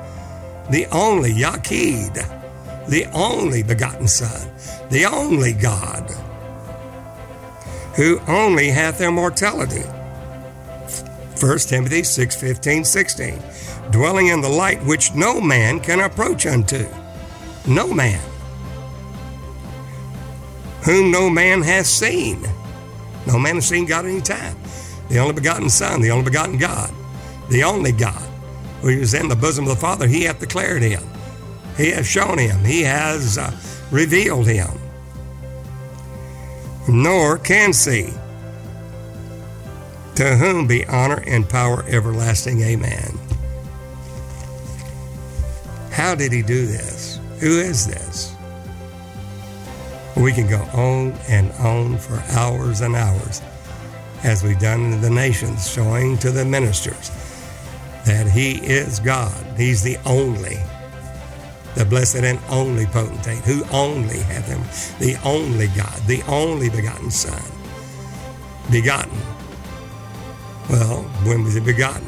The 0.70 0.88
only 0.92 1.32
Yaqid. 1.34 2.16
The 2.88 3.06
only 3.14 3.64
begotten 3.64 4.08
Son. 4.08 4.50
The 4.90 5.06
only 5.06 5.54
God. 5.54 6.10
Who 7.96 8.20
only 8.28 8.70
hath 8.70 9.02
immortality 9.02 9.84
1 11.44 11.58
Timothy 11.60 12.04
6 12.04 12.36
15, 12.38 12.86
16. 12.86 13.44
Dwelling 13.92 14.28
in 14.28 14.40
the 14.40 14.48
light 14.48 14.82
which 14.86 15.14
no 15.14 15.42
man 15.42 15.82
can 15.82 16.00
approach 16.00 16.46
unto. 16.46 16.88
No 17.68 17.94
man. 17.94 18.22
Whom 20.86 21.12
no 21.12 21.30
man 21.30 21.62
hath 21.62 21.86
seen. 21.86 22.42
No 23.28 23.38
man 23.38 23.56
has 23.56 23.68
seen 23.68 23.86
God 23.86 24.06
any 24.06 24.22
time. 24.22 24.56
The 25.10 25.18
only 25.20 25.34
begotten 25.34 25.70
Son, 25.70 26.02
the 26.02 26.12
only 26.12 26.24
begotten 26.24 26.58
God, 26.58 26.94
the 27.50 27.64
only 27.66 27.92
God, 27.92 28.24
who 28.84 28.90
is 28.90 29.14
in 29.14 29.30
the 29.30 29.36
bosom 29.36 29.64
of 29.64 29.70
the 29.70 29.80
Father, 29.80 30.08
he 30.08 30.24
hath 30.24 30.40
declared 30.40 30.82
him. 30.82 31.02
He 31.78 31.92
hath 31.92 32.06
shown 32.06 32.38
him. 32.38 32.64
He 32.66 32.82
has 32.84 33.38
uh, 33.38 33.52
revealed 33.92 34.46
him. 34.46 34.70
Nor 36.90 37.38
can 37.38 37.72
see 37.72 38.14
to 40.16 40.36
whom 40.36 40.68
be 40.68 40.86
honor 40.86 41.24
and 41.26 41.48
power 41.48 41.86
everlasting. 41.88 42.62
Amen. 42.62 43.18
How 45.90 46.14
did 46.14 46.34
he 46.34 46.42
do 46.42 46.66
this? 46.66 47.20
Who 47.40 47.60
is 47.60 47.88
this? 47.88 48.36
We 50.18 50.34
can 50.34 50.48
go 50.48 50.62
on 50.74 51.14
and 51.30 51.52
on 51.54 51.98
for 51.98 52.22
hours 52.38 52.82
and 52.82 52.96
hours, 52.96 53.42
as 54.24 54.44
we've 54.44 54.60
done 54.60 54.92
in 54.92 55.02
the 55.02 55.10
nations, 55.10 55.72
showing 55.72 56.18
to 56.20 56.32
the 56.32 56.44
ministers 56.44 57.10
that 58.06 58.28
he 58.28 58.56
is 58.58 59.00
God. 59.00 59.46
He's 59.58 59.84
the 59.84 59.98
only, 60.06 60.58
the 61.76 61.86
blessed 61.86 62.18
and 62.18 62.40
only 62.50 62.86
potentate, 62.86 63.44
who 63.44 63.64
only 63.72 64.20
hath 64.20 64.48
him, 64.48 64.62
the 65.00 65.20
only 65.24 65.68
God, 65.68 66.00
the 66.08 66.22
only 66.28 66.70
begotten 66.70 67.12
Son, 67.12 67.42
begotten 68.72 69.18
well, 70.70 71.02
when 71.26 71.44
was 71.44 71.54
he 71.54 71.60
begotten? 71.60 72.08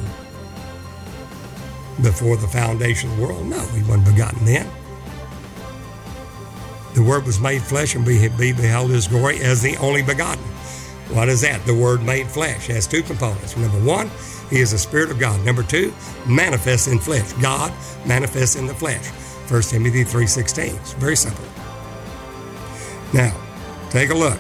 Before 2.02 2.38
the 2.38 2.48
foundation 2.48 3.12
of 3.12 3.18
the 3.18 3.24
world? 3.24 3.46
No, 3.46 3.60
he 3.60 3.82
wasn't 3.84 4.06
begotten 4.06 4.46
then. 4.46 4.70
The 6.94 7.04
Word 7.04 7.26
was 7.26 7.40
made 7.40 7.62
flesh 7.62 7.96
and 7.96 8.06
we 8.06 8.28
beheld 8.28 8.90
his 8.90 9.08
glory 9.08 9.40
as 9.42 9.62
the 9.62 9.76
only 9.78 10.02
begotten. 10.02 10.44
What 11.14 11.30
is 11.30 11.42
that? 11.42 11.66
The 11.66 11.76
Word 11.76 12.04
made 12.04 12.28
flesh 12.28 12.68
has 12.68 12.88
two 12.88 13.04
components. 13.04 13.56
Number 13.58 13.80
one, 13.80 14.10
he 14.50 14.60
is 14.60 14.72
the 14.72 14.78
Spirit 14.78 15.12
of 15.12 15.20
God. 15.20 15.44
Number 15.46 15.64
two, 15.64 15.94
manifest 16.28 16.88
in 16.88 17.00
flesh. 17.00 17.32
God 17.34 17.74
manifests 18.06 18.56
in 18.56 18.68
the 18.68 18.74
flesh. 18.74 19.06
1 19.50 19.62
Timothy 19.64 20.04
3.16. 20.04 20.76
It's 20.76 20.94
very 20.94 21.16
simple. 21.16 21.46
Now, 23.14 23.36
take 23.90 24.10
a 24.10 24.14
look. 24.14 24.40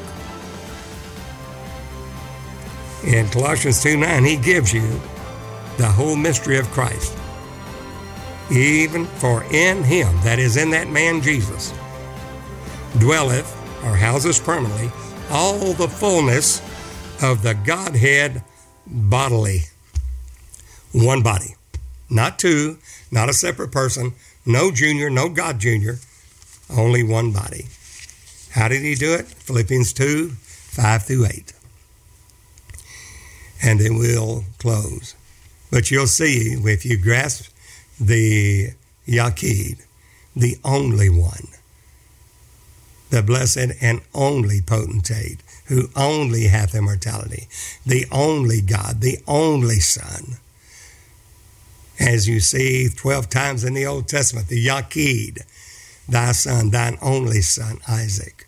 In 3.05 3.27
Colossians 3.29 3.81
2 3.83 3.97
9, 3.97 4.25
he 4.25 4.35
gives 4.35 4.73
you 4.73 4.87
the 5.77 5.87
whole 5.87 6.15
mystery 6.15 6.57
of 6.57 6.69
Christ. 6.71 7.15
Even 8.51 9.05
for 9.05 9.43
in 9.51 9.83
him, 9.83 10.15
that 10.21 10.39
is 10.39 10.57
in 10.57 10.71
that 10.71 10.87
man 10.87 11.21
Jesus, 11.21 11.73
dwelleth 12.99 13.51
or 13.83 13.95
houses 13.95 14.39
permanently 14.39 14.91
all 15.29 15.73
the 15.73 15.87
fullness 15.87 16.61
of 17.21 17.41
the 17.41 17.53
Godhead 17.53 18.43
bodily. 18.87 19.61
One 20.95 21.21
body. 21.21 21.55
Not 22.09 22.39
two, 22.39 22.77
not 23.11 23.29
a 23.29 23.33
separate 23.33 23.71
person, 23.71 24.13
no 24.45 24.71
junior, 24.71 25.09
no 25.09 25.27
God 25.29 25.59
junior, 25.59 25.97
only 26.69 27.03
one 27.03 27.31
body. 27.31 27.65
How 28.51 28.67
did 28.67 28.81
he 28.81 28.95
do 28.95 29.13
it? 29.13 29.25
Philippians 29.25 29.91
2 29.93 30.29
5 30.29 31.03
through 31.03 31.25
8 31.25 31.53
and 33.65 33.79
then 33.79 33.97
we'll 33.97 34.43
close. 34.59 35.15
But 35.71 35.89
you'll 35.89 36.07
see 36.07 36.55
if 36.63 36.85
you 36.85 36.97
grasp 36.97 37.51
the 37.99 38.69
Yaqid, 39.07 39.83
the 40.35 40.57
only 40.63 41.09
one, 41.09 41.47
the 43.09 43.23
blessed 43.23 43.73
and 43.81 44.01
only 44.13 44.61
potentate, 44.61 45.41
who 45.65 45.89
only 45.95 46.45
hath 46.45 46.75
immortality, 46.75 47.47
the 47.85 48.05
only 48.11 48.61
God, 48.61 49.01
the 49.01 49.17
only 49.27 49.79
Son. 49.79 50.37
As 51.99 52.27
you 52.27 52.39
see 52.39 52.89
12 52.89 53.29
times 53.29 53.63
in 53.63 53.73
the 53.73 53.85
Old 53.85 54.07
Testament, 54.07 54.47
the 54.47 54.65
Yaqid, 54.65 55.41
thy 56.09 56.31
son, 56.33 56.71
thine 56.71 56.97
only 57.01 57.41
son, 57.41 57.79
Isaac. 57.87 58.47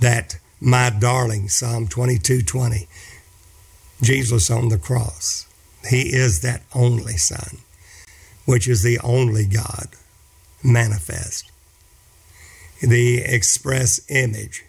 That 0.00 0.38
my 0.60 0.90
darling, 0.90 1.48
Psalm 1.48 1.88
22 1.88 2.42
20 2.42 2.88
Jesus 4.02 4.50
on 4.50 4.68
the 4.68 4.78
cross. 4.78 5.46
He 5.88 6.14
is 6.14 6.40
that 6.40 6.62
only 6.74 7.16
Son, 7.16 7.58
which 8.44 8.68
is 8.68 8.82
the 8.82 8.98
only 8.98 9.46
God 9.46 9.88
manifest, 10.62 11.50
the 12.80 13.18
express 13.18 14.00
image 14.10 14.64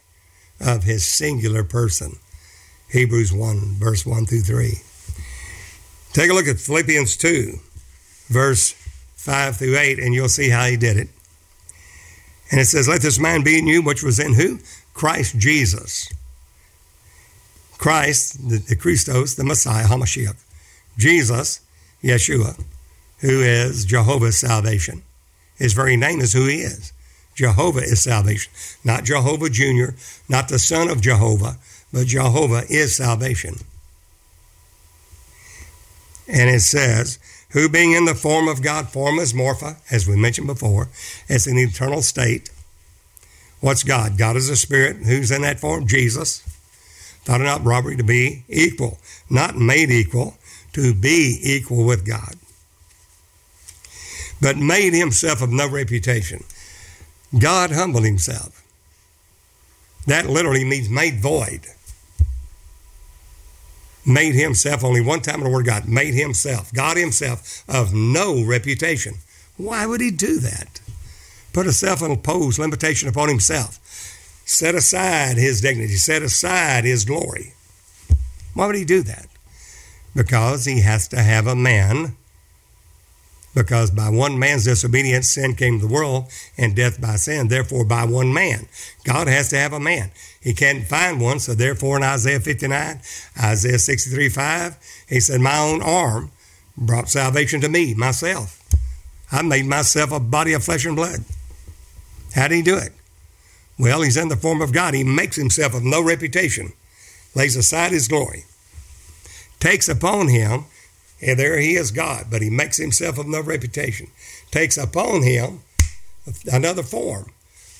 of 0.59 0.83
his 0.83 1.05
singular 1.05 1.63
person. 1.63 2.17
Hebrews 2.89 3.33
1, 3.33 3.57
verse 3.79 4.05
1 4.05 4.27
through 4.27 4.41
3. 4.41 4.81
Take 6.13 6.29
a 6.29 6.33
look 6.33 6.47
at 6.47 6.59
Philippians 6.59 7.17
2, 7.17 7.59
verse 8.27 8.71
5 9.15 9.57
through 9.57 9.77
8, 9.77 9.99
and 9.99 10.13
you'll 10.13 10.29
see 10.29 10.49
how 10.49 10.65
he 10.65 10.77
did 10.77 10.97
it. 10.97 11.07
And 12.51 12.59
it 12.59 12.65
says, 12.65 12.87
Let 12.87 13.01
this 13.01 13.19
mind 13.19 13.45
be 13.45 13.57
in 13.57 13.67
you, 13.67 13.81
which 13.81 14.03
was 14.03 14.19
in 14.19 14.33
who? 14.33 14.59
Christ 14.93 15.37
Jesus 15.37 16.09
Christ, 17.83 18.49
the, 18.49 18.59
the 18.59 18.77
Christos, 18.77 19.35
the 19.35 19.43
Messiah, 19.43 19.85
Hamashiach, 19.85 20.37
Jesus, 20.97 21.59
Yeshua, 22.01 22.57
who 23.19 23.41
is 23.41 23.83
Jehovah's 23.83 24.37
salvation. 24.37 25.01
His 25.57 25.73
very 25.73 25.97
name 25.97 26.21
is 26.21 26.31
who 26.31 26.47
he 26.47 26.59
is. 26.59 26.93
Jehovah 27.35 27.81
is 27.81 28.01
salvation. 28.01 28.53
Not 28.85 29.03
Jehovah 29.03 29.49
Jr., 29.49 29.97
not 30.29 30.47
the 30.47 30.59
son 30.59 30.89
of 30.89 31.01
Jehovah, 31.01 31.57
but 31.91 32.07
Jehovah 32.07 32.63
is 32.69 32.95
salvation. 32.95 33.55
And 36.25 36.49
it 36.49 36.61
says, 36.61 37.19
who 37.53 37.69
being 37.69 37.93
in 37.93 38.05
the 38.05 38.15
form 38.15 38.47
of 38.47 38.61
God, 38.61 38.89
form 38.89 39.19
as 39.19 39.33
morphe, 39.33 39.77
as 39.91 40.07
we 40.07 40.15
mentioned 40.15 40.47
before, 40.47 40.89
as 41.29 41.47
an 41.47 41.57
eternal 41.57 42.01
state. 42.01 42.49
What's 43.61 43.83
God? 43.83 44.17
God 44.17 44.35
is 44.35 44.49
a 44.49 44.55
spirit. 44.55 44.97
Who's 44.97 45.31
in 45.31 45.43
that 45.43 45.59
form? 45.59 45.87
Jesus 45.87 46.41
thought 47.23 47.39
it 47.39 47.45
not 47.45 47.63
robbery 47.63 47.95
to 47.95 48.03
be 48.03 48.43
equal, 48.49 48.97
not 49.29 49.55
made 49.55 49.89
equal, 49.89 50.37
to 50.73 50.93
be 50.93 51.39
equal 51.41 51.85
with 51.85 52.05
God, 52.05 52.35
but 54.41 54.57
made 54.57 54.93
himself 54.93 55.41
of 55.41 55.49
no 55.49 55.69
reputation. 55.69 56.43
God 57.39 57.71
humbled 57.71 58.03
himself. 58.03 58.61
That 60.05 60.25
literally 60.25 60.65
means 60.65 60.89
made 60.89 61.21
void. 61.21 61.61
Made 64.05 64.35
himself, 64.35 64.83
only 64.83 65.01
one 65.01 65.21
time 65.21 65.39
in 65.39 65.43
the 65.45 65.49
word 65.49 65.61
of 65.61 65.65
God, 65.67 65.87
made 65.87 66.13
himself, 66.13 66.73
God 66.73 66.97
himself, 66.97 67.63
of 67.69 67.93
no 67.93 68.43
reputation. 68.43 69.15
Why 69.57 69.85
would 69.85 70.01
he 70.01 70.11
do 70.11 70.39
that? 70.39 70.81
Put 71.53 71.67
a 71.67 71.71
self-imposed 71.71 72.59
limitation 72.59 73.07
upon 73.07 73.29
himself 73.29 73.79
set 74.45 74.75
aside 74.75 75.37
his 75.37 75.61
dignity, 75.61 75.95
set 75.95 76.21
aside 76.21 76.83
his 76.83 77.05
glory. 77.05 77.53
Why 78.53 78.65
would 78.65 78.75
he 78.75 78.83
do 78.83 79.01
that? 79.03 79.27
because 80.15 80.65
he 80.65 80.81
has 80.81 81.07
to 81.09 81.21
have 81.21 81.47
a 81.47 81.55
man. 81.55 82.15
Because 83.53 83.91
by 83.91 84.09
one 84.09 84.39
man's 84.39 84.65
disobedience, 84.65 85.33
sin 85.33 85.55
came 85.55 85.79
to 85.79 85.87
the 85.87 85.93
world, 85.93 86.25
and 86.57 86.75
death 86.75 86.99
by 86.99 87.15
sin. 87.17 87.49
Therefore, 87.49 87.85
by 87.85 88.03
one 88.05 88.33
man, 88.33 88.67
God 89.03 89.27
has 89.27 89.49
to 89.49 89.57
have 89.57 89.73
a 89.73 89.79
man. 89.79 90.11
He 90.41 90.53
can't 90.53 90.87
find 90.87 91.21
one, 91.21 91.39
so 91.39 91.53
therefore, 91.53 91.97
in 91.97 92.03
Isaiah 92.03 92.39
59, 92.39 92.99
Isaiah 93.43 93.79
63 93.79 94.29
5, 94.29 95.05
he 95.07 95.19
said, 95.19 95.39
My 95.39 95.59
own 95.59 95.81
arm 95.83 96.31
brought 96.75 97.09
salvation 97.09 97.61
to 97.61 97.69
me, 97.69 97.93
myself. 97.93 98.59
I 99.31 99.41
made 99.41 99.65
myself 99.65 100.11
a 100.11 100.19
body 100.19 100.53
of 100.53 100.63
flesh 100.63 100.85
and 100.85 100.95
blood. 100.95 101.19
How 102.33 102.47
did 102.47 102.55
he 102.55 102.61
do 102.61 102.77
it? 102.77 102.91
Well, 103.77 104.01
he's 104.01 104.17
in 104.17 104.29
the 104.29 104.35
form 104.35 104.61
of 104.61 104.73
God. 104.73 104.93
He 104.93 105.03
makes 105.03 105.35
himself 105.35 105.73
of 105.73 105.83
no 105.83 106.03
reputation, 106.03 106.73
lays 107.35 107.55
aside 107.55 107.91
his 107.91 108.07
glory, 108.07 108.45
takes 109.59 109.89
upon 109.89 110.27
him, 110.27 110.65
and 111.25 111.39
there 111.39 111.57
he 111.57 111.75
is 111.75 111.91
God, 111.91 112.25
but 112.29 112.41
he 112.41 112.49
makes 112.49 112.77
himself 112.77 113.17
of 113.17 113.27
no 113.27 113.41
reputation, 113.41 114.07
takes 114.51 114.77
upon 114.77 115.23
him 115.23 115.61
another 116.51 116.83
form. 116.83 117.31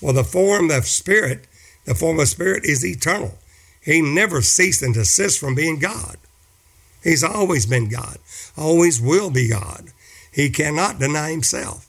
Well, 0.02 0.14
the 0.14 0.24
form 0.24 0.72
of 0.72 0.86
spirit, 0.86 1.46
the 1.86 1.96
form 1.96 2.20
of 2.20 2.30
spirit 2.30 2.64
is 2.64 2.86
eternal. 2.86 3.38
He 3.82 4.02
never 4.02 4.42
ceased 4.42 4.82
and 4.82 4.94
desist 4.94 5.40
from 5.40 5.56
being 5.56 5.80
God. 5.80 6.18
He's 7.04 7.24
always 7.24 7.66
been 7.66 7.90
God, 7.90 8.18
always 8.58 9.02
will 9.02 9.30
be 9.30 9.50
God. 9.50 9.90
He 10.32 10.50
cannot 10.50 11.00
deny 11.00 11.32
himself. 11.32 11.88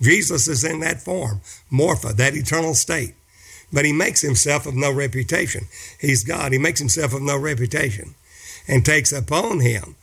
Jesus 0.00 0.46
is 0.46 0.62
in 0.62 0.78
that 0.80 1.02
form, 1.02 1.40
morphe, 1.70 2.16
that 2.16 2.36
eternal 2.36 2.74
state. 2.74 3.14
But 3.72 3.84
he 3.84 3.92
makes 3.92 4.22
himself 4.22 4.66
of 4.66 4.76
no 4.76 4.92
reputation. 4.92 5.66
He's 6.00 6.24
God. 6.24 6.52
He 6.52 6.58
makes 6.58 6.78
himself 6.78 7.12
of 7.12 7.20
no 7.20 7.36
reputation 7.36 8.14
and 8.66 8.84
takes 8.84 9.12
upon 9.12 9.60
him 9.60 9.96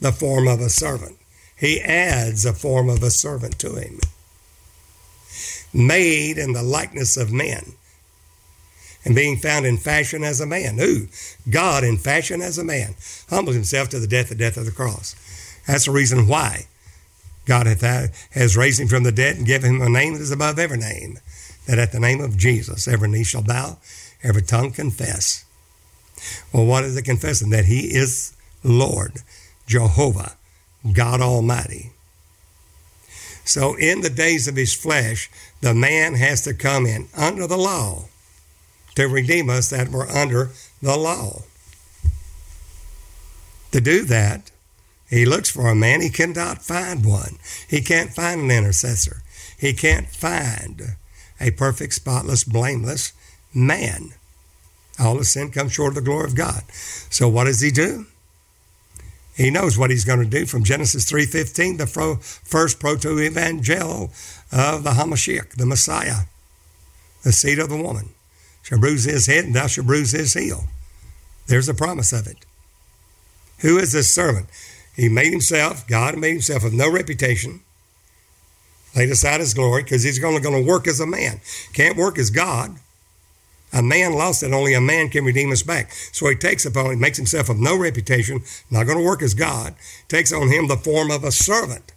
the 0.00 0.12
form 0.12 0.48
of 0.48 0.60
a 0.60 0.70
servant. 0.70 1.16
He 1.56 1.80
adds 1.80 2.44
a 2.44 2.52
form 2.52 2.88
of 2.88 3.02
a 3.02 3.10
servant 3.10 3.58
to 3.60 3.76
him. 3.76 4.00
Made 5.72 6.38
in 6.38 6.52
the 6.52 6.62
likeness 6.62 7.16
of 7.16 7.32
men 7.32 7.74
and 9.04 9.14
being 9.14 9.36
found 9.36 9.64
in 9.64 9.76
fashion 9.76 10.24
as 10.24 10.40
a 10.40 10.46
man. 10.46 10.78
Who? 10.78 11.06
God 11.48 11.84
in 11.84 11.96
fashion 11.96 12.42
as 12.42 12.58
a 12.58 12.64
man. 12.64 12.96
Humbled 13.30 13.54
himself 13.54 13.88
to 13.90 14.00
the 14.00 14.06
death, 14.06 14.28
the 14.28 14.34
death 14.34 14.56
of 14.56 14.66
the 14.66 14.72
cross. 14.72 15.14
That's 15.66 15.86
the 15.86 15.92
reason 15.92 16.26
why 16.26 16.66
God 17.46 17.66
has 17.66 18.56
raised 18.56 18.80
him 18.80 18.88
from 18.88 19.04
the 19.04 19.12
dead 19.12 19.36
and 19.36 19.46
given 19.46 19.76
him 19.76 19.82
a 19.82 19.88
name 19.88 20.14
that 20.14 20.22
is 20.22 20.32
above 20.32 20.58
every 20.58 20.78
name, 20.78 21.20
that 21.66 21.78
at 21.78 21.92
the 21.92 22.00
name 22.00 22.20
of 22.20 22.36
Jesus 22.36 22.88
every 22.88 23.08
knee 23.08 23.22
shall 23.22 23.42
bow, 23.42 23.78
every 24.22 24.42
tongue 24.42 24.72
confess. 24.72 25.44
Well, 26.52 26.66
what 26.66 26.82
is 26.82 26.96
it 26.96 27.04
confessing? 27.04 27.50
That 27.50 27.66
he 27.66 27.94
is 27.94 28.32
Lord, 28.64 29.22
Jehovah, 29.66 30.36
God 30.92 31.20
Almighty. 31.20 31.92
So 33.44 33.76
in 33.76 34.00
the 34.00 34.10
days 34.10 34.48
of 34.48 34.56
his 34.56 34.74
flesh, 34.74 35.30
the 35.60 35.74
man 35.74 36.14
has 36.14 36.42
to 36.42 36.54
come 36.54 36.86
in 36.86 37.08
under 37.16 37.46
the 37.46 37.56
law 37.56 38.06
to 38.96 39.06
redeem 39.06 39.48
us 39.48 39.70
that 39.70 39.90
were 39.90 40.08
under 40.08 40.50
the 40.82 40.96
law. 40.96 41.42
To 43.72 43.80
do 43.80 44.04
that, 44.04 44.50
he 45.08 45.24
looks 45.24 45.50
for 45.50 45.68
a 45.68 45.74
man, 45.74 46.00
he 46.00 46.10
cannot 46.10 46.62
find 46.62 47.04
one. 47.04 47.38
He 47.68 47.80
can't 47.80 48.10
find 48.10 48.40
an 48.40 48.50
intercessor. 48.50 49.22
He 49.58 49.72
can't 49.72 50.08
find 50.08 50.96
a 51.40 51.50
perfect, 51.52 51.94
spotless, 51.94 52.42
blameless 52.42 53.12
man. 53.54 54.14
All 54.98 55.18
of 55.18 55.26
sin 55.26 55.50
comes 55.50 55.72
short 55.72 55.90
of 55.90 55.96
the 55.96 56.00
glory 56.00 56.24
of 56.24 56.34
God. 56.34 56.62
So 57.10 57.28
what 57.28 57.44
does 57.44 57.60
he 57.60 57.70
do? 57.70 58.06
He 59.36 59.50
knows 59.50 59.76
what 59.76 59.90
he's 59.90 60.04
going 60.04 60.20
to 60.20 60.24
do 60.24 60.46
from 60.46 60.64
Genesis 60.64 61.04
3.15, 61.04 61.78
the 61.78 61.86
first 62.44 62.80
proto-evangel 62.80 64.10
of 64.50 64.82
the 64.82 64.90
Hamashiach, 64.90 65.56
the 65.56 65.66
Messiah, 65.66 66.22
the 67.22 67.32
seed 67.32 67.58
of 67.58 67.68
the 67.68 67.76
woman. 67.76 68.10
Shall 68.62 68.80
bruise 68.80 69.04
his 69.04 69.26
head 69.26 69.44
and 69.44 69.54
thou 69.54 69.66
shalt 69.66 69.86
bruise 69.86 70.12
his 70.12 70.34
heel. 70.34 70.64
There's 71.46 71.68
a 71.68 71.74
promise 71.74 72.12
of 72.12 72.26
it. 72.26 72.46
Who 73.60 73.78
is 73.78 73.92
this 73.92 74.14
servant? 74.14 74.48
He 74.96 75.08
made 75.08 75.30
himself, 75.30 75.86
God 75.86 76.16
made 76.16 76.32
himself 76.32 76.64
of 76.64 76.72
no 76.72 76.90
reputation, 76.90 77.60
laid 78.96 79.10
aside 79.10 79.40
his 79.40 79.54
glory 79.54 79.82
because 79.82 80.02
he's 80.02 80.22
only 80.24 80.40
going 80.40 80.60
to 80.60 80.68
work 80.68 80.88
as 80.88 80.98
a 80.98 81.06
man. 81.06 81.40
Can't 81.74 81.96
work 81.96 82.18
as 82.18 82.30
God. 82.30 82.76
A 83.72 83.82
man 83.82 84.14
lost 84.14 84.42
it, 84.42 84.52
only 84.52 84.74
a 84.74 84.80
man 84.80 85.08
can 85.08 85.24
redeem 85.24 85.52
us 85.52 85.62
back. 85.62 85.92
So 86.12 86.28
he 86.28 86.36
takes 86.36 86.64
upon, 86.64 86.90
he 86.90 86.96
makes 86.96 87.18
himself 87.18 87.48
of 87.48 87.58
no 87.58 87.76
reputation, 87.76 88.42
not 88.70 88.84
going 88.84 88.98
to 88.98 89.04
work 89.04 89.22
as 89.22 89.34
God, 89.34 89.74
takes 90.08 90.32
on 90.32 90.48
him 90.48 90.68
the 90.68 90.76
form 90.76 91.10
of 91.10 91.24
a 91.24 91.32
servant, 91.32 91.92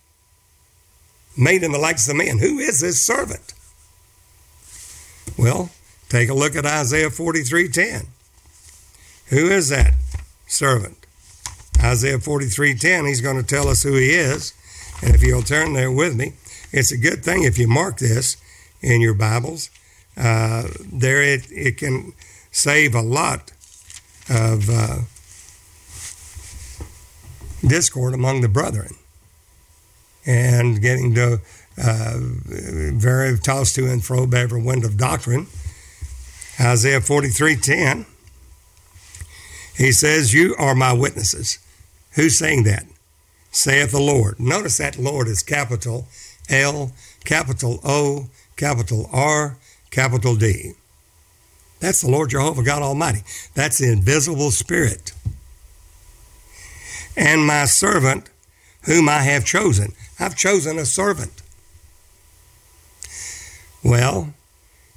made 1.37 1.63
in 1.63 1.71
the 1.71 1.77
likeness 1.77 2.09
of 2.09 2.15
man. 2.15 2.39
Who 2.39 2.59
is 2.59 2.81
this 2.81 3.05
servant? 3.05 3.53
Well, 5.37 5.69
take 6.09 6.29
a 6.29 6.33
look 6.33 6.55
at 6.55 6.65
Isaiah 6.65 7.09
43:10. 7.09 8.07
Who 9.27 9.49
is 9.49 9.69
that 9.69 9.93
servant? 10.47 11.05
Isaiah 11.79 12.19
43:10, 12.19 13.07
he's 13.07 13.21
going 13.21 13.37
to 13.37 13.43
tell 13.43 13.67
us 13.69 13.83
who 13.83 13.93
he 13.93 14.09
is. 14.09 14.53
And 15.01 15.15
if 15.15 15.23
you'll 15.23 15.43
turn 15.43 15.73
there 15.73 15.91
with 15.91 16.15
me, 16.15 16.33
it's 16.73 16.91
a 16.91 16.97
good 16.97 17.23
thing 17.23 17.43
if 17.43 17.57
you 17.57 17.67
mark 17.67 17.99
this 17.99 18.35
in 18.81 18.99
your 18.99 19.13
Bibles. 19.13 19.69
Uh, 20.19 20.67
there 20.91 21.21
it, 21.21 21.47
it 21.49 21.77
can 21.77 22.13
save 22.51 22.93
a 22.93 23.01
lot 23.01 23.51
of 24.29 24.69
uh, 24.69 24.97
discord 27.65 28.13
among 28.13 28.41
the 28.41 28.49
brethren 28.49 28.95
and 30.25 30.81
getting 30.81 31.15
to 31.15 31.39
uh, 31.81 32.17
very 32.19 33.39
tossed 33.39 33.75
to 33.75 33.89
and 33.89 34.03
fro 34.03 34.27
by 34.27 34.39
every 34.39 34.61
wind 34.61 34.83
of 34.83 34.97
doctrine. 34.97 35.47
Isaiah 36.59 36.99
43:10 36.99 38.05
he 39.79 39.93
says, 39.93 40.33
You 40.33 40.55
are 40.59 40.75
my 40.75 40.91
witnesses. 40.91 41.57
Who's 42.15 42.37
saying 42.37 42.63
that? 42.63 42.85
Saith 43.49 43.91
the 43.91 44.01
Lord. 44.01 44.37
Notice 44.37 44.77
that 44.77 44.99
Lord 44.99 45.29
is 45.29 45.41
capital 45.41 46.05
L, 46.49 46.91
capital 47.23 47.79
O, 47.85 48.27
capital 48.57 49.09
R, 49.13 49.55
capital 49.91 50.35
D. 50.35 50.73
That's 51.79 52.01
the 52.01 52.09
Lord 52.09 52.29
Jehovah 52.29 52.63
God 52.63 52.81
Almighty. 52.81 53.23
That's 53.55 53.77
the 53.77 53.91
invisible 53.91 54.51
spirit. 54.51 55.13
And 57.15 57.45
my 57.45 57.65
servant, 57.65 58.29
whom 58.83 59.09
I 59.09 59.19
have 59.19 59.45
chosen. 59.45 59.93
I've 60.19 60.35
chosen 60.35 60.77
a 60.77 60.85
servant. 60.85 61.41
Well, 63.83 64.33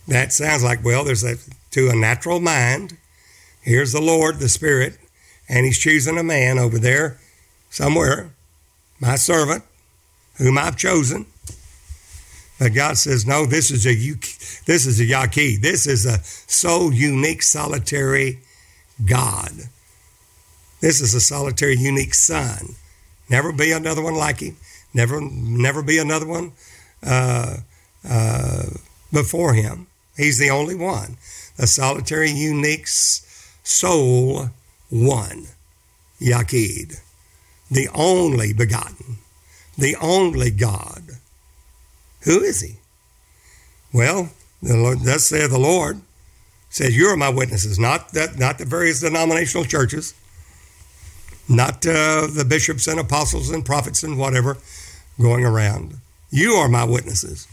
that 0.09 0.33
sounds 0.33 0.65
like, 0.65 0.85
well, 0.85 1.05
there's 1.05 1.25
a, 1.25 1.37
to 1.73 1.89
a 1.89 1.95
natural 1.95 2.41
mind, 2.41 2.97
here's 3.63 3.93
the 3.93 4.01
Lord, 4.01 4.41
the 4.41 4.49
Spirit, 4.49 4.99
and 5.49 5.65
he's 5.65 5.79
choosing 5.79 6.19
a 6.19 6.25
man 6.25 6.59
over 6.59 6.79
there 6.79 7.19
somewhere, 7.71 8.31
my 9.01 9.17
servant, 9.17 9.65
whom 10.37 10.59
I've 10.59 10.77
chosen. 10.77 11.27
But 12.59 12.75
God 12.75 12.99
says, 12.99 13.27
no, 13.27 13.47
this 13.47 13.71
is 13.71 13.87
a 13.87 13.95
this 14.67 14.87
is 14.87 15.01
a 15.01 15.05
Yaqid. 15.05 15.61
This 15.61 15.87
is 15.87 16.07
a 16.07 16.23
so 16.23 16.91
unique, 16.91 17.43
solitary 17.43 18.39
God. 19.05 19.53
This 20.81 21.01
is 21.01 21.15
a 21.15 21.21
solitary, 21.21 21.77
unique 21.77 22.15
Son. 22.15 22.75
Never 23.29 23.53
be 23.53 23.73
another 23.73 24.03
one 24.03 24.15
like 24.15 24.41
him. 24.41 24.57
Never, 24.95 25.21
never 25.21 25.83
be 25.83 25.99
another 25.99 26.27
one 26.27 26.53
uh, 27.03 27.59
uh, 28.09 28.65
before 29.13 29.55
him. 29.55 29.87
He's 30.17 30.39
the 30.39 30.51
only 30.51 30.75
one. 30.75 31.17
A 31.59 31.67
solitary, 31.67 32.31
unique 32.31 32.87
soul 33.63 34.51
one, 34.91 35.47
Yaqid, 36.21 37.01
the 37.71 37.89
only 37.95 38.53
begotten, 38.53 39.19
the 39.79 39.97
only 39.97 40.51
God. 40.51 41.03
Who 42.25 42.41
is 42.43 42.61
he? 42.61 42.77
Well, 43.93 44.31
the 44.63 44.77
Lord, 44.77 45.01
thus 45.01 45.25
saith 45.25 45.51
the 45.51 45.59
Lord, 45.59 46.01
says, 46.71 46.97
You 46.97 47.07
are 47.09 47.17
my 47.17 47.29
witnesses, 47.29 47.79
not 47.79 48.13
that, 48.13 48.39
not 48.39 48.59
the 48.59 48.65
various 48.65 49.01
denominational 49.01 49.65
churches, 49.65 50.15
not 51.49 51.87
uh, 51.87 52.29
the 52.29 52.47
bishops 52.49 52.87
and 52.87 53.01
apostles 53.01 53.51
and 53.51 53.65
prophets 53.65 54.03
and 54.03 54.19
whatever 54.19 54.59
going 55.21 55.45
around. 55.45 55.95
You 56.31 56.53
are 56.53 56.69
my 56.69 56.85
witnesses. 56.85 57.47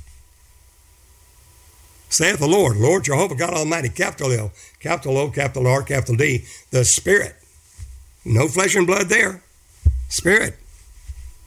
Saith 2.09 2.39
the 2.39 2.47
Lord, 2.47 2.77
Lord 2.77 3.03
Jehovah 3.03 3.35
God 3.35 3.53
Almighty, 3.53 3.89
capital 3.89 4.31
L, 4.31 4.51
capital 4.79 5.17
O, 5.17 5.29
capital 5.29 5.67
R, 5.67 5.83
capital 5.83 6.15
D, 6.15 6.45
the 6.71 6.85
Spirit. 6.85 7.35
No 8.25 8.47
flesh 8.47 8.75
and 8.75 8.87
blood 8.87 9.09
there. 9.09 9.43
Spirit. 10.09 10.55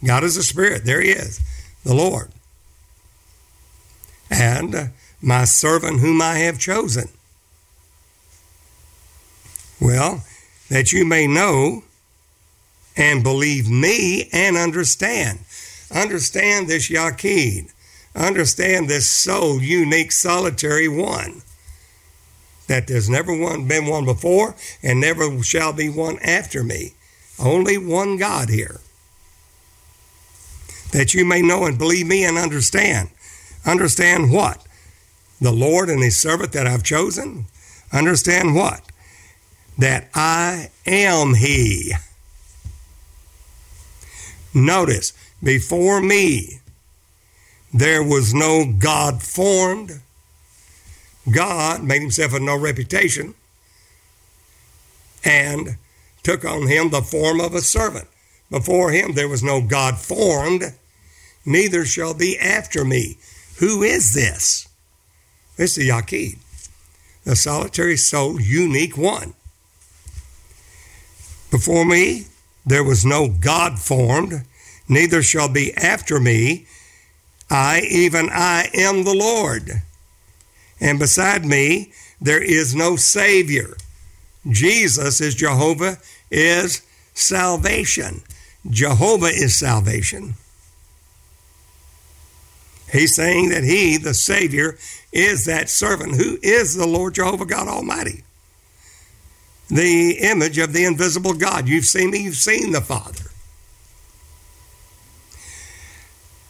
God 0.05 0.25
is 0.25 0.37
a 0.37 0.43
spirit. 0.43 0.85
There 0.85 1.01
he 1.01 1.11
is, 1.11 1.41
the 1.85 1.95
Lord. 1.95 2.31
And 4.31 4.91
my 5.23 5.45
servant 5.45 6.01
whom 6.01 6.21
I 6.21 6.39
have 6.39 6.59
chosen. 6.59 7.09
Well, 9.81 10.25
that 10.69 10.93
you 10.93 11.05
may 11.05 11.27
know 11.27 11.85
and 12.97 13.23
believe 13.23 13.69
me 13.69 14.29
and 14.33 14.57
understand. 14.57 15.41
Understand 15.91 16.69
this 16.69 16.91
Yaqid. 16.91 17.73
Understand 18.15 18.89
this 18.89 19.07
sole, 19.07 19.63
unique, 19.63 20.13
solitary 20.13 20.89
one. 20.89 21.43
That 22.67 22.87
there's 22.87 23.09
never 23.09 23.37
one 23.37 23.67
been 23.67 23.87
one 23.87 24.05
before 24.05 24.55
and 24.83 25.01
never 25.01 25.43
shall 25.43 25.73
be 25.73 25.89
one 25.89 26.19
after 26.21 26.63
me. 26.63 26.95
Only 27.39 27.79
one 27.79 28.19
God 28.19 28.49
here. 28.49 28.81
That 30.93 31.15
you 31.15 31.25
may 31.25 31.43
know 31.43 31.65
and 31.65 31.79
believe 31.79 32.07
me 32.07 32.25
and 32.25 32.37
understand. 32.37 33.09
Understand 33.65 34.31
what? 34.31 34.65
The 35.43 35.53
Lord 35.53 35.91
and 35.91 36.01
His 36.01 36.17
servant 36.17 36.53
that 36.53 36.69
I've 36.69 36.85
chosen? 36.85 37.47
Understand 37.93 38.55
what? 38.55 38.81
That 39.77 40.09
I 40.15 40.71
am 40.87 41.35
He. 41.35 41.93
Notice, 44.55 45.13
before 45.43 46.01
me, 46.01 46.61
there 47.75 48.05
was 48.05 48.33
no 48.33 48.73
God 48.79 49.21
formed. 49.21 50.01
God 51.31 51.83
made 51.83 52.03
himself 52.03 52.35
of 52.35 52.43
no 52.43 52.57
reputation 52.57 53.35
and 55.25 55.77
took 56.23 56.45
on 56.45 56.69
him 56.69 56.91
the 56.91 57.03
form 57.03 57.41
of 57.41 57.55
a 57.55 57.63
servant. 57.63 58.07
Before 58.49 58.93
him 58.93 59.15
there 59.15 59.29
was 59.29 59.43
no 59.43 59.61
God 59.61 59.99
formed, 59.99 60.75
neither 61.45 61.85
shall 61.85 62.15
be 62.15 62.39
after 62.39 62.85
me. 62.85 63.17
Who 63.59 63.83
is 63.83 64.15
this? 64.15 64.69
This 65.57 65.75
the 65.75 65.89
Yaqid, 65.89 66.39
the 67.25 67.37
solitary 67.37 67.97
soul, 67.97 68.41
unique 68.41 68.97
one. 68.97 69.35
Before 71.51 71.85
me 71.85 72.27
there 72.65 72.85
was 72.85 73.05
no 73.05 73.29
God 73.29 73.79
formed, 73.79 74.45
neither 74.89 75.23
shall 75.23 75.49
be 75.49 75.75
after 75.75 76.19
me. 76.19 76.67
I, 77.51 77.83
even 77.91 78.31
I, 78.31 78.71
am 78.73 79.05
the 79.05 79.15
Lord. 79.15 79.83
And 80.81 80.99
beside 80.99 81.45
me 81.45 81.93
there 82.21 82.43
is 82.43 82.75
no 82.75 82.97
Savior. 82.97 83.77
Jesus 84.51 85.21
is 85.21 85.35
Jehovah, 85.35 85.99
is 86.31 86.83
salvation. 87.15 88.23
Jehovah 88.69 89.27
is 89.27 89.55
salvation. 89.55 90.35
He's 92.93 93.15
saying 93.15 93.49
that 93.49 93.65
He, 93.65 93.97
the 93.97 94.15
Savior, 94.15 94.77
is 95.13 95.47
that 95.47 95.71
servant 95.71 96.17
who 96.17 96.39
is 96.43 96.75
the 96.75 96.87
Lord 96.87 97.15
Jehovah 97.15 97.47
God 97.47 97.67
Almighty. 97.67 98.23
The 99.69 100.19
image 100.21 100.59
of 100.59 100.75
the 100.75 100.85
invisible 100.85 101.33
God. 101.33 101.67
You've 101.67 101.87
seen 101.87 102.11
me, 102.11 102.25
you've 102.25 102.35
seen 102.35 102.73
the 102.73 102.83
Father. 102.83 103.31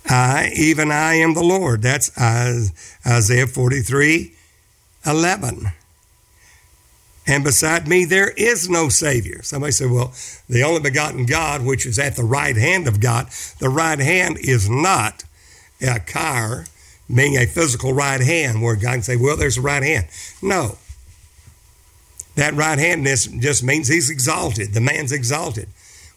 I, 0.09 0.51
even 0.57 0.91
I 0.91 1.15
am 1.15 1.35
the 1.35 1.45
Lord. 1.45 1.81
That's 1.81 2.11
Isaiah 3.07 3.47
43 3.47 4.35
11. 5.07 5.67
And 7.27 7.45
beside 7.45 7.87
me, 7.87 8.05
there 8.05 8.31
is 8.31 8.69
no 8.69 8.89
Savior. 8.89 9.43
Somebody 9.43 9.73
said, 9.73 9.91
well, 9.91 10.13
the 10.49 10.65
only 10.65 10.81
begotten 10.81 11.25
God, 11.25 11.65
which 11.65 11.87
is 11.87 11.99
at 11.99 12.17
the 12.17 12.25
right 12.25 12.57
hand 12.57 12.89
of 12.89 13.01
God, 13.01 13.29
the 13.61 13.69
right 13.69 13.99
hand 13.99 14.39
is 14.41 14.69
not 14.69 15.23
a 15.83 16.01
car, 16.01 16.67
being 17.13 17.37
a 17.37 17.47
physical 17.47 17.93
right 17.93 18.21
hand, 18.21 18.63
where 18.63 18.77
God 18.77 18.93
can 18.93 19.03
say, 19.03 19.17
well, 19.17 19.37
there's 19.37 19.59
a 19.59 19.63
right 19.63 19.83
hand. 19.83 20.07
No. 20.41 20.79
That 22.37 22.55
right 22.55 22.79
handness 22.79 23.27
just 23.27 23.63
means 23.63 23.89
he's 23.89 24.09
exalted. 24.09 24.73
The 24.73 24.81
man's 24.81 25.13
exalted. 25.13 25.69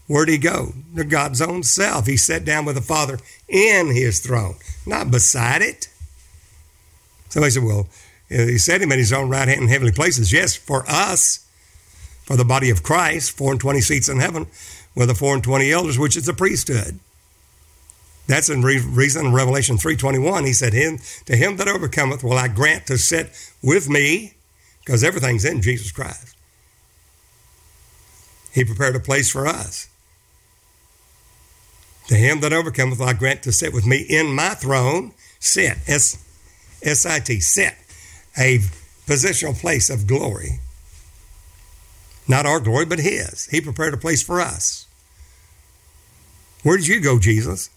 Where'd 0.07 0.29
he 0.29 0.37
go? 0.37 0.73
To 0.95 1.03
God's 1.03 1.41
own 1.41 1.63
self. 1.63 2.05
He 2.05 2.15
sat 2.15 2.45
down 2.45 2.63
with 2.63 2.75
the 2.75 2.81
Father 2.81 3.19
in 3.49 3.87
his 3.93 4.21
throne, 4.21 4.55
not 4.85 5.11
beside 5.11 5.61
it. 5.61 5.89
Somebody 7.29 7.51
said, 7.51 7.63
well, 7.63 7.87
he 8.29 8.57
set 8.57 8.81
him 8.81 8.91
in 8.91 8.99
his 8.99 9.11
own 9.11 9.29
right 9.29 9.47
hand 9.47 9.63
in 9.63 9.67
heavenly 9.67 9.91
places. 9.91 10.31
Yes, 10.31 10.55
for 10.55 10.85
us, 10.87 11.45
for 12.23 12.37
the 12.37 12.45
body 12.45 12.69
of 12.69 12.83
Christ, 12.83 13.31
four 13.31 13.51
and 13.51 13.59
twenty 13.59 13.81
seats 13.81 14.07
in 14.07 14.19
heaven, 14.19 14.47
with 14.95 15.09
the 15.09 15.15
four 15.15 15.33
and 15.33 15.43
twenty 15.43 15.71
elders, 15.71 15.99
which 15.99 16.15
is 16.15 16.25
the 16.25 16.33
priesthood. 16.33 16.99
That's 18.27 18.49
in 18.49 18.61
re- 18.61 18.79
reason 18.79 19.27
in 19.27 19.33
Revelation 19.33 19.77
3.21. 19.77 20.45
He 20.45 20.53
said, 20.53 20.73
him, 20.73 20.99
to 21.25 21.35
him 21.35 21.57
that 21.57 21.67
overcometh 21.67 22.23
will 22.23 22.37
I 22.37 22.47
grant 22.47 22.87
to 22.87 22.97
sit 22.97 23.31
with 23.61 23.87
me, 23.89 24.33
because 24.79 25.03
everything's 25.03 25.45
in 25.45 25.61
Jesus 25.61 25.91
Christ. 25.91 26.35
He 28.51 28.63
prepared 28.63 28.95
a 28.95 28.99
place 28.99 29.29
for 29.29 29.45
us. 29.45 29.89
To 32.07 32.15
him 32.15 32.39
that 32.41 32.53
overcometh, 32.53 33.01
I 33.01 33.13
grant 33.13 33.43
to 33.43 33.51
sit 33.51 33.73
with 33.73 33.85
me 33.85 34.05
in 34.07 34.33
my 34.33 34.49
throne. 34.49 35.13
Sit, 35.39 35.77
S 35.87 36.23
S 36.81 37.05
I 37.05 37.19
T, 37.19 37.39
sit, 37.39 37.73
a 38.37 38.59
positional 39.07 39.59
place 39.59 39.89
of 39.89 40.07
glory. 40.07 40.59
Not 42.27 42.45
our 42.45 42.59
glory, 42.59 42.85
but 42.85 42.99
his. 42.99 43.45
He 43.47 43.59
prepared 43.59 43.93
a 43.93 43.97
place 43.97 44.23
for 44.23 44.39
us. 44.39 44.87
Where 46.63 46.77
did 46.77 46.87
you 46.87 46.99
go, 46.99 47.19
Jesus? 47.19 47.69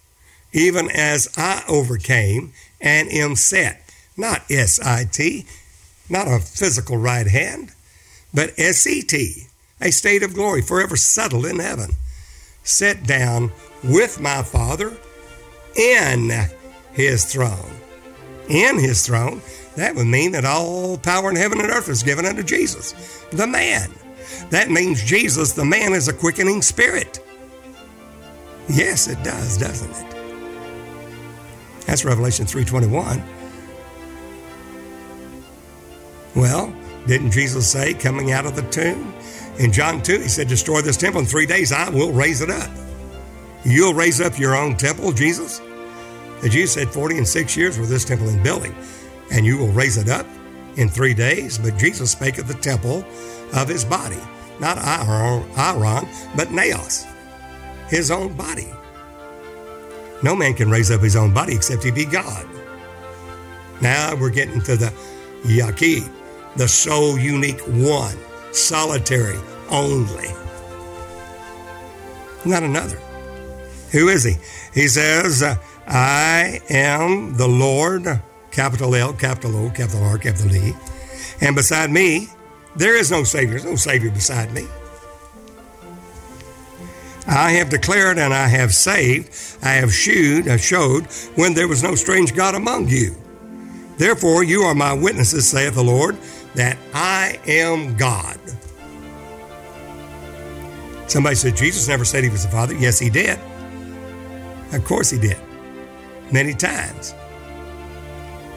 Even 0.52 0.90
as 0.90 1.28
I 1.36 1.62
overcame 1.68 2.52
and 2.80 3.08
am 3.10 3.36
set. 3.36 3.82
Not 4.16 4.42
S 4.50 4.80
I 4.80 5.04
T, 5.04 5.46
not 6.08 6.26
a 6.26 6.40
physical 6.40 6.96
right 6.96 7.26
hand, 7.26 7.70
but 8.34 8.52
S 8.58 8.86
E 8.86 9.02
T, 9.02 9.44
a 9.80 9.92
state 9.92 10.24
of 10.24 10.34
glory, 10.34 10.60
forever 10.60 10.96
settled 10.96 11.46
in 11.46 11.60
heaven. 11.60 11.90
Set 12.64 13.06
down 13.06 13.52
with 13.84 14.20
my 14.20 14.42
Father 14.42 14.96
in 15.76 16.30
his 16.92 17.24
throne. 17.24 17.70
In 18.48 18.78
his 18.78 19.06
throne, 19.06 19.40
that 19.76 19.94
would 19.94 20.06
mean 20.06 20.32
that 20.32 20.44
all 20.44 20.98
power 20.98 21.30
in 21.30 21.36
heaven 21.36 21.60
and 21.60 21.70
earth 21.70 21.88
is 21.88 22.02
given 22.02 22.26
unto 22.26 22.42
Jesus, 22.42 23.24
the 23.30 23.46
man. 23.46 23.92
That 24.50 24.70
means 24.70 25.04
Jesus, 25.04 25.52
the 25.52 25.64
man, 25.64 25.92
is 25.92 26.08
a 26.08 26.12
quickening 26.12 26.62
spirit. 26.62 27.20
Yes, 28.68 29.06
it 29.06 29.22
does, 29.22 29.58
doesn't 29.58 29.90
it? 29.90 30.17
That's 31.88 32.04
Revelation 32.04 32.44
3:21. 32.44 33.22
Well, 36.36 36.72
didn't 37.06 37.30
Jesus 37.30 37.66
say 37.66 37.94
coming 37.94 38.30
out 38.30 38.44
of 38.44 38.54
the 38.54 38.62
tomb? 38.70 39.14
In 39.58 39.72
John 39.72 40.02
2, 40.02 40.20
he 40.20 40.28
said, 40.28 40.48
Destroy 40.48 40.82
this 40.82 40.98
temple 40.98 41.22
in 41.22 41.26
three 41.26 41.46
days, 41.46 41.72
I 41.72 41.88
will 41.88 42.12
raise 42.12 42.42
it 42.42 42.50
up. 42.50 42.70
You'll 43.64 43.94
raise 43.94 44.20
up 44.20 44.38
your 44.38 44.54
own 44.54 44.76
temple, 44.76 45.12
Jesus? 45.12 45.62
The 46.42 46.50
Jews 46.50 46.72
said 46.72 46.90
40 46.90 47.16
and 47.16 47.26
six 47.26 47.56
years 47.56 47.78
was 47.78 47.88
this 47.88 48.04
temple 48.04 48.28
in 48.28 48.42
building, 48.42 48.74
and 49.32 49.46
you 49.46 49.56
will 49.56 49.72
raise 49.72 49.96
it 49.96 50.10
up 50.10 50.26
in 50.76 50.90
three 50.90 51.14
days. 51.14 51.56
But 51.56 51.78
Jesus 51.78 52.12
spake 52.12 52.36
of 52.36 52.48
the 52.48 52.54
temple 52.54 53.02
of 53.54 53.66
his 53.66 53.84
body, 53.84 54.20
not 54.60 54.76
Hieron, 54.76 56.36
but 56.36 56.52
Naos, 56.52 57.06
his 57.88 58.10
own 58.10 58.34
body. 58.34 58.68
No 60.22 60.34
man 60.34 60.54
can 60.54 60.70
raise 60.70 60.90
up 60.90 61.00
his 61.00 61.16
own 61.16 61.32
body 61.32 61.54
except 61.54 61.84
he 61.84 61.90
be 61.90 62.04
God. 62.04 62.46
Now 63.80 64.16
we're 64.16 64.30
getting 64.30 64.60
to 64.62 64.76
the 64.76 64.92
Yaqid, 65.44 66.10
the 66.56 66.66
sole 66.66 67.18
unique 67.18 67.60
one, 67.60 68.16
solitary 68.52 69.38
only. 69.70 70.28
Not 72.44 72.62
another. 72.62 72.96
Who 73.92 74.08
is 74.08 74.24
he? 74.24 74.36
He 74.74 74.88
says, 74.88 75.42
uh, 75.42 75.56
I 75.86 76.60
am 76.68 77.36
the 77.36 77.48
Lord, 77.48 78.20
capital 78.50 78.94
L, 78.94 79.12
capital 79.12 79.56
O, 79.56 79.70
capital 79.70 80.04
R, 80.04 80.18
capital 80.18 80.48
D. 80.48 80.72
And 81.40 81.54
beside 81.54 81.90
me, 81.90 82.28
there 82.76 82.96
is 82.96 83.10
no 83.10 83.24
Savior. 83.24 83.52
There's 83.52 83.64
no 83.64 83.76
Savior 83.76 84.10
beside 84.10 84.52
me. 84.52 84.66
I 87.28 87.52
have 87.52 87.68
declared 87.68 88.18
and 88.18 88.32
I 88.32 88.48
have 88.48 88.74
saved, 88.74 89.58
I 89.62 89.72
have 89.72 89.92
shewed, 89.92 90.48
I 90.48 90.56
showed, 90.56 91.06
when 91.34 91.52
there 91.52 91.68
was 91.68 91.82
no 91.82 91.94
strange 91.94 92.34
God 92.34 92.54
among 92.54 92.88
you. 92.88 93.14
Therefore, 93.98 94.44
you 94.44 94.62
are 94.62 94.74
my 94.74 94.94
witnesses, 94.94 95.46
saith 95.46 95.74
the 95.74 95.84
Lord, 95.84 96.16
that 96.54 96.78
I 96.94 97.38
am 97.46 97.96
God. 97.96 98.38
Somebody 101.06 101.36
said 101.36 101.56
Jesus 101.56 101.86
never 101.86 102.04
said 102.04 102.24
he 102.24 102.30
was 102.30 102.44
the 102.44 102.50
Father. 102.50 102.74
Yes, 102.74 102.98
he 102.98 103.10
did. 103.10 103.38
Of 104.72 104.84
course 104.84 105.10
he 105.10 105.18
did. 105.18 105.38
Many 106.32 106.54
times. 106.54 107.14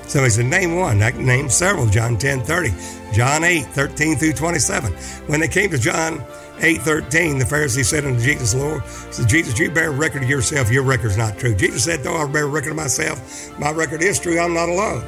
So 0.08 0.24
he 0.24 0.30
said, 0.30 0.46
name 0.46 0.76
one. 0.76 1.02
I 1.02 1.12
can 1.12 1.26
name 1.26 1.50
several. 1.50 1.88
John 1.88 2.18
10 2.18 2.42
30, 2.42 2.74
John 3.14 3.44
8 3.44 3.66
13 3.68 4.18
through 4.18 4.34
27. 4.34 4.92
When 5.28 5.40
they 5.40 5.48
came 5.48 5.70
to 5.72 5.78
John 5.78 6.24
8 6.62 6.82
13, 6.82 7.40
the 7.40 7.46
Pharisees 7.46 7.90
said 7.90 8.06
unto 8.06 8.22
Jesus, 8.22 8.54
Lord, 8.54 8.86
said, 8.86 9.28
Jesus, 9.28 9.58
you 9.58 9.72
bear 9.72 9.92
record 9.92 10.24
of 10.24 10.30
yourself. 10.30 10.72
Your 10.72 10.84
record's 10.84 11.18
not 11.18 11.38
true. 11.38 11.56
Jesus 11.56 11.84
said, 11.84 12.04
Though 12.04 12.16
I 12.16 12.32
bear 12.32 12.48
record 12.48 12.72
of 12.72 12.78
myself, 12.78 13.58
my 13.60 13.72
record 13.72 14.04
is 14.04 14.20
true. 14.20 14.40
I'm 14.40 14.54
not 14.54 14.70
alone. 14.70 15.04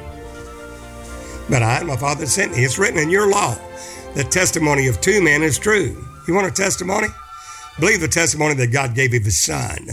But 1.48 1.62
I 1.62 1.78
and 1.78 1.88
my 1.88 1.96
Father 1.96 2.26
sent 2.26 2.52
me. 2.52 2.64
It's 2.64 2.78
written 2.78 2.98
in 2.98 3.10
your 3.10 3.30
law. 3.30 3.56
The 4.14 4.24
testimony 4.24 4.88
of 4.88 5.00
two 5.00 5.22
men 5.22 5.42
is 5.42 5.58
true. 5.58 6.04
You 6.26 6.34
want 6.34 6.46
a 6.46 6.50
testimony? 6.50 7.08
Believe 7.78 8.00
the 8.00 8.08
testimony 8.08 8.54
that 8.54 8.68
God 8.68 8.94
gave 8.94 9.12
of 9.14 9.24
his 9.24 9.40
son. 9.40 9.88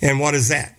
And 0.00 0.20
what 0.20 0.34
is 0.34 0.48
that? 0.48 0.76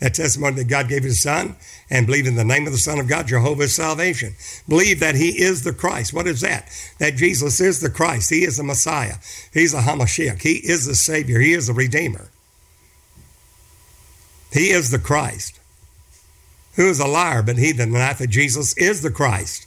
That 0.00 0.14
testimony 0.14 0.56
that 0.56 0.68
God 0.68 0.88
gave 0.88 1.02
his 1.02 1.20
son 1.20 1.56
and 1.90 2.06
believe 2.06 2.26
in 2.26 2.36
the 2.36 2.44
name 2.44 2.66
of 2.66 2.72
the 2.72 2.78
Son 2.78 3.00
of 3.00 3.08
God, 3.08 3.26
Jehovah's 3.26 3.74
salvation. 3.74 4.34
Believe 4.68 5.00
that 5.00 5.16
he 5.16 5.42
is 5.42 5.64
the 5.64 5.72
Christ. 5.72 6.14
What 6.14 6.28
is 6.28 6.40
that? 6.42 6.70
That 6.98 7.16
Jesus 7.16 7.60
is 7.60 7.80
the 7.80 7.90
Christ. 7.90 8.30
He 8.30 8.44
is 8.44 8.58
the 8.58 8.62
Messiah. 8.62 9.16
He's 9.52 9.72
the 9.72 9.78
Hamashiach. 9.78 10.40
He 10.40 10.54
is 10.54 10.86
the 10.86 10.94
Savior. 10.94 11.40
He 11.40 11.52
is 11.52 11.66
the 11.66 11.72
Redeemer. 11.72 12.28
He 14.52 14.70
is 14.70 14.90
the 14.90 14.98
Christ. 14.98 15.58
Who 16.76 16.88
is 16.88 17.00
a 17.00 17.06
liar 17.08 17.42
but 17.42 17.58
he 17.58 17.72
that 17.72 17.86
denieth 17.86 18.18
that 18.18 18.30
Jesus 18.30 18.76
is 18.76 19.02
the 19.02 19.10
Christ, 19.10 19.66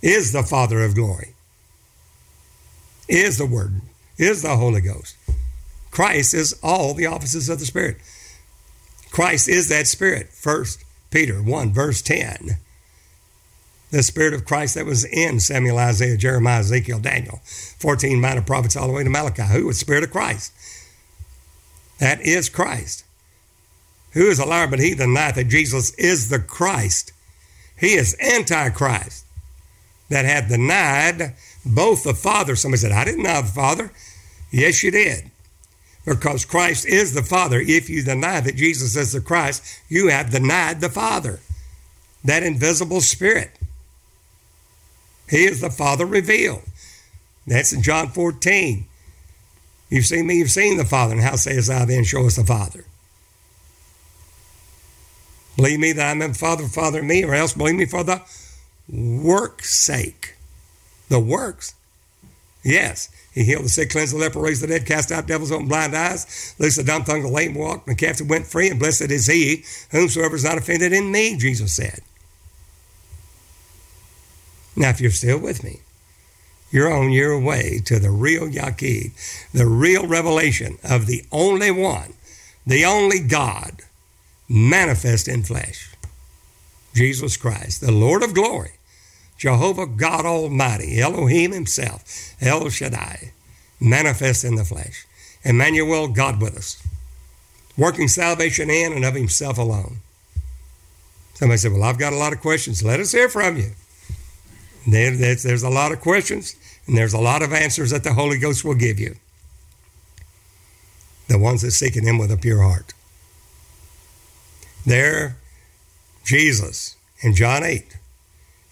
is 0.00 0.32
the 0.32 0.42
Father 0.42 0.82
of 0.82 0.94
glory, 0.94 1.34
is 3.06 3.36
the 3.36 3.44
Word, 3.44 3.82
is 4.16 4.40
the 4.40 4.56
Holy 4.56 4.80
Ghost. 4.80 5.14
Christ 5.90 6.32
is 6.32 6.58
all 6.62 6.94
the 6.94 7.04
offices 7.04 7.50
of 7.50 7.58
the 7.58 7.66
Spirit. 7.66 7.98
Christ 9.16 9.48
is 9.48 9.70
that 9.70 9.86
Spirit. 9.86 10.28
First 10.28 10.84
Peter 11.10 11.42
1, 11.42 11.72
verse 11.72 12.02
10. 12.02 12.58
The 13.90 14.02
Spirit 14.02 14.34
of 14.34 14.44
Christ 14.44 14.74
that 14.74 14.84
was 14.84 15.06
in 15.06 15.40
Samuel, 15.40 15.78
Isaiah, 15.78 16.18
Jeremiah, 16.18 16.60
Ezekiel, 16.60 16.98
Daniel, 16.98 17.40
14 17.78 18.20
minor 18.20 18.42
prophets 18.42 18.76
all 18.76 18.86
the 18.86 18.92
way 18.92 19.04
to 19.04 19.08
Malachi. 19.08 19.44
Who 19.44 19.68
was 19.68 19.78
Spirit 19.78 20.04
of 20.04 20.10
Christ? 20.10 20.52
That 21.98 22.20
is 22.20 22.50
Christ. 22.50 23.04
Who 24.12 24.28
is 24.28 24.38
a 24.38 24.44
liar 24.44 24.66
but 24.66 24.80
he 24.80 24.92
that 24.92 25.32
that 25.34 25.48
Jesus 25.48 25.94
is 25.94 26.28
the 26.28 26.38
Christ? 26.38 27.12
He 27.74 27.94
is 27.94 28.18
Antichrist 28.20 29.24
that 30.10 30.26
had 30.26 30.48
denied 30.48 31.32
both 31.64 32.04
the 32.04 32.12
Father. 32.12 32.54
Somebody 32.54 32.80
said, 32.80 32.92
I 32.92 33.06
didn't 33.06 33.22
know 33.22 33.40
the 33.40 33.48
Father. 33.48 33.92
Yes, 34.50 34.82
you 34.82 34.90
did 34.90 35.30
because 36.06 36.44
Christ 36.44 36.86
is 36.86 37.12
the 37.12 37.22
Father. 37.22 37.60
If 37.60 37.90
you 37.90 38.02
deny 38.02 38.40
that 38.40 38.56
Jesus 38.56 38.96
is 38.96 39.12
the 39.12 39.20
Christ, 39.20 39.62
you 39.88 40.08
have 40.08 40.30
denied 40.30 40.80
the 40.80 40.88
Father, 40.88 41.40
that 42.24 42.44
invisible 42.44 43.00
Spirit. 43.00 43.50
He 45.28 45.44
is 45.44 45.60
the 45.60 45.70
Father 45.70 46.06
revealed. 46.06 46.62
That's 47.46 47.72
in 47.72 47.82
John 47.82 48.08
14. 48.08 48.86
You've 49.90 50.06
seen 50.06 50.26
me, 50.26 50.38
you've 50.38 50.50
seen 50.50 50.78
the 50.78 50.84
Father, 50.84 51.14
and 51.14 51.22
how 51.22 51.36
sayest 51.36 51.68
thou 51.68 51.84
then, 51.84 52.04
show 52.04 52.26
us 52.26 52.36
the 52.36 52.44
Father? 52.44 52.84
Believe 55.56 55.80
me 55.80 55.92
that 55.92 56.10
I'm 56.10 56.22
in 56.22 56.34
Father, 56.34 56.64
Father 56.64 57.00
in 57.00 57.06
me, 57.06 57.24
or 57.24 57.34
else 57.34 57.54
believe 57.54 57.76
me 57.76 57.86
for 57.86 58.04
the 58.04 58.22
work's 58.88 59.78
sake. 59.78 60.36
The 61.08 61.20
works. 61.20 61.74
Yes, 62.62 63.08
he 63.36 63.44
healed 63.44 63.66
the 63.66 63.68
sick, 63.68 63.90
cleansed 63.90 64.14
the 64.14 64.18
leper, 64.18 64.40
raised 64.40 64.62
the 64.62 64.66
dead, 64.66 64.86
cast 64.86 65.12
out 65.12 65.26
devils, 65.26 65.52
opened 65.52 65.68
blind 65.68 65.94
eyes, 65.94 66.54
loosed 66.58 66.78
the 66.78 66.82
dumb 66.82 67.04
tongue, 67.04 67.20
the 67.20 67.28
lame 67.28 67.52
walked, 67.52 67.86
and 67.86 67.94
the 67.94 68.06
captive 68.06 68.30
went 68.30 68.46
free, 68.46 68.70
and 68.70 68.78
blessed 68.78 69.10
is 69.10 69.26
he 69.26 69.62
whomsoever 69.90 70.34
is 70.34 70.42
not 70.44 70.56
offended 70.56 70.94
in 70.94 71.12
me, 71.12 71.36
Jesus 71.36 71.76
said. 71.76 72.00
Now, 74.74 74.88
if 74.88 75.02
you're 75.02 75.10
still 75.10 75.38
with 75.38 75.62
me, 75.62 75.80
you're 76.70 76.90
on 76.90 77.12
your 77.12 77.38
way 77.38 77.78
to 77.84 77.98
the 77.98 78.10
real 78.10 78.48
Yaqid, 78.48 79.12
the 79.52 79.66
real 79.66 80.06
revelation 80.06 80.78
of 80.82 81.04
the 81.04 81.22
only 81.30 81.70
one, 81.70 82.14
the 82.66 82.86
only 82.86 83.20
God 83.20 83.82
manifest 84.48 85.28
in 85.28 85.42
flesh. 85.42 85.94
Jesus 86.94 87.36
Christ, 87.36 87.82
the 87.82 87.92
Lord 87.92 88.22
of 88.22 88.32
glory, 88.32 88.75
Jehovah 89.36 89.86
God 89.86 90.24
Almighty, 90.24 91.00
Elohim 91.00 91.52
Himself, 91.52 92.34
El 92.40 92.68
Shaddai, 92.70 93.32
manifest 93.80 94.44
in 94.44 94.56
the 94.56 94.64
flesh. 94.64 95.06
Emmanuel, 95.44 96.08
God 96.08 96.40
with 96.40 96.56
us, 96.56 96.82
working 97.76 98.08
salvation 98.08 98.70
in 98.70 98.92
and 98.92 99.04
of 99.04 99.14
Himself 99.14 99.58
alone. 99.58 99.98
Somebody 101.34 101.58
said, 101.58 101.72
Well, 101.72 101.84
I've 101.84 101.98
got 101.98 102.12
a 102.12 102.16
lot 102.16 102.32
of 102.32 102.40
questions. 102.40 102.82
Let 102.82 102.98
us 102.98 103.12
hear 103.12 103.28
from 103.28 103.56
you. 103.56 103.72
There's 104.86 105.62
a 105.62 105.68
lot 105.68 105.92
of 105.92 106.00
questions, 106.00 106.56
and 106.86 106.96
there's 106.96 107.12
a 107.12 107.20
lot 107.20 107.42
of 107.42 107.52
answers 107.52 107.90
that 107.90 108.04
the 108.04 108.14
Holy 108.14 108.38
Ghost 108.38 108.64
will 108.64 108.74
give 108.74 108.98
you. 108.98 109.16
The 111.28 111.38
ones 111.38 111.62
that 111.62 111.72
seek 111.72 111.94
Him 111.94 112.18
with 112.18 112.30
a 112.30 112.36
pure 112.36 112.62
heart. 112.62 112.94
There, 114.86 115.36
Jesus 116.24 116.96
in 117.20 117.34
John 117.34 117.64
8 117.64 117.96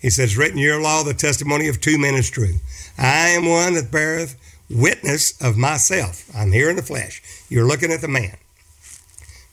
he 0.05 0.11
says, 0.11 0.37
Written 0.37 0.59
your 0.59 0.83
law, 0.83 1.03
the 1.03 1.15
testimony 1.15 1.67
of 1.67 1.81
two 1.81 1.97
men 1.97 2.13
is 2.13 2.29
true. 2.29 2.57
I 2.99 3.29
am 3.29 3.49
one 3.49 3.73
that 3.73 3.91
beareth 3.91 4.37
witness 4.69 5.33
of 5.41 5.57
myself. 5.57 6.31
I'm 6.37 6.53
here 6.53 6.69
in 6.69 6.77
the 6.77 6.83
flesh. 6.83 7.23
You're 7.49 7.67
looking 7.67 7.91
at 7.91 8.03
the 8.03 8.09
man. 8.09 8.37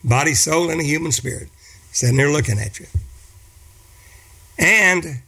Body, 0.04 0.34
soul, 0.34 0.70
and 0.70 0.82
a 0.82 0.84
human 0.84 1.14
spirit. 1.14 1.48
Sitting 1.94 2.18
there 2.18 2.30
looking 2.30 2.60
at 2.60 2.82
you. 2.82 2.88
And 4.60 5.22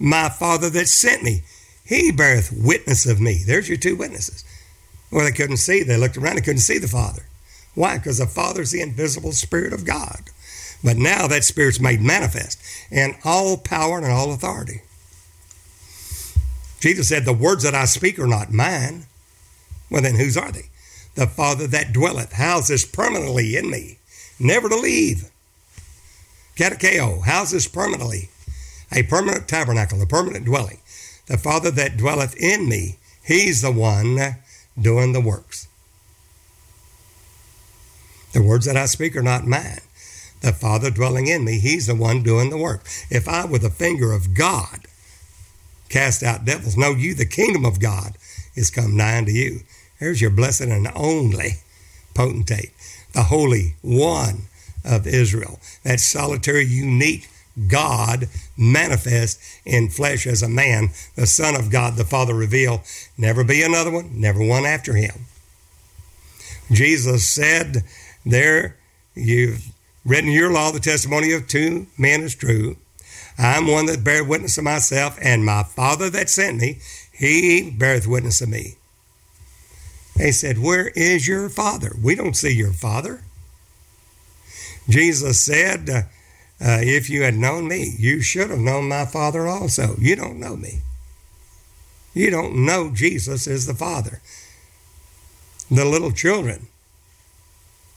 my 0.00 0.30
Father 0.30 0.70
that 0.70 0.88
sent 0.88 1.22
me, 1.22 1.42
he 1.84 2.10
beareth 2.10 2.50
witness 2.50 3.04
of 3.04 3.20
me. 3.20 3.42
There's 3.44 3.68
your 3.68 3.76
two 3.76 3.94
witnesses. 3.94 4.42
Well, 5.12 5.26
they 5.26 5.32
couldn't 5.32 5.58
see. 5.58 5.82
They 5.82 5.98
looked 5.98 6.16
around, 6.16 6.36
they 6.36 6.40
couldn't 6.40 6.60
see 6.60 6.78
the 6.78 6.88
Father. 6.88 7.24
Why? 7.74 7.98
Because 7.98 8.16
the 8.16 8.26
Father's 8.26 8.70
the 8.70 8.80
invisible 8.80 9.32
Spirit 9.32 9.74
of 9.74 9.84
God. 9.84 10.30
But 10.82 10.96
now 10.96 11.26
that 11.26 11.44
Spirit's 11.44 11.80
made 11.80 12.00
manifest 12.00 12.58
in 12.90 13.14
all 13.24 13.56
power 13.56 13.98
and 13.98 14.06
all 14.06 14.32
authority. 14.32 14.82
Jesus 16.80 17.08
said, 17.08 17.24
The 17.24 17.32
words 17.32 17.62
that 17.64 17.74
I 17.74 17.84
speak 17.84 18.18
are 18.18 18.26
not 18.26 18.52
mine. 18.52 19.06
Well, 19.90 20.02
then 20.02 20.16
whose 20.16 20.36
are 20.36 20.52
they? 20.52 20.70
The 21.14 21.26
Father 21.26 21.66
that 21.68 21.92
dwelleth, 21.92 22.32
houses 22.32 22.84
permanently 22.84 23.56
in 23.56 23.70
me, 23.70 23.98
never 24.38 24.68
to 24.68 24.76
leave. 24.76 25.30
Katoikeo, 26.56 27.24
houses 27.24 27.66
permanently, 27.68 28.30
a 28.92 29.02
permanent 29.02 29.48
tabernacle, 29.48 30.00
a 30.02 30.06
permanent 30.06 30.44
dwelling. 30.44 30.78
The 31.26 31.38
Father 31.38 31.70
that 31.70 31.96
dwelleth 31.96 32.36
in 32.36 32.68
me, 32.68 32.98
he's 33.24 33.62
the 33.62 33.72
one 33.72 34.36
doing 34.78 35.12
the 35.12 35.20
works. 35.20 35.68
The 38.32 38.42
words 38.42 38.66
that 38.66 38.76
I 38.76 38.86
speak 38.86 39.16
are 39.16 39.22
not 39.22 39.46
mine 39.46 39.80
the 40.46 40.52
Father 40.52 40.90
dwelling 40.92 41.26
in 41.26 41.44
me, 41.44 41.58
He's 41.58 41.88
the 41.88 41.94
one 41.96 42.22
doing 42.22 42.50
the 42.50 42.56
work. 42.56 42.84
If 43.10 43.26
I, 43.28 43.44
with 43.44 43.62
the 43.62 43.70
finger 43.70 44.12
of 44.12 44.32
God, 44.32 44.86
cast 45.88 46.22
out 46.22 46.44
devils, 46.44 46.76
know 46.76 46.92
you 46.92 47.14
the 47.14 47.26
kingdom 47.26 47.64
of 47.64 47.80
God 47.80 48.16
is 48.54 48.70
come 48.70 48.96
nigh 48.96 49.18
unto 49.18 49.32
you. 49.32 49.60
There's 49.98 50.20
your 50.20 50.30
blessed 50.30 50.62
and 50.62 50.88
only 50.94 51.54
potentate, 52.14 52.70
the 53.12 53.24
Holy 53.24 53.74
One 53.82 54.42
of 54.84 55.04
Israel, 55.04 55.58
that 55.82 55.98
solitary, 55.98 56.64
unique 56.64 57.28
God 57.66 58.28
manifest 58.56 59.40
in 59.64 59.88
flesh 59.88 60.28
as 60.28 60.42
a 60.42 60.48
man, 60.48 60.90
the 61.16 61.26
Son 61.26 61.56
of 61.56 61.70
God, 61.70 61.96
the 61.96 62.04
Father 62.04 62.34
revealed. 62.34 62.82
Never 63.18 63.42
be 63.42 63.62
another 63.62 63.90
one, 63.90 64.20
never 64.20 64.46
one 64.46 64.64
after 64.64 64.94
him. 64.94 65.26
Jesus 66.70 67.26
said, 67.26 67.82
There 68.24 68.76
you've 69.16 69.72
written 70.06 70.30
your 70.30 70.52
law, 70.52 70.70
the 70.70 70.80
testimony 70.80 71.32
of 71.32 71.48
two 71.48 71.88
men 71.98 72.22
is 72.22 72.34
true. 72.34 72.76
I'm 73.36 73.66
one 73.66 73.86
that 73.86 74.04
bear 74.04 74.24
witness 74.24 74.56
of 74.56 74.64
myself, 74.64 75.18
and 75.20 75.44
my 75.44 75.64
Father 75.64 76.08
that 76.10 76.30
sent 76.30 76.58
me, 76.58 76.78
he 77.12 77.70
beareth 77.70 78.06
witness 78.06 78.40
of 78.40 78.48
me. 78.48 78.76
They 80.16 80.30
said, 80.30 80.58
Where 80.58 80.88
is 80.94 81.28
your 81.28 81.50
Father? 81.50 81.92
We 82.02 82.14
don't 82.14 82.36
see 82.36 82.54
your 82.54 82.72
Father. 82.72 83.22
Jesus 84.88 85.40
said, 85.40 85.90
uh, 85.90 86.02
uh, 86.64 86.80
If 86.80 87.10
you 87.10 87.22
had 87.22 87.34
known 87.34 87.68
me, 87.68 87.94
you 87.98 88.22
should 88.22 88.48
have 88.48 88.58
known 88.60 88.88
my 88.88 89.04
Father 89.04 89.46
also. 89.46 89.96
You 89.98 90.16
don't 90.16 90.40
know 90.40 90.56
me. 90.56 90.80
You 92.14 92.30
don't 92.30 92.64
know 92.64 92.90
Jesus 92.94 93.46
is 93.46 93.66
the 93.66 93.74
Father. 93.74 94.22
The 95.70 95.84
little 95.84 96.12
children 96.12 96.68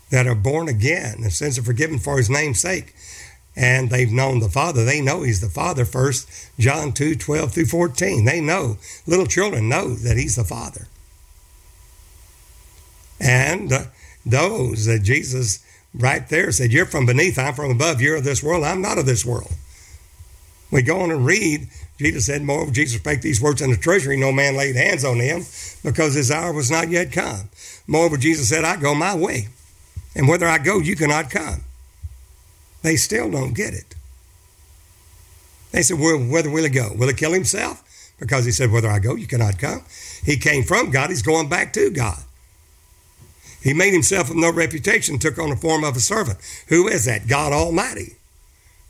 that 0.10 0.28
are 0.28 0.36
born 0.36 0.68
again, 0.68 1.22
the 1.22 1.32
sins 1.32 1.58
are 1.58 1.64
forgiven 1.64 2.00
for 2.00 2.18
his 2.18 2.30
name's 2.30 2.60
sake. 2.60 2.96
And 3.56 3.90
they've 3.90 4.12
known 4.12 4.40
the 4.40 4.50
Father. 4.50 4.86
They 4.86 5.02
know 5.02 5.24
he's 5.24 5.42
the 5.42 5.50
Father 5.50 5.84
first. 5.84 6.30
John 6.58 6.94
2 6.94 7.16
12 7.16 7.54
through 7.54 7.66
14. 7.66 8.24
They 8.24 8.40
know, 8.40 8.78
little 9.06 9.26
children 9.26 9.68
know 9.68 9.96
that 9.96 10.18
he's 10.18 10.36
the 10.36 10.44
Father. 10.44 10.88
And 13.20 13.72
uh, 13.74 13.84
those 14.26 14.86
that 14.86 15.00
Jesus 15.04 15.66
right 15.94 16.28
there 16.30 16.52
said, 16.52 16.72
You're 16.72 16.86
from 16.86 17.06
beneath, 17.06 17.38
I'm 17.38 17.54
from 17.54 17.72
above, 17.72 18.02
you're 18.02 18.18
of 18.18 18.24
this 18.24 18.44
world, 18.44 18.64
I'm 18.64 18.82
not 18.82 18.98
of 18.98 19.06
this 19.06 19.26
world. 19.26 19.52
We 20.72 20.84
go 20.84 21.02
on 21.02 21.12
and 21.12 21.26
read, 21.26 21.68
Jesus 21.98 22.28
said, 22.28 22.44
Moreover, 22.44 22.72
Jesus 22.72 23.02
spake 23.02 23.22
these 23.22 23.42
words 23.42 23.62
in 23.62 23.72
the 23.72 23.78
treasury, 23.78 24.16
no 24.16 24.32
man 24.32 24.56
laid 24.56 24.76
hands 24.76 25.04
on 25.04 25.20
him, 25.20 25.44
because 25.84 26.14
his 26.14 26.32
hour 26.32 26.54
was 26.54 26.72
not 26.72 26.90
yet 26.90 27.12
come. 27.12 27.50
Moreover, 27.88 28.16
Jesus 28.16 28.48
said, 28.48 28.64
I 28.64 28.78
go 28.78 28.96
my 28.96 29.16
way 29.16 29.50
and 30.16 30.28
whether 30.28 30.48
I 30.48 30.58
go, 30.58 30.80
you 30.80 30.96
cannot 30.96 31.30
come. 31.30 31.62
They 32.82 32.96
still 32.96 33.30
don't 33.30 33.54
get 33.54 33.74
it. 33.74 33.96
They 35.72 35.84
said, 35.84 36.00
well, 36.00 36.18
whether 36.18 36.50
will 36.50 36.64
he 36.64 36.70
go? 36.70 36.92
Will 36.96 37.08
he 37.08 37.14
kill 37.14 37.34
himself? 37.34 37.84
because 38.20 38.46
he 38.46 38.52
said, 38.52 38.72
Whether 38.72 38.90
I 38.90 39.00
go, 39.00 39.16
you 39.16 39.28
cannot 39.28 39.58
come. 39.58 39.84
He 40.24 40.38
came 40.38 40.64
from 40.64 40.92
God, 40.92 41.10
he's 41.10 41.22
going 41.22 41.50
back 41.50 41.74
to 41.74 41.90
God. 41.90 42.20
He 43.62 43.74
made 43.74 43.94
himself 43.94 44.30
of 44.30 44.36
no 44.36 44.52
reputation, 44.52 45.20
took 45.20 45.38
on 45.38 45.50
the 45.50 45.56
form 45.56 45.84
of 45.84 45.96
a 45.96 46.00
servant. 46.00 46.40
Who 46.68 46.88
is 46.88 47.06
that? 47.06 47.28
God 47.28 47.52
Almighty, 47.52 48.16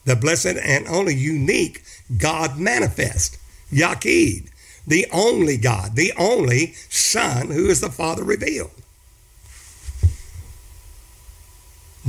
the 0.06 0.16
blessed 0.16 0.58
and 0.64 0.88
only 0.88 1.16
unique 1.16 1.84
God 2.18 2.58
manifest, 2.58 3.38
Yaqid, 3.72 4.50
the 4.86 5.08
only 5.12 5.58
God, 5.58 5.96
the 5.96 6.14
only 6.18 6.74
Son 6.90 7.48
who 7.48 7.68
is 7.68 7.82
the 7.82 7.90
Father 7.90 8.24
revealed. 8.24 8.72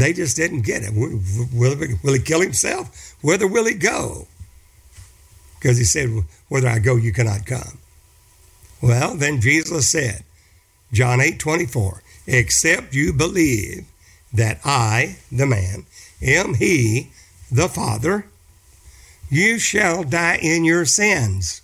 They 0.01 0.15
just 0.15 0.35
didn't 0.35 0.63
get 0.63 0.83
it. 0.83 0.95
Will, 0.95 1.21
will, 1.53 1.77
will 2.03 2.15
he 2.15 2.21
kill 2.21 2.41
himself? 2.41 3.15
Whither 3.21 3.47
will 3.47 3.67
he 3.67 3.75
go? 3.75 4.29
Because 5.59 5.77
he 5.77 5.85
said, 5.85 6.09
Whither 6.49 6.69
I 6.69 6.79
go, 6.79 6.97
you 6.97 7.13
cannot 7.13 7.45
come. 7.45 7.79
Well, 8.81 9.15
then 9.15 9.43
Jesus 9.43 9.91
said, 9.91 10.25
John 10.91 11.21
8 11.21 11.39
24, 11.39 12.03
except 12.27 12.95
you 12.95 13.13
believe 13.13 13.85
that 14.33 14.61
I, 14.65 15.19
the 15.31 15.45
man, 15.45 15.85
am 16.23 16.55
he, 16.55 17.11
the 17.53 17.69
Father, 17.69 18.25
you 19.29 19.59
shall 19.59 20.03
die 20.03 20.39
in 20.41 20.65
your 20.65 20.87
sins. 20.87 21.61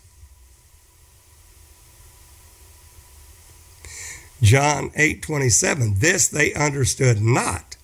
John 4.42 4.90
8 4.94 5.22
27, 5.22 5.94
this 6.00 6.28
they 6.28 6.52
understood 6.52 7.22
not 7.22 7.75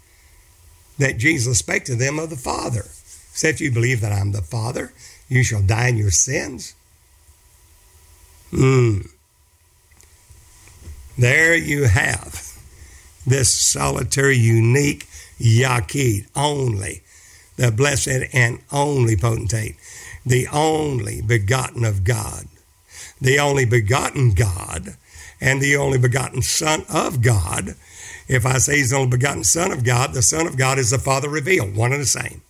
that 0.99 1.19
Jesus 1.19 1.59
spake 1.59 1.85
to 1.85 1.95
them 1.95 2.19
of 2.19 2.31
the 2.31 2.37
Father. 2.37 2.85
Except 3.33 3.61
you 3.61 3.73
believe 3.73 4.01
that 4.01 4.13
I'm 4.13 4.33
the 4.33 4.43
Father, 4.43 4.93
you 5.29 5.43
shall 5.43 5.63
die 5.63 5.89
in 5.89 5.97
your 5.97 6.11
sins. 6.11 6.75
Hmm. 8.51 9.01
There 11.17 11.57
you 11.57 11.85
have 11.85 12.53
this 13.27 13.73
solitary, 13.73 14.37
unique 14.37 15.07
Yaqid, 15.41 16.27
only, 16.37 17.03
the 17.57 17.71
blessed 17.71 18.29
and 18.33 18.61
only 18.71 19.17
potentate, 19.17 19.77
the 20.25 20.47
only 20.49 21.21
begotten 21.23 21.85
of 21.85 22.05
God, 22.05 22.47
the 23.21 23.39
only 23.39 23.65
begotten 23.65 24.33
God, 24.33 24.97
and 25.41 25.61
the 25.61 25.77
only 25.77 25.99
begotten 25.99 26.43
Son 26.43 26.85
of 26.89 27.23
God. 27.23 27.75
If 28.29 28.47
I 28.47 28.59
say 28.59 28.79
he's 28.79 28.91
the 28.91 28.97
only 28.97 29.11
begotten 29.11 29.45
Son 29.45 29.73
of 29.73 29.85
God, 29.85 30.15
the 30.15 30.23
Son 30.23 30.47
of 30.47 30.57
God 30.57 30.79
is 30.79 30.91
the 30.91 30.99
Father 30.99 31.29
revealed, 31.29 31.77
one 31.77 31.93
and 31.93 32.03
the 32.03 32.07
same. 32.07 32.43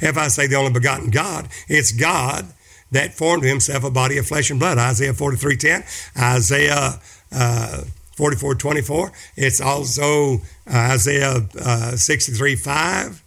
If 0.00 0.16
I 0.16 0.28
say 0.28 0.46
the 0.46 0.56
only 0.56 0.72
begotten 0.72 1.10
God, 1.10 1.48
it's 1.68 1.92
God 1.92 2.46
that 2.90 3.14
formed 3.14 3.44
himself 3.44 3.84
a 3.84 3.90
body 3.90 4.18
of 4.18 4.26
flesh 4.26 4.50
and 4.50 4.60
blood. 4.60 4.78
Isaiah 4.78 5.12
43.10, 5.12 5.84
Isaiah 6.20 7.00
uh, 7.32 7.82
44 8.16 8.54
24. 8.54 9.12
It's 9.36 9.60
also 9.60 10.36
uh, 10.66 10.90
Isaiah 10.92 11.46
uh, 11.60 11.96
63 11.96 12.56
5. 12.56 13.22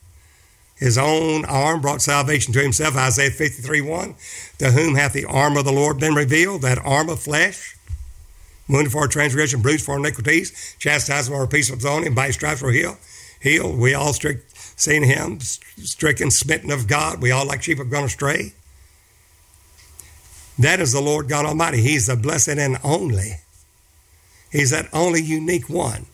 His 0.77 0.97
own 0.97 1.43
arm 1.45 1.81
brought 1.81 2.01
salvation 2.01 2.53
to 2.53 2.61
himself. 2.61 2.95
Isaiah 2.95 3.31
53 3.31 3.81
1. 3.81 4.15
To 4.59 4.71
whom 4.71 4.95
hath 4.95 5.13
the 5.13 5.25
arm 5.25 5.57
of 5.57 5.65
the 5.65 5.73
Lord 5.73 5.99
been 5.99 6.15
revealed? 6.15 6.61
That 6.61 6.79
arm 6.79 7.09
of 7.09 7.19
flesh. 7.19 7.77
Wounded 8.69 8.91
for 8.91 8.99
our 8.99 9.07
transgression, 9.07 9.61
bruised 9.61 9.83
for 9.83 9.93
our 9.93 9.99
iniquities, 9.99 10.75
chastisement 10.77 11.35
of 11.35 11.41
our 11.41 11.47
peace 11.47 11.71
was 11.71 11.83
on 11.85 12.03
him, 12.03 12.13
by 12.13 12.29
stripes 12.29 12.61
were 12.61 12.71
healed. 12.71 12.97
Healed. 13.41 13.79
We 13.79 13.95
all 13.95 14.13
strict, 14.13 14.55
seen 14.79 15.03
him, 15.03 15.39
stricken, 15.39 16.29
smitten 16.29 16.69
of 16.69 16.87
God. 16.87 17.21
We 17.21 17.31
all 17.31 17.47
like 17.47 17.63
sheep 17.63 17.79
have 17.79 17.89
gone 17.89 18.03
astray. 18.03 18.53
That 20.59 20.79
is 20.79 20.91
the 20.91 21.01
Lord 21.01 21.29
God 21.29 21.45
Almighty. 21.45 21.81
He's 21.81 22.07
the 22.07 22.15
blessed 22.15 22.49
and 22.49 22.77
only. 22.83 23.37
He's 24.51 24.71
that 24.71 24.89
only 24.93 25.21
unique 25.21 25.69
one. 25.69 26.05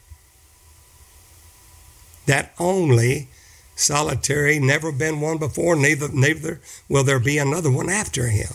That 2.27 2.53
only 2.57 3.27
solitary, 3.75 4.59
never 4.59 4.91
been 4.91 5.19
one 5.19 5.39
before, 5.39 5.75
neither, 5.75 6.07
neither 6.09 6.61
will 6.87 7.03
there 7.03 7.19
be 7.19 7.37
another 7.37 7.71
one 7.71 7.89
after 7.89 8.27
him. 8.27 8.49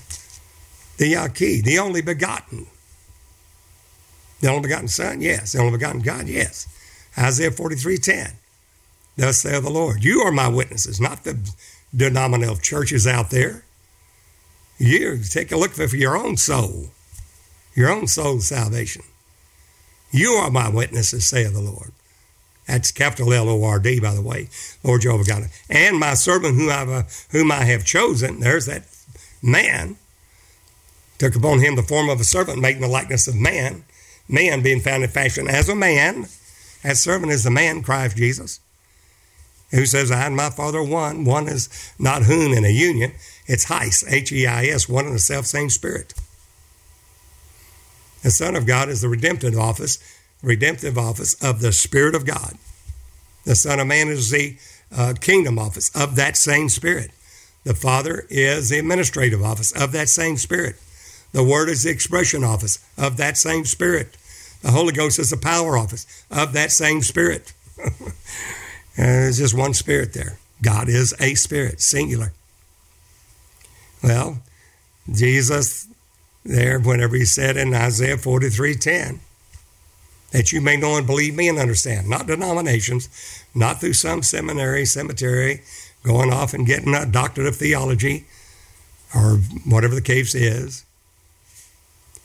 The 0.97 1.13
Yaqid, 1.13 1.65
the 1.65 1.79
only 1.79 2.01
begotten. 2.03 2.67
The 4.41 4.49
only 4.49 4.63
begotten 4.63 4.89
Son, 4.89 5.21
yes. 5.21 5.53
The 5.53 5.61
only 5.61 5.73
begotten 5.73 6.01
God, 6.01 6.29
yes. 6.29 6.67
Isaiah 7.17 7.51
43 7.51 7.99
10. 7.99 8.33
Thus 9.17 9.39
saith 9.39 9.63
the 9.63 9.71
Lord, 9.71 10.03
You 10.03 10.21
are 10.21 10.33
my 10.33 10.49
witnesses, 10.49 11.01
not 11.01 11.25
the 11.25 11.39
denominational 11.95 12.57
churches 12.57 13.07
out 13.07 13.31
there. 13.31 13.65
You 14.79 15.19
take 15.29 15.53
a 15.53 15.57
look 15.59 15.73
for 15.73 15.85
your 15.95 16.17
own 16.17 16.39
soul, 16.39 16.87
your 17.75 17.91
own 17.91 18.07
soul's 18.07 18.47
salvation. 18.47 19.03
You 20.11 20.31
are 20.31 20.51
my 20.51 20.69
witnesses, 20.71 21.29
saith 21.29 21.53
the 21.53 21.61
Lord. 21.61 21.93
That's 22.67 22.93
capital 22.93 23.33
L 23.33 23.49
O 23.49 23.65
R 23.65 23.79
D, 23.79 24.01
by 24.01 24.15
the 24.15 24.23
way, 24.23 24.49
Lord 24.83 25.03
Jehovah 25.03 25.25
God. 25.25 25.51
And 25.69 25.99
my 25.99 26.15
servant 26.15 26.57
whom, 26.57 26.71
I've, 26.71 26.89
uh, 26.89 27.03
whom 27.31 27.51
I 27.53 27.65
have 27.65 27.85
chosen, 27.85 28.41
there's 28.41 28.67
that 28.67 28.85
man, 29.43 29.97
took 31.19 31.35
upon 31.35 31.59
him 31.59 31.77
the 31.77 31.83
form 31.83 32.09
of 32.09 32.21
a 32.21 32.25
servant, 32.25 32.61
making 32.61 32.81
the 32.81 32.89
likeness 32.89 33.29
of 33.29 33.35
man, 33.35 33.85
man 34.31 34.63
being 34.63 34.81
found 34.81 35.03
in 35.03 35.11
fashion 35.11 35.49
as 35.49 35.69
a 35.69 35.75
man. 35.75 36.27
as 36.83 37.01
servant 37.01 37.33
is 37.33 37.45
the 37.45 37.51
man, 37.51 37.83
Christ 37.83 38.17
Jesus, 38.17 38.61
who 39.71 39.85
says, 39.85 40.11
I 40.11 40.27
and 40.27 40.37
my 40.37 40.51
Father 40.51 40.83
one. 40.83 41.25
One 41.25 41.47
is 41.49 41.69
not 41.99 42.23
whom 42.23 42.53
in 42.53 42.65
a 42.65 42.71
union, 42.71 43.13
it's 43.47 43.67
Heis, 43.67 44.05
H 44.09 44.33
E 44.33 44.47
I 44.47 44.65
S, 44.67 44.89
one 44.89 45.07
in 45.07 45.13
the 45.13 45.19
self 45.19 45.47
same 45.47 45.71
spirit. 45.71 46.15
The 48.23 48.31
Son 48.31 48.55
of 48.55 48.67
God 48.67 48.89
is 48.89 49.01
the 49.01 49.09
redemptive 49.09 49.59
office, 49.59 49.99
redemptive 50.43 50.99
office 50.99 51.35
of 51.43 51.61
the 51.61 51.73
Spirit 51.73 52.15
of 52.15 52.27
God. 52.27 52.55
The 53.45 53.55
Son 53.57 53.81
of 53.81 53.87
Man 53.87 54.09
is 54.09 54.31
the 54.31 54.57
uh, 54.95 55.15
kingdom 55.21 55.59
office 55.59 55.91
of 55.97 56.17
that 56.17 56.37
same 56.37 56.69
Spirit. 56.69 57.11
The 57.65 57.75
Father 57.75 58.27
is 58.29 58.69
the 58.69 58.79
administrative 58.79 59.43
office 59.43 59.73
of 59.73 59.93
that 59.93 60.09
same 60.09 60.37
Spirit. 60.37 60.77
The 61.33 61.45
Word 61.45 61.69
is 61.69 61.85
the 61.85 61.91
expression 61.91 62.45
office 62.45 62.79
of 62.99 63.17
that 63.17 63.37
same 63.39 63.65
Spirit. 63.65 64.17
The 64.63 64.71
Holy 64.71 64.93
Ghost 64.93 65.19
is 65.19 65.31
the 65.31 65.37
power 65.37 65.77
office 65.79 66.07
of 66.31 66.53
that 66.53 66.73
same 66.73 67.03
Spirit. 67.03 67.53
Uh, 68.99 69.05
there's 69.05 69.39
just 69.39 69.57
one 69.57 69.73
Spirit 69.73 70.13
there. 70.13 70.39
God 70.61 70.89
is 70.89 71.15
a 71.21 71.35
Spirit, 71.35 71.81
singular. 71.81 72.33
Well, 74.03 74.43
Jesus 75.11 75.87
there 76.45 76.79
whenever 76.79 77.17
he 77.17 77.25
said 77.25 77.57
in 77.57 77.75
Isaiah 77.75 78.17
43:10 78.17 79.21
that 80.33 80.53
you 80.53 80.61
may 80.61 80.77
know 80.77 80.97
and 80.97 81.07
believe 81.07 81.35
me 81.35 81.49
and 81.49 81.59
understand, 81.59 82.09
not 82.09 82.27
denominations, 82.27 83.09
not 83.55 83.81
through 83.81 83.95
some 83.95 84.23
seminary, 84.23 84.85
cemetery, 84.85 85.63
going 86.05 86.33
off 86.33 86.55
and 86.55 86.67
getting 86.67 86.95
a 86.95 87.05
doctorate 87.05 87.49
of 87.49 87.57
theology 87.57 88.27
or 89.15 89.39
whatever 89.65 89.95
the 89.95 90.01
case 90.01 90.35
is, 90.35 90.85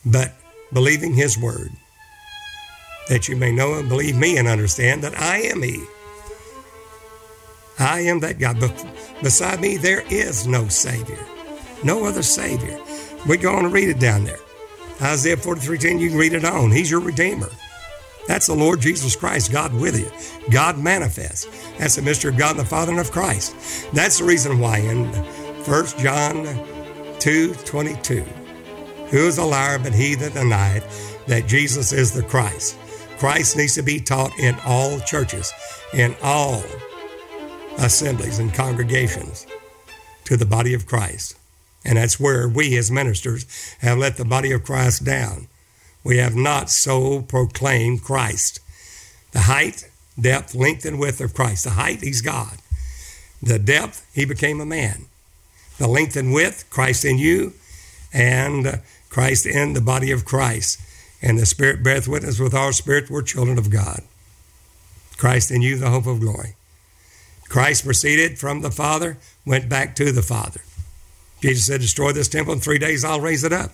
but 0.06 0.34
believing 0.72 1.16
his 1.16 1.38
word, 1.38 1.72
that 3.10 3.28
you 3.28 3.36
may 3.36 3.52
know 3.52 3.76
and 3.76 3.90
believe 3.90 4.16
me 4.16 4.38
and 4.38 4.48
understand 4.48 5.04
that 5.04 5.20
I 5.20 5.42
am 5.42 5.62
he. 5.62 5.84
I 7.78 8.02
am 8.02 8.20
that 8.22 8.40
God. 8.40 8.60
Beside 9.22 9.60
me, 9.60 9.78
there 9.78 10.04
is 10.10 10.48
no 10.48 10.68
Savior, 10.68 11.20
no 11.84 12.06
other 12.06 12.24
Savior. 12.24 12.80
We 13.28 13.38
go 13.38 13.54
on 13.56 13.64
to 13.64 13.70
read 13.70 13.90
it 13.90 14.00
down 14.00 14.24
there. 14.24 14.40
Isaiah 15.02 15.38
43:10, 15.38 16.00
you 16.00 16.10
can 16.10 16.18
read 16.18 16.34
it 16.34 16.46
on. 16.46 16.72
He's 16.72 16.90
your 16.90 17.02
Redeemer. 17.02 17.50
That's 18.28 18.48
the 18.48 18.56
Lord 18.56 18.82
Jesus 18.82 19.16
Christ, 19.16 19.52
God 19.52 19.74
with 19.74 20.00
you. 20.00 20.10
God 20.52 20.80
manifest. 20.80 21.48
That's 21.78 21.96
the 21.96 22.02
mystery 22.02 22.32
of 22.32 22.38
God 22.38 22.52
and 22.52 22.60
the 22.60 22.66
Father 22.66 22.92
and 22.92 23.00
of 23.00 23.12
Christ. 23.12 23.56
That's 23.94 24.20
the 24.20 24.24
reason 24.24 24.60
why 24.60 24.80
in 24.80 25.06
1 25.06 25.86
John 26.00 26.46
2 27.20 27.54
22, 27.66 28.22
who 29.12 29.28
is 29.28 29.38
a 29.38 29.44
liar 29.44 29.78
but 29.80 29.94
he 29.94 30.16
that 30.16 30.34
denieth 30.34 31.26
that 31.28 31.46
Jesus 31.46 31.92
is 31.92 32.12
the 32.12 32.24
Christ? 32.24 32.78
Christ 33.18 33.56
needs 33.58 33.76
to 33.76 33.82
be 33.82 34.00
taught 34.00 34.38
in 34.40 34.56
all 34.66 35.00
churches, 35.00 35.52
in 35.94 36.16
all 36.22 36.64
assemblies 37.78 38.40
and 38.40 38.54
congregations 38.54 39.48
to 40.26 40.38
the 40.38 40.46
body 40.46 40.74
of 40.74 40.86
Christ. 40.86 41.38
And 41.86 41.98
that's 41.98 42.20
where 42.20 42.50
we 42.50 42.78
as 42.78 42.90
ministers 42.92 43.46
have 43.80 43.98
let 43.98 44.18
the 44.18 44.26
body 44.26 44.52
of 44.52 44.64
Christ 44.64 45.06
down. 45.06 45.48
We 46.04 46.18
have 46.18 46.36
not 46.36 46.70
so 46.70 47.22
proclaimed 47.22 48.04
Christ. 48.04 48.60
The 49.32 49.42
height, 49.42 49.90
depth, 50.20 50.56
length, 50.56 50.86
and 50.86 51.00
width 51.00 51.22
of 51.22 51.34
Christ. 51.34 51.64
The 51.64 51.72
height, 51.72 52.02
He's 52.02 52.22
God. 52.22 52.58
The 53.42 53.60
depth, 53.60 54.06
He 54.14 54.26
became 54.26 54.60
a 54.60 54.66
man. 54.66 55.06
The 55.78 55.88
length 55.88 56.16
and 56.16 56.34
width, 56.34 56.70
Christ 56.70 57.06
in 57.06 57.18
you, 57.18 57.54
and 58.14 58.82
Christ 59.10 59.46
in 59.46 59.74
the 59.74 59.82
body 59.82 60.12
of 60.12 60.26
Christ. 60.26 60.80
And 61.26 61.40
the 61.40 61.48
Spirit 61.48 61.84
beareth 61.84 62.08
witness 62.08 62.40
with 62.40 62.54
our 62.54 62.72
spirit, 62.72 63.10
we're 63.10 63.24
children 63.24 63.58
of 63.58 63.72
God. 63.72 64.02
Christ 65.18 65.50
in 65.50 65.64
you, 65.64 65.76
the 65.76 65.90
hope 65.90 66.06
of 66.06 66.20
glory. 66.20 66.56
Christ 67.50 67.84
proceeded 67.84 68.38
from 68.38 68.62
the 68.62 68.70
Father, 68.70 69.18
went 69.44 69.68
back 69.68 69.96
to 69.96 70.12
the 70.12 70.22
Father. 70.22 70.62
Jesus 71.42 71.66
said, 71.66 71.82
Destroy 71.82 72.12
this 72.12 72.28
temple 72.28 72.54
in 72.54 72.60
three 72.60 72.78
days, 72.78 73.04
I'll 73.04 73.20
raise 73.20 73.44
it 73.44 73.52
up. 73.52 73.72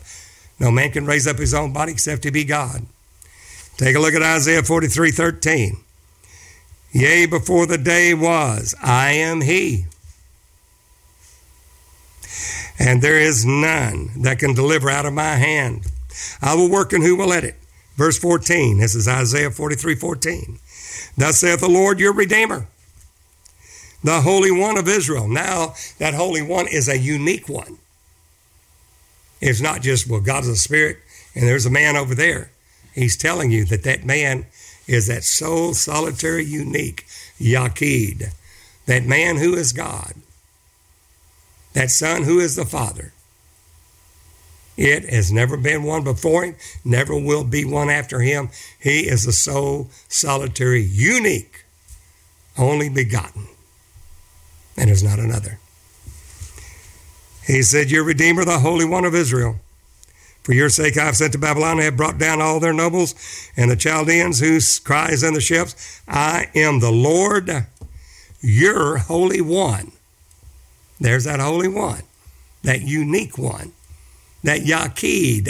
No 0.60 0.72
man 0.72 0.91
can 0.91 1.06
raise 1.06 1.28
up 1.28 1.38
his 1.38 1.53
own 1.53 1.73
body 1.73 1.91
except 1.91 2.22
to 2.23 2.32
be 2.32 2.45
God. 2.45 2.86
Take 3.76 3.98
a 3.98 3.99
look 3.99 4.14
at 4.14 4.22
Isaiah 4.22 4.64
43 4.64 5.11
13. 5.11 5.78
Yea, 6.94 7.26
before 7.26 7.65
the 7.65 7.78
day 7.78 8.14
was, 8.14 8.76
I 8.82 9.11
am 9.11 9.41
He. 9.41 9.86
And 12.78 13.02
there 13.02 13.19
is 13.19 13.45
none 13.45 14.11
that 14.22 14.40
can 14.40 14.53
deliver 14.53 14.90
out 14.90 15.06
of 15.06 15.14
my 15.14 15.36
hand. 15.36 15.91
I 16.42 16.56
will 16.56 16.70
work, 16.70 16.94
and 16.94 17.04
who 17.04 17.16
will 17.16 17.28
let 17.28 17.44
it? 17.44 17.56
Verse 17.96 18.18
14. 18.18 18.80
This 18.80 18.96
is 18.96 19.08
Isaiah 19.08 19.52
43 19.52 19.96
14. 19.96 20.60
Thus 21.18 21.40
saith 21.40 21.60
the 21.60 21.70
Lord 21.70 22.00
your 22.00 22.14
Redeemer, 22.14 22.68
the 24.04 24.22
Holy 24.22 24.52
One 24.52 24.78
of 24.78 24.88
Israel. 24.88 25.28
Now, 25.28 25.76
that 26.00 26.14
Holy 26.14 26.42
One 26.42 26.68
is 26.68 26.88
a 26.88 26.98
unique 26.98 27.50
one. 27.50 27.78
It's 29.42 29.62
not 29.62 29.82
just, 29.82 30.08
well, 30.08 30.22
God 30.22 30.44
is 30.44 30.50
a 30.50 30.56
spirit 30.56 31.00
and 31.36 31.48
there's 31.48 31.66
a 31.66 31.72
man 31.72 31.96
over 31.96 32.14
there. 32.14 32.52
He's 32.94 33.18
telling 33.18 33.52
you 33.52 33.66
that 33.66 33.84
that 33.84 34.06
man 34.06 34.46
is 34.88 35.08
that 35.08 35.24
sole, 35.24 35.74
solitary, 35.74 36.46
unique 36.46 37.06
Yaqid, 37.40 38.34
that 38.86 39.06
man 39.06 39.38
who 39.38 39.56
is 39.56 39.72
God, 39.72 40.14
that 41.74 41.90
son 41.90 42.24
who 42.24 42.40
is 42.40 42.56
the 42.56 42.66
Father. 42.66 43.14
It 44.77 45.10
has 45.10 45.31
never 45.31 45.57
been 45.57 45.84
one 45.84 46.03
before 46.03 46.45
him, 46.45 46.56
never 46.84 47.15
will 47.15 47.43
be 47.43 47.65
one 47.65 47.89
after 47.89 48.22
him. 48.22 48.49
He 48.80 49.02
is 49.02 49.26
the 49.26 49.34
sole, 49.34 49.89
solitary, 50.07 50.81
unique, 50.81 51.65
only 52.57 52.89
begotten, 52.89 53.48
and 54.77 54.89
is 54.89 55.03
not 55.03 55.19
another. 55.19 55.60
He 57.45 57.61
said, 57.64 57.91
Your 57.91 58.03
Redeemer, 58.03 58.45
the 58.45 58.60
Holy 58.60 58.85
One 58.85 59.06
of 59.06 59.15
Israel. 59.15 59.60
For 60.43 60.53
your 60.53 60.69
sake 60.69 60.98
I 60.98 61.06
have 61.06 61.18
sent 61.18 61.34
to 61.34 61.38
Babylon 61.38 61.73
and 61.73 61.81
have 61.81 61.98
brought 61.98 62.18
down 62.18 62.41
all 62.41 62.60
their 62.60 62.73
nobles 62.73 63.14
and 63.56 63.69
the 63.69 63.76
Chaldeans 63.76 64.39
whose 64.39 64.80
cries 64.80 65.22
in 65.22 65.34
the 65.34 65.41
ships, 65.41 66.02
I 66.07 66.49
am 66.56 66.80
the 66.80 66.91
Lord, 66.91 67.68
your 68.41 68.98
Holy 68.98 69.41
One. 69.41 69.91
There's 70.99 71.26
that 71.26 71.39
Holy 71.39 71.68
One, 71.68 72.03
that 72.64 72.81
unique 72.81 73.38
one, 73.38 73.73
that 74.44 74.62
Yaqid, 74.62 75.50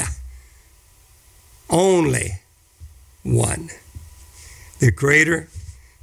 only 1.70 2.42
one. 3.24 3.70
The 4.80 4.92
Creator 4.92 5.48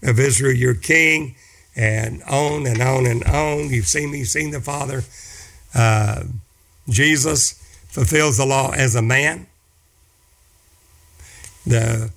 of 0.02 0.18
Israel, 0.18 0.54
your 0.54 0.74
King, 0.74 1.34
and 1.76 2.22
on 2.24 2.66
and 2.66 2.80
on 2.80 3.06
and 3.06 3.24
on. 3.24 3.70
You've 3.70 3.86
seen 3.86 4.10
me, 4.10 4.20
you've 4.20 4.28
seen 4.28 4.50
the 4.50 4.60
Father. 4.60 5.02
Uh, 5.74 6.24
Jesus 6.88 7.52
fulfills 7.88 8.36
the 8.36 8.46
law 8.46 8.72
as 8.72 8.94
a 8.94 9.02
man. 9.02 9.46
The 11.66 12.10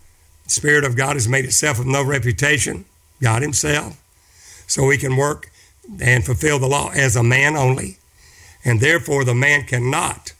Spirit 0.48 0.84
of 0.84 0.96
God 0.96 1.16
has 1.16 1.28
made 1.28 1.46
itself 1.46 1.80
of 1.80 1.86
no 1.86 2.04
reputation, 2.04 2.86
God 3.22 3.42
Himself, 3.42 4.02
so 4.68 4.90
He 4.90 4.98
can 4.98 5.18
work 5.18 5.52
and 6.00 6.26
fulfill 6.26 6.60
the 6.60 6.68
law 6.68 6.92
as 6.92 7.16
a 7.16 7.24
man 7.24 7.56
only. 7.56 7.98
And 8.64 8.80
therefore, 8.80 9.26
the 9.26 9.36
man 9.36 9.64
cannot 9.64 10.34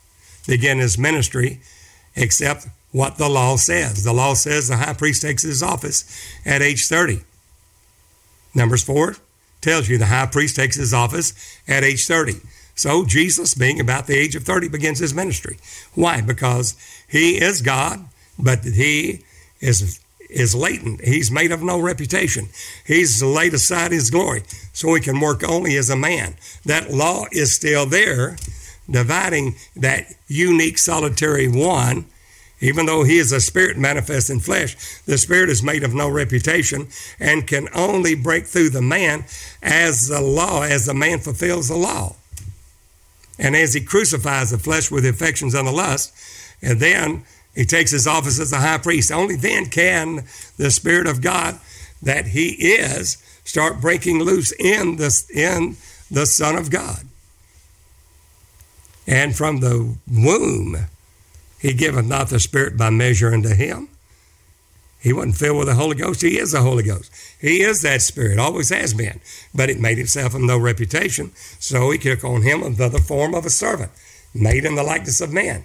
begin 0.48 0.80
his 0.80 0.98
ministry 0.98 1.60
except 2.16 2.68
what 2.92 3.18
the 3.18 3.30
law 3.30 3.56
says. 3.56 4.04
The 4.04 4.14
law 4.14 4.34
says 4.34 4.68
the 4.68 4.78
high 4.78 4.94
priest 4.94 5.22
takes 5.22 5.44
his 5.44 5.64
office 5.64 6.06
at 6.46 6.62
age 6.62 6.88
30. 6.88 7.22
Numbers 8.54 8.84
4 8.84 9.16
tells 9.62 9.88
you 9.88 9.98
the 9.98 10.08
high 10.08 10.26
priest 10.26 10.56
takes 10.56 10.76
his 10.76 10.94
office 10.94 11.34
at 11.68 11.84
age 11.84 12.06
30. 12.06 12.42
So 12.76 13.06
Jesus, 13.06 13.54
being 13.54 13.80
about 13.80 14.08
the 14.08 14.18
age 14.18 14.36
of 14.36 14.44
30, 14.44 14.68
begins 14.70 15.00
his 15.00 15.14
ministry. 15.14 15.58
Why? 15.94 16.22
Because 16.22 16.76
he 17.08 17.42
is 17.42 17.62
God, 17.62 18.06
but 18.38 18.64
he 18.64 19.24
is 19.60 20.00
is 20.32 20.56
latent. 20.56 21.02
He's 21.04 21.30
made 21.30 21.52
of 21.52 21.62
no 21.62 21.78
reputation. 21.78 22.48
He's 22.86 23.22
laid 23.22 23.54
aside 23.54 23.92
his 23.92 24.10
glory, 24.10 24.44
so 24.72 24.94
he 24.94 25.02
can 25.02 25.20
work 25.20 25.44
only 25.48 25.76
as 25.76 25.90
a 25.90 25.96
man. 25.96 26.36
That 26.66 26.90
law 26.90 27.26
is 27.34 27.54
still 27.54 27.86
there, 27.86 28.38
dividing 28.92 29.56
that 29.76 30.14
unique 30.28 30.78
solitary 30.78 31.48
one. 31.48 32.06
Even 32.64 32.86
though 32.86 33.04
he 33.04 33.18
is 33.18 33.32
a 33.32 33.42
spirit 33.42 33.76
manifest 33.76 34.30
in 34.30 34.40
flesh, 34.40 34.76
the 35.08 35.18
spirit 35.18 35.50
is 35.50 35.64
made 35.64 35.84
of 35.84 35.96
no 35.96 36.08
reputation 36.08 36.88
and 37.20 37.48
can 37.48 37.68
only 37.74 38.14
break 38.14 38.46
through 38.46 38.70
the 38.70 38.84
man 38.84 39.26
as 39.64 40.08
the 40.08 40.22
law, 40.22 40.62
as 40.62 40.86
the 40.86 40.94
man 40.94 41.20
fulfills 41.20 41.70
the 41.70 41.76
law. 41.76 42.16
And 43.40 43.56
as 43.56 43.74
he 43.74 43.82
crucifies 43.82 44.52
the 44.52 44.60
flesh 44.60 44.92
with 44.92 45.04
the 45.04 45.10
affections 45.10 45.56
and 45.56 45.68
the 45.68 45.72
lust, 45.72 46.14
and 46.62 46.80
then 46.80 47.24
he 47.56 47.66
takes 47.66 47.92
his 47.92 48.08
office 48.08 48.40
as 48.40 48.54
a 48.54 48.60
high 48.60 48.78
priest. 48.78 49.12
Only 49.12 49.36
then 49.36 49.66
can 49.66 50.26
the 50.58 50.72
Spirit 50.72 51.08
of 51.08 51.22
God 51.22 51.60
that 52.02 52.28
he 52.28 52.50
is 52.50 53.18
start 53.44 53.82
breaking 53.82 54.20
loose 54.20 54.54
in 54.54 54.98
the, 54.98 55.24
in 55.34 55.76
the 56.10 56.26
Son 56.26 56.56
of 56.56 56.70
God. 56.70 57.06
And 59.08 59.36
from 59.36 59.60
the 59.60 59.96
womb, 60.10 60.78
he 61.60 61.74
giveth 61.74 62.06
not 62.06 62.30
the 62.30 62.40
Spirit 62.40 62.78
by 62.78 62.90
measure 62.90 63.34
unto 63.34 63.54
him. 63.54 63.90
He 65.00 65.14
wasn't 65.14 65.38
filled 65.38 65.58
with 65.58 65.68
the 65.68 65.74
Holy 65.74 65.96
Ghost. 65.96 66.22
He 66.22 66.38
is 66.38 66.52
the 66.52 66.62
Holy 66.62 66.84
Ghost. 66.84 67.12
He 67.40 67.62
is 67.62 67.82
that 67.82 68.04
Spirit, 68.04 68.38
always 68.38 68.70
has 68.70 68.94
been. 68.94 69.20
But 69.54 69.72
it 69.72 69.80
made 69.80 69.98
itself 69.98 70.36
of 70.36 70.42
no 70.42 70.60
reputation. 70.60 71.32
So 71.60 71.90
he 71.90 71.98
took 71.98 72.24
on 72.24 72.44
him 72.44 72.62
the 72.76 73.04
form 73.06 73.34
of 73.34 73.46
a 73.46 73.50
servant, 73.50 73.92
made 74.34 74.64
in 74.64 74.76
the 74.76 74.84
likeness 74.84 75.20
of 75.20 75.34
man. 75.34 75.64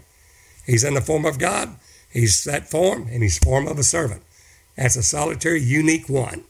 He's 0.65 0.85
in 0.85 0.95
the 0.95 1.03
form 1.03 1.27
of 1.27 1.39
God. 1.39 1.77
He's 2.11 2.45
that 2.45 2.71
form, 2.71 3.09
and 3.13 3.23
he's 3.23 3.39
form 3.39 3.69
of 3.69 3.79
a 3.79 3.83
servant. 3.83 4.23
That's 4.75 4.97
a 4.97 5.03
solitary, 5.03 5.61
unique 5.61 6.09
one. 6.09 6.45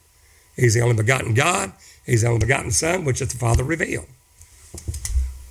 He's 0.55 0.75
the 0.75 0.81
only 0.81 0.95
begotten 0.95 1.35
God. 1.35 1.73
He's 2.05 2.23
the 2.23 2.29
only 2.29 2.41
begotten 2.41 2.71
Son, 2.71 3.05
which 3.05 3.21
is 3.21 3.29
the 3.33 3.39
Father 3.39 3.65
revealed. 3.65 4.07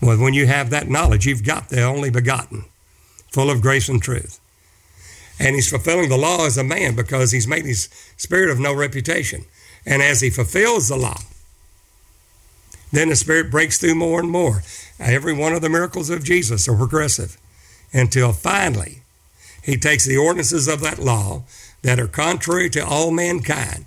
Well, 0.01 0.17
when 0.17 0.33
you 0.33 0.47
have 0.47 0.69
that 0.69 0.89
knowledge, 0.89 1.25
you've 1.25 1.43
got 1.43 1.69
the 1.69 1.81
only 1.83 2.09
begotten, 2.09 2.65
full 3.31 3.49
of 3.49 3.61
grace 3.61 3.89
and 3.89 4.01
truth. 4.01 4.39
And 5.39 5.55
he's 5.55 5.69
fulfilling 5.69 6.09
the 6.09 6.17
law 6.17 6.45
as 6.45 6.57
a 6.57 6.63
man 6.63 6.95
because 6.95 7.31
he's 7.31 7.47
made 7.47 7.65
his 7.65 7.89
spirit 8.17 8.49
of 8.49 8.59
no 8.59 8.73
reputation. 8.73 9.45
And 9.85 10.01
as 10.01 10.21
he 10.21 10.29
fulfills 10.29 10.87
the 10.87 10.95
law, 10.95 11.19
then 12.91 13.09
the 13.09 13.15
Spirit 13.15 13.51
breaks 13.51 13.77
through 13.77 13.95
more 13.95 14.19
and 14.19 14.29
more. 14.29 14.63
Every 14.99 15.33
one 15.33 15.53
of 15.53 15.61
the 15.61 15.69
miracles 15.69 16.09
of 16.09 16.23
Jesus 16.23 16.67
are 16.69 16.77
progressive 16.77 17.37
until 17.91 18.31
finally 18.31 19.01
he 19.61 19.77
takes 19.77 20.05
the 20.05 20.17
ordinances 20.17 20.67
of 20.67 20.81
that 20.81 20.99
law 20.99 21.43
that 21.81 21.99
are 21.99 22.07
contrary 22.07 22.69
to 22.69 22.85
all 22.85 23.11
mankind 23.11 23.85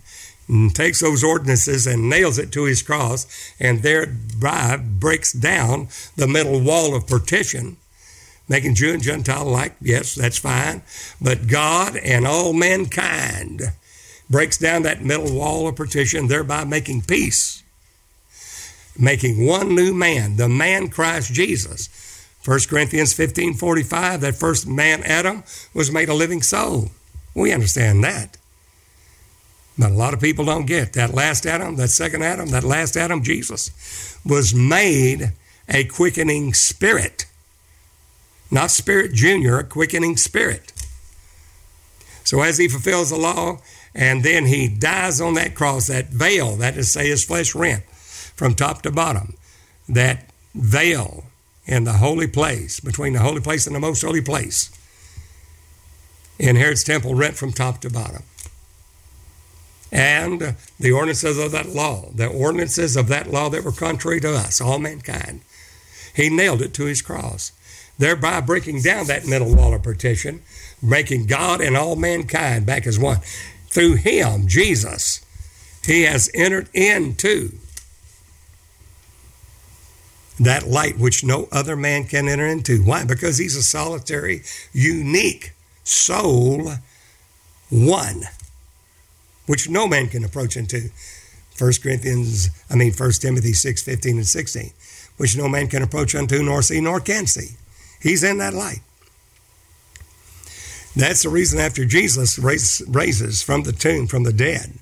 takes 0.73 1.01
those 1.01 1.23
ordinances 1.23 1.87
and 1.87 2.09
nails 2.09 2.39
it 2.39 2.53
to 2.53 2.65
his 2.65 2.83
cross 2.83 3.27
and 3.61 3.83
thereby 3.83 4.77
breaks 4.77 5.33
down 5.33 5.89
the 6.17 6.27
middle 6.27 6.61
wall 6.61 6.95
of 6.95 7.07
partition 7.07 7.77
making 8.49 8.75
Jew 8.75 8.95
and 8.95 9.03
Gentile 9.03 9.47
alike. 9.47 9.75
Yes, 9.81 10.15
that's 10.15 10.39
fine. 10.39 10.83
But 11.21 11.47
God 11.47 11.97
and 11.97 12.27
all 12.27 12.53
mankind 12.53 13.63
breaks 14.31 14.59
down 14.59 14.83
that 14.83 15.05
middle 15.05 15.35
wall 15.35 15.69
of 15.69 15.77
partition, 15.77 16.29
thereby 16.29 16.65
making 16.65 17.03
peace, 17.03 17.63
making 18.99 19.47
one 19.47 19.75
new 19.75 19.95
man, 19.95 20.37
the 20.37 20.49
man 20.49 20.89
Christ 20.89 21.33
Jesus. 21.33 21.89
1 22.45 22.61
Corinthians 22.69 23.13
15 23.13 23.55
45, 23.55 24.21
that 24.23 24.35
first 24.35 24.67
man, 24.67 25.03
Adam, 25.03 25.45
was 25.75 25.93
made 25.93 26.09
a 26.09 26.15
living 26.15 26.41
soul. 26.41 26.91
We 27.35 27.53
understand 27.53 28.03
that. 28.05 28.38
But 29.79 29.93
a 29.93 29.95
lot 29.95 30.13
of 30.13 30.21
people 30.21 30.45
don't 30.45 30.67
get 30.67 30.95
that 30.95 31.15
last 31.15 31.47
Adam, 31.47 31.77
that 31.77 31.89
second 31.89 32.23
Adam, 32.23 32.49
that 32.49 32.65
last 32.65 32.97
Adam, 32.97 33.23
Jesus, 33.23 34.19
was 34.25 34.53
made 34.55 35.33
a 35.69 35.85
quickening 35.85 36.53
spirit 36.53 37.27
not 38.51 38.71
Spirit 38.71 39.13
Junior, 39.13 39.59
a 39.59 39.65
quickening 39.65 40.17
spirit. 40.17 40.73
So 42.25 42.43
as 42.43 42.59
he 42.59 42.69
fulfills 42.69 43.11
the 43.11 43.17
law, 43.17 43.61
and 43.95 44.23
then 44.23 44.47
he 44.47 44.69
dies 44.69 45.21
on 45.21 45.35
that 45.35 45.55
cross, 45.55 45.87
that 45.87 46.09
veil, 46.09 46.57
that 46.57 46.77
is, 46.77 46.93
say, 46.93 47.09
his 47.09 47.25
flesh 47.25 47.55
rent 47.55 47.85
from 47.85 48.55
top 48.55 48.83
to 48.83 48.91
bottom, 48.91 49.35
that 49.89 50.29
veil 50.55 51.25
in 51.67 51.85
the 51.85 51.95
holy 51.95 52.27
place, 52.27 52.81
between 52.81 53.15
the 53.15 53.19
holy 53.21 53.41
place 53.41 53.67
and 53.67 53.75
the 53.75 53.81
most 53.81 54.03
holy 54.03 54.21
place, 54.21 54.71
in 56.39 56.57
Herod's 56.57 56.85
temple 56.85 57.15
rent 57.15 57.37
from 57.37 57.53
top 57.53 57.81
to 57.81 57.91
bottom. 57.91 58.23
And 59.91 60.57
the 60.79 60.93
ordinances 60.93 61.39
of 61.39 61.53
that 61.53 61.69
law, 61.69 62.11
the 62.15 62.27
ordinances 62.27 62.97
of 62.97 63.09
that 63.09 63.31
law 63.31 63.49
that 63.49 63.65
were 63.65 63.73
contrary 63.73 64.21
to 64.21 64.35
us, 64.35 64.61
all 64.61 64.79
mankind, 64.79 65.41
he 66.15 66.29
nailed 66.29 66.63
it 66.63 66.75
to 66.75 66.85
his 66.85 67.01
cross 67.01 67.53
thereby 67.99 68.41
breaking 68.41 68.81
down 68.81 69.07
that 69.07 69.27
middle 69.27 69.55
wall 69.55 69.75
of 69.75 69.83
partition, 69.83 70.41
making 70.81 71.27
God 71.27 71.61
and 71.61 71.77
all 71.77 71.97
mankind 71.97 72.65
back 72.65 72.87
as 72.87 72.99
one. 72.99 73.19
Through 73.69 73.97
him, 73.97 74.47
Jesus, 74.47 75.25
he 75.85 76.03
has 76.03 76.31
entered 76.33 76.69
into 76.73 77.51
that 80.41 80.67
light 80.67 80.99
which 80.99 81.25
no 81.25 81.49
other 81.51 81.77
man 81.77 82.05
can 82.05 82.29
enter 82.29 82.47
into. 82.47 82.83
Why? 82.83 83.05
Because 83.05 83.39
he's 83.39 83.57
a 83.57 83.63
solitary, 83.63 84.43
unique 84.73 85.53
soul, 85.83 86.75
one, 87.69 88.23
which 89.49 89.69
no 89.69 89.89
man 89.89 90.09
can 90.09 90.25
approach 90.25 90.57
into. 90.57 90.91
1 91.59 91.73
Corinthians, 91.83 92.51
I 92.71 92.77
mean 92.77 92.93
1 92.93 93.13
Timothy 93.13 93.53
6, 93.53 93.83
15 93.83 94.17
and 94.19 94.27
16, 94.27 94.71
which 95.17 95.37
no 95.37 95.49
man 95.49 95.67
can 95.67 95.83
approach 95.83 96.15
unto, 96.15 96.43
nor 96.43 96.63
see, 96.63 96.81
nor 96.81 97.01
can 97.01 97.27
see. 97.27 97.57
He's 98.01 98.23
in 98.23 98.39
that 98.39 98.55
light. 98.55 98.81
That's 100.95 101.23
the 101.23 101.29
reason 101.29 101.59
after 101.59 101.85
Jesus 101.85 102.39
raises 102.39 103.43
from 103.43 103.63
the 103.63 103.73
tomb, 103.73 104.07
from 104.07 104.25
the 104.25 104.33
dead, 104.33 104.75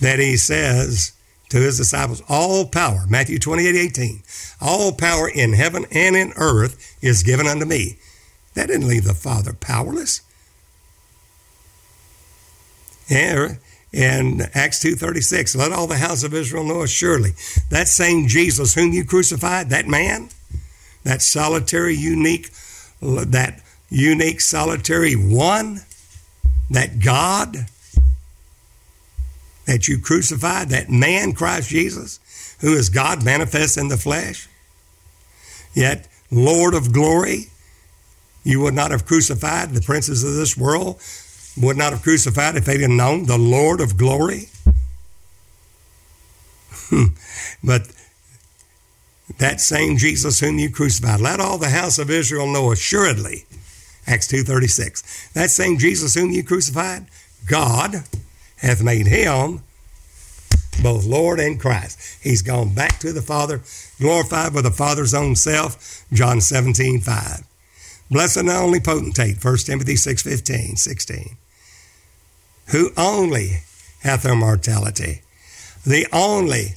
that 0.00 0.18
he 0.18 0.36
says 0.36 1.12
to 1.50 1.58
his 1.58 1.78
disciples, 1.78 2.22
All 2.28 2.66
power, 2.66 3.04
Matthew 3.08 3.38
28 3.38 3.74
18, 3.74 4.22
all 4.60 4.92
power 4.92 5.28
in 5.28 5.52
heaven 5.52 5.84
and 5.90 6.16
in 6.16 6.32
earth 6.36 6.96
is 7.00 7.22
given 7.22 7.46
unto 7.46 7.64
me. 7.64 7.98
That 8.54 8.68
didn't 8.68 8.88
leave 8.88 9.04
the 9.04 9.14
Father 9.14 9.52
powerless. 9.52 10.22
And 13.08 13.60
in 13.92 14.40
Acts 14.54 14.84
2.36, 14.84 15.56
let 15.56 15.72
all 15.72 15.86
the 15.86 15.98
house 15.98 16.22
of 16.22 16.34
Israel 16.34 16.64
know 16.64 16.84
surely 16.86 17.30
that 17.70 17.88
same 17.88 18.26
Jesus 18.26 18.74
whom 18.74 18.92
you 18.92 19.04
crucified, 19.04 19.70
that 19.70 19.86
man, 19.86 20.28
that 21.04 21.22
solitary, 21.22 21.94
unique, 21.94 22.50
that 23.00 23.62
unique, 23.88 24.40
solitary 24.40 25.14
one, 25.14 25.80
that 26.70 26.98
God 26.98 27.66
that 29.66 29.88
you 29.88 29.98
crucified, 29.98 30.68
that 30.68 30.88
man, 30.88 31.32
Christ 31.32 31.68
Jesus, 31.68 32.20
who 32.60 32.74
is 32.74 32.88
God 32.88 33.24
manifest 33.24 33.76
in 33.76 33.88
the 33.88 33.96
flesh, 33.96 34.48
yet 35.74 36.08
Lord 36.30 36.72
of 36.72 36.92
glory, 36.92 37.46
you 38.44 38.60
would 38.60 38.74
not 38.74 38.92
have 38.92 39.06
crucified 39.06 39.70
the 39.70 39.80
princes 39.80 40.22
of 40.22 40.34
this 40.34 40.56
world, 40.56 41.00
would 41.56 41.76
not 41.76 41.92
have 41.92 42.02
crucified 42.02 42.56
if 42.56 42.64
they 42.64 42.76
didn't 42.76 42.96
known 42.96 43.26
the 43.26 43.38
Lord 43.38 43.80
of 43.80 43.96
glory. 43.96 44.48
Hmm. 46.88 47.06
but 47.64 47.88
that 49.38 49.60
same 49.60 49.96
Jesus 49.96 50.38
whom 50.38 50.58
you 50.58 50.70
crucified, 50.70 51.20
let 51.20 51.40
all 51.40 51.58
the 51.58 51.70
house 51.70 51.98
of 51.98 52.10
Israel 52.10 52.46
know 52.46 52.70
assuredly, 52.70 53.44
Acts 54.06 54.28
2.36, 54.28 55.32
that 55.32 55.50
same 55.50 55.78
Jesus 55.78 56.14
whom 56.14 56.30
you 56.30 56.44
crucified, 56.44 57.06
God 57.48 58.04
hath 58.58 58.82
made 58.82 59.08
him 59.08 59.62
both 60.80 61.04
Lord 61.04 61.40
and 61.40 61.58
Christ. 61.58 62.22
He's 62.22 62.42
gone 62.42 62.72
back 62.72 63.00
to 63.00 63.12
the 63.12 63.22
Father, 63.22 63.62
glorified 63.98 64.54
with 64.54 64.64
the 64.64 64.70
Father's 64.70 65.14
own 65.14 65.34
self, 65.34 66.04
John 66.12 66.40
17, 66.40 67.00
5. 67.00 67.42
Blessed 68.10 68.36
and 68.36 68.50
only 68.50 68.78
potentate, 68.78 69.42
1 69.42 69.56
Timothy 69.58 69.96
6, 69.96 70.22
15, 70.22 70.76
16 70.76 71.36
who 72.68 72.90
only 72.96 73.62
hath 74.00 74.24
immortality, 74.24 75.22
the 75.84 76.06
only 76.12 76.74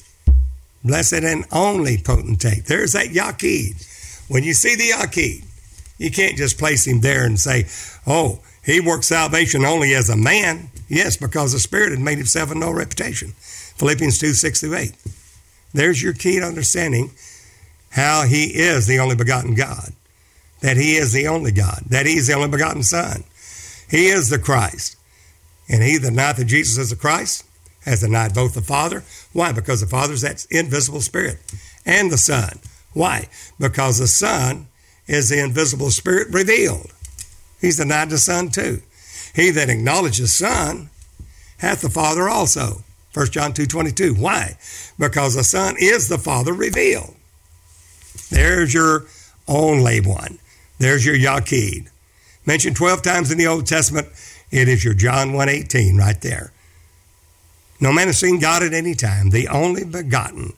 blessed 0.83 1.13
and 1.13 1.45
only 1.51 1.97
potentate. 1.97 2.65
There's 2.65 2.93
that 2.93 3.07
Yaqid. 3.07 4.27
When 4.29 4.43
you 4.43 4.53
see 4.53 4.75
the 4.75 4.89
Yaqid, 4.89 5.43
you 5.97 6.11
can't 6.11 6.37
just 6.37 6.57
place 6.57 6.85
him 6.87 7.01
there 7.01 7.25
and 7.25 7.39
say, 7.39 7.65
oh, 8.07 8.39
he 8.63 8.79
worked 8.79 9.05
salvation 9.05 9.65
only 9.65 9.93
as 9.93 10.09
a 10.09 10.15
man. 10.15 10.69
Yes, 10.87 11.17
because 11.17 11.53
the 11.53 11.59
Spirit 11.59 11.91
had 11.91 11.99
made 11.99 12.17
himself 12.17 12.51
of 12.51 12.57
no 12.57 12.71
reputation. 12.71 13.29
Philippians 13.77 14.19
2 14.19 14.33
6 14.33 14.61
through 14.61 14.75
8. 14.75 14.91
There's 15.73 16.01
your 16.01 16.13
key 16.13 16.39
to 16.39 16.45
understanding 16.45 17.11
how 17.91 18.23
he 18.23 18.45
is 18.45 18.87
the 18.87 18.99
only 18.99 19.15
begotten 19.15 19.55
God, 19.55 19.91
that 20.61 20.77
he 20.77 20.95
is 20.95 21.11
the 21.11 21.27
only 21.27 21.51
God, 21.51 21.83
that 21.89 22.05
he 22.05 22.17
is 22.17 22.27
the 22.27 22.33
only 22.33 22.49
begotten 22.49 22.83
Son. 22.83 23.23
He 23.89 24.07
is 24.07 24.29
the 24.29 24.39
Christ. 24.39 24.95
And 25.69 25.83
he 25.83 25.97
that 25.97 26.09
denieth 26.09 26.37
that 26.37 26.45
Jesus 26.45 26.77
is 26.77 26.89
the 26.89 26.95
Christ 26.95 27.45
has 27.85 28.01
denied 28.01 28.33
both 28.33 28.55
the 28.55 28.61
Father. 28.61 29.03
Why? 29.31 29.51
Because 29.51 29.81
the 29.81 29.87
Father 29.87 30.13
is 30.13 30.21
that 30.21 30.45
invisible 30.49 31.01
Spirit 31.01 31.37
and 31.85 32.11
the 32.11 32.17
Son. 32.17 32.59
Why? 32.93 33.29
Because 33.59 33.99
the 33.99 34.07
Son 34.07 34.67
is 35.07 35.29
the 35.29 35.39
invisible 35.39 35.91
Spirit 35.91 36.27
revealed. 36.33 36.91
He's 37.61 37.77
denied 37.77 38.09
the 38.09 38.17
Son 38.17 38.49
too. 38.49 38.81
He 39.35 39.51
that 39.51 39.69
acknowledges 39.69 40.33
Son 40.33 40.89
hath 41.59 41.81
the 41.81 41.89
Father 41.89 42.27
also. 42.27 42.83
1 43.13 43.27
John 43.27 43.53
2 43.53 43.65
22. 43.65 44.13
Why? 44.15 44.57
Because 44.97 45.35
the 45.35 45.43
Son 45.43 45.75
is 45.79 46.07
the 46.07 46.17
Father 46.17 46.53
revealed. 46.53 47.15
There's 48.29 48.73
your 48.73 49.05
only 49.47 49.99
one. 49.99 50.39
There's 50.77 51.05
your 51.05 51.15
Yaqid. 51.15 51.89
Mentioned 52.45 52.75
12 52.75 53.01
times 53.01 53.31
in 53.31 53.37
the 53.37 53.47
Old 53.47 53.65
Testament 53.65 54.07
it 54.51 54.67
is 54.67 54.83
your 54.83 54.93
John 54.93 55.33
1:18 55.33 55.97
right 55.97 56.19
there. 56.21 56.51
No 57.79 57.93
man 57.93 58.07
has 58.07 58.19
seen 58.19 58.39
God 58.39 58.63
at 58.63 58.73
any 58.73 58.93
time, 58.93 59.29
the 59.29 59.47
only 59.47 59.85
begotten 59.85 60.53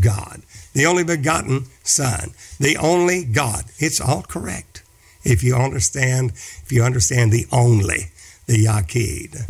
God, 0.00 0.42
the 0.72 0.86
only 0.86 1.04
begotten 1.04 1.66
Son, 1.84 2.32
the 2.58 2.76
only 2.76 3.24
God. 3.24 3.64
It's 3.78 4.00
all 4.00 4.22
correct. 4.22 4.82
If 5.22 5.42
you 5.42 5.54
understand, 5.54 6.32
if 6.32 6.72
you 6.72 6.82
understand 6.82 7.32
the 7.32 7.46
only, 7.52 8.10
the 8.46 8.64
Yaqid. 8.64 9.48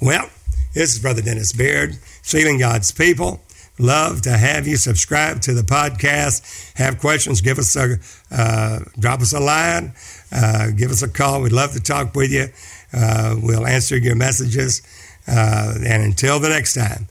Well, 0.00 0.28
this 0.74 0.94
is 0.94 1.00
Brother 1.00 1.22
Dennis 1.22 1.52
Beard, 1.52 1.98
Sealing 2.22 2.58
God's 2.58 2.92
People. 2.92 3.40
Love 3.78 4.20
to 4.22 4.36
have 4.36 4.68
you 4.68 4.76
subscribe 4.76 5.40
to 5.40 5.54
the 5.54 5.62
podcast. 5.62 6.74
Have 6.74 6.98
questions? 6.98 7.40
Give 7.40 7.58
us 7.58 7.74
a 7.76 7.98
uh, 8.30 8.80
drop 8.98 9.22
us 9.22 9.32
a 9.32 9.40
line. 9.40 9.94
Uh, 10.30 10.70
give 10.70 10.90
us 10.90 11.02
a 11.02 11.08
call. 11.08 11.40
We'd 11.40 11.52
love 11.52 11.72
to 11.72 11.80
talk 11.80 12.14
with 12.14 12.30
you. 12.30 12.48
Uh, 12.92 13.36
we'll 13.40 13.66
answer 13.66 13.96
your 13.96 14.16
messages. 14.16 14.82
Uh, 15.28 15.74
and 15.84 16.02
until 16.02 16.40
the 16.40 16.48
next 16.48 16.74
time, 16.74 17.08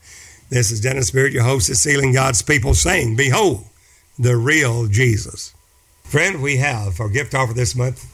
this 0.50 0.70
is 0.70 0.80
Dennis 0.80 1.08
Spirit, 1.08 1.32
your 1.32 1.44
host 1.44 1.70
of 1.70 1.76
Sealing 1.76 2.12
God's 2.12 2.42
People, 2.42 2.74
saying, 2.74 3.16
Behold, 3.16 3.64
the 4.18 4.36
real 4.36 4.86
Jesus. 4.86 5.54
Friend, 6.04 6.42
we 6.42 6.56
have 6.56 6.96
for 6.96 7.08
gift 7.08 7.34
offer 7.34 7.54
this 7.54 7.76
month, 7.76 8.04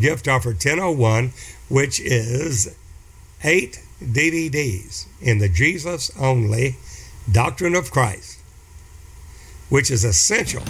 gift 0.00 0.26
offer 0.26 0.50
1001, 0.50 1.32
which 1.68 2.00
is 2.00 2.74
eight 3.44 3.80
DVDs 4.00 5.06
in 5.20 5.38
the 5.38 5.48
Jesus 5.48 6.10
only 6.18 6.76
Doctrine 7.30 7.74
of 7.74 7.90
Christ, 7.90 8.40
which 9.68 9.90
is 9.90 10.02
essential 10.02 10.64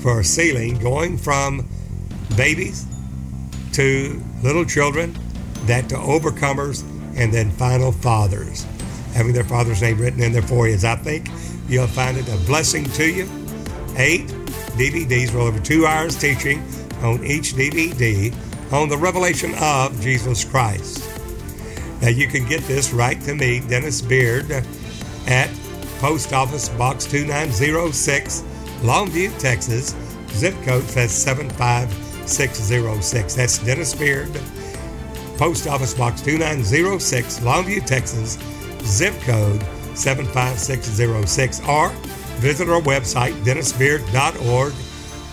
for 0.00 0.22
sealing 0.24 0.78
going 0.78 1.16
from 1.16 1.68
babies 2.36 2.86
to 3.72 4.20
little 4.42 4.64
children 4.64 5.14
that 5.66 5.88
to 5.90 5.96
overcomers 5.96 6.82
and 7.16 7.32
then 7.32 7.50
final 7.50 7.92
fathers, 7.92 8.64
having 9.14 9.32
their 9.32 9.44
father's 9.44 9.80
name 9.82 10.00
written 10.00 10.22
in 10.22 10.32
their 10.32 10.42
foreheads. 10.42 10.84
I 10.84 10.96
think 10.96 11.28
you'll 11.68 11.86
find 11.86 12.16
it 12.16 12.28
a 12.28 12.36
blessing 12.46 12.84
to 12.84 13.06
you. 13.06 13.28
Eight 13.96 14.26
DVDs, 14.76 15.34
well 15.34 15.46
over 15.46 15.60
two 15.60 15.86
hours 15.86 16.18
teaching 16.18 16.60
on 17.02 17.24
each 17.24 17.54
DVD 17.54 18.34
on 18.72 18.88
the 18.88 18.96
revelation 18.96 19.54
of 19.60 20.00
Jesus 20.00 20.44
Christ. 20.44 21.08
Now 22.00 22.08
you 22.08 22.26
can 22.26 22.48
get 22.48 22.62
this 22.62 22.92
right 22.92 23.20
to 23.22 23.34
me, 23.34 23.60
Dennis 23.60 24.00
Beard, 24.00 24.50
at 25.26 25.50
Post 25.98 26.32
Office 26.32 26.70
Box 26.70 27.04
2906, 27.04 28.40
Longview, 28.80 29.38
Texas. 29.38 29.94
Zip 30.30 30.54
code 30.64 30.84
says 30.84 31.12
75606. 31.12 33.34
That's 33.34 33.58
Dennis 33.58 33.94
Beard 33.94 34.30
Post 35.36 35.66
Office 35.66 35.94
Box 35.94 36.20
2906, 36.22 37.40
Longview, 37.40 37.84
Texas, 37.84 38.38
zip 38.80 39.14
code 39.22 39.62
75606, 39.94 41.60
or 41.68 41.88
visit 42.40 42.68
our 42.68 42.80
website, 42.80 43.32
dennisbeard.org 43.44 44.72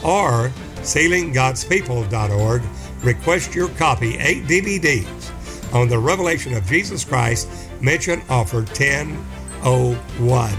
or 0.03 0.51
sealinggodspeople.org. 0.81 2.61
Request 3.03 3.55
your 3.55 3.69
copy, 3.69 4.17
eight 4.17 4.43
DVDs 4.45 5.73
on 5.73 5.88
the 5.88 5.97
revelation 5.97 6.53
of 6.53 6.65
Jesus 6.65 7.03
Christ. 7.05 7.47
Mention 7.81 8.21
offer 8.30 8.57
1001. 8.57 10.51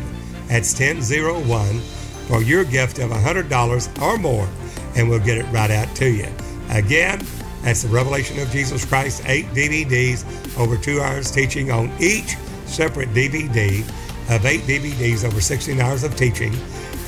That's 0.48 0.72
1001 0.72 1.80
for 2.28 2.42
your 2.42 2.64
gift 2.64 2.98
of 2.98 3.10
$100 3.10 4.02
or 4.02 4.18
more, 4.18 4.48
and 4.96 5.08
we'll 5.08 5.18
get 5.20 5.38
it 5.38 5.44
right 5.52 5.70
out 5.70 5.94
to 5.96 6.10
you. 6.10 6.28
Again, 6.70 7.20
that's 7.62 7.82
the 7.82 7.88
Revelation 7.88 8.38
of 8.40 8.50
Jesus 8.50 8.84
Christ, 8.84 9.22
eight 9.26 9.46
DVDs, 9.48 10.24
over 10.58 10.76
two 10.76 11.00
hours 11.00 11.30
teaching 11.30 11.70
on 11.70 11.90
each 12.00 12.36
separate 12.66 13.10
DVD 13.10 13.80
of 14.34 14.46
eight 14.46 14.62
DVDs, 14.62 15.24
over 15.24 15.40
16 15.40 15.80
hours 15.80 16.04
of 16.04 16.16
teaching. 16.16 16.54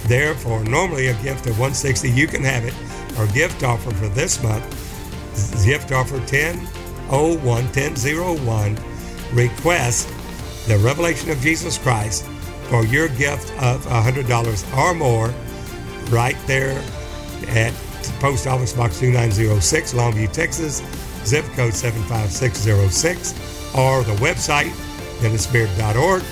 Therefore, 0.07 0.63
normally 0.65 1.07
a 1.09 1.15
gift 1.23 1.47
of 1.47 1.59
160, 1.59 2.11
you 2.11 2.27
can 2.27 2.43
have 2.43 2.65
it. 2.65 2.75
Our 3.19 3.27
gift 3.29 3.63
offer 3.63 3.91
for 3.93 4.09
this 4.09 4.43
month, 4.43 4.65
gift 5.65 5.93
offer 5.93 6.19
1001, 6.19 7.45
1001, 7.45 8.79
request 9.33 10.09
the 10.67 10.79
Revelation 10.79 11.31
of 11.31 11.41
Jesus 11.41 11.79
Christ 11.79 12.25
for 12.65 12.85
your 12.85 13.09
gift 13.09 13.51
of 13.63 13.85
$100 13.87 14.77
or 14.77 14.95
more 14.95 15.33
right 16.11 16.37
there 16.47 16.83
at 17.49 17.73
Post 18.21 18.47
Office 18.47 18.73
Box 18.73 19.01
2906, 19.01 19.95
Longview, 19.95 20.33
Texas, 20.33 20.83
zip 21.25 21.45
code 21.57 21.75
75606, 21.75 23.33
or 23.75 24.05
the 24.05 24.15
website, 24.17 24.71
dennisbeard.org 25.21 26.23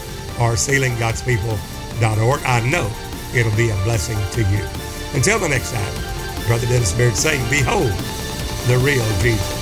or 0.40 0.54
sealinggodspeople.org. 0.54 2.42
I 2.44 2.70
know 2.70 2.90
it'll 3.34 3.56
be 3.56 3.70
a 3.70 3.84
blessing 3.84 4.18
to 4.32 4.42
you. 4.50 4.64
Until 5.14 5.38
the 5.38 5.48
next 5.48 5.72
time, 5.72 6.46
Brother 6.46 6.66
Dennis 6.66 6.92
Beard 6.92 7.16
saying, 7.16 7.48
Behold 7.50 7.92
the 8.66 8.78
real 8.78 9.04
Jesus. 9.20 9.59